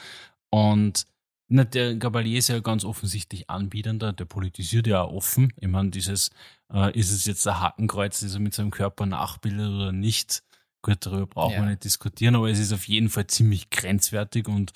Und 0.49 1.05
na, 1.49 1.65
der 1.65 1.97
Gabalier 1.97 2.39
ist 2.39 2.49
ja 2.49 2.61
ganz 2.61 2.85
offensichtlich 2.85 3.49
anbietender, 3.49 4.13
der 4.13 4.27
politisiert 4.27 4.87
ja 4.87 5.03
auch 5.03 5.13
offen. 5.13 5.53
Ich 5.57 5.69
meine, 5.69 5.91
dieses, 5.91 6.31
äh, 6.73 6.97
ist 6.99 7.11
es 7.11 7.25
jetzt 7.25 7.47
ein 7.49 7.61
Hakenkreuz, 7.61 8.21
das 8.21 8.35
er 8.35 8.41
mit 8.41 8.55
seinem 8.55 8.71
Körper 8.71 9.07
nachbildet 9.07 9.69
oder 9.69 9.93
nicht? 9.93 10.43
Gut, 10.83 10.99
darüber 11.01 11.27
brauchen 11.27 11.55
ja. 11.55 11.61
wir 11.63 11.71
nicht 11.71 11.85
diskutieren, 11.85 12.37
aber 12.37 12.51
es 12.51 12.59
ist 12.59 12.73
auf 12.73 12.87
jeden 12.87 13.09
Fall 13.09 13.27
ziemlich 13.27 13.71
grenzwertig 13.71 14.47
und 14.47 14.73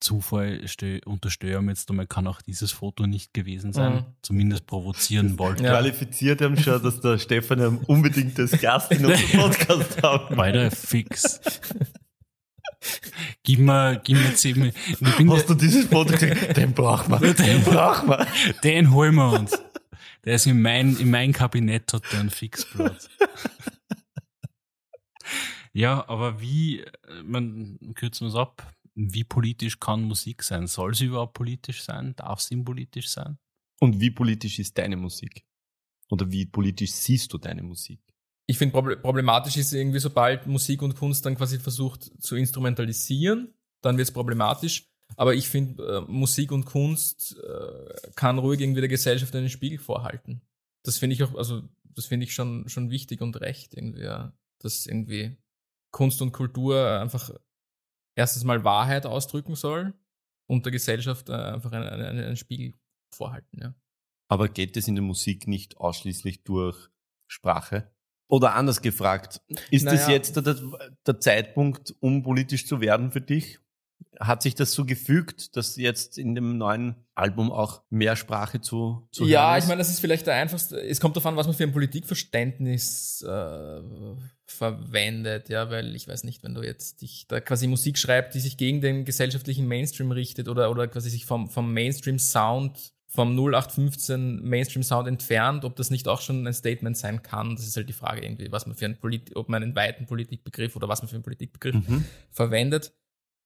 Zufall 0.00 0.60
unterstellen 1.06 1.68
jetzt 1.68 1.88
einmal, 1.88 2.06
kann 2.06 2.26
auch 2.26 2.42
dieses 2.42 2.72
Foto 2.72 3.06
nicht 3.06 3.32
gewesen 3.32 3.72
sein, 3.72 3.94
mhm. 3.94 4.04
zumindest 4.20 4.66
provozieren 4.66 5.38
wollte. 5.38 5.64
Ja. 5.64 5.70
Qualifiziert 5.70 6.42
haben 6.42 6.58
schon, 6.58 6.82
dass 6.82 7.00
der 7.00 7.18
Stefan 7.18 7.78
unbedingt 7.78 8.38
das 8.38 8.50
Gast 8.60 8.92
in 8.92 9.06
unserem 9.06 9.40
Podcast 9.40 10.02
haben. 10.02 10.36
Beide 10.36 10.70
fix. 10.70 11.40
Gib 13.42 13.60
mir, 13.60 14.00
gib 14.02 14.16
mir 14.16 14.34
zehn 14.34 14.58
Minuten. 14.58 15.30
Hast 15.30 15.48
du 15.48 15.54
dieses 15.54 15.86
Foto 15.86 16.12
gekriegt? 16.12 16.56
Den 16.56 16.72
brauchen 16.72 17.10
wir. 17.10 17.34
Den 17.34 17.62
brauchen 17.62 18.08
wir. 18.08 18.26
Den 18.62 18.92
holen 18.92 19.14
wir 19.14 19.32
uns. 19.32 19.58
Der 20.24 20.36
ist 20.36 20.46
in 20.46 20.62
mein, 20.62 20.96
in 20.96 21.10
mein 21.10 21.32
Kabinett 21.32 21.92
hat 21.92 22.02
der 22.12 22.20
einen 22.20 22.30
Fixplatz. 22.30 23.08
ja, 25.72 26.08
aber 26.08 26.40
wie, 26.40 26.84
man 27.22 27.78
kürzen 27.94 28.26
wir 28.26 28.28
es 28.30 28.34
ab, 28.34 28.74
wie 28.94 29.24
politisch 29.24 29.80
kann 29.80 30.04
Musik 30.04 30.42
sein? 30.42 30.66
Soll 30.66 30.94
sie 30.94 31.06
überhaupt 31.06 31.34
politisch 31.34 31.82
sein? 31.82 32.14
Darf 32.16 32.40
sie 32.40 32.56
politisch 32.56 33.08
sein? 33.08 33.38
Und 33.80 34.00
wie 34.00 34.10
politisch 34.10 34.58
ist 34.58 34.78
deine 34.78 34.96
Musik? 34.96 35.44
Oder 36.10 36.30
wie 36.30 36.46
politisch 36.46 36.92
siehst 36.92 37.32
du 37.32 37.38
deine 37.38 37.62
Musik? 37.62 38.00
Ich 38.46 38.58
finde 38.58 38.96
problematisch 38.96 39.56
ist 39.56 39.72
irgendwie, 39.72 40.00
sobald 40.00 40.46
Musik 40.46 40.82
und 40.82 40.96
Kunst 40.96 41.24
dann 41.24 41.36
quasi 41.36 41.58
versucht 41.58 42.10
zu 42.22 42.36
instrumentalisieren, 42.36 43.54
dann 43.80 43.96
wird 43.96 44.08
es 44.08 44.12
problematisch. 44.12 44.86
Aber 45.16 45.34
ich 45.34 45.48
finde, 45.48 45.82
äh, 46.06 46.10
Musik 46.10 46.52
und 46.52 46.64
Kunst 46.64 47.36
äh, 47.38 48.10
kann 48.16 48.38
ruhig 48.38 48.60
irgendwie 48.60 48.80
der 48.80 48.88
Gesellschaft 48.88 49.34
einen 49.34 49.48
Spiegel 49.48 49.78
vorhalten. 49.78 50.42
Das 50.82 50.98
finde 50.98 51.14
ich 51.14 51.22
auch, 51.22 51.34
also 51.34 51.62
das 51.84 52.06
finde 52.06 52.24
ich 52.24 52.34
schon, 52.34 52.68
schon 52.68 52.90
wichtig 52.90 53.20
und 53.20 53.40
recht 53.40 53.74
irgendwie, 53.74 54.02
ja. 54.02 54.32
dass 54.58 54.86
irgendwie 54.86 55.36
Kunst 55.92 56.20
und 56.20 56.32
Kultur 56.32 57.00
einfach 57.00 57.30
erstens 58.16 58.44
mal 58.44 58.64
Wahrheit 58.64 59.06
ausdrücken 59.06 59.54
soll 59.54 59.94
und 60.46 60.64
der 60.64 60.72
Gesellschaft 60.72 61.28
äh, 61.28 61.34
einfach 61.34 61.72
einen, 61.72 61.88
einen, 61.88 62.24
einen 62.24 62.36
Spiegel 62.36 62.74
vorhalten, 63.14 63.60
ja. 63.60 63.74
Aber 64.28 64.48
geht 64.48 64.76
es 64.76 64.88
in 64.88 64.94
der 64.94 65.04
Musik 65.04 65.46
nicht 65.46 65.76
ausschließlich 65.76 66.44
durch 66.44 66.88
Sprache? 67.28 67.93
Oder 68.28 68.54
anders 68.54 68.80
gefragt, 68.80 69.40
ist 69.70 69.84
naja. 69.84 69.98
das 69.98 70.08
jetzt 70.08 70.36
der, 70.36 70.56
der, 71.06 71.20
Zeitpunkt, 71.20 71.94
um 72.00 72.22
politisch 72.22 72.66
zu 72.66 72.80
werden 72.80 73.12
für 73.12 73.20
dich? 73.20 73.58
Hat 74.18 74.42
sich 74.42 74.54
das 74.54 74.72
so 74.72 74.84
gefügt, 74.84 75.56
dass 75.56 75.76
jetzt 75.76 76.18
in 76.18 76.34
dem 76.34 76.56
neuen 76.56 76.94
Album 77.14 77.52
auch 77.52 77.82
mehr 77.90 78.16
Sprache 78.16 78.60
zu, 78.60 79.08
zu 79.10 79.24
Ja, 79.24 79.48
hören 79.48 79.58
ist? 79.58 79.64
ich 79.64 79.68
meine, 79.68 79.78
das 79.78 79.90
ist 79.90 80.00
vielleicht 80.00 80.26
der 80.26 80.34
einfachste. 80.34 80.80
Es 80.80 81.00
kommt 81.00 81.16
darauf 81.16 81.26
an, 81.26 81.36
was 81.36 81.46
man 81.46 81.54
für 81.54 81.64
ein 81.64 81.72
Politikverständnis 81.72 83.22
äh, 83.22 83.82
verwendet, 84.46 85.48
ja, 85.48 85.70
weil 85.70 85.94
ich 85.94 86.08
weiß 86.08 86.24
nicht, 86.24 86.42
wenn 86.44 86.54
du 86.54 86.62
jetzt 86.62 87.02
dich 87.02 87.26
da 87.28 87.40
quasi 87.40 87.66
Musik 87.66 87.98
schreibst, 87.98 88.34
die 88.34 88.40
sich 88.40 88.56
gegen 88.56 88.80
den 88.80 89.04
gesellschaftlichen 89.04 89.66
Mainstream 89.66 90.12
richtet 90.12 90.48
oder, 90.48 90.70
oder 90.70 90.88
quasi 90.88 91.10
sich 91.10 91.26
vom, 91.26 91.50
vom 91.50 91.72
Mainstream-Sound 91.72 92.93
vom 93.14 93.36
0815 93.36 94.42
Mainstream-Sound 94.42 95.06
entfernt, 95.06 95.64
ob 95.64 95.76
das 95.76 95.90
nicht 95.90 96.08
auch 96.08 96.20
schon 96.20 96.44
ein 96.44 96.52
Statement 96.52 96.96
sein 96.96 97.22
kann. 97.22 97.54
Das 97.54 97.64
ist 97.64 97.76
halt 97.76 97.88
die 97.88 97.92
Frage 97.92 98.24
irgendwie, 98.24 98.50
was 98.50 98.66
man 98.66 98.74
für 98.74 98.86
einen 98.86 98.98
Polit 98.98 99.36
ob 99.36 99.48
man 99.48 99.62
einen 99.62 99.76
weiten 99.76 100.06
Politikbegriff 100.06 100.74
oder 100.74 100.88
was 100.88 101.00
man 101.00 101.08
für 101.08 101.14
einen 101.14 101.22
Politikbegriff 101.22 101.76
mhm. 101.76 102.04
verwendet. 102.32 102.92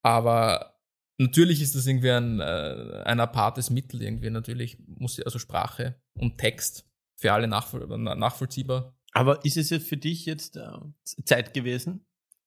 Aber 0.03 0.81
natürlich 1.19 1.61
ist 1.61 1.75
das 1.75 1.87
irgendwie 1.87 2.13
ein, 2.13 2.41
äh, 2.41 3.03
ein 3.05 3.21
apartes 3.21 3.69
Mittel 3.69 4.01
irgendwie 4.01 4.31
natürlich, 4.31 4.79
muss 4.87 5.21
also 5.21 5.39
Sprache 5.39 6.01
und 6.15 6.39
Text 6.39 6.87
für 7.17 7.35
alle 7.35 7.47
nachvoll 7.47 7.87
nachvollziehbar. 7.99 8.97
Aber 9.13 9.45
ist 9.45 9.59
es 9.59 9.69
jetzt 9.69 9.87
für 9.87 9.99
dich 9.99 10.25
jetzt 10.25 10.57
äh, 10.57 10.71
Zeit 11.27 11.53
gewesen, 11.53 12.07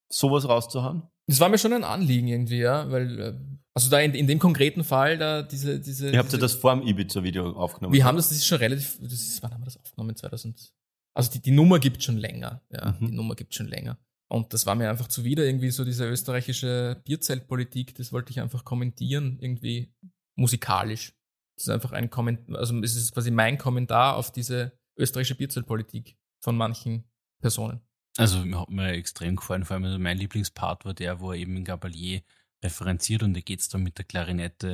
sowas 0.09 0.49
rauszuhauen? 0.49 1.03
Das 1.27 1.39
war 1.39 1.49
mir 1.49 1.57
schon 1.57 1.73
ein 1.73 1.83
Anliegen 1.83 2.27
irgendwie, 2.27 2.59
ja, 2.59 2.89
weil 2.91 3.19
äh, 3.19 3.33
also 3.73 3.89
da 3.89 3.99
in, 3.99 4.13
in 4.13 4.27
dem 4.27 4.39
konkreten 4.39 4.83
Fall, 4.83 5.17
da 5.17 5.43
diese, 5.43 5.79
diese. 5.79 6.11
Ihr 6.11 6.19
habt 6.19 6.33
ja 6.33 6.39
das 6.39 6.53
vor 6.53 6.75
dem 6.75 6.85
Ibiza-Video 6.85 7.51
aufgenommen. 7.51 7.93
Wir 7.93 8.03
haben 8.03 8.17
das, 8.17 8.29
das 8.29 8.39
ist 8.39 8.47
schon 8.47 8.57
relativ, 8.57 8.97
das 9.01 9.13
ist, 9.13 9.41
wann 9.41 9.53
haben 9.53 9.61
wir 9.61 9.65
das 9.65 9.77
aufgenommen? 9.77 10.15
2000. 10.15 10.73
Also 11.13 11.31
die, 11.31 11.41
die 11.41 11.51
Nummer 11.51 11.79
gibt 11.79 12.03
schon 12.03 12.17
länger, 12.17 12.61
ja, 12.71 12.95
mhm. 12.99 13.07
die 13.07 13.13
Nummer 13.13 13.35
gibt 13.35 13.53
schon 13.53 13.67
länger. 13.67 13.97
Und 14.29 14.53
das 14.53 14.65
war 14.65 14.75
mir 14.75 14.89
einfach 14.89 15.07
zuwider, 15.07 15.45
irgendwie 15.45 15.71
so 15.71 15.83
diese 15.83 16.07
österreichische 16.07 17.01
Bierzeltpolitik, 17.03 17.95
das 17.95 18.13
wollte 18.13 18.31
ich 18.31 18.39
einfach 18.39 18.63
kommentieren, 18.63 19.37
irgendwie 19.41 19.93
musikalisch. 20.37 21.13
Das 21.57 21.67
ist 21.67 21.69
einfach 21.69 21.91
ein 21.91 22.09
Kommentar, 22.09 22.57
also 22.57 22.77
es 22.81 22.95
ist 22.95 23.13
quasi 23.13 23.29
mein 23.29 23.57
Kommentar 23.57 24.15
auf 24.15 24.31
diese 24.31 24.71
österreichische 24.97 25.35
Bierzeltpolitik 25.35 26.17
von 26.41 26.55
manchen 26.55 27.03
Personen. 27.41 27.81
Also 28.17 28.39
hat 28.39 28.69
mir 28.69 28.89
extrem 28.89 29.37
gefallen, 29.37 29.65
vor 29.65 29.75
allem 29.75 29.85
also 29.85 29.99
mein 29.99 30.17
Lieblingspart 30.17 30.85
war 30.85 30.93
der, 30.93 31.19
wo 31.19 31.31
er 31.31 31.37
eben 31.37 31.55
in 31.55 31.63
Gabalier 31.63 32.21
referenziert 32.63 33.23
und 33.23 33.33
da 33.33 33.39
geht's 33.39 33.69
dann 33.69 33.81
mit 33.81 33.97
der 33.97 34.05
Klarinette, 34.05 34.67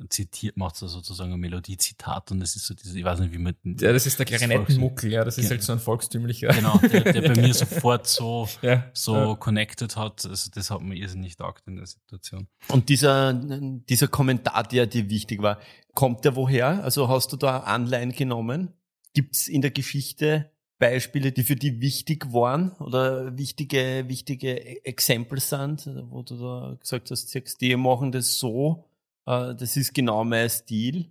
äh, 0.00 0.08
zitiert, 0.08 0.56
macht 0.56 0.80
er 0.82 0.88
sozusagen 0.88 1.32
ein 1.32 1.40
Melodiezitat 1.40 2.30
und 2.30 2.40
das 2.40 2.54
ist 2.54 2.66
so 2.66 2.74
dieses, 2.74 2.94
ich 2.94 3.04
weiß 3.04 3.18
nicht, 3.20 3.32
wie 3.32 3.38
man. 3.38 3.54
Ja, 3.64 3.92
das 3.92 4.06
ist 4.06 4.18
der 4.18 4.26
Klarinettenmuckel, 4.26 5.10
ja, 5.12 5.24
das 5.24 5.38
ist 5.38 5.50
halt 5.50 5.62
so 5.62 5.72
ein 5.72 5.80
volkstümlicher. 5.80 6.48
Genau, 6.48 6.78
der, 6.78 7.12
der 7.12 7.22
bei 7.22 7.40
mir 7.40 7.52
sofort 7.52 8.06
so, 8.06 8.48
ja, 8.62 8.88
so 8.92 9.16
ja. 9.16 9.34
connected 9.34 9.96
hat, 9.96 10.24
also 10.26 10.50
das 10.54 10.70
hat 10.70 10.80
mir 10.82 10.94
irrsinnig 10.94 11.36
taugt 11.36 11.66
in 11.66 11.76
der 11.76 11.86
Situation. 11.86 12.46
Und 12.68 12.88
dieser, 12.88 13.34
dieser 13.34 14.06
Kommentar, 14.06 14.62
der 14.62 14.86
dir 14.86 15.10
wichtig 15.10 15.42
war, 15.42 15.58
kommt 15.94 16.24
der 16.24 16.36
woher? 16.36 16.84
Also 16.84 17.08
hast 17.08 17.32
du 17.32 17.36
da 17.36 17.58
Anleihen 17.60 18.12
genommen? 18.12 18.72
Gibt's 19.12 19.48
in 19.48 19.62
der 19.62 19.70
Geschichte 19.70 20.50
Beispiele, 20.84 21.32
die 21.32 21.44
für 21.44 21.56
die 21.56 21.80
wichtig 21.80 22.30
waren 22.30 22.72
oder 22.72 23.38
wichtige, 23.38 24.04
wichtige 24.06 24.84
Examples 24.84 25.48
sind, 25.48 25.90
wo 26.10 26.22
du 26.22 26.36
da 26.36 26.76
gesagt 26.78 27.10
hast, 27.10 27.34
die 27.62 27.76
machen 27.76 28.12
das 28.12 28.38
so, 28.38 28.84
äh, 29.24 29.54
das 29.54 29.78
ist 29.78 29.94
genau 29.94 30.24
mein 30.24 30.50
Stil? 30.50 31.10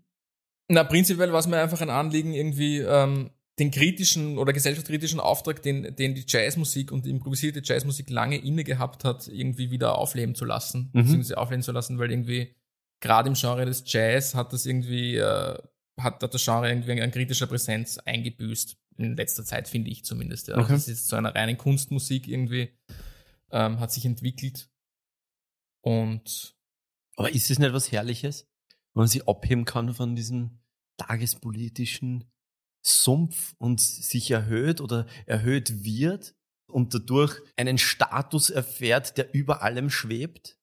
Na, 0.68 0.84
prinzipiell 0.84 1.34
war 1.34 1.40
es 1.40 1.48
mir 1.48 1.60
einfach 1.60 1.82
ein 1.82 1.90
Anliegen, 1.90 2.36
irgendwie 2.36 2.82
ähm, 2.82 3.32
den 3.58 3.72
kritischen 3.72 4.38
oder 4.38 4.54
gesellschaftskritischen 4.54 5.20
Auftrag, 5.20 5.64
den, 5.64 5.96
den 5.96 6.14
die 6.14 6.26
Jazzmusik 6.28 6.92
und 6.92 7.08
die 7.08 7.10
improvisierte 7.10 7.64
Jazzmusik 7.64 8.12
lange 8.12 8.38
inne 8.38 8.64
gehabt 8.64 9.04
hat, 9.04 9.28
irgendwie 9.28 9.72
wieder 9.72 9.98
aufleben 9.98 10.36
zu 10.36 10.46
lassen, 10.46 10.92
mhm. 10.94 11.02
beziehungsweise 11.02 11.40
aufleben 11.40 11.64
zu 11.64 11.72
lassen, 11.72 11.98
weil 11.98 12.12
irgendwie 12.12 12.54
gerade 13.00 13.28
im 13.28 13.34
Genre 13.34 13.66
des 13.66 13.84
Jazz 13.88 14.36
hat 14.36 14.54
das 14.54 14.68
irgendwie, 14.68 15.16
äh, 15.16 15.58
hat, 16.00 16.22
hat 16.22 16.32
das 16.32 16.46
Genre 16.46 16.70
irgendwie 16.70 17.02
an 17.02 17.10
kritischer 17.10 17.48
Präsenz 17.48 17.98
eingebüßt 17.98 18.78
in 18.98 19.16
letzter 19.16 19.46
Zeit, 19.46 19.68
finde 19.68 19.90
ich 19.90 20.06
zumindest. 20.06 20.48
Ja. 20.48 20.58
Okay. 20.58 20.74
Das 20.74 20.88
ist 20.88 21.08
zu 21.08 21.16
einer 21.16 21.34
reinen 21.34 21.58
Kunstmusik 21.58 22.28
irgendwie, 22.28 22.78
ähm, 23.52 23.80
hat 23.80 23.92
sich 23.92 24.06
entwickelt. 24.06 24.70
Und. 25.82 26.56
Aber 27.16 27.32
ist 27.32 27.52
es 27.52 27.60
nicht 27.60 27.74
was 27.74 27.92
Herrliches, 27.92 28.48
wenn 28.94 29.02
man 29.02 29.08
sich 29.08 29.28
abheben 29.28 29.66
kann 29.66 29.94
von 29.94 30.16
diesem 30.16 30.60
tagespolitischen 30.98 32.32
Sumpf 32.84 33.54
und 33.60 33.80
sich 33.80 34.32
erhöht 34.32 34.82
oder 34.82 35.06
erhöht 35.26 35.84
wird 35.84 36.36
und 36.68 36.94
dadurch 36.94 37.40
einen 37.56 37.78
Status 37.78 38.50
erfährt, 38.50 39.18
der 39.18 39.34
über 39.34 39.62
allem 39.62 39.90
schwebt? 39.90 40.58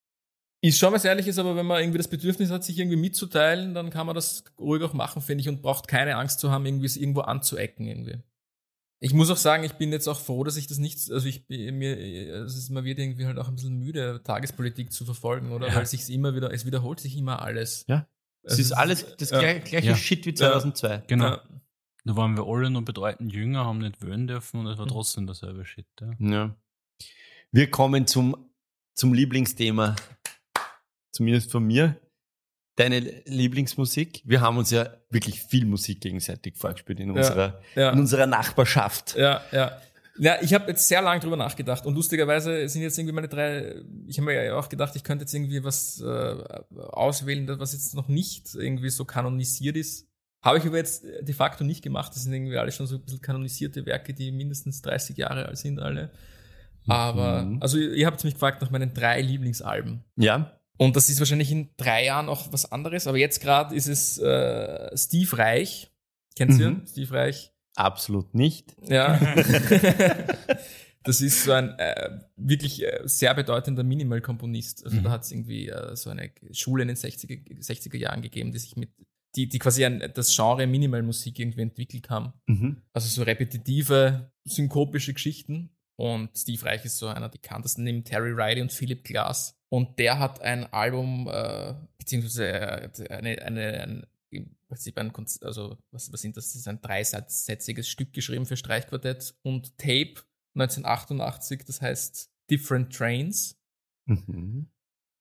Ist 0.63 0.79
schon 0.79 0.93
was 0.93 1.07
Ehrliches, 1.07 1.39
aber 1.39 1.57
wenn 1.57 1.65
man 1.65 1.81
irgendwie 1.81 1.99
das 1.99 2.09
Bedürfnis 2.09 2.51
hat, 2.51 2.65
sich 2.65 2.79
irgendwie 2.79 2.99
mitzuteilen, 2.99 3.73
dann 3.73 3.89
kann 3.89 4.07
man 4.07 4.15
das 4.15 4.45
ruhig 4.59 4.83
auch 4.83 4.93
machen, 4.93 5.23
finde 5.23 5.41
ich, 5.41 5.49
und 5.49 5.63
braucht 5.63 5.89
keine 5.89 6.17
Angst 6.17 6.41
zu 6.41 6.51
haben, 6.51 6.67
irgendwie 6.67 6.85
es 6.85 6.99
irgendwo 6.99 7.21
anzuecken 7.21 7.87
irgendwie. 7.87 8.19
Ich 9.03 9.15
muss 9.15 9.31
auch 9.31 9.39
sagen, 9.39 9.65
ich 9.65 9.73
bin 9.75 9.91
jetzt 9.91 10.07
auch 10.07 10.21
froh, 10.21 10.45
dass 10.45 10.59
ich 10.59 10.67
das 10.67 10.77
nicht, 10.77 11.11
also 11.11 11.27
ich 11.27 11.49
mir, 11.49 11.97
es 12.45 12.55
ist, 12.55 12.69
man 12.69 12.85
wird 12.85 12.99
irgendwie 12.99 13.25
halt 13.25 13.39
auch 13.39 13.49
ein 13.49 13.55
bisschen 13.55 13.79
müde, 13.79 14.21
Tagespolitik 14.23 14.93
zu 14.93 15.07
verfolgen, 15.07 15.53
oder? 15.53 15.69
Ja. 15.69 15.77
Weil 15.77 15.87
sich 15.87 16.11
immer 16.11 16.35
wieder, 16.35 16.53
es 16.53 16.67
wiederholt 16.67 17.01
sich 17.01 17.17
immer 17.17 17.41
alles. 17.41 17.87
Ja. 17.89 18.07
Es 18.43 18.53
also 18.53 18.63
ist 18.63 18.73
alles 18.73 19.17
das 19.17 19.31
gleiche, 19.31 19.61
gleiche 19.61 19.89
ja. 19.89 19.97
Shit 19.97 20.27
wie 20.27 20.35
2002. 20.35 21.05
Genau. 21.07 21.25
Ja. 21.25 21.43
Da 22.05 22.17
waren 22.17 22.37
wir 22.37 22.47
alle 22.47 22.69
noch 22.69 22.83
bedeutend 22.83 23.33
jünger, 23.33 23.65
haben 23.65 23.79
nicht 23.79 24.03
wählen 24.03 24.27
dürfen 24.27 24.61
und 24.61 24.67
es 24.67 24.77
war 24.77 24.85
mhm. 24.85 24.91
trotzdem 24.91 25.27
dasselbe 25.27 25.65
Shit. 25.65 25.87
Ja. 26.01 26.15
ja. 26.19 26.57
Wir 27.53 27.71
kommen 27.71 28.07
zum, 28.07 28.37
zum 28.95 29.15
Lieblingsthema 29.15 29.97
zumindest 31.13 31.51
von 31.51 31.65
mir, 31.65 31.97
deine 32.77 33.01
Lieblingsmusik? 33.27 34.23
Wir 34.25 34.41
haben 34.41 34.57
uns 34.57 34.71
ja 34.71 34.89
wirklich 35.11 35.43
viel 35.43 35.67
Musik 35.67 36.01
gegenseitig 36.01 36.57
vorgespielt 36.57 37.01
in 37.01 37.11
unserer, 37.11 37.61
ja, 37.75 37.83
ja. 37.83 37.91
In 37.91 38.01
unserer 38.01 38.27
Nachbarschaft. 38.27 39.17
Ja, 39.17 39.41
ja. 39.53 39.73
Ja, 40.19 40.37
ich 40.43 40.53
habe 40.53 40.69
jetzt 40.69 40.87
sehr 40.87 41.01
lange 41.01 41.21
drüber 41.21 41.37
nachgedacht 41.37 41.87
und 41.87 41.95
lustigerweise 41.95 42.69
sind 42.69 42.83
jetzt 42.83 42.99
irgendwie 42.99 43.15
meine 43.15 43.29
drei, 43.29 43.77
ich 44.07 44.19
habe 44.19 44.27
mir 44.27 44.45
ja 44.45 44.59
auch 44.59 44.69
gedacht, 44.69 44.95
ich 44.95 45.03
könnte 45.03 45.23
jetzt 45.23 45.33
irgendwie 45.33 45.65
was 45.65 46.01
äh, 46.01 46.35
auswählen, 46.91 47.49
was 47.59 47.73
jetzt 47.73 47.95
noch 47.95 48.09
nicht 48.09 48.55
irgendwie 48.55 48.91
so 48.91 49.07
kanonisiert 49.07 49.77
ist. 49.77 50.09
Habe 50.43 50.59
ich 50.59 50.67
aber 50.67 50.77
jetzt 50.77 51.05
de 51.05 51.35
facto 51.35 51.65
nicht 51.65 51.83
gemacht. 51.83 52.13
Das 52.15 52.25
sind 52.25 52.33
irgendwie 52.33 52.57
alle 52.57 52.73
schon 52.73 52.87
so 52.87 52.97
ein 52.97 53.03
bisschen 53.03 53.21
kanonisierte 53.21 53.87
Werke, 53.87 54.13
die 54.13 54.33
mindestens 54.33 54.83
30 54.83 55.17
Jahre 55.17 55.47
alt 55.47 55.59
sind 55.59 55.81
alle. 55.81 56.11
Aber, 56.87 57.43
mhm. 57.43 57.63
also 57.63 57.79
ihr 57.79 58.07
habt 58.07 58.25
mich 58.25 58.35
gefragt 58.35 58.63
nach 58.63 58.71
meinen 58.71 58.95
drei 58.95 59.21
Lieblingsalben. 59.21 60.05
Ja. 60.17 60.60
Und 60.81 60.97
das 60.97 61.11
ist 61.11 61.19
wahrscheinlich 61.19 61.53
in 61.53 61.69
drei 61.77 62.07
Jahren 62.07 62.31
auch 62.31 62.51
was 62.55 62.73
anderes. 62.73 63.07
Aber 63.07 63.19
jetzt 63.19 63.43
gerade 63.43 63.75
ist 63.75 63.87
es 63.87 64.17
äh, 64.17 64.97
Steve 64.97 65.37
Reich. 65.37 65.93
Kennst 66.37 66.59
du 66.59 66.65
ihn? 66.65 66.73
Mhm. 66.79 66.87
Steve 66.87 67.13
Reich? 67.13 67.53
Absolut 67.75 68.35
nicht. 68.35 68.75
Ja. 68.89 69.21
das 71.03 71.21
ist 71.21 71.45
so 71.45 71.53
ein 71.53 71.79
äh, 71.79 72.21
wirklich 72.37 72.83
äh, 72.83 73.03
sehr 73.05 73.35
bedeutender 73.35 73.83
Minimal-Komponist. 73.83 74.87
Also 74.87 74.97
mhm. 74.97 75.03
da 75.03 75.11
hat 75.11 75.25
es 75.25 75.33
irgendwie 75.33 75.69
äh, 75.69 75.95
so 75.97 76.09
eine 76.09 76.33
Schule 76.53 76.81
in 76.81 76.89
den 76.89 76.97
60er, 76.97 77.61
60er 77.61 77.99
Jahren 77.99 78.23
gegeben, 78.23 78.51
die 78.51 78.59
sich 78.59 78.75
mit 78.77 78.89
die, 79.37 79.51
die 79.51 79.59
quasi 79.59 79.85
ein, 79.85 80.11
das 80.15 80.35
Genre 80.35 80.67
Minimalmusik 80.67 81.39
irgendwie 81.39 81.61
entwickelt 81.61 82.09
haben. 82.09 82.33
Mhm. 82.47 82.81
Also 82.95 83.07
so 83.09 83.23
repetitive, 83.23 84.33
synkopische 84.45 85.13
Geschichten. 85.13 85.77
Und 85.97 86.31
Steve 86.39 86.65
Reich 86.65 86.87
ist 86.87 86.97
so 86.97 87.09
einer 87.09 87.29
der 87.29 87.39
bekanntesten 87.39 87.85
neben 87.85 88.03
Terry 88.03 88.33
Riley 88.33 88.63
und 88.63 88.73
Philip 88.73 89.05
Glass. 89.05 89.60
Und 89.73 89.99
der 89.99 90.19
hat 90.19 90.41
ein 90.41 90.71
Album, 90.73 91.29
äh, 91.29 91.75
beziehungsweise 91.97 92.91
eine, 93.11 93.41
eine, 93.43 93.83
ein, 93.83 94.07
im 94.31 94.57
Prinzip 94.69 94.99
ein, 94.99 95.13
also 95.43 95.79
was, 95.93 96.13
was 96.13 96.21
sind 96.21 96.37
das? 96.37 96.47
Das 96.47 96.57
ist 96.57 96.69
ein 96.69 96.81
dreisätziges 96.81 97.89
Stück 97.89 98.13
geschrieben 98.13 98.47
für 98.47 98.57
Streichquartett 98.57 99.35
und 99.43 99.79
Tape 99.79 100.15
1988, 100.55 101.65
das 101.65 101.81
heißt 101.81 102.31
Different 102.51 102.93
Trains. 102.93 103.61
Mhm. 104.07 104.69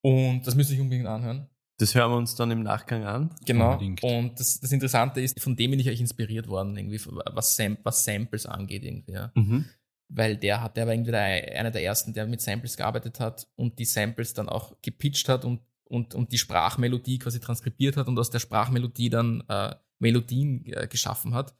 Und 0.02 0.47
das 0.47 0.56
müsste 0.56 0.74
ich 0.74 0.80
unbedingt 0.80 1.08
anhören. 1.08 1.47
Das 1.78 1.93
hören 1.93 2.12
wir 2.12 2.18
uns 2.18 2.36
dann 2.36 2.52
im 2.52 2.64
Nachgang 2.64 3.06
an. 3.06 3.36
Genau. 3.45 3.74
Unbedingt. 3.74 4.04
Und 4.04 4.39
das, 4.39 4.60
das 4.60 4.72
Interessante 4.72 5.22
ist, 5.22 5.39
von 5.39 5.56
dem 5.56 5.72
bin 5.72 5.80
ich 5.80 5.88
eigentlich 5.88 6.02
inspiriert 6.02 6.47
worden, 6.47 6.76
irgendwie, 6.76 7.00
was, 7.06 7.56
Sam 7.56 7.78
was 7.84 8.04
Samples 8.04 8.45
angeht, 8.47 8.84
irgendwie. 8.84 9.14
Ja. 9.14 9.32
Mhm 9.36 9.66
weil 10.10 10.38
der 10.38 10.62
hat, 10.62 10.76
der 10.76 10.88
war 10.88 10.93
irgendwie 10.93 11.12
der, 11.12 11.22
einer 11.22 11.72
der 11.72 11.84
ersten, 11.84 12.14
der 12.14 12.26
mit 12.26 12.41
Samples 12.41 12.76
gearbeitet 12.76 13.20
hat 13.20 13.47
und 13.55 13.78
die 13.80 13.86
Samples 13.86 14.34
dann 14.34 14.49
auch 14.49 14.76
gepitcht 14.82 15.30
hat 15.30 15.45
und, 15.45 15.62
und, 15.86 16.16
und 16.16 16.32
die 16.32 16.38
Sprachmelodie 16.38 17.20
quasi 17.20 17.39
transkribiert 17.39 17.95
hat 17.95 18.07
und 18.07 18.18
aus 18.18 18.32
der 18.32 18.39
Sprachmelodie 18.39 19.10
dann 19.10 19.43
äh, 19.47 19.76
Melodien 19.99 20.66
äh, 20.66 20.88
geschaffen 20.88 21.36
hat. 21.36 21.55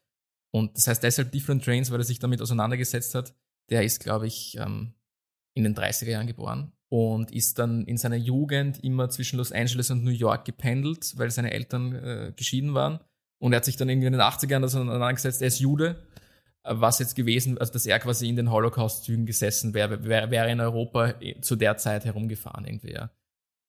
Und 0.52 0.76
das 0.76 0.88
heißt 0.88 1.04
deshalb 1.04 1.32
Different 1.32 1.64
Trains, 1.64 1.92
weil 1.92 2.00
er 2.00 2.06
sich 2.06 2.18
damit 2.18 2.42
auseinandergesetzt 2.42 3.14
hat. 3.14 3.36
Der 3.70 3.84
ist, 3.84 4.00
glaube 4.00 4.26
ich, 4.26 4.58
ähm, 4.58 4.94
in 5.54 5.64
den 5.64 5.76
30er 5.76 6.10
Jahren 6.10 6.28
geboren 6.28 6.72
und 6.90 7.32
ist 7.32 7.60
dann 7.60 7.86
in 7.86 7.98
seiner 7.98 8.16
Jugend 8.16 8.84
immer 8.84 9.10
zwischen 9.10 9.38
Los 9.38 9.52
Angeles 9.52 9.92
und 9.92 10.04
New 10.04 10.10
York 10.10 10.46
gependelt, 10.46 11.14
weil 11.18 11.30
seine 11.30 11.52
Eltern 11.52 11.94
äh, 11.94 12.34
geschieden 12.36 12.74
waren. 12.74 13.00
Und 13.38 13.54
er 13.54 13.58
hat 13.58 13.66
sich 13.66 13.78
dann 13.78 13.90
irgendwie 13.90 14.08
in 14.08 14.14
den 14.14 14.22
80er 14.22 14.50
Jahren 14.50 14.64
auseinandergesetzt, 14.64 15.42
er 15.42 15.50
ist 15.50 15.60
Jude 15.60 16.04
was 16.70 17.00
jetzt 17.00 17.16
gewesen, 17.16 17.58
also 17.58 17.74
dass 17.74 17.86
er 17.86 18.00
quasi 18.00 18.30
in 18.30 18.36
den 18.36 18.52
Holocaust-Zügen 18.52 19.26
gesessen 19.26 19.74
wäre, 19.74 20.04
wäre, 20.06 20.30
wäre 20.30 20.52
in 20.52 20.62
Europa 20.62 21.16
zu 21.42 21.56
der 21.56 21.78
Zeit 21.78 22.06
herumgefahren 22.06 22.66
irgendwie. 22.66 22.92
Ja. 22.92 23.10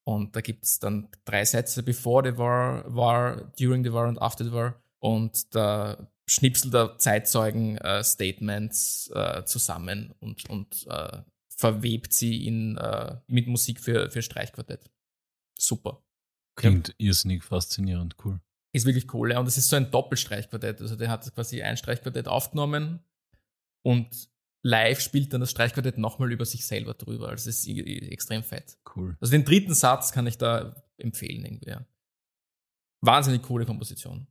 Und 0.05 0.36
da 0.36 0.40
gibt 0.40 0.64
es 0.64 0.78
dann 0.78 1.09
drei 1.24 1.44
Sätze, 1.44 1.82
before 1.82 2.30
the 2.30 2.38
war, 2.38 2.84
war, 2.94 3.53
during 3.59 3.82
the 3.84 3.92
war 3.92 4.09
und 4.09 4.20
after 4.20 4.44
the 4.44 4.53
war. 4.53 4.82
Und 4.98 5.55
da 5.55 6.11
schnipselt 6.26 6.74
er 6.74 6.98
Zeitzeugen-Statements 6.98 9.11
äh, 9.14 9.38
äh, 9.38 9.44
zusammen 9.44 10.12
und, 10.20 10.51
und 10.51 10.86
äh, 10.88 11.22
verwebt 11.48 12.12
sie 12.12 12.46
in, 12.46 12.76
äh, 12.76 13.16
mit 13.26 13.46
Musik 13.46 13.80
für, 13.80 14.11
für 14.11 14.20
Streichquartett. 14.22 14.90
Super. 15.59 16.03
Klingt 16.57 16.88
ja. 16.88 16.94
irrsinnig 16.98 17.44
faszinierend, 17.44 18.16
cool 18.24 18.40
ist 18.73 18.87
wirklich 18.87 19.12
cool. 19.14 19.33
Ja. 19.33 19.41
Und 19.41 19.47
es 19.47 19.59
ist 19.59 19.68
so 19.68 19.77
ein 19.77 19.91
Doppelstreichquartett. 19.91 20.81
Also 20.81 20.97
der 20.97 21.09
hat 21.09 21.33
quasi 21.35 21.62
ein 21.62 21.77
Streichquartett 21.77 22.29
aufgenommen 22.29 23.01
und 23.83 24.31
live 24.62 25.01
spielt 25.01 25.33
dann 25.33 25.41
das 25.41 25.51
Streichquartett 25.51 25.99
nochmal 25.99 26.33
über 26.33 26.45
sich 26.45 26.66
selber 26.66 26.95
drüber. 26.95 27.29
Also 27.29 27.49
es 27.51 27.66
ist 27.66 27.68
extrem 27.68 28.43
fett. 28.43 28.79
Cool. 28.95 29.16
Also 29.21 29.33
den 29.33 29.45
dritten 29.45 29.75
Satz 29.75 30.12
kann 30.12 30.27
ich 30.27 30.39
da 30.39 30.85
empfehlen 30.99 31.45
irgendwie. 31.45 31.71
Ja. 31.71 31.87
Wahnsinnig 33.01 33.43
coole 33.43 33.66
Komposition. 33.66 34.27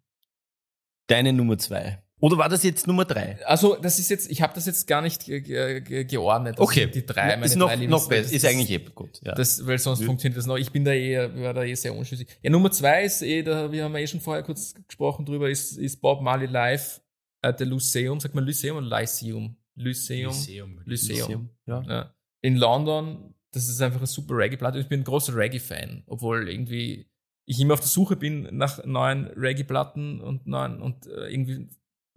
Deine 1.08 1.34
Nummer 1.34 1.58
zwei. 1.58 2.04
Oder 2.22 2.38
war 2.38 2.50
das 2.50 2.64
jetzt 2.64 2.86
Nummer 2.86 3.06
drei? 3.06 3.44
Also, 3.46 3.78
das 3.78 3.98
ist 3.98 4.10
jetzt, 4.10 4.30
ich 4.30 4.42
habe 4.42 4.54
das 4.54 4.66
jetzt 4.66 4.88
gar 4.88 5.02
nicht 5.02 5.26
ge 5.26 5.42
ge 5.42 6.04
geordnet. 6.04 6.60
Das 6.60 6.64
okay. 6.64 6.88
Die 6.88 7.06
drei, 7.06 7.38
meine 7.38 7.46
ist 7.46 7.56
noch, 7.56 7.70
drei 7.70 7.86
noch 7.86 8.10
besser. 8.10 8.34
Ist 8.34 8.46
eigentlich 8.46 8.70
eh 8.72 8.80
gut. 8.94 9.22
Ja. 9.24 9.36
Das, 9.36 9.66
weil 9.66 9.80
sonst 9.80 10.02
ja. 10.02 10.06
funktioniert 10.06 10.38
das 10.38 10.46
noch. 10.46 10.58
Ich 10.58 10.72
bin 10.72 10.84
da 10.84 10.92
eh, 10.92 11.30
war 11.42 11.54
da 11.54 11.64
eh 11.64 11.76
sehr 11.76 11.96
unschlüssig. 11.96 12.28
Ja, 12.42 12.50
Nummer 12.50 12.72
zwei 12.72 13.04
ist 13.04 13.22
eh, 13.22 13.42
da, 13.42 13.72
wir 13.72 13.86
haben 13.86 13.94
ja 13.94 14.00
eh 14.00 14.08
schon 14.08 14.20
vorher 14.20 14.44
kurz 14.44 14.74
gesprochen 14.88 15.26
drüber, 15.26 15.50
ist, 15.50 15.78
ist 15.78 16.02
Bob 16.02 16.22
Marley 16.22 16.48
live 16.48 17.02
at 17.42 17.60
the 17.60 17.66
Lyceum. 17.66 18.20
Sagt 18.20 18.36
man 18.36 18.44
Lyceum 18.44 18.78
oder 18.78 19.00
Lyceum? 19.00 19.56
Lyceum. 19.76 20.34
Lyceum. 20.34 20.82
Lyceum. 20.86 21.20
Lyceum. 21.20 21.50
Ja. 21.68 21.82
ja. 21.88 22.16
In 22.42 22.58
London, 22.58 23.34
das 23.52 23.70
ist 23.70 23.82
einfach 23.82 24.00
eine 24.00 24.08
super 24.08 24.36
Reggae-Platte. 24.36 24.80
Ich 24.80 24.88
bin 24.88 25.02
ein 25.02 25.06
großer 25.06 25.36
Reggae-Fan, 25.36 26.04
obwohl 26.08 26.50
irgendwie 26.50 27.08
ich 27.46 27.60
immer 27.60 27.74
auf 27.74 27.80
der 27.80 27.90
Suche 27.90 28.16
bin 28.16 28.48
nach 28.52 28.86
neuen 28.86 29.26
Reggae-Platten 29.28 30.22
und 30.22 30.46
neuen 30.46 30.82
und 30.82 31.08
äh, 31.08 31.30
irgendwie 31.30 31.68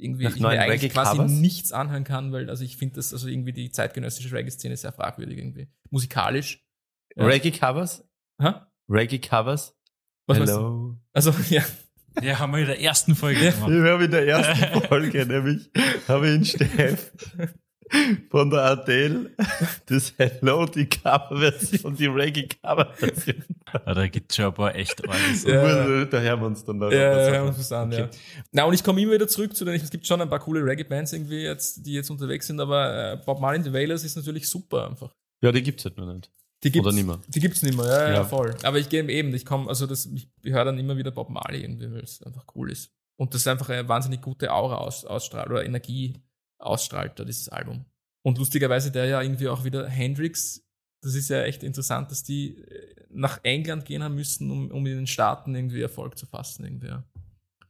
irgendwie 0.02 0.24
Nach 0.24 0.34
ich 0.34 0.40
mir 0.40 0.48
eigentlich 0.48 0.92
quasi 0.92 1.22
nichts 1.22 1.72
anhören 1.72 2.04
kann, 2.04 2.32
weil 2.32 2.50
also 2.50 2.64
ich 2.64 2.76
finde 2.76 2.96
das 2.96 3.12
also 3.12 3.28
irgendwie 3.28 3.52
die 3.52 3.70
zeitgenössische 3.70 4.32
Reggae-Szene 4.34 4.76
sehr 4.76 4.92
fragwürdig 4.92 5.38
irgendwie. 5.38 5.68
Musikalisch. 5.90 6.64
Ja. 7.16 7.26
Reggae-Covers? 7.26 8.04
Ha? 8.40 8.70
Reggae-Covers? 8.88 9.74
Was 10.26 10.38
Hello. 10.38 10.96
Also, 11.12 11.34
ja. 11.50 11.62
Ja, 12.20 12.38
haben 12.38 12.52
wir 12.52 12.60
in 12.60 12.66
der 12.66 12.80
ersten 12.80 13.14
Folge 13.14 13.40
gemacht. 13.40 13.70
habe 13.70 14.04
in 14.04 14.10
der 14.10 14.26
ersten 14.26 14.80
Folge 14.88 15.24
nämlich, 15.24 15.70
habe 16.08 16.28
ich 16.28 16.34
in 16.34 16.44
Steff 16.44 17.12
von 18.30 18.50
der 18.50 18.60
Adele 18.60 19.30
das 19.86 20.14
Hello, 20.16 20.66
die 20.66 20.86
Coverversion, 20.86 21.94
die 21.96 22.06
Reggae-Coverversion. 22.06 23.44
Ah, 23.72 23.94
da 23.94 24.06
gibt 24.06 24.30
es 24.30 24.36
schon 24.36 24.46
ein 24.46 24.54
paar 24.54 24.74
echt 24.74 25.08
alles. 25.08 25.44
Ja. 25.44 26.04
Da 26.04 26.20
hören 26.20 26.40
wir 26.40 26.46
uns 26.46 26.64
dann 26.64 26.78
noch. 26.78 26.90
Ja, 26.90 27.10
was 27.10 27.16
ja, 27.16 27.24
sagen. 27.24 27.34
hören 27.34 27.44
wir 27.44 27.48
uns 27.48 27.58
was 27.58 27.72
an, 27.72 27.92
ja. 27.92 28.08
Na, 28.52 28.64
und 28.64 28.74
ich 28.74 28.84
komme 28.84 29.00
immer 29.00 29.12
wieder 29.12 29.28
zurück 29.28 29.54
zu 29.54 29.64
den, 29.64 29.74
es 29.74 29.90
gibt 29.90 30.06
schon 30.06 30.20
ein 30.20 30.28
paar 30.28 30.40
coole 30.40 30.64
Reggae-Bands 30.64 31.12
irgendwie 31.12 31.42
jetzt, 31.42 31.84
die 31.86 31.92
jetzt 31.94 32.10
unterwegs 32.10 32.46
sind, 32.46 32.60
aber 32.60 33.12
äh, 33.12 33.16
Bob 33.24 33.40
Marley 33.40 33.62
the 33.62 33.72
Wailers 33.72 34.04
ist 34.04 34.16
natürlich 34.16 34.48
super 34.48 34.88
einfach. 34.88 35.14
Ja, 35.42 35.52
die 35.52 35.62
gibt's 35.62 35.84
halt 35.84 35.96
noch 35.96 36.12
nicht. 36.12 36.30
Die 36.62 36.70
gibt's, 36.70 36.86
Oder 36.86 36.94
nimmer. 36.94 37.20
Die 37.26 37.40
gibt's 37.40 37.62
nicht 37.62 37.76
mehr, 37.76 37.86
ja, 37.86 38.08
ja, 38.08 38.14
Ja. 38.14 38.24
voll. 38.24 38.54
Aber 38.62 38.78
ich 38.78 38.88
gehe 38.88 39.02
eben, 39.08 39.34
ich 39.34 39.44
komme, 39.44 39.68
also 39.68 39.86
das, 39.86 40.06
ich 40.06 40.28
höre 40.44 40.64
dann 40.64 40.78
immer 40.78 40.96
wieder 40.96 41.10
Bob 41.10 41.28
Marley 41.28 41.62
irgendwie, 41.62 41.90
weil 41.90 42.04
es 42.04 42.22
einfach 42.22 42.44
cool 42.54 42.70
ist. 42.70 42.92
Und 43.16 43.34
das 43.34 43.42
ist 43.42 43.48
einfach 43.48 43.68
eine 43.68 43.88
wahnsinnig 43.88 44.22
gute 44.22 44.52
Aura 44.52 44.76
aus, 44.76 45.04
ausstrahlt 45.04 45.50
oder 45.50 45.64
Energie 45.64 46.14
ausstrahlt 46.62 47.18
da, 47.18 47.24
dieses 47.24 47.48
Album. 47.48 47.84
Und 48.22 48.38
lustigerweise 48.38 48.90
der 48.90 49.06
ja 49.06 49.20
irgendwie 49.20 49.48
auch 49.48 49.64
wieder 49.64 49.88
Hendrix, 49.88 50.64
das 51.02 51.14
ist 51.14 51.28
ja 51.28 51.42
echt 51.42 51.62
interessant, 51.62 52.10
dass 52.10 52.22
die 52.22 52.58
äh, 52.58 52.94
nach 53.10 53.40
England 53.42 53.84
gehen 53.84 54.02
haben 54.02 54.14
müssen, 54.14 54.50
um, 54.50 54.70
um 54.70 54.86
in 54.86 54.96
den 54.96 55.06
Staaten 55.06 55.54
irgendwie 55.54 55.82
Erfolg 55.82 56.16
zu 56.16 56.26
fassen, 56.26 56.64
irgendwie, 56.64 56.88
ja. 56.88 57.04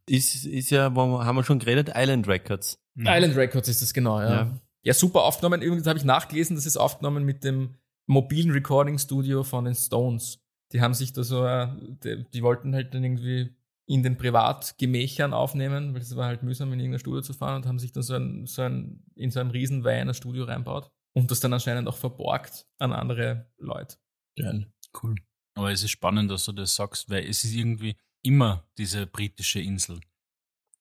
Ist, 0.06 0.44
ist 0.44 0.70
ja, 0.70 0.92
haben 0.94 1.36
wir 1.36 1.44
schon 1.44 1.60
geredet, 1.60 1.92
Island 1.94 2.26
Records. 2.26 2.78
Mhm. 2.94 3.06
Island 3.08 3.36
Records 3.36 3.68
ist 3.68 3.82
das 3.82 3.94
genau, 3.94 4.20
ja. 4.20 4.30
Ja. 4.30 4.60
Ja, 4.84 4.94
super 4.94 5.22
aufgenommen. 5.22 5.62
Übrigens 5.62 5.86
habe 5.86 5.98
ich 5.98 6.04
nachgelesen, 6.04 6.56
das 6.56 6.66
ist 6.66 6.76
aufgenommen 6.76 7.24
mit 7.24 7.44
dem 7.44 7.76
mobilen 8.06 8.50
Recording 8.50 8.98
Studio 8.98 9.44
von 9.44 9.64
den 9.64 9.76
Stones. 9.76 10.40
Die 10.72 10.80
haben 10.80 10.94
sich 10.94 11.12
da 11.12 11.22
so, 11.22 11.46
äh, 11.46 11.68
die, 12.02 12.24
die 12.32 12.42
wollten 12.42 12.74
halt 12.74 12.92
dann 12.92 13.04
irgendwie 13.04 13.54
in 13.86 14.02
den 14.02 14.16
Privatgemächern 14.16 15.32
aufnehmen, 15.34 15.94
weil 15.94 16.02
es 16.02 16.14
war 16.16 16.26
halt 16.26 16.42
mühsam, 16.42 16.72
in 16.72 16.80
irgendein 16.80 17.00
Studio 17.00 17.20
zu 17.22 17.32
fahren 17.34 17.56
und 17.56 17.66
haben 17.66 17.78
sich 17.78 17.92
dann 17.92 18.02
so 18.02 18.14
ein, 18.14 18.46
so 18.46 18.62
ein, 18.62 19.04
in 19.16 19.30
so 19.30 19.40
einem 19.40 19.50
riesen 19.50 19.84
Van 19.84 20.08
ein 20.08 20.14
Studio 20.14 20.44
reinbaut 20.44 20.90
und 21.14 21.30
das 21.30 21.40
dann 21.40 21.52
anscheinend 21.52 21.88
auch 21.88 21.96
verborgt 21.96 22.66
an 22.78 22.92
andere 22.92 23.50
Leute. 23.58 23.96
Geil. 24.38 24.72
Cool. 25.02 25.16
Aber 25.54 25.70
es 25.72 25.82
ist 25.82 25.90
spannend, 25.90 26.30
dass 26.30 26.44
du 26.46 26.52
das 26.52 26.74
sagst, 26.74 27.10
weil 27.10 27.24
es 27.28 27.44
ist 27.44 27.54
irgendwie 27.54 27.96
immer 28.22 28.66
diese 28.78 29.06
britische 29.06 29.60
Insel. 29.60 30.00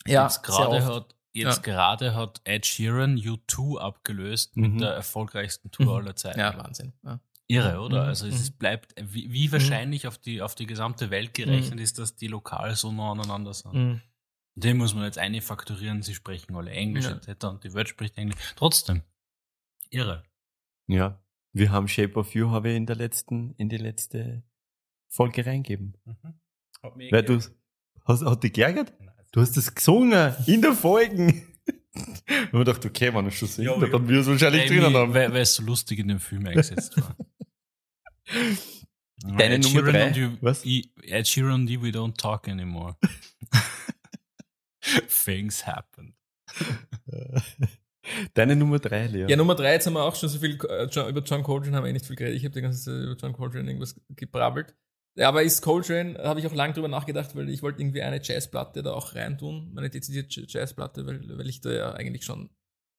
jetzt 0.06 0.44
gerade 0.44 0.82
sehr 0.82 0.90
oft. 0.92 0.96
hat, 1.10 1.16
jetzt 1.34 1.58
Ja. 1.58 1.62
gerade 1.74 2.16
hat 2.16 2.42
Ed 2.44 2.66
Sheeran 2.66 3.18
U2 3.18 3.78
abgelöst 3.80 4.56
Mhm. 4.58 4.74
mit 4.74 4.82
der 4.82 4.92
erfolgreichsten 4.92 5.70
Tour 5.72 5.86
Mhm. 5.86 5.92
aller 6.06 6.16
Zeiten. 6.16 6.40
Ja, 6.40 6.58
Wahnsinn. 6.58 6.94
Ja. 7.04 7.20
Irre, 7.52 7.80
oder? 7.82 8.04
Mhm. 8.04 8.08
Also 8.10 8.28
es 8.28 8.36
Mhm. 8.36 8.42
ist, 8.42 8.60
bleibt, 8.60 8.94
wie, 9.02 9.32
wie 9.32 9.52
wahrscheinlich 9.52 10.08
auf, 10.08 10.18
die, 10.18 10.42
auf 10.42 10.56
die 10.56 10.66
gesamte 10.66 11.10
Welt 11.10 11.34
gerechnet 11.34 11.80
ist, 11.80 12.00
dass 12.00 12.16
die 12.16 12.28
lokal 12.28 12.76
so 12.76 12.92
nah 12.92 13.12
aneinander 13.12 13.54
sind. 13.54 13.74
Mhm. 13.74 14.02
Den 14.56 14.78
muss 14.78 14.94
man 14.94 15.06
jetzt 15.06 15.18
einfaktorieren, 15.18 16.02
sie 16.02 16.14
sprechen 16.14 16.56
alle 16.56 16.72
Englisch 16.72 17.06
Ja. 17.06 17.12
etc. 17.12 17.46
und 17.46 17.64
die 17.64 17.74
Welt 17.74 17.88
spricht 17.90 18.18
Englisch. 18.18 18.38
Trotzdem. 18.56 19.02
Irre. 19.90 20.24
Ja. 20.88 21.22
Wir 21.54 21.72
haben 21.72 21.88
Shape 21.88 22.16
of 22.16 22.34
You, 22.34 22.50
habe 22.52 22.70
ich 22.70 22.78
in 22.78 22.86
der 22.86 22.96
letzten, 22.96 23.54
in 23.58 23.68
die 23.70 23.78
letzte 23.78 24.44
Folge 25.10 25.46
reingeben. 25.46 25.98
Mhm. 26.06 26.34
Hat 26.84 26.96
mich 26.96 27.12
Weil 27.12 27.24
du, 27.24 27.40
hast, 28.06 28.24
hat 28.26 28.44
dich 28.44 28.54
geärgert? 28.54 28.94
Du 29.34 29.42
hast 29.42 29.56
das 29.56 29.74
gesungen 29.74 30.34
in 30.48 30.62
der 30.62 30.74
Folge. 30.74 31.44
Und 31.94 32.54
man 32.54 32.64
dachte, 32.66 32.88
okay, 32.88 33.14
wenn 33.14 33.28
ich 33.28 33.38
schon 33.38 33.48
singt, 33.50 33.68
Ja, 33.68 33.78
dann 33.78 34.08
wir 34.08 34.20
es 34.22 34.28
wahrscheinlich 34.28 34.68
drinnen 34.68 34.94
haben. 34.94 35.14
weil, 35.14 35.32
weil 35.34 35.42
es 35.42 35.54
so 35.56 35.64
lustig 35.64 36.00
in 36.00 36.08
dem 36.08 36.20
Film 36.22 36.46
eingesetzt 36.48 36.96
war. 37.02 37.16
Deine 39.38 39.56
Ed 39.56 39.64
Nummer 39.64 39.92
Sheeran 39.92 39.94
drei? 39.94 40.12
you- 40.20 40.38
Was? 40.42 40.64
Ed 40.66 41.28
Sheeran 41.28 41.54
und 41.62 41.70
you, 41.70 41.82
we 41.82 41.90
don't 41.90 42.18
talk 42.18 42.48
anymore. 42.48 42.96
Things 45.24 45.66
happen. 45.66 46.16
Deine 48.34 48.56
Nummer 48.56 48.80
drei, 48.80 49.06
Lea. 49.08 49.28
Ja, 49.30 49.36
Nummer 49.38 49.56
drei, 49.56 49.74
jetzt 49.74 49.86
haben 49.86 49.94
wir 49.94 50.04
auch 50.04 50.16
schon 50.16 50.28
so 50.28 50.40
viel, 50.40 50.58
äh, 50.70 50.86
John, 50.86 51.08
über 51.08 51.22
John 51.22 51.44
Coltrane 51.44 51.78
haben 51.78 51.84
wir 51.84 51.90
eh 51.90 51.94
nicht 51.94 52.08
viel 52.08 52.16
geredet. 52.16 52.38
Ich 52.38 52.44
habe 52.44 52.54
die 52.56 52.62
ganze 52.62 52.84
Zeit 52.84 52.96
über 53.04 53.16
John 53.16 53.34
Coltrane 53.34 53.68
irgendwas 53.70 53.96
gebrabbelt. 54.10 54.76
Ja, 55.16 55.30
aber 55.30 55.44
ist 55.44 55.62
Coltrane, 55.62 56.18
habe 56.24 56.40
ich 56.40 56.48
auch 56.48 56.54
lange 56.54 56.74
drüber 56.74 56.88
nachgedacht, 56.88 57.36
weil 57.36 57.50
ich 57.50 57.62
wollte 57.62 57.82
irgendwie 57.82 58.02
eine 58.02 58.22
Jazzplatte 58.24 58.82
da 58.82 58.94
auch 58.94 59.14
reintun, 59.14 59.72
meine 59.74 59.90
dezidierte 59.90 60.46
Jazzplatte, 60.48 61.06
weil, 61.06 61.22
weil 61.38 61.48
ich 61.48 61.62
da 61.62 61.72
ja 61.72 61.92
eigentlich 61.94 62.26
schon, 62.26 62.50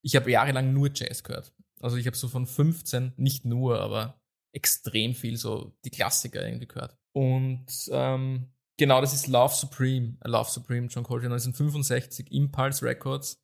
ich 0.03 0.15
habe 0.15 0.31
jahrelang 0.31 0.73
nur 0.73 0.91
Jazz 0.95 1.25
gehört. 1.25 1.53
Also 1.81 1.97
ich 1.97 2.07
habe 2.07 2.17
so 2.17 2.29
von 2.29 2.47
15, 2.47 3.13
nicht 3.17 3.45
nur, 3.45 3.81
aber 3.81 4.22
extrem 4.53 5.15
viel 5.15 5.37
so 5.37 5.73
die 5.85 5.91
Klassiker 5.91 6.45
irgendwie 6.47 6.67
gehört. 6.67 6.97
Und 7.15 7.67
ähm, 7.91 8.49
genau, 8.79 9.01
das 9.01 9.13
ist 9.15 9.27
Love 9.27 9.55
Supreme, 9.55 10.17
äh, 10.23 10.29
Love 10.29 10.51
Supreme, 10.51 10.87
John 10.89 11.05
Coltrane 11.05 11.35
1965, 11.35 12.31
Impulse 12.33 12.85
Records. 12.85 13.41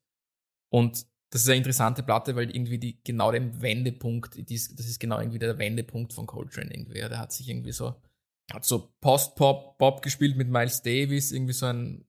Und 0.71 1.05
das 1.31 1.41
ist 1.43 1.47
eine 1.47 1.57
interessante 1.57 2.01
Platte, 2.03 2.35
weil 2.35 2.49
irgendwie 2.55 2.79
die 2.79 3.03
genau 3.03 3.31
den 3.31 3.61
Wendepunkt, 3.61 4.35
das 4.49 4.67
ist 4.69 4.99
genau 4.99 5.19
irgendwie 5.19 5.39
der 5.39 5.57
Wendepunkt 5.59 6.13
von 6.13 6.25
Coltrane 6.25 6.71
irgendwie. 6.73 6.93
Der 6.99 7.17
hat 7.19 7.31
sich 7.31 7.47
irgendwie 7.49 7.71
so, 7.71 7.95
hat 8.51 8.65
so 8.65 8.93
Post-Pop, 9.01 9.77
Pop 9.77 10.01
gespielt 10.01 10.35
mit 10.37 10.49
Miles 10.49 10.81
Davis, 10.81 11.31
irgendwie 11.31 11.53
so 11.53 11.67
ein, 11.67 12.05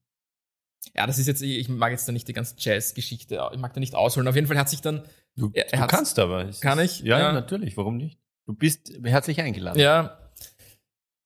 ja, 0.94 1.06
das 1.06 1.18
ist 1.18 1.26
jetzt, 1.26 1.42
ich 1.42 1.68
mag 1.68 1.92
jetzt 1.92 2.08
da 2.08 2.12
nicht 2.12 2.26
die 2.28 2.32
ganze 2.32 2.54
Jazz-Geschichte, 2.58 3.46
ich 3.52 3.58
mag 3.58 3.74
da 3.74 3.80
nicht 3.80 3.94
ausholen. 3.94 4.26
Auf 4.28 4.34
jeden 4.34 4.46
Fall 4.46 4.58
hat 4.58 4.68
sich 4.70 4.80
dann, 4.80 5.04
Du, 5.36 5.50
Er- 5.52 5.72
er 5.72 5.82
du 5.82 5.86
kannst 5.86 6.18
aber. 6.18 6.50
Kann 6.60 6.80
ich? 6.80 7.00
Ja, 7.00 7.18
Ja. 7.20 7.32
natürlich. 7.32 7.76
Warum 7.76 7.96
nicht? 7.98 8.18
Du 8.50 8.56
bist 8.56 8.92
herzlich 9.04 9.40
eingeladen. 9.40 9.78
ja, 9.78 10.20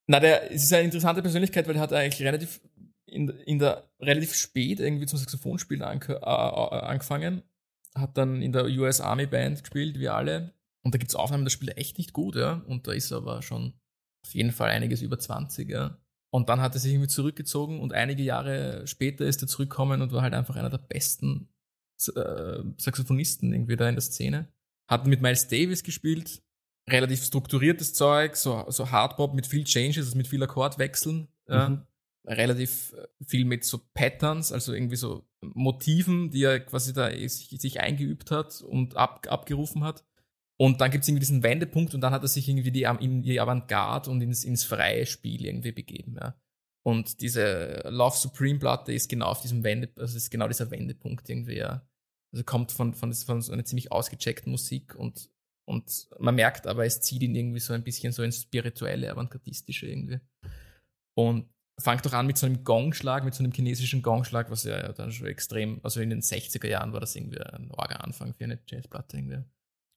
na, 0.06 0.20
der, 0.20 0.52
es 0.52 0.64
ist 0.64 0.72
eine 0.74 0.84
interessante 0.84 1.22
Persönlichkeit, 1.22 1.66
weil 1.66 1.76
er 1.76 1.80
hat 1.80 1.92
eigentlich 1.94 2.26
relativ, 2.26 2.60
in, 3.06 3.30
in 3.30 3.58
der, 3.58 3.88
relativ 3.98 4.34
spät 4.34 4.78
irgendwie 4.78 5.06
zum 5.06 5.18
Saxophonspielen 5.18 5.82
ange, 5.82 6.08
äh, 6.08 6.16
äh, 6.16 6.80
angefangen, 6.80 7.42
hat 7.94 8.18
dann 8.18 8.42
in 8.42 8.52
der 8.52 8.66
US 8.66 9.00
Army 9.00 9.26
Band 9.26 9.62
gespielt, 9.62 9.98
wie 9.98 10.10
alle. 10.10 10.52
Und 10.84 10.94
da 10.94 10.98
gibt's 10.98 11.14
Aufnahmen, 11.14 11.44
da 11.44 11.50
spielt 11.50 11.70
er 11.70 11.78
echt 11.78 11.96
nicht 11.96 12.12
gut, 12.12 12.36
ja. 12.36 12.62
Und 12.66 12.86
da 12.86 12.92
ist 12.92 13.10
er 13.10 13.18
aber 13.18 13.40
schon 13.40 13.72
auf 14.26 14.34
jeden 14.34 14.52
Fall 14.52 14.68
einiges 14.68 15.00
über 15.00 15.18
20, 15.18 15.70
ja. 15.70 15.98
Und 16.30 16.50
dann 16.50 16.60
hat 16.60 16.74
er 16.74 16.80
sich 16.80 16.92
irgendwie 16.92 17.08
zurückgezogen 17.08 17.80
und 17.80 17.94
einige 17.94 18.22
Jahre 18.22 18.86
später 18.86 19.24
ist 19.24 19.40
er 19.40 19.48
zurückgekommen 19.48 20.02
und 20.02 20.12
war 20.12 20.20
halt 20.20 20.34
einfach 20.34 20.56
einer 20.56 20.68
der 20.68 20.78
besten 20.78 21.48
äh, 22.14 22.62
Saxophonisten 22.76 23.54
irgendwie 23.54 23.76
da 23.76 23.88
in 23.88 23.94
der 23.94 24.02
Szene. 24.02 24.52
Hat 24.90 25.06
mit 25.06 25.22
Miles 25.22 25.48
Davis 25.48 25.82
gespielt, 25.82 26.43
relativ 26.88 27.24
strukturiertes 27.24 27.94
Zeug, 27.94 28.36
so, 28.36 28.64
so 28.68 28.90
Hardpop 28.90 29.34
mit 29.34 29.46
viel 29.46 29.64
Changes, 29.64 30.06
also 30.06 30.16
mit 30.16 30.28
viel 30.28 30.42
Akkordwechseln. 30.42 31.28
Ja. 31.48 31.68
Mhm. 31.68 31.82
Relativ 32.26 32.94
viel 33.26 33.44
mit 33.44 33.64
so 33.64 33.80
Patterns, 33.92 34.50
also 34.50 34.72
irgendwie 34.72 34.96
so 34.96 35.26
Motiven, 35.42 36.30
die 36.30 36.44
er 36.44 36.60
quasi 36.60 36.94
da 36.94 37.10
sich, 37.10 37.48
sich 37.58 37.80
eingeübt 37.80 38.30
hat 38.30 38.62
und 38.62 38.96
ab, 38.96 39.26
abgerufen 39.28 39.84
hat. 39.84 40.04
Und 40.56 40.80
dann 40.80 40.90
gibt 40.90 41.02
es 41.02 41.08
irgendwie 41.08 41.20
diesen 41.20 41.42
Wendepunkt 41.42 41.94
und 41.94 42.00
dann 42.00 42.12
hat 42.12 42.22
er 42.22 42.28
sich 42.28 42.48
irgendwie 42.48 42.70
die, 42.70 42.84
in 43.00 43.22
die 43.22 43.40
Avantgarde 43.40 44.10
und 44.10 44.22
ins, 44.22 44.44
ins 44.44 44.64
freie 44.64 45.04
Spiel 45.04 45.44
irgendwie 45.44 45.72
begeben. 45.72 46.16
Ja. 46.18 46.34
Und 46.82 47.20
diese 47.20 47.82
Love 47.88 48.16
Supreme 48.16 48.58
Platte 48.58 48.92
ist 48.92 49.08
genau 49.08 49.26
auf 49.26 49.40
diesem 49.40 49.64
Wende, 49.64 49.90
also 49.98 50.16
ist 50.16 50.30
genau 50.30 50.48
dieser 50.48 50.70
Wendepunkt 50.70 51.28
irgendwie, 51.28 51.56
ja. 51.56 51.86
Also 52.32 52.44
kommt 52.44 52.72
von, 52.72 52.94
von, 52.94 53.12
von 53.12 53.42
so 53.42 53.52
einer 53.52 53.64
ziemlich 53.64 53.90
ausgecheckten 53.92 54.50
Musik 54.50 54.94
und, 54.94 55.30
und 55.64 56.08
man 56.18 56.34
merkt 56.34 56.66
aber, 56.66 56.84
es 56.84 57.00
zieht 57.00 57.22
ihn 57.22 57.34
irgendwie 57.34 57.60
so 57.60 57.72
ein 57.72 57.84
bisschen 57.84 58.12
so 58.12 58.22
ins 58.22 58.42
spirituelle, 58.42 59.10
avantgardistische 59.10 59.86
irgendwie. 59.86 60.20
Und 61.14 61.48
fängt 61.78 62.04
doch 62.06 62.12
an 62.12 62.26
mit 62.26 62.38
so 62.38 62.46
einem 62.46 62.64
Gongschlag, 62.64 63.24
mit 63.24 63.34
so 63.34 63.42
einem 63.42 63.52
chinesischen 63.52 64.02
Gongschlag, 64.02 64.50
was 64.50 64.64
ja 64.64 64.92
dann 64.92 65.10
schon 65.10 65.26
extrem, 65.26 65.80
also 65.82 66.00
in 66.00 66.10
den 66.10 66.20
60er 66.20 66.68
Jahren 66.68 66.92
war 66.92 67.00
das 67.00 67.16
irgendwie 67.16 67.40
ein 67.40 67.70
arger 67.72 68.04
Anfang 68.04 68.34
für 68.34 68.44
eine 68.44 68.60
Jazzplatte 68.66 69.16
irgendwie. 69.16 69.42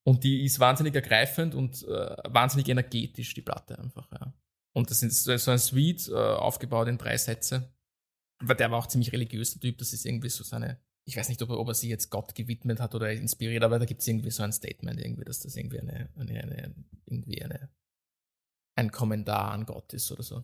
Und 0.04 0.24
die 0.24 0.46
ist 0.46 0.60
wahnsinnig 0.60 0.96
ergreifend 0.96 1.54
und 1.54 1.84
äh, 1.84 2.16
wahnsinnig 2.30 2.70
energetisch, 2.70 3.34
die 3.34 3.42
Platte 3.42 3.78
einfach, 3.78 4.10
ja. 4.12 4.34
Und 4.74 4.92
das 4.92 5.02
ist 5.02 5.24
so 5.24 5.36
so 5.38 5.52
ein 5.52 5.58
Suite, 5.58 6.08
äh, 6.08 6.14
aufgebaut 6.14 6.88
in 6.88 6.98
drei 6.98 7.18
Sätze. 7.18 7.74
Aber 8.40 8.56
der 8.56 8.72
war 8.72 8.78
auch 8.78 8.88
ziemlich 8.88 9.12
religiös, 9.12 9.52
der 9.54 9.62
Typ. 9.62 9.80
Das 9.80 9.92
ist 9.92 10.06
irgendwie 10.06 10.30
so 10.30 10.44
seine, 10.44 10.80
ich 11.08 11.16
weiß 11.16 11.30
nicht, 11.30 11.42
ob 11.42 11.50
er, 11.50 11.60
ob 11.60 11.70
er 11.70 11.74
sie 11.74 11.90
jetzt 11.90 12.10
Gott 12.10 12.36
gewidmet 12.36 12.82
hat 12.82 12.94
oder 12.94 13.12
inspiriert, 13.12 13.64
aber 13.64 13.80
da 13.80 13.86
gibt 13.86 14.02
es 14.02 14.08
irgendwie 14.08 14.30
so 14.30 14.44
ein 14.44 14.52
Statement, 14.52 15.00
irgendwie, 15.00 15.24
dass 15.24 15.40
das 15.40 15.56
irgendwie 15.56 15.80
eine, 15.80 16.10
eine, 16.16 16.44
eine, 16.44 16.76
irgendwie 17.06 17.42
eine, 17.42 17.70
ein 18.78 18.92
Kommentar 18.92 19.52
an 19.52 19.66
Gott 19.66 19.94
ist 19.94 20.12
oder 20.12 20.24
so. 20.24 20.44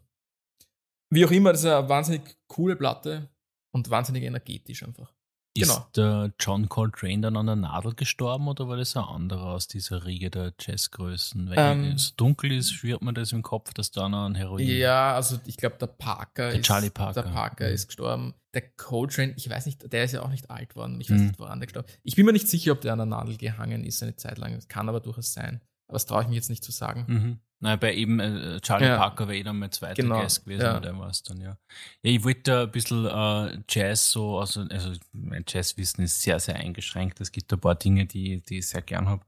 Wie 1.12 1.26
auch 1.26 1.32
immer, 1.32 1.52
das 1.52 1.64
ist 1.64 1.70
eine 1.70 1.90
wahnsinnig 1.90 2.38
coole 2.48 2.78
Platte 2.78 3.30
und 3.74 3.90
wahnsinnig 3.90 4.24
energetisch 4.24 4.84
einfach. 4.84 5.14
Ist 5.56 5.70
Genau. 5.70 5.88
der 5.96 6.34
John 6.40 6.68
Coltrane 6.68 7.22
dann 7.22 7.38
an 7.38 7.46
der 7.46 7.56
Nadel 7.56 7.94
gestorben 7.94 8.48
oder 8.48 8.68
war 8.68 8.76
das 8.76 8.98
ein 8.98 9.04
anderer 9.04 9.52
aus 9.54 9.68
dieser 9.68 10.04
Riege 10.04 10.32
der 10.32 10.52
Jazzgrößen? 10.60 11.50
Weil 11.50 11.58
Ähm, 11.60 11.92
es 11.96 12.16
dunkel 12.16 12.52
ist, 12.54 12.72
schwirrt 12.72 13.04
mir 13.04 13.14
das 13.14 13.32
im 13.34 13.44
Kopf, 13.44 13.72
dass 13.74 13.92
da 13.92 14.10
noch 14.10 14.26
ein 14.26 14.34
Heroin 14.36 14.68
Ja, 14.68 15.14
also 15.14 15.40
ich 15.46 15.58
glaube, 15.58 15.76
der 15.80 15.88
Parker 15.88 16.50
Der 16.50 16.60
ist. 16.60 16.66
Charlie 16.66 16.90
Parker. 16.90 17.22
Der 17.22 17.30
Parker 17.30 17.68
Mhm. 17.68 17.74
ist 17.74 17.88
gestorben. 17.88 18.34
Der 18.56 18.64
Coltrane, 18.78 19.34
ich 19.38 19.48
weiß 19.48 19.68
nicht, 19.68 19.92
der 19.94 20.04
ist 20.06 20.14
ja 20.14 20.24
auch 20.24 20.30
nicht 20.30 20.50
alt 20.50 20.76
worden. 20.76 21.00
Ich 21.00 21.12
weiß 21.12 21.20
Mhm. 21.20 21.28
nicht, 21.28 21.40
woran 21.40 21.60
der 21.60 21.68
gestorben 21.68 21.88
ist. 21.88 22.00
Ich 22.04 22.16
bin 22.16 22.26
mir 22.26 22.34
nicht 22.34 22.48
sicher, 22.50 22.72
ob 22.72 22.82
der 22.82 22.94
an 22.94 23.00
der 23.00 23.06
Nadel 23.06 23.38
gehangen 23.38 23.84
ist 23.84 24.02
eine 24.02 24.16
Zeit 24.16 24.40
lang. 24.40 24.56
Das 24.56 24.68
kann 24.68 24.90
aber 24.90 25.02
durchaus 25.02 25.34
sein. 25.34 25.62
Aber 25.88 25.96
das 25.98 26.08
traue 26.08 26.24
ich 26.24 26.30
mir 26.30 26.36
jetzt 26.36 26.50
nicht 26.50 26.64
zu 26.64 26.72
sagen. 26.72 27.06
Mhm. 27.08 27.40
Nein, 27.64 27.80
bei 27.80 27.96
eben 27.96 28.20
äh, 28.20 28.60
Charlie 28.60 28.88
ja. 28.88 28.98
Parker 28.98 29.30
wäre 29.30 29.38
eh 29.38 29.44
dann 29.44 29.58
mein 29.58 29.72
zweiter 29.72 30.02
genau. 30.02 30.20
Guest 30.20 30.44
gewesen, 30.44 30.64
ja. 30.64 30.82
der 30.82 31.00
war 31.00 31.10
es 31.10 31.24
dann, 31.24 31.40
ja. 31.40 31.58
Ja, 32.02 32.12
ich 32.12 32.22
wollte 32.26 32.42
da 32.42 32.64
ein 32.64 32.72
bisschen 32.72 33.06
äh, 33.06 33.58
Jazz 33.70 34.12
so, 34.12 34.38
also, 34.38 34.66
also 34.70 34.92
mein 35.14 35.46
Jazzwissen 35.48 36.04
ist 36.04 36.22
sehr, 36.22 36.42
sehr 36.42 36.58
eingeschränkt. 36.58 37.22
Es 37.22 37.32
gibt 37.32 37.54
ein 37.54 37.60
paar 37.62 37.76
Dinge, 37.76 38.06
die, 38.06 38.42
die 38.42 38.58
ich 38.58 38.68
sehr 38.68 38.82
gern 38.82 39.08
habe, 39.08 39.24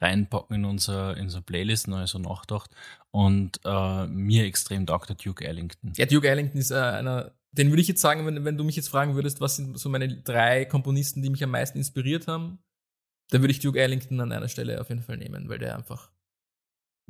reinpacken 0.00 0.54
in 0.54 0.64
unser, 0.66 1.16
in 1.16 1.24
unsere 1.24 1.42
Playlist, 1.42 1.88
neu 1.88 2.06
so 2.06 2.20
nachgedacht. 2.20 2.70
Und 3.10 3.58
äh, 3.64 4.06
mir 4.06 4.44
extrem 4.44 4.86
taugt 4.86 5.08
der 5.08 5.16
Duke 5.16 5.44
Ellington. 5.44 5.92
Ja, 5.96 6.06
Duke 6.06 6.28
Ellington 6.28 6.60
ist 6.60 6.70
äh, 6.70 6.76
einer, 6.76 7.32
den 7.50 7.70
würde 7.70 7.82
ich 7.82 7.88
jetzt 7.88 8.00
sagen, 8.00 8.24
wenn, 8.24 8.44
wenn 8.44 8.56
du 8.56 8.62
mich 8.62 8.76
jetzt 8.76 8.88
fragen 8.88 9.16
würdest, 9.16 9.40
was 9.40 9.56
sind 9.56 9.76
so 9.76 9.88
meine 9.88 10.16
drei 10.22 10.64
Komponisten, 10.64 11.22
die 11.22 11.30
mich 11.30 11.42
am 11.42 11.50
meisten 11.50 11.76
inspiriert 11.78 12.28
haben, 12.28 12.60
dann 13.30 13.42
würde 13.42 13.50
ich 13.50 13.58
Duke 13.58 13.80
Ellington 13.80 14.20
an 14.20 14.30
einer 14.30 14.48
Stelle 14.48 14.80
auf 14.80 14.90
jeden 14.90 15.02
Fall 15.02 15.16
nehmen, 15.16 15.48
weil 15.48 15.58
der 15.58 15.74
einfach 15.74 16.12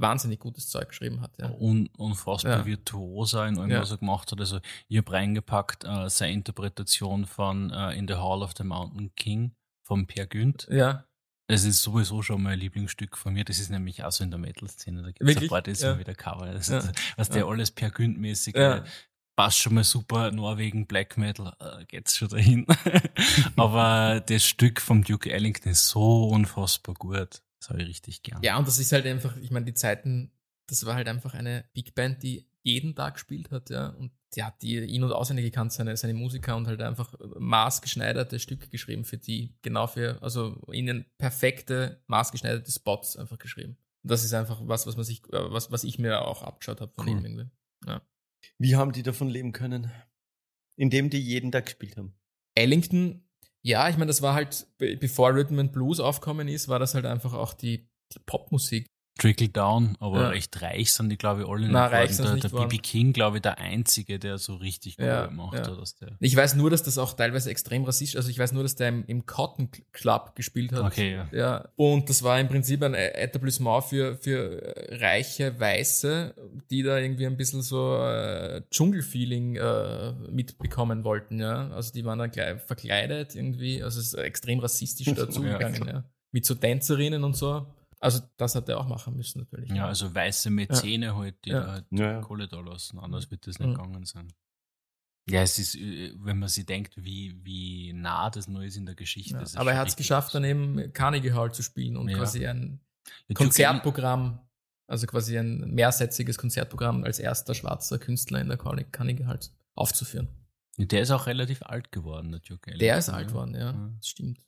wahnsinnig 0.00 0.40
gutes 0.40 0.68
Zeug 0.68 0.88
geschrieben 0.88 1.20
hat. 1.20 1.32
Ja. 1.38 1.50
Un, 1.50 1.88
unfassbar 1.96 2.58
ja. 2.58 2.66
virtuoser 2.66 3.46
in 3.46 3.58
allem, 3.58 3.70
ja. 3.70 3.80
was 3.80 3.90
er 3.90 3.98
gemacht 3.98 4.30
hat. 4.32 4.40
Also 4.40 4.60
ich 4.88 4.98
habe 4.98 5.12
reingepackt 5.12 5.84
äh, 5.84 6.08
seine 6.08 6.32
Interpretation 6.32 7.26
von 7.26 7.70
uh, 7.70 7.90
In 7.90 8.08
the 8.08 8.14
Hall 8.14 8.42
of 8.42 8.52
the 8.56 8.64
Mountain 8.64 9.14
King 9.14 9.52
von 9.82 10.06
Per 10.06 10.26
Günd. 10.26 10.66
Ja. 10.70 11.04
Es 11.48 11.64
ist 11.64 11.82
sowieso 11.82 12.22
schon 12.22 12.42
mein 12.42 12.60
Lieblingsstück 12.60 13.16
von 13.16 13.34
mir. 13.34 13.44
Das 13.44 13.58
ist 13.58 13.70
nämlich 13.70 14.04
auch 14.04 14.12
so 14.12 14.22
in 14.22 14.30
der 14.30 14.38
Metal-Szene. 14.38 15.02
Da 15.02 15.10
gibt 15.10 15.28
es 15.28 15.36
ein 15.36 15.48
paar, 15.48 15.62
das 15.62 15.80
ja. 15.80 15.98
wieder 15.98 16.14
Cover. 16.14 16.46
Das 16.52 16.68
ist, 16.68 16.92
was 17.16 17.28
der 17.28 17.46
alles 17.46 17.72
Per 17.72 17.90
Günd-mäßig 17.90 18.54
ja. 18.54 18.84
passt 19.34 19.58
schon 19.58 19.74
mal 19.74 19.82
super. 19.82 20.30
Norwegen, 20.30 20.86
Black 20.86 21.18
Metal, 21.18 21.52
äh, 21.58 21.84
geht's 21.86 22.16
schon 22.16 22.28
dahin. 22.28 22.66
Aber 23.56 24.20
das 24.20 24.44
Stück 24.44 24.80
vom 24.80 25.02
Duke 25.02 25.32
Ellington 25.32 25.72
ist 25.72 25.88
so 25.88 26.28
unfassbar 26.28 26.94
gut. 26.94 27.42
Das 27.60 27.70
habe 27.70 27.82
ich 27.82 27.88
richtig 27.88 28.22
gern. 28.22 28.42
Ja, 28.42 28.58
und 28.58 28.66
das 28.66 28.78
ist 28.78 28.90
halt 28.92 29.06
einfach, 29.06 29.36
ich 29.36 29.50
meine, 29.50 29.66
die 29.66 29.74
Zeiten, 29.74 30.32
das 30.66 30.84
war 30.86 30.94
halt 30.94 31.08
einfach 31.08 31.34
eine 31.34 31.64
Big 31.72 31.94
Band, 31.94 32.22
die 32.22 32.48
jeden 32.62 32.94
Tag 32.94 33.14
gespielt 33.14 33.50
hat, 33.50 33.70
ja. 33.70 33.88
Und 33.90 34.12
die 34.34 34.42
hat 34.42 34.62
die 34.62 34.78
ihn 34.78 35.02
und 35.02 35.12
auswendig 35.12 35.44
gekannt, 35.44 35.72
seine, 35.72 35.96
seine 35.96 36.14
Musiker 36.14 36.56
und 36.56 36.66
halt 36.66 36.80
einfach 36.80 37.14
maßgeschneiderte 37.38 38.38
Stücke 38.38 38.68
geschrieben 38.68 39.04
für 39.04 39.18
die, 39.18 39.54
genau 39.62 39.86
für, 39.86 40.22
also 40.22 40.62
ihnen 40.72 41.04
perfekte, 41.18 42.02
maßgeschneiderte 42.06 42.70
Spots 42.70 43.16
einfach 43.16 43.38
geschrieben. 43.38 43.76
Und 44.02 44.10
das 44.10 44.24
ist 44.24 44.32
einfach 44.32 44.60
was, 44.64 44.86
was 44.86 44.96
man 44.96 45.04
sich, 45.04 45.22
äh, 45.32 45.52
was, 45.52 45.70
was 45.70 45.84
ich 45.84 45.98
mir 45.98 46.22
auch 46.22 46.42
abgeschaut 46.42 46.80
habe 46.80 46.92
von 46.92 47.06
cool. 47.06 47.18
ihm 47.18 47.24
irgendwie. 47.24 47.50
Ja. 47.86 48.02
Wie 48.58 48.76
haben 48.76 48.92
die 48.92 49.02
davon 49.02 49.28
leben 49.28 49.52
können? 49.52 49.90
Indem 50.76 51.10
die 51.10 51.20
jeden 51.20 51.52
Tag 51.52 51.66
gespielt 51.66 51.96
haben. 51.96 52.14
Ellington 52.54 53.22
ja, 53.62 53.88
ich 53.88 53.96
meine, 53.96 54.08
das 54.08 54.22
war 54.22 54.34
halt, 54.34 54.66
bevor 54.78 55.34
Rhythm 55.34 55.58
and 55.58 55.72
Blues 55.72 56.00
aufkommen 56.00 56.48
ist, 56.48 56.68
war 56.68 56.78
das 56.78 56.94
halt 56.94 57.06
einfach 57.06 57.34
auch 57.34 57.52
die, 57.52 57.88
die 58.12 58.18
Popmusik. 58.24 58.86
Trickle 59.18 59.48
Down, 59.48 59.96
aber 60.00 60.22
ja. 60.22 60.28
recht 60.30 60.62
reich 60.62 60.92
sind 60.92 61.10
die, 61.10 61.18
glaube 61.18 61.42
ich, 61.42 61.48
alle. 61.48 61.68
Nein, 61.68 61.90
reich 61.90 62.16
sind 62.16 62.42
der, 62.42 62.50
der 62.50 62.66
BB 62.66 62.82
King, 62.82 63.12
glaube 63.12 63.36
ich, 63.36 63.42
der 63.42 63.58
einzige, 63.58 64.18
der 64.18 64.38
so 64.38 64.54
richtig 64.54 64.96
gut 64.96 65.06
ja, 65.06 65.26
gemacht 65.26 65.54
ja. 65.54 65.66
hat. 65.66 66.00
der 66.00 66.16
ich 66.20 66.34
weiß 66.34 66.54
nur, 66.54 66.70
dass 66.70 66.82
das 66.82 66.96
auch 66.96 67.12
teilweise 67.12 67.50
extrem 67.50 67.84
rassistisch, 67.84 68.16
also 68.16 68.30
ich 68.30 68.38
weiß 68.38 68.52
nur, 68.52 68.62
dass 68.62 68.76
der 68.76 68.88
im, 68.88 69.04
im 69.06 69.26
Cotton 69.26 69.68
Club 69.92 70.34
gespielt 70.36 70.72
hat. 70.72 70.84
Okay, 70.84 71.12
ja. 71.12 71.28
ja. 71.32 71.68
Und 71.76 72.08
das 72.08 72.22
war 72.22 72.40
im 72.40 72.48
Prinzip 72.48 72.82
ein 72.82 72.94
Etablissement 72.94 73.84
für, 73.84 74.16
für 74.16 74.74
reiche 74.88 75.58
Weiße, 75.58 76.34
die 76.70 76.82
da 76.82 76.96
irgendwie 76.98 77.26
ein 77.26 77.36
bisschen 77.36 77.60
so 77.60 77.98
äh, 77.98 78.62
Dschungelfeeling 78.70 79.56
äh, 79.56 80.12
mitbekommen 80.30 81.04
wollten, 81.04 81.40
ja. 81.40 81.68
Also 81.70 81.92
die 81.92 82.04
waren 82.06 82.18
dann 82.18 82.30
gleich 82.30 82.60
verkleidet 82.62 83.34
irgendwie, 83.34 83.82
also 83.82 84.00
es 84.00 84.08
ist 84.08 84.14
extrem 84.14 84.60
rassistisch 84.60 85.08
dazugegangen, 85.14 85.86
ja. 85.86 86.04
Mit 86.32 86.46
so 86.46 86.54
Tänzerinnen 86.54 87.24
und 87.24 87.36
so. 87.36 87.66
Also 88.00 88.20
das 88.38 88.54
hat 88.54 88.68
er 88.68 88.78
auch 88.78 88.88
machen 88.88 89.14
müssen 89.14 89.40
natürlich. 89.40 89.70
Ja, 89.70 89.86
also 89.86 90.14
weiße 90.14 90.48
Mäzene 90.48 91.06
ja. 91.06 91.16
halt, 91.16 91.44
die 91.44 91.50
ja. 91.50 91.60
da 91.60 91.72
halt 91.72 91.84
ja. 91.90 92.20
Kohle 92.22 92.48
da 92.48 92.60
lassen, 92.60 92.98
anders 92.98 93.30
wird 93.30 93.46
das 93.46 93.58
nicht 93.58 93.68
mhm. 93.68 93.74
gegangen 93.74 94.04
sein. 94.06 94.32
Ja, 95.28 95.42
es 95.42 95.58
ist, 95.58 95.74
äh, 95.76 96.14
wenn 96.16 96.38
man 96.38 96.48
sich 96.48 96.64
denkt, 96.64 96.94
wie, 96.96 97.38
wie 97.44 97.92
nah 97.92 98.30
das 98.30 98.48
neu 98.48 98.64
ist 98.64 98.76
in 98.76 98.86
der 98.86 98.94
Geschichte. 98.94 99.34
Ja, 99.34 99.60
aber 99.60 99.72
er 99.72 99.78
hat 99.78 99.88
es 99.88 99.96
geschafft, 99.96 100.34
dann 100.34 100.44
eben 100.44 100.92
Carnegie 100.94 101.32
Hall 101.32 101.52
zu 101.52 101.62
spielen 101.62 101.98
und 101.98 102.08
quasi 102.08 102.46
ein 102.46 102.80
Konzertprogramm, 103.34 104.40
also 104.86 105.06
quasi 105.06 105.38
ein 105.38 105.70
mehrsätziges 105.74 106.38
Konzertprogramm 106.38 107.04
als 107.04 107.18
erster 107.18 107.54
schwarzer 107.54 107.98
Künstler 107.98 108.40
in 108.40 108.48
der 108.48 108.56
Carnegie 108.56 109.26
Hall 109.26 109.40
aufzuführen. 109.74 110.28
Der 110.78 111.02
ist 111.02 111.10
auch 111.10 111.26
relativ 111.26 111.62
alt 111.62 111.92
geworden, 111.92 112.32
der 112.32 112.40
Duke 112.40 112.76
Der 112.78 112.96
ist 112.96 113.10
alt 113.10 113.28
geworden, 113.28 113.54
ja. 113.54 113.72
Das 113.96 114.08
stimmt. 114.08 114.40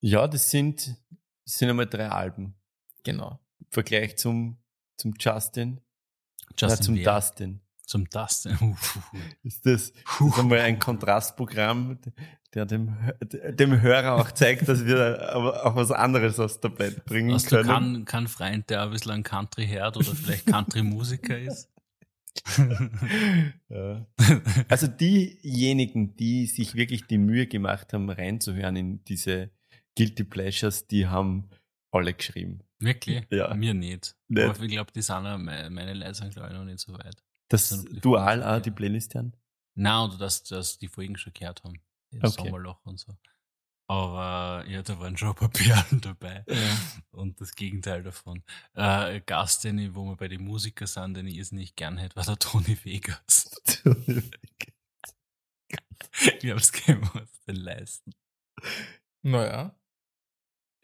Ja, 0.00 0.26
das 0.26 0.50
sind 0.50 0.96
das 1.44 1.58
sind 1.58 1.70
einmal 1.70 1.86
drei 1.86 2.08
Alben. 2.08 2.54
Genau. 3.02 3.38
Im 3.60 3.66
Vergleich 3.70 4.16
zum, 4.16 4.58
zum 4.96 5.14
Justin. 5.18 5.80
Justin 6.56 6.68
Nein, 6.68 6.82
zum 6.82 6.94
Bieber. 6.94 7.14
Dustin. 7.14 7.60
Zum 7.86 8.08
Dustin. 8.08 8.76
ist 9.42 9.66
das, 9.66 9.92
das 9.92 10.26
ist 10.26 10.38
einmal 10.38 10.60
ein 10.60 10.78
Kontrastprogramm, 10.78 11.98
der 12.54 12.64
dem, 12.64 12.96
dem 13.22 13.80
Hörer 13.80 14.14
auch 14.14 14.30
zeigt, 14.30 14.68
dass 14.68 14.86
wir 14.86 15.36
auch 15.64 15.76
was 15.76 15.90
anderes 15.90 16.38
aus 16.40 16.60
der 16.60 16.70
Band 16.70 17.04
bringen 17.04 17.34
Hast 17.34 17.48
können. 17.48 17.68
Kann, 17.68 18.04
kann 18.04 18.28
Freund, 18.28 18.70
der 18.70 18.82
ein 18.82 18.90
bisschen 18.90 19.12
ein 19.12 19.22
Country-Herd 19.22 19.96
oder 19.96 20.14
vielleicht 20.14 20.46
Country-Musiker 20.46 21.38
ist. 21.38 21.70
ja. 23.68 24.06
Also 24.68 24.86
diejenigen, 24.86 26.16
die 26.16 26.46
sich 26.46 26.74
wirklich 26.74 27.06
die 27.06 27.18
Mühe 27.18 27.46
gemacht 27.46 27.92
haben, 27.92 28.10
reinzuhören 28.10 28.76
in 28.76 29.04
diese 29.04 29.50
Guilty 29.96 30.24
Pleasures, 30.24 30.86
die 30.86 31.06
haben 31.06 31.48
alle 31.90 32.14
geschrieben. 32.14 32.60
Wirklich? 32.78 33.26
Ja. 33.30 33.54
Mir 33.54 33.74
nicht. 33.74 34.16
nicht. 34.28 34.44
Aber 34.44 34.60
ich 34.60 34.70
glaube, 34.70 34.92
die 34.92 35.02
sind 35.02 35.26
auch, 35.26 35.38
meine 35.38 35.94
Leute 35.94 36.14
sind 36.14 36.32
glaube 36.32 36.48
ich 36.48 36.54
noch 36.54 36.64
nicht 36.64 36.80
so 36.80 36.92
weit. 36.92 37.22
Das, 37.48 37.84
dual 37.84 38.42
auch 38.42 38.60
die 38.60 38.70
Playlist 38.70 39.14
hören? 39.14 39.36
Nein, 39.76 40.08
oder 40.08 40.18
dass, 40.18 40.42
dass 40.44 40.78
die 40.78 40.88
Vorhin 40.88 41.16
schon 41.16 41.32
gehört 41.32 41.62
haben. 41.64 41.80
Das 42.10 42.38
okay. 42.38 42.48
Sommerloch 42.48 42.84
und 42.84 42.98
so. 42.98 43.16
Aber 43.86 44.64
ja, 44.66 44.82
da 44.82 44.98
waren 44.98 45.16
schon 45.16 45.28
ein 45.28 45.34
paar 45.34 45.48
Perlen 45.50 46.00
dabei. 46.00 46.44
Ja. 46.48 46.78
Und 47.10 47.40
das 47.40 47.54
Gegenteil 47.54 48.02
davon. 48.02 48.42
Äh, 48.74 49.20
Gast, 49.20 49.64
den 49.64 49.78
ich, 49.78 49.94
wo 49.94 50.04
wir 50.04 50.16
bei 50.16 50.28
den 50.28 50.42
Musikern 50.42 50.86
sind, 50.86 51.14
den 51.14 51.26
ich 51.26 51.52
nicht 51.52 51.76
gern 51.76 51.98
hätte, 51.98 52.16
war 52.16 52.24
der 52.24 52.38
Tony 52.38 52.78
Vegas. 52.82 53.50
Tony 53.82 54.22
Vegas. 54.22 55.16
ich 56.12 56.38
glaube, 56.38 56.60
es 56.60 56.70
uns 57.14 57.40
den 57.46 57.56
leisten. 57.56 58.14
Naja. 59.22 59.76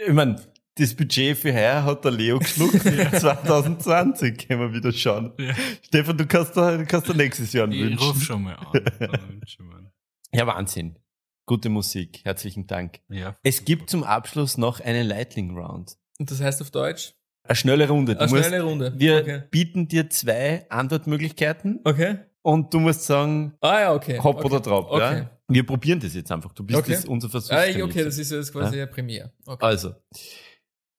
Ich 0.07 0.13
meine, 0.15 0.37
das 0.77 0.95
Budget 0.95 1.37
für 1.37 1.53
heuer 1.53 1.85
hat 1.85 2.05
der 2.05 2.13
Leo 2.13 2.39
geschluckt. 2.39 2.81
2020 2.81 4.49
können 4.49 4.61
wir 4.73 4.73
wieder 4.73 4.93
schauen. 4.93 5.33
Ja. 5.39 5.55
Stefan, 5.83 6.17
du 6.17 6.27
kannst 6.27 6.57
da, 6.57 6.77
du 6.77 6.87
kannst 6.87 7.09
da 7.09 7.13
nächstes 7.13 7.53
Jahr 7.53 7.69
ich 7.69 7.81
wünschen. 7.81 7.99
Ich 7.99 8.09
ruf 8.09 8.23
schon 8.23 8.43
mal 8.43 8.55
an. 8.55 9.41
ja, 10.33 10.47
Wahnsinn. 10.47 10.97
Gute 11.45 11.69
Musik. 11.69 12.21
Herzlichen 12.25 12.67
Dank. 12.67 13.01
Ja, 13.09 13.37
es 13.43 13.65
gibt 13.65 13.91
zum 13.91 14.05
Abschluss 14.05 14.57
noch 14.57 14.81
eine 14.81 15.03
Lightning 15.03 15.57
Round. 15.57 15.97
Und 16.19 16.31
das 16.31 16.41
heißt 16.41 16.63
auf 16.63 16.71
Deutsch? 16.71 17.15
Eine 17.43 17.57
schnelle 17.57 17.89
Runde. 17.89 18.15
Du 18.15 18.21
eine 18.21 18.31
musst, 18.31 18.45
schnelle 18.47 18.63
Runde. 18.63 18.95
Wir 18.97 19.19
okay. 19.19 19.43
bieten 19.51 19.89
dir 19.89 20.09
zwei 20.09 20.65
Antwortmöglichkeiten. 20.71 21.81
Okay. 21.85 22.19
Und 22.43 22.73
du 22.73 22.81
musst 22.81 23.05
sagen, 23.05 23.55
ah, 23.61 23.81
ja, 23.81 23.95
okay. 23.95 24.19
hopp 24.19 24.37
okay. 24.37 24.47
oder 24.47 24.61
drauf. 24.61 24.87
Okay. 24.89 25.19
Ja? 25.19 25.31
Wir 25.51 25.67
probieren 25.67 26.01
das 26.01 26.15
jetzt 26.15 26.31
einfach. 26.31 26.53
Du 26.53 26.65
bist 26.65 26.79
okay. 26.79 26.93
das, 26.93 27.05
unser 27.05 27.29
Versuch. 27.29 27.53
Ah, 27.53 27.65
okay, 27.83 28.05
das 28.05 28.19
ist 28.19 28.31
jetzt 28.31 28.53
quasi 28.53 28.77
ja? 28.77 28.85
eine 28.85 28.91
Premiere. 28.91 29.33
Okay. 29.47 29.65
Also, 29.65 29.95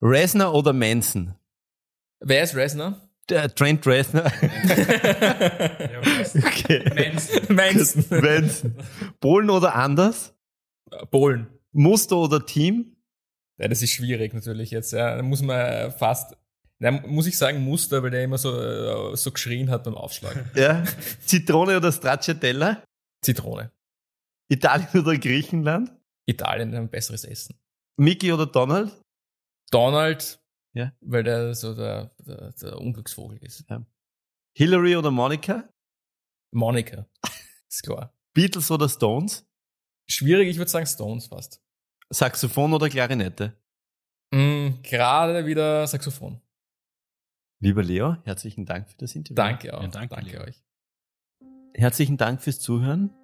Resner 0.00 0.52
oder 0.52 0.72
Manson? 0.72 1.34
Wer 2.20 2.42
ist 2.44 2.54
Resner? 2.54 3.00
Der 3.28 3.54
Trent 3.54 3.86
Reznor. 3.86 4.26
okay. 6.36 6.82
Manson. 6.94 7.40
Manson. 7.56 8.04
Manson. 8.20 8.74
Polen 9.20 9.48
oder 9.50 9.76
anders? 9.76 10.34
Polen. 11.10 11.46
Muster 11.72 12.16
oder 12.16 12.44
Team? 12.44 12.96
Ja, 13.58 13.68
das 13.68 13.80
ist 13.82 13.92
schwierig 13.92 14.34
natürlich 14.34 14.72
jetzt. 14.72 14.92
Ja. 14.92 15.16
Da 15.16 15.22
muss 15.22 15.40
man 15.40 15.92
fast, 15.92 16.36
da 16.80 16.90
muss 16.90 17.28
ich 17.28 17.38
sagen 17.38 17.62
Muster, 17.64 18.02
weil 18.02 18.10
der 18.10 18.24
immer 18.24 18.38
so, 18.38 19.14
so 19.14 19.30
geschrien 19.30 19.70
hat 19.70 19.84
beim 19.84 19.94
Aufschlag. 19.94 20.44
Ja. 20.56 20.82
Zitrone 21.24 21.76
oder 21.76 21.92
Stracciatella? 21.92 22.82
Zitrone. 23.22 23.70
Italien 24.52 24.88
oder 24.94 25.16
Griechenland? 25.16 25.90
Italien 26.26 26.74
ein 26.74 26.90
besseres 26.90 27.24
Essen. 27.24 27.58
Mickey 27.96 28.32
oder 28.32 28.46
Donald? 28.46 28.92
Donald, 29.70 30.40
ja. 30.74 30.92
weil 31.00 31.24
der 31.24 31.54
so 31.54 31.74
der, 31.74 32.14
der, 32.18 32.52
der 32.52 32.78
Unglücksvogel 32.78 33.38
ist. 33.38 33.64
Ja. 33.70 33.84
Hillary 34.56 34.96
oder 34.96 35.10
Monica? 35.10 35.68
Monica, 36.54 37.06
ist 37.68 37.82
klar. 37.82 38.14
Beatles 38.34 38.70
oder 38.70 38.88
Stones? 38.88 39.48
Schwierig, 40.08 40.48
ich 40.48 40.58
würde 40.58 40.70
sagen 40.70 40.86
Stones 40.86 41.26
fast. 41.26 41.62
Saxophon 42.10 42.74
oder 42.74 42.90
Klarinette? 42.90 43.56
Mm, 44.34 44.82
gerade 44.82 45.46
wieder 45.46 45.86
Saxophon. 45.86 46.40
Lieber 47.60 47.82
Leo, 47.82 48.16
herzlichen 48.24 48.66
Dank 48.66 48.90
für 48.90 48.98
das 48.98 49.14
Interview. 49.14 49.36
Danke 49.36 49.72
auch. 49.72 49.82
Ja, 49.82 49.88
danke, 49.88 50.14
danke 50.14 50.40
euch. 50.42 50.62
Herzlichen 51.74 52.18
Dank 52.18 52.42
fürs 52.42 52.60
Zuhören. 52.60 53.14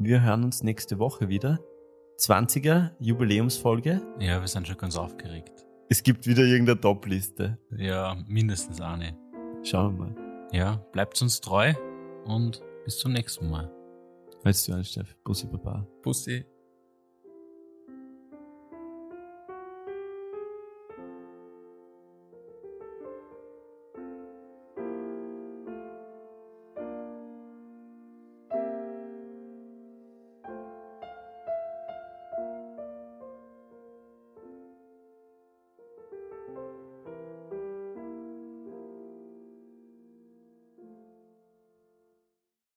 Wir 0.00 0.22
hören 0.22 0.44
uns 0.44 0.62
nächste 0.62 1.00
Woche 1.00 1.28
wieder. 1.28 1.58
20er 2.20 2.92
Jubiläumsfolge. 3.00 4.00
Ja, 4.20 4.40
wir 4.40 4.46
sind 4.46 4.68
schon 4.68 4.76
ganz 4.76 4.96
aufgeregt. 4.96 5.66
Es 5.88 6.04
gibt 6.04 6.24
wieder 6.28 6.44
irgendeine 6.44 6.80
Top-Liste. 6.80 7.58
Ja, 7.76 8.16
mindestens 8.28 8.80
eine. 8.80 9.18
Schauen 9.64 9.98
wir 9.98 10.06
mal. 10.06 10.48
Ja, 10.52 10.76
bleibt 10.92 11.20
uns 11.20 11.40
treu 11.40 11.74
und 12.26 12.62
bis 12.84 12.98
zum 12.98 13.12
nächsten 13.12 13.50
Mal. 13.50 13.72
Weißt 14.44 14.68
du, 14.68 14.84
Steff. 14.84 15.16
Bussi 15.24 15.48
Baba. 15.48 15.84
Pussy. 16.02 16.46